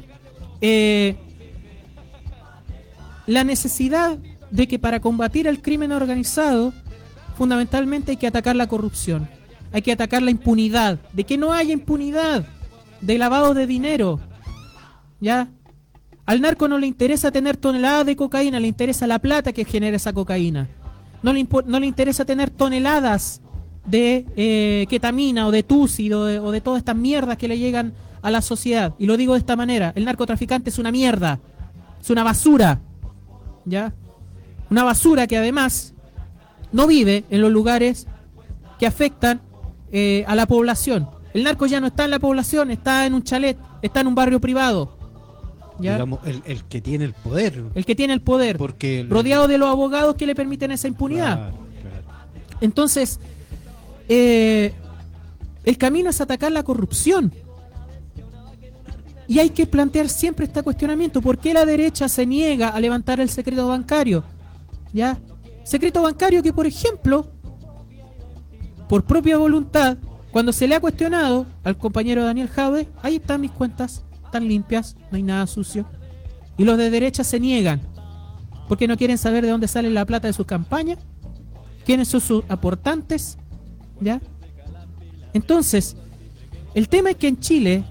eh, 0.61 1.15
la 3.25 3.43
necesidad 3.43 4.19
de 4.51 4.67
que 4.67 4.77
para 4.77 4.99
combatir 4.99 5.47
el 5.47 5.63
crimen 5.63 5.91
organizado, 5.93 6.73
fundamentalmente 7.35 8.11
hay 8.11 8.17
que 8.17 8.27
atacar 8.27 8.55
la 8.55 8.67
corrupción, 8.67 9.27
hay 9.73 9.81
que 9.81 9.91
atacar 9.91 10.21
la 10.21 10.29
impunidad, 10.29 10.99
de 11.11 11.23
que 11.23 11.39
no 11.39 11.51
haya 11.51 11.73
impunidad 11.73 12.45
de 13.01 13.17
lavado 13.17 13.55
de 13.55 13.65
dinero. 13.65 14.19
¿Ya? 15.19 15.49
Al 16.27 16.39
narco 16.41 16.67
no 16.67 16.77
le 16.77 16.85
interesa 16.85 17.31
tener 17.31 17.57
toneladas 17.57 18.05
de 18.05 18.15
cocaína, 18.15 18.59
le 18.59 18.67
interesa 18.67 19.07
la 19.07 19.17
plata 19.17 19.53
que 19.53 19.65
genera 19.65 19.97
esa 19.97 20.13
cocaína. 20.13 20.69
No 21.23 21.33
le, 21.33 21.47
no 21.65 21.79
le 21.79 21.87
interesa 21.87 22.25
tener 22.25 22.51
toneladas 22.51 23.41
de 23.85 24.25
eh, 24.35 24.85
ketamina 24.89 25.47
o 25.47 25.51
de 25.51 25.63
tusi 25.63 26.11
o 26.13 26.25
de, 26.25 26.39
o 26.39 26.51
de 26.51 26.61
todas 26.61 26.79
estas 26.79 26.95
mierdas 26.95 27.37
que 27.37 27.47
le 27.47 27.57
llegan 27.57 27.93
a 28.21 28.29
la 28.31 28.41
sociedad. 28.41 28.93
Y 28.99 29.05
lo 29.07 29.17
digo 29.17 29.33
de 29.33 29.39
esta 29.39 29.55
manera, 29.55 29.91
el 29.95 30.05
narcotraficante 30.05 30.69
es 30.69 30.77
una 30.77 30.91
mierda, 30.91 31.39
es 31.99 32.09
una 32.09 32.23
basura, 32.23 32.79
¿ya? 33.65 33.93
Una 34.69 34.83
basura 34.83 35.27
que 35.27 35.37
además 35.37 35.93
no 36.71 36.87
vive 36.87 37.23
en 37.29 37.41
los 37.41 37.51
lugares 37.51 38.07
que 38.79 38.85
afectan 38.87 39.41
eh, 39.91 40.23
a 40.27 40.35
la 40.35 40.45
población. 40.45 41.09
El 41.33 41.43
narco 41.43 41.65
ya 41.65 41.79
no 41.79 41.87
está 41.87 42.05
en 42.05 42.11
la 42.11 42.19
población, 42.19 42.71
está 42.71 43.05
en 43.05 43.13
un 43.13 43.23
chalet, 43.23 43.57
está 43.81 44.01
en 44.01 44.07
un 44.07 44.15
barrio 44.15 44.39
privado. 44.39 44.97
¿ya? 45.79 45.93
Digamos, 45.93 46.19
el, 46.25 46.41
el 46.45 46.63
que 46.65 46.79
tiene 46.81 47.05
el 47.05 47.13
poder. 47.13 47.63
El 47.73 47.85
que 47.85 47.95
tiene 47.95 48.13
el 48.13 48.21
poder, 48.21 48.57
Porque 48.57 48.99
el- 49.01 49.09
rodeado 49.09 49.47
de 49.47 49.57
los 49.57 49.69
abogados 49.69 50.15
que 50.15 50.25
le 50.27 50.35
permiten 50.35 50.71
esa 50.71 50.87
impunidad. 50.87 51.37
Claro, 51.37 51.57
claro. 51.81 52.57
Entonces, 52.61 53.19
eh, 54.13 54.73
el 55.63 55.77
camino 55.77 56.09
es 56.09 56.19
atacar 56.19 56.51
la 56.51 56.63
corrupción. 56.63 57.31
Y 59.25 59.39
hay 59.39 59.51
que 59.51 59.65
plantear 59.65 60.09
siempre 60.09 60.45
este 60.45 60.61
cuestionamiento. 60.61 61.21
¿Por 61.21 61.37
qué 61.37 61.53
la 61.53 61.65
derecha 61.65 62.09
se 62.09 62.25
niega 62.25 62.67
a 62.67 62.79
levantar 62.81 63.21
el 63.21 63.29
secreto 63.29 63.69
bancario? 63.69 64.25
¿Ya? 64.91 65.17
Secreto 65.63 66.01
bancario 66.01 66.43
que, 66.43 66.51
por 66.51 66.67
ejemplo, 66.67 67.31
por 68.89 69.05
propia 69.05 69.37
voluntad, 69.37 69.97
cuando 70.31 70.51
se 70.51 70.67
le 70.67 70.75
ha 70.75 70.81
cuestionado 70.81 71.45
al 71.63 71.77
compañero 71.77 72.25
Daniel 72.25 72.49
Jaude, 72.49 72.89
ahí 73.01 73.15
están 73.15 73.39
mis 73.39 73.51
cuentas, 73.51 74.03
están 74.25 74.45
limpias, 74.45 74.97
no 75.09 75.15
hay 75.15 75.23
nada 75.23 75.47
sucio. 75.47 75.85
Y 76.57 76.65
los 76.65 76.77
de 76.77 76.89
derecha 76.89 77.23
se 77.23 77.39
niegan. 77.39 77.79
porque 78.67 78.87
no 78.87 78.95
quieren 78.95 79.17
saber 79.17 79.43
de 79.43 79.51
dónde 79.51 79.67
sale 79.67 79.89
la 79.89 80.05
plata 80.05 80.27
de 80.27 80.33
sus 80.33 80.45
campañas, 80.45 80.97
quiénes 81.85 82.07
son 82.07 82.21
sus 82.21 82.43
aportantes, 82.47 83.37
Entonces, 85.33 85.95
el 86.73 86.89
tema 86.89 87.11
es 87.11 87.15
que 87.17 87.27
en 87.27 87.39
Chile 87.39 87.83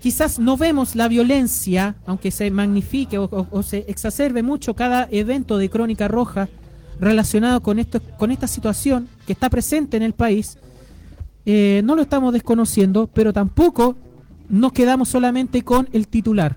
quizás 0.00 0.38
no 0.38 0.56
vemos 0.56 0.94
la 0.94 1.08
violencia, 1.08 1.96
aunque 2.06 2.30
se 2.30 2.50
magnifique 2.50 3.18
o, 3.18 3.24
o- 3.24 3.46
o 3.50 3.62
se 3.62 3.84
exacerbe 3.88 4.42
mucho 4.42 4.74
cada 4.74 5.08
evento 5.10 5.58
de 5.58 5.68
crónica 5.68 6.08
roja 6.08 6.48
relacionado 7.00 7.60
con, 7.62 7.78
esto, 7.78 8.00
con 8.18 8.30
esta 8.30 8.46
situación 8.46 9.08
que 9.26 9.32
está 9.32 9.48
presente 9.50 9.96
en 9.96 10.02
el 10.02 10.12
país, 10.12 10.58
eh, 11.46 11.80
no 11.84 11.96
lo 11.96 12.02
estamos 12.02 12.32
desconociendo, 12.32 13.08
pero 13.12 13.32
tampoco 13.32 13.96
nos 14.48 14.72
quedamos 14.72 15.08
solamente 15.08 15.62
con 15.62 15.88
el 15.92 16.08
titular, 16.08 16.56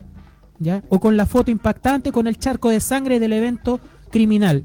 ¿ya? 0.59 0.83
O 0.89 0.99
con 0.99 1.15
la 1.15 1.25
foto 1.25 1.51
impactante, 1.51 2.11
con 2.11 2.27
el 2.27 2.37
charco 2.37 2.69
de 2.69 2.79
sangre 2.79 3.19
del 3.19 3.33
evento 3.33 3.79
criminal. 4.11 4.63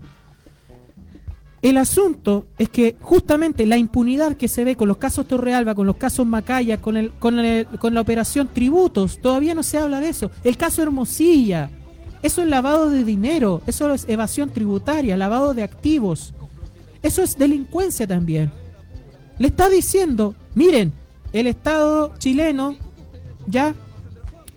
El 1.61 1.77
asunto 1.77 2.47
es 2.57 2.69
que 2.69 2.97
justamente 3.01 3.67
la 3.67 3.79
impunidad 3.79 4.37
que 4.37 4.47
se 4.47 4.63
ve 4.63 4.77
con 4.77 4.87
los 4.87 4.99
casos 4.99 5.27
Torrealba, 5.27 5.75
con 5.75 5.87
los 5.89 5.97
casos 5.97 6.25
Macaya, 6.25 6.81
con, 6.81 6.97
el, 6.97 7.11
con, 7.11 7.35
la 7.95 8.01
operación 8.01 8.49
Tributos, 8.53 9.19
todavía 9.21 9.55
no 9.55 9.65
se 9.65 9.79
habla 9.79 10.01
de 10.01 10.09
eso. 10.09 10.31
El 10.45 10.57
caso 10.57 10.83
Hermosilla, 10.83 11.71
eso 12.23 12.43
es 12.43 12.49
lavado 12.49 12.91
de 12.91 13.03
dinero, 13.03 13.61
eso 13.67 13.93
es 13.93 14.09
evasión 14.09 14.51
tributaria, 14.51 15.17
lavado 15.17 15.53
de 15.53 15.65
activos, 15.65 16.33
eso 17.03 17.23
es 17.23 17.37
delincuencia 17.37 18.07
también. 18.07 18.53
Le 19.39 19.49
está 19.49 19.69
diciendo, 19.69 20.37
miren, 20.55 20.93
el 21.33 21.49
Estado 21.49 22.15
chileno, 22.19 22.77
ya, 23.49 23.75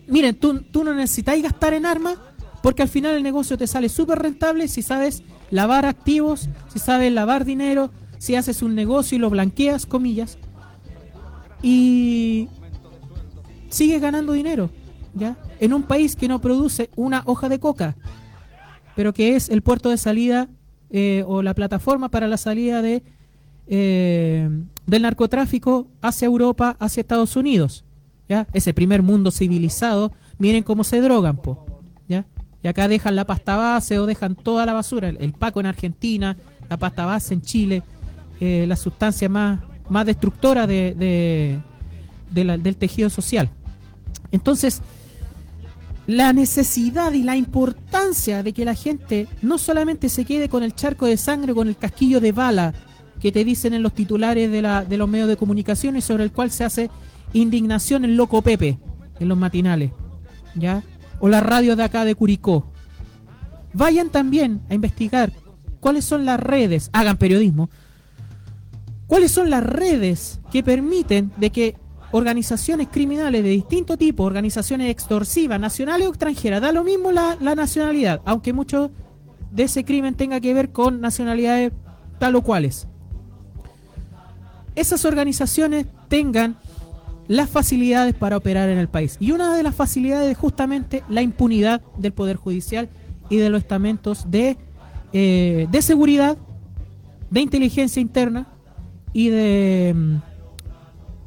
miren, 0.08 0.36
tú, 0.36 0.62
tú 0.62 0.84
no 0.84 0.94
necesitáis 0.94 1.42
gastar 1.42 1.74
en 1.74 1.88
armas 1.88 2.18
porque 2.62 2.84
al 2.84 2.90
final 2.90 3.16
el 3.16 3.24
negocio 3.24 3.58
te 3.58 3.66
sale 3.66 3.90
súper 3.90 4.20
rentable 4.20 4.68
si 4.68 4.84
sabes 4.84 5.24
lavar 5.52 5.86
activos, 5.86 6.50
si 6.74 6.80
sabes 6.80 7.12
lavar 7.14 7.46
dinero, 7.46 7.92
si 8.18 8.36
haces 8.36 8.62
un 8.62 8.74
negocio 8.74 9.18
y 9.18 9.20
lo 9.20 9.30
blanqueas, 9.30 9.86
comillas, 9.86 10.38
y 11.62 12.48
sigues 13.70 14.02
ganando 14.02 14.34
dinero, 14.34 14.70
¿ya? 15.14 15.38
En 15.60 15.74
un 15.74 15.84
país 15.84 16.16
que 16.16 16.28
no 16.28 16.40
produce 16.42 16.90
una 16.96 17.22
hoja 17.26 17.50
de 17.50 17.60
coca, 17.60 17.96
pero 18.96 19.14
que 19.14 19.36
es 19.36 19.50
el 19.50 19.62
puerto 19.62 19.90
de 19.90 19.98
salida 19.98 20.50
eh, 20.90 21.24
o 21.28 21.44
la 21.44 21.54
plataforma 21.54 22.10
para 22.10 22.28
la 22.28 22.38
salida 22.38 22.82
de 22.82 23.04
eh, 23.68 24.50
del 24.86 25.04
narcotráfico 25.04 25.88
hacia 26.02 26.26
Europa, 26.26 26.76
hacia 26.80 27.02
Estados 27.02 27.36
Unidos, 27.36 27.86
¿ya? 28.28 28.48
Ese 28.54 28.74
primer 28.74 29.04
mundo 29.04 29.32
civilizado, 29.32 30.12
miren 30.38 30.64
cómo 30.64 30.84
se 30.84 31.00
drogan, 31.00 31.38
po. 31.38 31.71
Y 32.64 32.68
acá 32.68 32.88
dejan 32.88 33.16
la 33.16 33.26
pasta 33.26 33.56
base 33.56 33.98
o 34.00 34.06
dejan 34.06 34.36
toda 34.36 34.66
la 34.66 34.74
basura, 34.74 35.10
el, 35.10 35.18
el 35.20 35.34
paco 35.34 35.60
en 35.60 35.66
Argentina, 35.66 36.38
la 36.70 36.78
pasta 36.78 37.06
base 37.06 37.34
en 37.34 37.42
Chile, 37.42 37.84
eh, 38.40 38.66
la 38.68 38.76
sustancia 38.76 39.28
más, 39.30 39.60
más 39.90 40.06
destructora 40.06 40.68
de, 40.68 40.94
de- 40.94 41.60
del 42.58 42.76
tejido 42.78 43.10
social. 43.10 43.50
Entonces, 44.32 44.82
la 46.08 46.34
necesidad 46.34 47.12
y 47.14 47.24
la 47.24 47.36
importancia 47.36 48.42
de 48.44 48.54
que 48.54 48.66
la 48.66 48.74
gente 48.76 49.28
no 49.42 49.58
solamente 49.58 50.08
se 50.10 50.26
quede 50.26 50.50
con 50.50 50.64
el 50.64 50.74
charco 50.76 51.06
de 51.06 51.18
sangre, 51.18 51.54
con 51.54 51.68
el 51.68 51.78
casquillo 51.78 52.20
de 52.20 52.32
bala 52.32 52.74
que 53.22 53.32
te 53.32 53.44
dicen 53.44 53.74
en 53.74 53.84
los 53.84 53.94
titulares 53.94 54.50
de, 54.52 54.62
la, 54.62 54.84
de 54.84 54.98
los 54.98 55.08
medios 55.10 55.28
de 55.28 55.38
comunicación 55.38 55.96
y 55.98 56.02
sobre 56.02 56.24
el 56.24 56.32
cual 56.32 56.50
se 56.52 56.64
hace 56.64 56.90
indignación 57.34 58.04
el 58.06 58.16
loco 58.16 58.42
Pepe 58.42 58.80
en 59.20 59.28
los 59.28 59.38
matinales, 59.38 59.92
¿ya? 60.56 60.84
O 61.22 61.30
la 61.30 61.40
radio 61.40 61.76
de 61.76 61.84
acá 61.84 62.04
de 62.04 62.16
Curicó. 62.16 62.66
Vayan 63.74 64.10
también 64.10 64.62
a 64.70 64.74
investigar 64.74 65.32
cuáles 65.80 66.04
son 66.04 66.26
las 66.26 66.40
redes, 66.40 66.90
hagan 66.92 67.18
periodismo, 67.18 67.70
cuáles 69.08 69.32
son 69.32 69.50
las 69.50 69.64
redes 69.64 70.40
que 70.52 70.64
permiten 70.64 71.32
de 71.38 71.52
que 71.52 71.76
organizaciones 72.12 72.90
criminales 72.92 73.44
de 73.44 73.50
distinto 73.50 73.98
tipo, 73.98 74.24
organizaciones 74.24 74.90
extorsivas, 74.90 75.60
nacionales 75.60 76.08
o 76.08 76.10
extranjeras, 76.10 76.62
da 76.62 76.72
lo 76.72 76.84
mismo 76.84 77.12
la, 77.12 77.38
la 77.40 77.56
nacionalidad, 77.56 78.22
aunque 78.26 78.52
mucho 78.52 78.92
de 79.52 79.64
ese 79.64 79.86
crimen 79.86 80.16
tenga 80.16 80.40
que 80.40 80.54
ver 80.54 80.72
con 80.72 81.02
nacionalidades 81.02 81.72
tal 82.20 82.36
o 82.36 82.42
cuales. 82.42 82.88
Esas 84.76 85.06
organizaciones 85.06 85.86
tengan 86.08 86.58
las 87.32 87.50
facilidades 87.50 88.14
para 88.14 88.36
operar 88.36 88.68
en 88.68 88.78
el 88.78 88.90
país. 88.90 89.16
Y 89.22 89.32
una 89.32 89.56
de 89.56 89.64
las 89.64 89.74
facilidades 89.74 90.30
es 90.30 90.38
justamente 90.38 91.02
la 91.08 91.22
impunidad 91.22 91.82
del 91.98 92.12
Poder 92.12 92.36
Judicial 92.36 92.90
y 93.30 93.38
de 93.38 93.50
los 93.50 93.62
estamentos 93.62 94.30
de, 94.30 94.58
eh, 95.14 95.66
de 95.72 95.82
seguridad, 95.82 96.38
de 97.30 97.40
inteligencia 97.40 98.02
interna 98.02 98.50
y 99.14 99.30
de, 99.30 99.96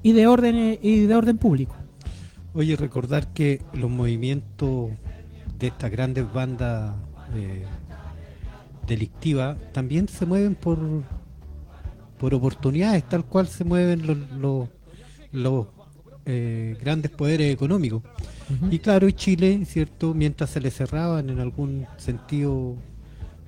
y 0.03 0.13
de 0.13 0.27
orden 0.27 0.79
y 0.83 1.07
de 1.07 1.15
orden 1.15 1.39
público. 1.39 1.75
Oye, 2.53 2.77
recordar 2.77 3.33
que 3.33 3.63
los 3.73 3.91
movimientos 3.91 4.91
de 5.59 5.69
estas 5.69 5.91
grandes 5.91 6.31
bandas 6.31 6.97
eh, 7.35 7.65
delictivas 8.87 9.57
también 9.73 10.07
se 10.09 10.27
mueven 10.27 10.55
por, 10.55 10.79
por 12.19 12.35
oportunidades, 12.35 13.09
tal 13.09 13.25
cual 13.25 13.49
se 13.49 13.65
mueven 13.65 14.07
los, 14.39 14.69
los, 15.33 15.67
eh, 16.27 16.77
grandes 16.81 17.11
poderes 17.11 17.53
económicos. 17.53 18.03
Y 18.71 18.79
claro, 18.79 19.11
Chile, 19.11 19.65
¿cierto? 19.65 20.13
Mientras 20.15 20.51
se 20.51 20.61
le 20.61 20.71
cerraban 20.71 21.31
en 21.31 21.41
algún 21.41 21.87
sentido 21.97 22.77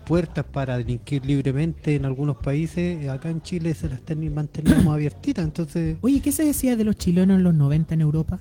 puertas 0.07 0.44
para 0.44 0.78
delinquir 0.78 1.27
libremente 1.27 1.97
en 1.97 2.05
algunos 2.05 2.36
países, 2.36 3.09
acá 3.09 3.28
en 3.28 3.43
Chile 3.43 3.74
se 3.74 3.89
las 3.89 4.01
ten- 4.03 4.32
manteníamos 4.32 4.86
abiertitas, 4.94 5.44
entonces... 5.44 5.97
Oye, 6.01 6.20
¿qué 6.20 6.31
se 6.32 6.44
decía 6.44 6.77
de 6.77 6.85
los 6.85 6.97
chilenos 6.97 7.36
en 7.39 7.43
los 7.43 7.55
90 7.55 7.94
en 7.94 8.01
Europa? 8.01 8.39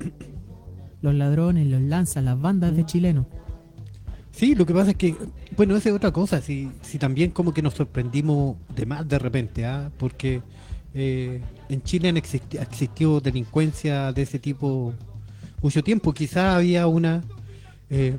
Los 1.02 1.14
ladrones, 1.14 1.66
los 1.66 1.82
lanzas, 1.82 2.22
las 2.22 2.40
bandas 2.40 2.76
de 2.76 2.86
chilenos. 2.86 3.26
Sí, 4.30 4.54
lo 4.54 4.64
que 4.64 4.72
pasa 4.72 4.92
es 4.92 4.96
que, 4.96 5.16
bueno, 5.56 5.76
esa 5.76 5.88
es 5.88 5.94
otra 5.96 6.12
cosa, 6.12 6.40
si, 6.40 6.70
si 6.80 6.96
también 6.96 7.32
como 7.32 7.52
que 7.52 7.60
nos 7.60 7.74
sorprendimos 7.74 8.56
de 8.74 8.86
más 8.86 9.08
de 9.08 9.18
repente, 9.18 9.66
¿ah? 9.66 9.90
porque 9.98 10.42
eh, 10.94 11.40
en 11.68 11.82
Chile 11.82 12.08
han 12.10 12.16
existi- 12.16 12.58
ha 12.58 12.62
existido 12.62 13.20
delincuencia 13.20 14.12
de 14.12 14.22
ese 14.22 14.38
tipo 14.38 14.92
mucho 15.62 15.82
tiempo, 15.82 16.12
quizás 16.12 16.56
había 16.56 16.86
una 16.86 17.22
eh, 17.90 18.16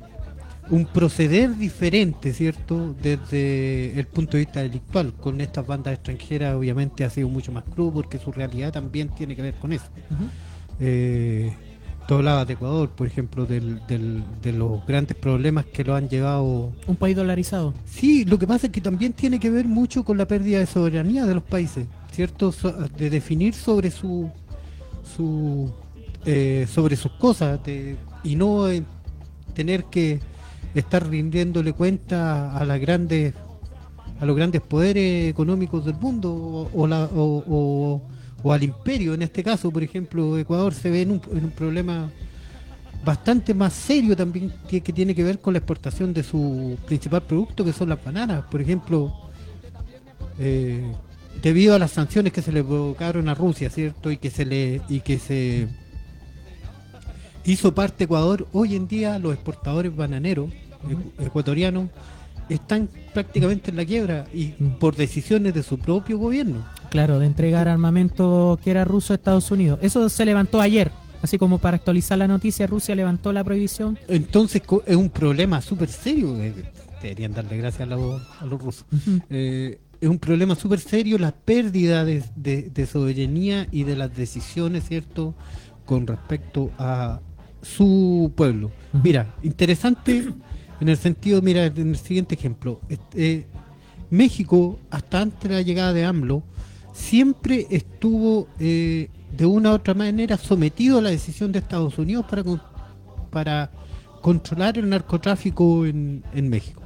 un 0.70 0.86
proceder 0.86 1.58
diferente, 1.58 2.32
¿cierto? 2.34 2.95
Desde 3.02 4.00
el 4.00 4.08
punto 4.08 4.38
de 4.38 4.45
vista 4.45 4.62
delictual, 4.62 5.12
con 5.14 5.41
estas 5.41 5.68
bandas 5.68 5.94
extranjeras 5.95 6.56
obviamente 6.56 7.04
ha 7.04 7.10
sido 7.10 7.28
mucho 7.28 7.52
más 7.52 7.66
crudo 7.66 7.91
porque 7.95 8.18
su 8.18 8.32
realidad 8.32 8.72
también 8.72 9.10
tiene 9.10 9.36
que 9.36 9.41
ver 9.41 9.56
con 9.56 9.74
eso. 9.74 9.86
Eh, 10.80 11.52
tú 12.08 12.16
hablabas 12.16 12.48
de 12.48 12.54
Ecuador, 12.54 12.90
por 12.90 13.08
ejemplo, 13.08 13.45
del, 13.45 13.86
del- 13.88 14.24
de 14.41 14.54
los 14.54 14.86
grandes 14.86 15.18
problemas 15.18 15.66
que 15.66 15.84
lo 15.84 15.95
han 15.95 16.08
llevado. 16.10 16.72
Un 16.88 16.95
país 16.95 17.16
dolarizado. 17.16 17.74
Sí, 17.86 18.24
lo 18.26 18.40
que 18.40 18.48
pasa 18.48 18.68
es 18.68 18.72
que 18.74 18.82
también 18.82 19.14
tiene 19.14 19.40
que 19.40 19.50
ver 19.50 19.66
mucho 19.68 20.04
con 20.06 20.18
la 20.18 20.28
pérdida 20.28 20.60
de 20.60 20.66
soberanía 20.66 21.26
de 21.26 21.34
los 21.36 21.44
países, 21.44 21.86
¿cierto? 22.14 22.53
De 22.98 23.10
definir 23.10 23.53
sobre 23.53 23.91
su, 23.91 24.30
su 25.15 25.72
eh, 26.26 26.65
sobre 26.69 26.95
sus 26.95 27.11
cosas 27.14 27.60
y 28.23 28.35
no 28.35 28.69
eh, 28.69 28.84
tener 29.53 29.85
que 29.85 30.19
estar 30.73 31.07
rindiéndole 31.10 31.73
cuenta 31.73 32.56
a 32.57 32.64
las 32.65 32.80
grandes 32.80 33.34
a 34.19 34.26
los 34.26 34.35
grandes 34.35 34.61
poderes 34.61 35.30
económicos 35.30 35.84
del 35.85 35.95
mundo 35.95 36.69
o, 36.73 36.88
la- 36.88 37.10
o 37.14 38.02
al 38.52 38.64
imperio 38.64 39.14
en 39.14 39.22
este 39.22 39.44
caso 39.44 39.69
por 39.72 39.84
ejemplo 39.84 40.38
Ecuador 40.38 40.73
se 40.73 40.90
ve 40.90 41.02
en 41.02 41.11
un, 41.11 41.22
en 41.31 41.45
un 41.45 41.52
problema 41.52 42.10
bastante 43.03 43.53
más 43.53 43.73
serio 43.73 44.15
también 44.15 44.53
que, 44.68 44.81
que 44.81 44.94
tiene 44.94 45.14
que 45.14 45.23
ver 45.23 45.40
con 45.40 45.53
la 45.53 45.60
exportación 45.60 46.14
de 46.14 46.23
su 46.23 46.77
principal 46.85 47.23
producto 47.23 47.65
que 47.65 47.73
son 47.73 47.90
las 47.90 48.03
bananas 48.03 48.45
por 48.49 48.61
ejemplo 48.61 49.14
eh, 50.40 50.91
debido 51.44 51.76
a 51.76 51.80
las 51.80 51.91
sanciones 51.91 52.34
que 52.34 52.41
se 52.41 52.52
le 52.52 52.64
provocaron 52.64 53.30
a 53.30 53.36
Rusia 53.36 53.70
cierto 53.70 54.10
y 54.11 54.18
que 54.18 54.32
se 54.32 54.45
le 54.45 54.82
y 54.90 55.02
que 55.02 55.20
se 55.20 55.68
hizo 57.45 57.76
parte 57.76 58.06
Ecuador 58.06 58.48
hoy 58.53 58.76
en 58.76 58.88
día 58.88 59.20
los 59.20 59.34
exportadores 59.34 59.95
bananeros 59.95 60.49
ecu- 60.88 61.26
ecuatorianos 61.26 61.90
están 62.49 62.90
prácticamente 63.14 63.72
en 63.72 63.78
la 63.78 63.86
quiebra 63.86 64.26
y 64.34 64.48
por 64.80 64.95
decisiones 64.95 65.53
de 65.53 65.64
su 65.64 65.78
propio 65.80 66.18
gobierno 66.18 66.65
Claro, 66.90 67.18
de 67.18 67.26
entregar 67.26 67.68
armamento 67.68 68.60
que 68.64 68.70
era 68.70 68.86
ruso 68.86 69.14
a 69.14 69.15
Estados 69.15 69.49
Unidos. 69.49 69.80
Eso 69.82 70.07
se 70.10 70.26
levantó 70.26 70.61
ayer. 70.61 70.91
Así 71.24 71.40
como 71.40 71.57
para 71.57 71.78
actualizar 71.78 72.20
la 72.20 72.28
noticia, 72.28 72.68
Rusia 72.68 72.94
levantó 72.94 73.34
la 73.34 73.44
prohibición. 73.44 73.98
Entonces 74.07 74.61
es 74.86 74.95
un 74.95 75.10
problema 75.10 75.60
súper 75.60 75.90
serio. 75.90 76.38
eh, 76.38 76.53
Deberían 77.02 77.34
darle 77.34 77.57
gracias 77.57 77.82
a 77.82 77.86
los, 77.88 78.22
a 78.40 78.45
los 78.45 78.61
rusos. 78.61 78.86
Eh, 79.32 79.80
es 80.03 80.09
un 80.09 80.19
problema 80.19 80.55
súper 80.55 80.80
serio 80.80 81.17
la 81.17 81.31
pérdida 81.31 82.03
de, 82.05 82.23
de- 82.35 82.69
de 82.73 82.85
soberanía 82.85 83.67
y 83.71 83.84
de 83.84 83.95
las 83.95 84.15
decisiones, 84.15 84.84
¿cierto? 84.88 85.34
Con 85.85 86.05
respecto 86.07 86.71
a 86.77 87.19
su 87.61 88.31
pueblo. 88.35 88.71
Mira, 88.91 89.34
interesante 89.43 90.25
En 90.81 90.89
el 90.89 90.97
sentido, 90.97 91.41
mira, 91.41 91.65
en 91.67 91.89
el 91.91 91.95
siguiente 91.97 92.35
ejemplo, 92.35 92.81
este, 92.89 93.47
México, 94.09 94.80
hasta 94.89 95.21
antes 95.21 95.49
de 95.49 95.55
la 95.55 95.61
llegada 95.61 95.93
de 95.93 96.03
AMLO, 96.03 96.43
siempre 96.93 97.65
estuvo 97.69 98.47
eh, 98.59 99.07
de 99.38 99.45
una 99.45 99.71
u 99.71 99.75
otra 99.75 99.93
manera 99.93 100.35
sometido 100.38 100.97
a 100.99 101.01
la 101.01 101.09
decisión 101.11 101.51
de 101.53 101.59
Estados 101.59 101.97
Unidos 101.97 102.25
para, 102.30 102.43
para 103.31 103.71
controlar 104.21 104.77
el 104.77 104.89
narcotráfico 104.89 105.85
en, 105.85 106.23
en 106.34 106.49
México. 106.49 106.82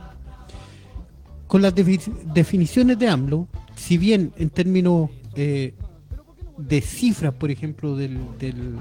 Con 1.48 1.62
las 1.62 1.74
defi- 1.74 2.14
definiciones 2.34 3.00
de 3.00 3.08
AMLO, 3.08 3.48
si 3.76 3.98
bien 3.98 4.34
en 4.38 4.50
términos 4.50 5.10
eh, 5.36 5.74
de 6.58 6.82
cifras, 6.82 7.34
por 7.34 7.52
ejemplo, 7.52 7.96
del, 7.96 8.18
del- 8.40 8.76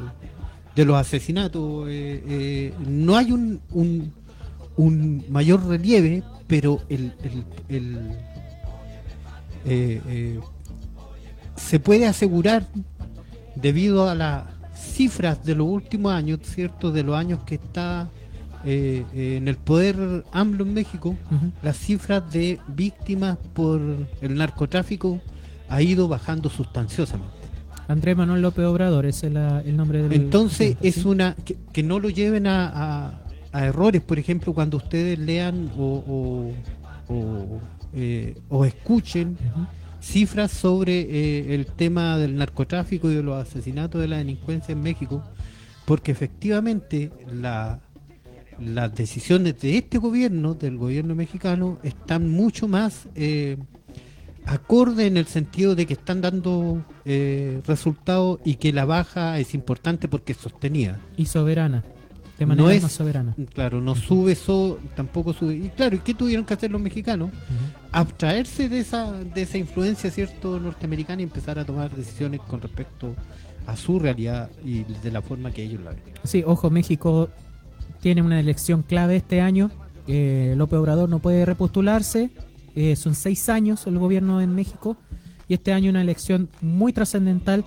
de 0.74 0.84
los 0.84 0.97
asesinatos, 0.97 1.88
eh, 1.88 2.22
eh, 2.28 2.74
no 2.86 3.16
hay 3.16 3.32
un, 3.32 3.60
un, 3.72 4.12
un 4.76 5.24
mayor 5.30 5.64
relieve, 5.66 6.22
pero 6.47 6.80
el, 6.88 7.12
el- 7.22 7.44
el, 7.68 8.10
eh, 9.64 10.40
se 11.56 11.80
puede 11.80 12.06
asegurar 12.06 12.66
debido 13.55 14.09
a 14.09 14.14
las 14.14 14.44
cifras 14.76 15.43
de 15.44 15.55
los 15.55 15.66
últimos 15.68 16.12
años, 16.12 16.40
¿cierto? 16.43 16.90
De 16.93 17.02
los 17.02 17.16
años 17.16 17.40
que 17.44 17.55
está 17.56 18.10
eh, 18.65 19.05
eh, 19.15 19.37
en 19.37 19.49
el 19.49 19.57
poder 19.57 20.24
AMLO 20.33 20.65
en 20.65 20.74
México, 20.74 21.11
Ujú. 21.31 21.53
las 21.62 21.77
cifras 21.77 22.31
de 22.33 22.59
víctimas 22.69 23.37
por 23.55 23.81
el 24.20 24.35
narcotráfico 24.37 25.20
ha 25.69 25.83
ido 25.83 26.09
bajando 26.09 26.49
sustanciosamente. 26.51 27.35
Andrés 27.89 28.16
Manuel 28.16 28.43
López 28.43 28.65
Obrador, 28.65 29.07
ese 29.07 29.28
es 29.28 29.33
la- 29.33 29.61
el 29.61 29.77
nombre 29.77 30.03
del. 30.03 30.12
Entonces 30.12 30.77
sí, 30.81 30.89
es 30.89 31.05
una 31.05 31.35
que, 31.45 31.57
que 31.73 31.83
no 31.83 32.01
lo 32.01 32.09
lleven 32.11 32.47
a, 32.49 32.69
a- 33.07 33.20
a 33.53 33.65
errores, 33.66 34.03
por 34.03 34.19
ejemplo, 34.19 34.53
cuando 34.53 34.77
ustedes 34.77 35.19
lean 35.19 35.70
o, 35.78 36.53
o- 37.09 37.15
o, 37.15 37.61
eh, 37.95 38.37
o 38.49 38.65
escuchen 38.65 39.37
cifras 40.01 40.51
sobre 40.51 41.55
el 41.55 41.66
tema 41.66 42.19
del 42.19 42.37
narcotráfico 42.37 43.11
y 43.11 43.15
de 43.15 43.23
los 43.23 43.41
asesinatos 43.47 44.01
de 44.01 44.09
la 44.09 44.19
delincuencia 44.19 44.73
en 44.73 44.83
México, 44.83 45.23
porque 45.85 46.11
efectivamente 46.12 47.11
la- 47.33 47.78
las 48.61 48.95
decisiones 48.95 49.61
de 49.61 49.78
este 49.78 49.99
gobierno, 49.99 50.55
del 50.55 50.77
gobierno 50.78 51.15
mexicano, 51.15 51.78
están 51.83 52.28
mucho 52.31 52.69
más 52.69 53.09
eh, 53.15 53.57
acorde 54.45 55.07
en 55.07 55.16
el 55.16 55.27
sentido 55.27 55.74
de 55.74 55.87
que 55.87 55.95
están 55.95 56.20
dando 56.20 56.85
eh, 57.05 57.61
resultados 57.66 58.39
y 58.45 58.55
que 58.57 58.73
la 58.73 58.85
baja 58.85 59.39
es 59.39 59.55
importante 59.55 60.09
porque 60.09 60.33
es 60.33 60.39
sostenida. 60.39 60.99
Y 61.16 61.27
soberana. 61.27 61.85
De 62.39 62.45
No 62.45 62.55
manera 62.55 62.74
es- 62.74 62.83
más 62.83 62.93
soberana. 62.93 63.35
Claro, 63.55 63.81
no 63.81 63.95
sube 63.95 64.33
eso, 64.33 64.78
tampoco 64.95 65.33
sube. 65.33 65.55
Y 65.57 65.69
claro, 65.70 65.97
¿y 65.97 66.01
qué 66.01 66.12
tuvieron 66.15 66.45
que 66.45 66.53
hacer 66.55 66.70
los 66.70 66.81
mexicanos? 66.81 67.31
Abstraerse 67.93 68.69
de 68.69 68.81
esa, 68.81 69.11
de 69.12 69.43
esa 69.43 69.57
influencia 69.59 70.11
cierto 70.11 70.61
norteamericana 70.61 71.23
y 71.23 71.24
empezar 71.24 71.59
a 71.59 71.65
tomar 71.65 71.95
decisiones 71.97 72.41
con 72.43 72.61
respecto 72.61 73.15
a 73.66 73.74
su 73.77 73.99
realidad 73.99 74.51
y 74.65 74.85
de 74.85 75.11
la 75.11 75.23
forma 75.23 75.51
que 75.51 75.62
ellos 75.65 75.81
la 75.83 75.91
ven. 75.91 76.01
Sí, 76.24 76.43
ojo, 76.47 76.69
México 76.70 77.31
tiene 78.01 78.23
una 78.23 78.40
elección 78.40 78.82
clave 78.82 79.16
este 79.16 79.40
año. 79.40 79.70
Eh, 80.06 80.55
López 80.56 80.78
Obrador 80.78 81.09
no 81.09 81.18
puede 81.18 81.44
repostularse. 81.44 82.31
Eh, 82.74 82.97
son 82.97 83.14
seis 83.14 83.48
años 83.48 83.86
el 83.86 83.98
gobierno 83.98 84.40
en 84.40 84.55
México. 84.55 84.97
Y 85.48 85.55
este 85.55 85.73
año 85.73 85.90
una 85.90 86.02
elección 86.02 86.48
muy 86.60 86.93
trascendental 86.93 87.64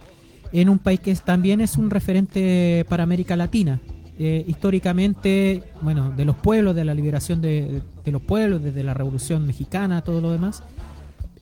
en 0.52 0.70
un 0.70 0.80
país 0.80 1.00
que 1.00 1.16
también 1.16 1.62
es 1.62 1.78
un 1.78 1.90
referente 1.90 2.86
para 2.90 3.04
América 3.04 3.36
Latina. 3.36 3.80
Eh, 4.18 4.44
históricamente, 4.48 5.64
bueno, 5.82 6.12
de 6.12 6.26
los 6.26 6.36
pueblos, 6.36 6.76
de 6.76 6.84
la 6.84 6.94
liberación 6.94 7.42
de, 7.42 7.82
de 8.04 8.12
los 8.12 8.22
pueblos, 8.22 8.62
desde 8.62 8.84
la 8.84 8.94
Revolución 8.94 9.48
Mexicana, 9.48 10.02
todo 10.02 10.20
lo 10.20 10.32
demás. 10.32 10.62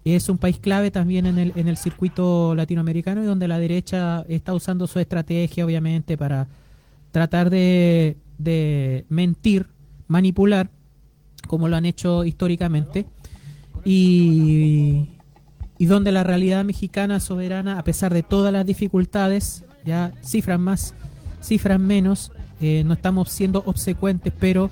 Es 0.06 0.30
un 0.30 0.38
país 0.38 0.60
clave 0.60 0.92
también 0.92 1.26
en 1.26 1.38
el, 1.38 1.54
en 1.56 1.68
el 1.68 1.76
circuito 1.76 2.56
latinoamericano 2.56 3.24
y 3.24 3.26
donde 3.26 3.48
la 3.48 3.60
derecha 3.60 4.24
está 4.30 4.54
usando 4.54 4.88
su 4.88 5.00
estrategia, 5.00 5.66
obviamente, 5.66 6.18
para 6.18 6.48
tratar 7.12 7.50
de, 7.50 8.16
de 8.38 9.06
mentir, 9.10 9.68
manipular, 10.08 10.70
como 11.48 11.68
lo 11.68 11.76
han 11.76 11.86
hecho 11.86 12.26
históricamente, 12.26 13.06
y, 13.86 15.10
y 15.78 15.86
donde 15.86 16.12
la 16.12 16.24
realidad 16.24 16.66
mexicana 16.66 17.20
soberana, 17.20 17.80
a 17.80 17.84
pesar 17.84 18.14
de 18.14 18.24
todas 18.24 18.52
las 18.52 18.66
dificultades, 18.66 19.64
ya 19.86 20.12
cifras 20.22 20.60
más, 20.60 20.94
cifras 21.42 21.80
menos, 21.80 22.32
eh, 22.60 22.84
no 22.86 22.94
estamos 22.94 23.30
siendo 23.30 23.64
obsecuentes, 23.66 24.34
pero 24.38 24.70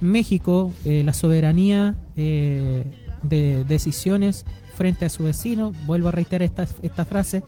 México, 0.00 0.72
eh, 0.84 1.02
la 1.04 1.12
soberanía 1.12 1.94
eh, 2.16 2.84
de 3.22 3.64
decisiones 3.64 4.46
frente 4.74 5.04
a 5.04 5.10
su 5.10 5.24
vecino, 5.24 5.72
vuelvo 5.84 6.08
a 6.08 6.12
reiterar 6.12 6.42
esta, 6.42 6.66
esta 6.82 7.04
frase, 7.04 7.42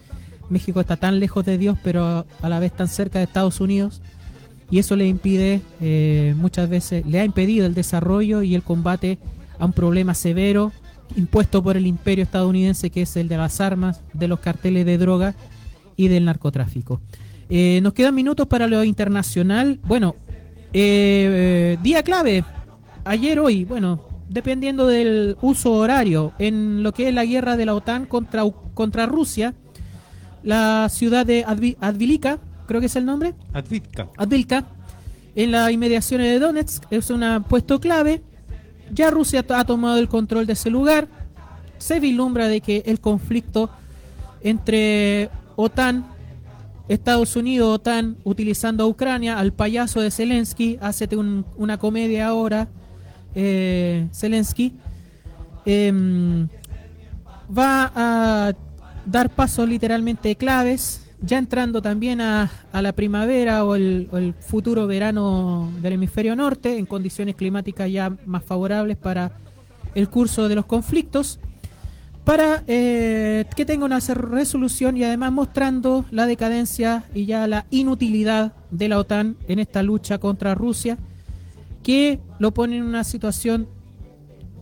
México 0.51 0.81
está 0.81 0.97
tan 0.97 1.19
lejos 1.19 1.47
de 1.47 1.57
Dios, 1.57 1.79
pero 1.83 2.05
a, 2.05 2.27
a 2.43 2.49
la 2.51 2.59
vez 2.59 2.73
tan 2.73 2.89
cerca 2.89 3.19
de 3.19 3.25
Estados 3.25 3.61
Unidos, 3.61 4.03
y 4.73 4.79
eso 4.79 4.97
le 4.97 5.07
impide, 5.07 5.61
eh, 5.81 6.35
muchas 6.37 6.69
veces, 6.69 7.07
le 7.07 7.21
ha 7.21 7.25
impedido 7.25 7.67
el 7.67 7.75
desarrollo 7.75 8.43
y 8.43 8.55
el 8.57 8.63
combate 8.63 9.19
a 9.59 9.67
un 9.67 9.73
problema 9.73 10.15
severo 10.15 10.73
impuesto 11.15 11.63
por 11.63 11.77
el 11.77 11.87
imperio 11.87 12.25
estadounidense, 12.25 12.89
que 12.89 13.03
es 13.03 13.17
el 13.19 13.29
de 13.29 13.37
las 13.37 13.61
armas, 13.61 14.01
de 14.15 14.29
los 14.29 14.41
carteles 14.41 14.87
de 14.87 14.97
droga 14.97 15.35
y 15.95 16.09
del 16.09 16.25
narcotráfico. 16.25 17.03
Eh, 17.51 17.81
nos 17.83 17.93
quedan 17.93 18.15
minutos 18.15 18.47
para 18.47 18.67
lo 18.67 18.83
internacional. 18.83 19.79
Bueno, 19.85 20.17
eh, 20.73 21.77
día 21.83 22.03
clave, 22.03 22.43
ayer, 23.05 23.41
hoy, 23.41 23.67
bueno, 23.67 24.01
dependiendo 24.31 24.87
del 24.87 25.37
uso 25.43 25.73
horario, 25.75 26.33
en 26.39 26.83
lo 26.83 26.93
que 26.93 27.09
es 27.09 27.15
la 27.15 27.27
guerra 27.27 27.59
de 27.59 27.67
la 27.67 27.75
OTAN 27.75 28.07
contra, 28.07 28.45
contra 28.73 29.05
Rusia, 29.05 29.53
la 30.43 30.89
ciudad 30.89 31.27
de 31.27 31.45
Advi- 31.45 31.77
Advilika, 31.79 32.39
creo 32.73 32.81
que 32.81 32.87
es 32.87 32.97
el 32.97 33.05
nombre, 33.05 33.35
Advitka. 33.53 34.09
Advilka, 34.17 34.65
en 35.37 35.51
las 35.51 35.71
inmediaciones 35.71 36.33
de 36.33 36.39
Donetsk, 36.39 36.85
es 36.91 37.11
un 37.11 37.23
puesto 37.47 37.79
clave. 37.81 38.23
Ya 38.91 39.11
Rusia 39.11 39.45
ha 39.47 39.65
tomado 39.67 39.99
el 39.99 40.09
control 40.09 40.47
de 40.47 40.55
ese 40.55 40.71
lugar. 40.71 41.07
Se 41.77 42.01
vislumbra 42.01 42.49
de 42.49 42.63
que 42.63 42.83
el 42.87 42.99
conflicto 42.99 43.69
entre 44.43 45.29
OTAN, 45.57 46.07
Estados 46.89 47.37
Unidos, 47.37 47.75
OTAN, 47.75 48.17
utilizando 48.25 48.85
a 48.85 48.87
Ucrania, 48.87 49.39
al 49.39 49.53
payaso 49.53 50.01
de 50.01 50.11
Zelensky, 50.11 50.79
hace 50.81 51.15
un- 51.15 51.45
una 51.59 51.77
comedia 51.77 52.29
ahora, 52.29 52.69
eh, 53.35 54.09
Zelensky, 54.15 54.73
em, 55.67 56.49
va 57.57 57.93
a 57.95 58.53
dar 59.05 59.29
pasos 59.29 59.69
literalmente 59.69 60.35
claves, 60.37 61.02
ya 61.23 61.39
entrando 61.39 61.81
también 61.81 62.21
a, 62.21 62.51
la 62.73 62.93
primavera 62.93 63.65
o 63.65 63.77
el, 63.77 64.35
futuro 64.41 64.87
verano 64.87 65.73
del 65.81 65.95
hemisferio 65.95 66.35
norte, 66.35 66.79
en 66.79 66.87
condiciones 66.87 67.37
climáticas 67.37 67.91
ya 67.91 68.17
más 68.27 68.45
favorables 68.45 68.97
para 68.97 69.33
el 69.95 70.09
curso 70.09 70.49
de 70.49 70.57
los 70.57 70.67
conflictos, 70.67 71.39
para 72.25 72.65
eh, 72.67 73.45
que 73.57 73.65
tenga 73.65 73.85
una 73.85 74.01
resolución 74.01 74.97
y 74.97 75.05
además 75.05 75.33
mostrando 75.33 76.05
la 76.11 76.27
decadencia 76.27 77.05
y 77.15 77.27
ya 77.27 77.47
la 77.47 77.67
inutilidad 77.71 78.53
de 78.71 78.89
la 78.89 78.99
OTAN 78.99 79.37
en 79.49 79.59
esta 79.59 79.83
lucha 79.83 80.19
contra 80.19 80.55
Rusia, 80.55 80.99
que 81.83 82.21
lo 82.39 82.53
pone 82.53 82.77
en 82.77 82.85
una 82.85 83.05
situación 83.05 83.69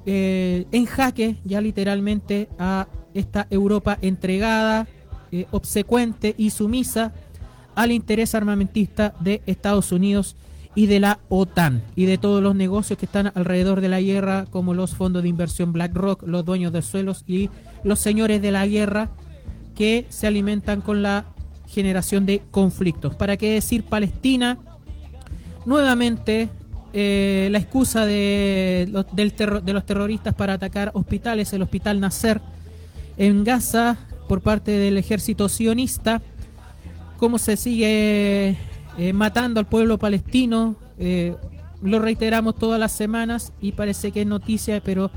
eh, 0.07 0.66
en 0.73 0.87
jaque 0.87 1.37
ya 1.45 1.61
literalmente 1.61 2.49
a 2.59 2.87
esta 3.12 3.47
Europa 3.51 3.99
entregada, 4.01 4.87
eh, 5.32 5.47
obsecuente 5.51 6.35
y 6.36 6.51
sumisa 6.51 7.12
al 7.74 7.93
interés 7.93 8.35
armamentista 8.35 9.15
de 9.20 9.43
Estados 9.47 9.93
Unidos 9.93 10.36
y 10.74 10.86
de 10.86 11.01
la 11.01 11.19
OTAN 11.28 11.82
y 11.97 12.05
de 12.05 12.19
todos 12.19 12.43
los 12.43 12.55
negocios 12.55 12.98
que 12.98 13.07
están 13.07 13.32
alrededor 13.35 13.81
de 13.81 13.89
la 13.89 14.01
guerra, 14.01 14.47
como 14.51 14.74
los 14.74 14.94
fondos 14.94 15.23
de 15.23 15.28
inversión 15.28 15.73
BlackRock, 15.73 16.23
los 16.24 16.44
dueños 16.44 16.73
de 16.73 16.82
suelos 16.82 17.24
y 17.27 17.51
los 17.82 17.98
señores 17.98 18.40
de 18.40 18.51
la 18.52 18.66
guerra 18.66 19.11
que 19.74 20.07
se 20.09 20.27
alimentan 20.27 20.81
con 20.81 21.02
la 21.02 21.24
generación 21.69 22.27
de 22.27 22.43
conflictos. 22.51 23.15
¿Para 23.15 23.36
qué 23.36 23.55
decir 23.55 23.85
Palestina? 23.85 24.59
Nuevamente, 25.65 26.48
eh, 26.93 27.48
la 27.51 27.59
excusa 27.59 28.05
de 28.05 28.89
los, 28.90 29.07
terroristas 29.86 30.35
para 30.35 30.55
atacar 30.55 30.90
hospitales, 30.94 31.52
el 31.52 31.62
hospital 31.62 32.01
Nasser 32.01 32.40
en 33.16 33.44
Gaza 33.44 33.97
por 34.31 34.43
parte 34.43 34.70
del 34.70 34.97
ejército 34.97 35.48
sionista, 35.48 36.23
cómo 37.16 37.36
se 37.36 37.57
sigue 37.57 38.57
eh, 38.97 39.12
matando 39.12 39.59
al 39.59 39.66
pueblo 39.66 39.98
palestino, 39.98 40.77
eh, 41.01 41.35
lo 41.82 41.98
reiteramos 41.98 42.55
todas 42.55 42.78
las 42.78 42.93
semanas 42.93 43.52
y 43.61 43.73
parece 43.73 44.12
que 44.12 44.20
es 44.20 44.28
noticia, 44.28 44.81
pero 44.85 45.11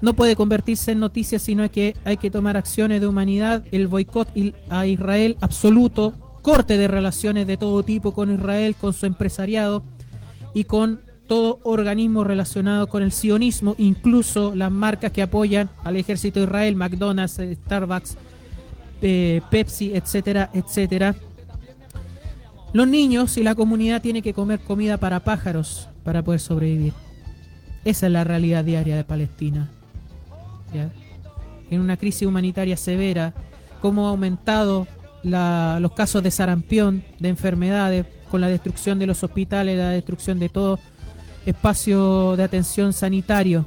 no 0.00 0.14
puede 0.14 0.36
convertirse 0.36 0.92
en 0.92 1.00
noticia, 1.00 1.38
sino 1.38 1.70
que 1.70 1.94
hay 2.06 2.16
que 2.16 2.30
tomar 2.30 2.56
acciones 2.56 3.02
de 3.02 3.08
humanidad, 3.08 3.62
el 3.72 3.88
boicot 3.88 4.30
a 4.70 4.86
Israel 4.86 5.36
absoluto, 5.42 6.14
corte 6.40 6.78
de 6.78 6.88
relaciones 6.88 7.46
de 7.46 7.58
todo 7.58 7.82
tipo 7.82 8.14
con 8.14 8.32
Israel, 8.32 8.74
con 8.74 8.94
su 8.94 9.04
empresariado 9.04 9.82
y 10.54 10.64
con 10.64 11.02
todo 11.28 11.60
organismo 11.62 12.24
relacionado 12.24 12.86
con 12.88 13.02
el 13.02 13.12
sionismo, 13.12 13.74
incluso 13.76 14.54
las 14.54 14.72
marcas 14.72 15.12
que 15.12 15.20
apoyan 15.20 15.68
al 15.84 15.96
ejército 15.96 16.40
de 16.40 16.46
Israel, 16.46 16.74
McDonald's, 16.74 17.38
Starbucks, 17.66 18.16
Pepsi, 19.50 19.92
etcétera, 19.94 20.50
etcétera. 20.52 21.14
Los 22.72 22.86
niños 22.86 23.36
y 23.36 23.42
la 23.42 23.54
comunidad 23.54 24.00
tienen 24.02 24.22
que 24.22 24.34
comer 24.34 24.60
comida 24.60 24.96
para 24.96 25.20
pájaros 25.20 25.88
para 26.04 26.22
poder 26.22 26.40
sobrevivir. 26.40 26.92
Esa 27.84 28.06
es 28.06 28.12
la 28.12 28.24
realidad 28.24 28.64
diaria 28.64 28.96
de 28.96 29.04
Palestina. 29.04 29.70
En 31.70 31.80
una 31.80 31.96
crisis 31.96 32.26
humanitaria 32.26 32.76
severa, 32.76 33.32
cómo 33.80 34.06
ha 34.06 34.10
aumentado 34.10 34.86
los 35.22 35.92
casos 35.92 36.22
de 36.22 36.30
sarampión, 36.30 37.02
de 37.18 37.28
enfermedades, 37.28 38.06
con 38.30 38.40
la 38.40 38.48
destrucción 38.48 38.98
de 38.98 39.06
los 39.06 39.24
hospitales, 39.24 39.76
la 39.76 39.90
destrucción 39.90 40.38
de 40.38 40.48
todo 40.48 40.78
espacio 41.44 42.36
de 42.36 42.44
atención 42.44 42.92
sanitario. 42.92 43.66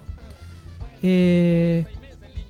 Eh, 1.02 1.86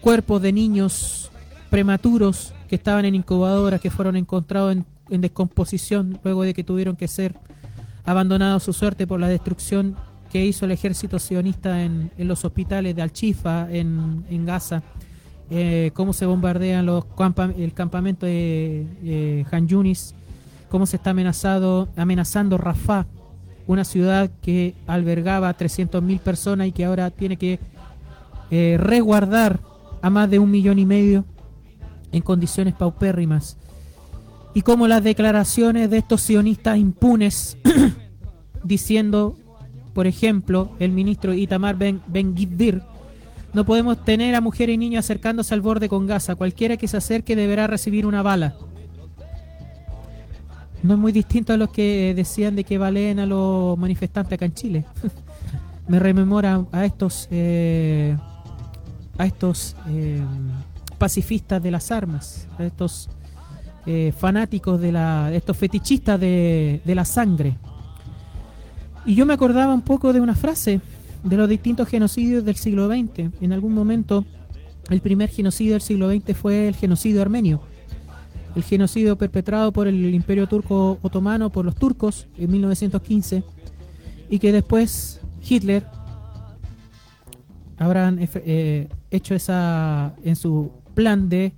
cuerpos 0.01 0.41
de 0.41 0.51
niños 0.51 1.31
prematuros 1.71 2.53
que 2.73 2.77
estaban 2.77 3.05
en 3.05 3.13
incubadoras, 3.13 3.79
que 3.79 3.91
fueron 3.91 4.15
encontrados 4.15 4.75
en, 5.07 5.21
descomposición 5.21 6.19
luego 6.23 6.41
de 6.41 6.55
que 6.55 6.63
tuvieron 6.63 6.95
que 6.95 7.07
ser 7.07 7.35
abandonados 8.03 8.63
su 8.63 8.73
suerte 8.73 9.05
por 9.05 9.19
la 9.19 9.27
destrucción 9.27 9.95
que 10.31 10.43
hizo 10.43 10.65
el 10.65 10.71
ejército 10.71 11.19
sionista 11.19 11.83
en, 11.83 12.09
los 12.17 12.43
hospitales 12.43 12.95
de 12.95 13.03
Al-Chifa, 13.03 13.67
en, 13.69 14.43
Gaza, 14.47 14.81
eh, 15.51 15.91
cómo 15.93 16.13
se 16.13 16.25
bombardean 16.25 16.87
los 16.87 17.05
el 17.59 17.75
campamento 17.75 18.25
de 18.25 18.87
eh, 19.03 19.45
Han 19.51 19.67
Yunis, 19.67 20.15
cómo 20.67 20.87
se 20.87 20.95
está 20.95 21.11
amenazado, 21.11 21.89
amenazando 21.95 22.57
Rafah, 22.57 23.05
una 23.67 23.83
ciudad 23.83 24.31
que 24.41 24.73
albergaba 24.87 25.47
a 25.47 25.55
300.000 25.55 26.19
personas 26.21 26.65
y 26.65 26.71
que 26.71 26.85
ahora 26.85 27.11
tiene 27.11 27.37
que 27.37 27.59
eh, 28.49 28.77
resguardar 28.79 29.59
a 30.01 30.09
más 30.09 30.27
de 30.27 30.39
un 30.39 30.49
millón 30.49 30.79
y 30.79 30.87
medio 30.87 31.23
en 32.13 32.21
condiciones 32.21 32.73
paupérrimas. 32.73 33.57
Y 34.53 34.61
como 34.61 34.87
las 34.87 35.03
declaraciones 35.03 35.89
de 35.89 35.97
estos 35.97 36.21
sionistas 36.21 36.77
impunes 36.77 37.57
diciendo, 38.63 39.35
por 39.93 40.07
ejemplo, 40.07 40.71
el 40.79 40.91
ministro 40.91 41.33
Itamar 41.33 41.75
Ben, 41.75 42.01
ben 42.07 42.35
Gvir, 42.35 42.81
no 43.53 43.65
podemos 43.65 44.03
tener 44.03 44.33
a 44.35 44.41
mujeres 44.41 44.75
y 44.75 44.77
niños 44.77 45.05
acercándose 45.05 45.53
al 45.53 45.61
borde 45.61 45.89
con 45.89 46.07
Gaza. 46.07 46.35
Cualquiera 46.35 46.77
que 46.77 46.87
se 46.87 46.97
acerque 46.97 47.35
deberá 47.35 47.67
recibir 47.67 48.05
una 48.05 48.21
bala. 48.21 48.55
No 50.81 50.93
es 50.95 50.99
muy 50.99 51.11
distinto 51.11 51.53
a 51.53 51.57
los 51.57 51.69
que 51.69 52.13
decían 52.15 52.55
de 52.55 52.63
que 52.63 52.77
valen 52.77 53.19
a 53.19 53.25
los 53.25 53.77
manifestantes 53.77 54.33
acá 54.33 54.45
en 54.45 54.53
Chile. 54.53 54.85
Me 55.87 55.99
rememora 55.99 56.65
a 56.71 56.85
estos 56.85 57.27
eh, 57.31 58.17
a 59.17 59.25
estos 59.25 59.75
eh, 59.89 60.21
pacifistas 61.03 61.61
de 61.61 61.69
las 61.69 61.91
armas, 61.91 62.47
estos 62.59 63.09
eh, 63.85 64.13
fanáticos 64.17 64.79
de 64.79 64.93
la, 64.93 65.33
estos 65.33 65.57
fetichistas 65.57 66.17
de, 66.17 66.81
la 66.85 67.03
sangre. 67.03 67.57
Y 69.05 69.13
yo 69.13 69.25
me 69.25 69.33
acordaba 69.33 69.73
un 69.73 69.81
poco 69.81 70.13
de 70.13 70.21
una 70.21 70.33
frase 70.33 70.79
de 71.21 71.35
los 71.35 71.49
distintos 71.49 71.89
genocidios 71.89 72.45
del 72.45 72.55
siglo 72.55 72.87
XX. 72.87 73.33
En 73.41 73.51
algún 73.51 73.73
momento, 73.73 74.23
el 74.89 75.01
primer 75.01 75.29
genocidio 75.29 75.73
del 75.73 75.81
siglo 75.81 76.09
XX 76.09 76.37
fue 76.37 76.69
el 76.69 76.75
genocidio 76.75 77.21
armenio. 77.21 77.59
El 78.55 78.63
genocidio 78.63 79.17
perpetrado 79.17 79.73
por 79.73 79.89
el 79.89 80.15
Imperio 80.15 80.47
Turco 80.47 80.99
Otomano, 81.01 81.49
por 81.49 81.65
los 81.65 81.75
turcos, 81.75 82.27
en 82.37 82.49
1915, 82.49 83.43
y 84.29 84.39
que 84.39 84.53
después 84.53 85.19
Hitler 85.45 85.85
habrán 87.77 88.19
eh, 88.21 88.87
hecho 89.11 89.35
esa 89.35 90.15
en 90.23 90.37
su 90.37 90.71
plan 90.93 91.29
de 91.29 91.53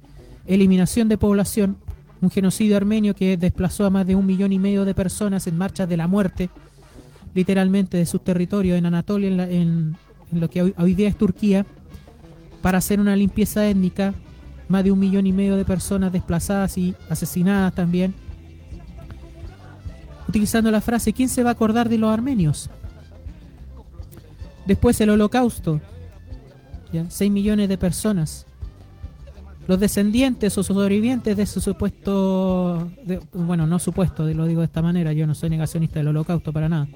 eliminación 0.47 1.07
de 1.09 1.17
población, 1.17 1.77
un 2.21 2.29
genocidio 2.31 2.77
armenio 2.77 3.15
que 3.15 3.37
desplazó 3.37 3.85
a 3.85 3.89
más 3.89 4.07
de 4.07 4.15
un 4.15 4.25
millón 4.25 4.53
y 4.53 4.59
medio 4.59 4.85
de 4.85 4.93
personas 4.93 5.47
en 5.47 5.57
marchas 5.57 5.87
de 5.89 5.97
la 5.97 6.07
muerte, 6.07 6.49
literalmente 7.33 7.97
de 7.97 8.05
sus 8.05 8.23
territorios 8.23 8.77
en 8.77 8.85
Anatolia, 8.85 9.27
en, 9.29 9.37
la- 9.37 9.49
en- 9.49 9.97
lo 10.31 10.49
que 10.49 10.61
hoy, 10.61 10.73
hoy 10.77 10.93
día 10.95 11.07
es 11.07 11.17
Turquía, 11.17 11.65
para 12.61 12.79
hacer 12.79 12.99
una 12.99 13.15
limpieza 13.15 13.67
étnica, 13.67 14.13
más 14.67 14.83
de 14.83 14.91
un 14.91 14.97
millón 14.99 15.27
y 15.27 15.31
medio 15.33 15.55
de 15.55 15.65
personas 15.65 16.11
desplazadas 16.11 16.77
y 16.77 16.95
asesinadas 17.09 17.75
también, 17.75 18.13
utilizando 20.27 20.71
la 20.71 20.81
frase, 20.81 21.13
¿quién 21.13 21.29
se 21.29 21.43
va 21.43 21.49
a 21.49 21.53
acordar 21.53 21.89
de 21.89 21.97
los 21.97 22.11
armenios? 22.11 22.69
Después 24.65 24.99
el 25.01 25.11
holocausto, 25.11 25.79
¿ya? 26.91 27.05
6 27.09 27.31
millones 27.31 27.69
de 27.69 27.77
personas. 27.77 28.47
Los 29.67 29.79
descendientes 29.79 30.55
o 30.57 30.63
sobrevivientes 30.63 31.35
de 31.35 31.43
ese 31.43 31.59
supuesto, 31.59 32.91
bueno, 33.33 33.65
no 33.65 33.79
supuesto, 33.79 34.25
lo 34.25 34.45
digo 34.45 34.61
de 34.61 34.65
esta 34.65 34.83
manera, 34.83 35.11
yo 35.11 35.25
no 35.25 35.33
soy 35.33 35.49
negacionista 35.49 35.99
del 35.99 36.09
holocausto 36.09 36.53
para 36.53 36.69
nada. 36.69 36.87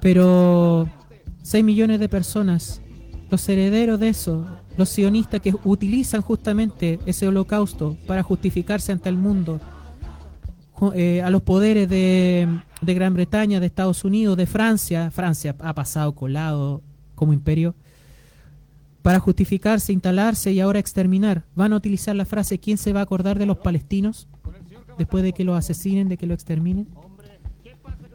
Pero 0.00 0.88
6 1.42 1.64
millones 1.64 1.98
de 1.98 2.08
personas, 2.10 2.82
los 3.30 3.48
herederos 3.48 3.98
de 3.98 4.10
eso, 4.10 4.46
los 4.76 4.90
sionistas 4.90 5.40
que 5.40 5.54
utilizan 5.64 6.20
justamente 6.20 6.98
ese 7.06 7.26
holocausto 7.26 7.96
para 8.06 8.22
justificarse 8.22 8.92
ante 8.92 9.08
el 9.08 9.16
mundo, 9.16 9.58
eh, 10.94 11.22
a 11.22 11.30
los 11.30 11.40
poderes 11.40 11.88
de, 11.88 12.46
de 12.82 12.94
Gran 12.94 13.14
Bretaña, 13.14 13.60
de 13.60 13.66
Estados 13.66 14.04
Unidos, 14.04 14.36
de 14.36 14.46
Francia, 14.46 15.10
Francia 15.10 15.56
ha 15.58 15.72
pasado 15.72 16.14
colado 16.14 16.82
como 17.14 17.32
imperio, 17.32 17.74
para 19.06 19.20
justificarse, 19.20 19.92
instalarse 19.92 20.50
y 20.50 20.58
ahora 20.58 20.80
exterminar. 20.80 21.44
Van 21.54 21.72
a 21.72 21.76
utilizar 21.76 22.16
la 22.16 22.24
frase 22.24 22.58
¿quién 22.58 22.76
se 22.76 22.92
va 22.92 22.98
a 22.98 23.02
acordar 23.04 23.38
de 23.38 23.46
los 23.46 23.58
palestinos 23.58 24.26
después 24.98 25.22
de 25.22 25.32
que 25.32 25.44
los 25.44 25.56
asesinen, 25.56 26.08
de 26.08 26.16
que 26.16 26.26
lo 26.26 26.34
exterminen? 26.34 26.88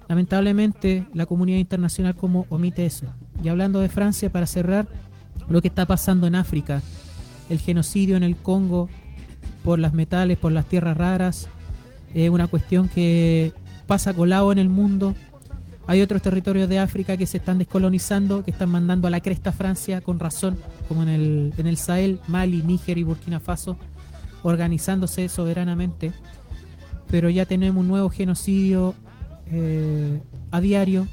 Lamentablemente 0.10 1.08
la 1.14 1.26
comunidad 1.26 1.60
internacional 1.60 2.14
como 2.18 2.46
omite 2.50 2.86
eso. 2.86 3.06
Y 3.42 3.48
hablando 3.48 3.80
de 3.80 3.88
Francia, 3.88 4.34
para 4.34 4.46
cerrar, 4.46 4.90
lo 5.48 5.62
que 5.62 5.70
está 5.70 5.86
pasando 5.86 6.28
en 6.28 6.36
África, 6.36 6.82
el 7.50 7.60
genocidio 7.60 8.18
en 8.18 8.24
el 8.24 8.36
Congo 8.36 8.90
por 9.64 9.80
las 9.80 9.94
metales, 9.94 10.38
por 10.38 10.52
las 10.52 10.66
tierras 10.66 10.98
raras, 10.98 11.48
es 12.14 12.30
una 12.30 12.48
cuestión 12.48 12.90
que 12.90 13.54
pasa 13.88 14.14
colado 14.14 14.52
en 14.52 14.58
el 14.58 14.68
mundo. 14.68 15.16
Hay 15.92 16.02
otros 16.02 16.22
territorios 16.22 16.70
de 16.70 16.80
África 16.80 17.18
que 17.18 17.26
se 17.28 17.36
están 17.36 17.58
descolonizando, 17.58 18.46
que 18.46 18.52
están 18.52 18.70
mandando 18.70 19.10
a 19.10 19.12
la 19.12 19.20
cresta 19.20 19.50
a 19.50 19.52
Francia 19.52 20.00
con 20.00 20.20
razón, 20.20 20.56
como 20.88 21.04
en 21.04 21.10
el, 21.10 21.54
en 21.58 21.68
el 21.68 21.76
Sahel, 21.76 22.22
Mali, 22.30 22.62
Níger 22.62 22.98
y 22.98 23.04
Burkina 23.04 23.42
Faso, 23.42 23.76
organizándose 24.42 25.28
soberanamente. 25.28 26.14
Pero 27.10 27.30
ya 27.30 27.46
tenemos 27.46 27.82
un 27.82 27.90
nuevo 27.90 28.10
genocidio 28.10 28.96
eh, 29.48 30.22
a 30.50 30.62
diario 30.62 31.10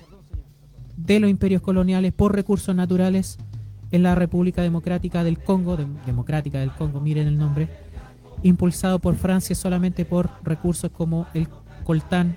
de 0.97 1.19
los 1.19 1.29
imperios 1.29 1.61
coloniales 1.61 2.13
por 2.13 2.33
recursos 2.33 2.73
naturales 2.73 3.37
en 3.91 4.05
la 4.05 4.15
República 4.15 4.63
Democrática 4.63 5.25
del 5.25 5.41
Congo, 5.41 5.77
Dem- 5.77 6.05
Democrática 6.07 6.61
del 6.61 6.71
Congo, 6.71 7.01
miren 7.01 7.27
el 7.27 7.37
nombre, 7.37 7.69
impulsado 8.45 9.01
por 9.01 9.17
Francia 9.17 9.57
solamente 9.57 10.05
por 10.05 10.31
recursos 10.45 10.93
como 10.93 11.27
el 11.35 11.49
coltán 11.83 12.37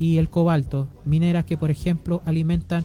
y 0.00 0.16
el 0.16 0.30
cobalto, 0.30 0.88
mineras 1.04 1.44
que 1.44 1.56
por 1.56 1.70
ejemplo 1.70 2.22
alimentan 2.24 2.84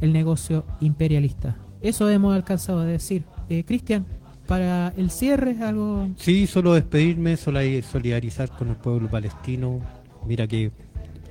el 0.00 0.12
negocio 0.12 0.64
imperialista. 0.80 1.56
Eso 1.80 2.08
hemos 2.08 2.34
alcanzado 2.34 2.80
a 2.80 2.84
decir. 2.84 3.24
Eh, 3.48 3.64
Cristian, 3.64 4.06
para 4.46 4.92
el 4.96 5.10
cierre, 5.10 5.56
algo... 5.62 6.08
Sí, 6.16 6.46
solo 6.46 6.74
despedirme, 6.74 7.36
solo 7.36 7.60
solidarizar 7.82 8.50
con 8.50 8.68
el 8.68 8.76
pueblo 8.76 9.08
palestino. 9.08 9.80
Mira 10.26 10.46
que 10.46 10.70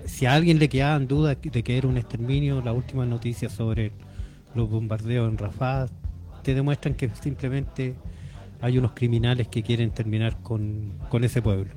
si 0.05 0.25
a 0.25 0.33
alguien 0.33 0.57
le 0.57 0.67
quedaban 0.67 1.07
dudas 1.07 1.37
de 1.41 1.63
que 1.63 1.77
era 1.77 1.87
un 1.87 1.97
exterminio, 1.97 2.61
las 2.61 2.75
últimas 2.75 3.07
noticias 3.07 3.53
sobre 3.53 3.91
los 4.55 4.67
bombardeos 4.67 5.29
en 5.29 5.37
Rafah 5.37 5.85
te 6.41 6.55
demuestran 6.55 6.95
que 6.95 7.09
simplemente 7.21 7.93
hay 8.61 8.79
unos 8.79 8.93
criminales 8.93 9.47
que 9.47 9.61
quieren 9.61 9.91
terminar 9.91 10.41
con, 10.41 10.93
con 11.09 11.23
ese 11.23 11.41
pueblo. 11.41 11.71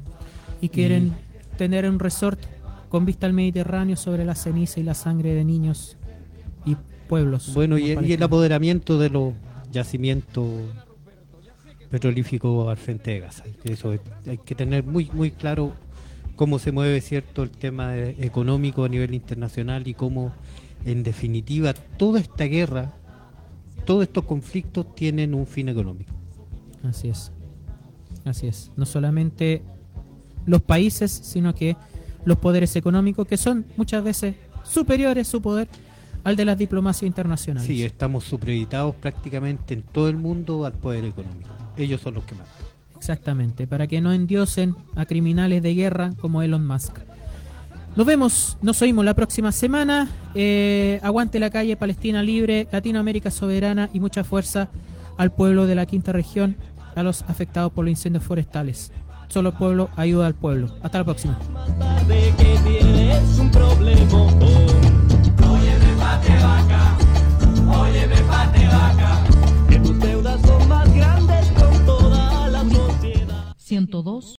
y 0.61 0.71
quieren 0.71 1.13
tener 1.59 1.89
un 1.89 1.99
resort 1.99 2.41
con 2.93 3.07
vista 3.07 3.27
al 3.27 3.33
Mediterráneo 3.33 3.97
sobre 3.97 4.23
la 4.27 4.35
ceniza 4.35 4.79
y 4.79 4.83
la 4.83 4.93
sangre 4.93 5.33
de 5.33 5.45
niños 5.47 5.97
y 6.67 6.77
pueblos. 7.09 7.55
Bueno, 7.55 7.79
y, 7.79 7.93
y 8.05 8.13
el 8.13 8.23
apoderamiento 8.23 8.99
de 8.99 9.09
los 9.09 9.33
yacimientos 9.73 10.45
petrolíficos 11.91 12.69
al 12.69 12.77
frente 12.77 13.13
de 13.13 13.21
Gaza. 13.21 13.45
Eso 13.65 13.95
es- 13.95 14.01
hay 14.27 14.37
que 14.39 14.55
tener 14.55 14.85
muy 14.85 15.11
muy 15.13 15.31
claro 15.31 15.73
cómo 16.37 16.59
se 16.59 16.71
mueve 16.71 17.01
cierto 17.01 17.43
el 17.43 17.51
tema 17.51 17.97
económico 17.97 18.85
a 18.85 18.89
nivel 18.89 19.15
internacional 19.15 19.89
y 19.89 19.95
cómo 19.95 20.33
en 20.85 21.03
definitiva 21.03 21.73
toda 21.73 22.21
esta 22.21 22.45
guerra, 22.45 22.93
todos 23.87 24.03
estos 24.03 24.25
conflictos 24.25 24.95
tienen 24.95 25.35
un 25.35 25.47
fin 25.47 25.69
económico. 25.71 26.13
Así 26.83 27.09
es. 27.09 27.33
Así 28.25 28.49
es. 28.49 28.71
No 28.77 28.85
solamente 28.85 29.63
los 30.45 30.61
países, 30.61 31.11
sino 31.11 31.55
que 31.55 31.77
los 32.25 32.39
poderes 32.39 32.77
económicos, 32.77 33.27
que 33.27 33.37
son 33.37 33.67
muchas 33.77 34.05
veces 34.05 34.37
superiores 34.65 35.29
su 35.29 35.43
poder 35.43 35.69
al 36.25 36.37
de 36.37 36.45
las 36.45 36.57
diplomacias 36.57 37.07
internacionales. 37.07 37.67
Sí, 37.67 37.83
estamos 37.83 38.25
supeditados 38.25 38.95
prácticamente 38.97 39.75
en 39.75 39.83
todo 39.83 40.09
el 40.09 40.17
mundo 40.17 40.65
al 40.65 40.73
poder 40.73 41.05
económico. 41.05 41.51
Ellos 41.77 42.01
son 42.01 42.15
los 42.15 42.25
que 42.25 42.35
mandan. 42.35 42.55
Exactamente, 42.97 43.67
para 43.67 43.89
que 43.89 44.01
no 44.01 44.13
endiosen 44.13 44.77
a 44.95 45.07
criminales 45.07 45.63
de 45.63 45.75
guerra 45.75 46.13
como 46.21 46.43
Elon 46.43 46.65
Musk. 46.65 46.99
Nos 47.97 48.07
vemos, 48.07 48.57
nos 48.63 48.81
oímos 48.81 49.05
la 49.05 49.15
próxima 49.15 49.53
semana. 49.53 50.09
Eh, 50.35 51.01
aguante 51.03 51.41
la 51.41 51.51
calle, 51.51 51.77
Palestina 51.77 52.23
libre, 52.23 52.69
Latinoamérica 52.71 53.31
soberana 53.31 53.91
y 53.93 54.01
mucha 54.01 54.25
fuerza 54.25 54.71
al 55.19 55.33
pueblo 55.33 55.67
de 55.67 55.75
la 55.75 55.85
quinta 55.85 56.13
región, 56.13 56.57
a 56.95 57.03
los 57.03 57.23
afectados 57.23 57.73
por 57.73 57.85
los 57.85 57.91
incendios 57.91 58.25
forestales. 58.25 58.93
Solo 59.33 59.49
el 59.49 59.55
pueblo 59.55 59.89
ayuda 59.97 60.27
al 60.27 60.35
pueblo. 60.35 60.69
Hasta 60.83 60.99
la 60.99 61.05
próxima. 61.05 61.39
102 73.57 74.25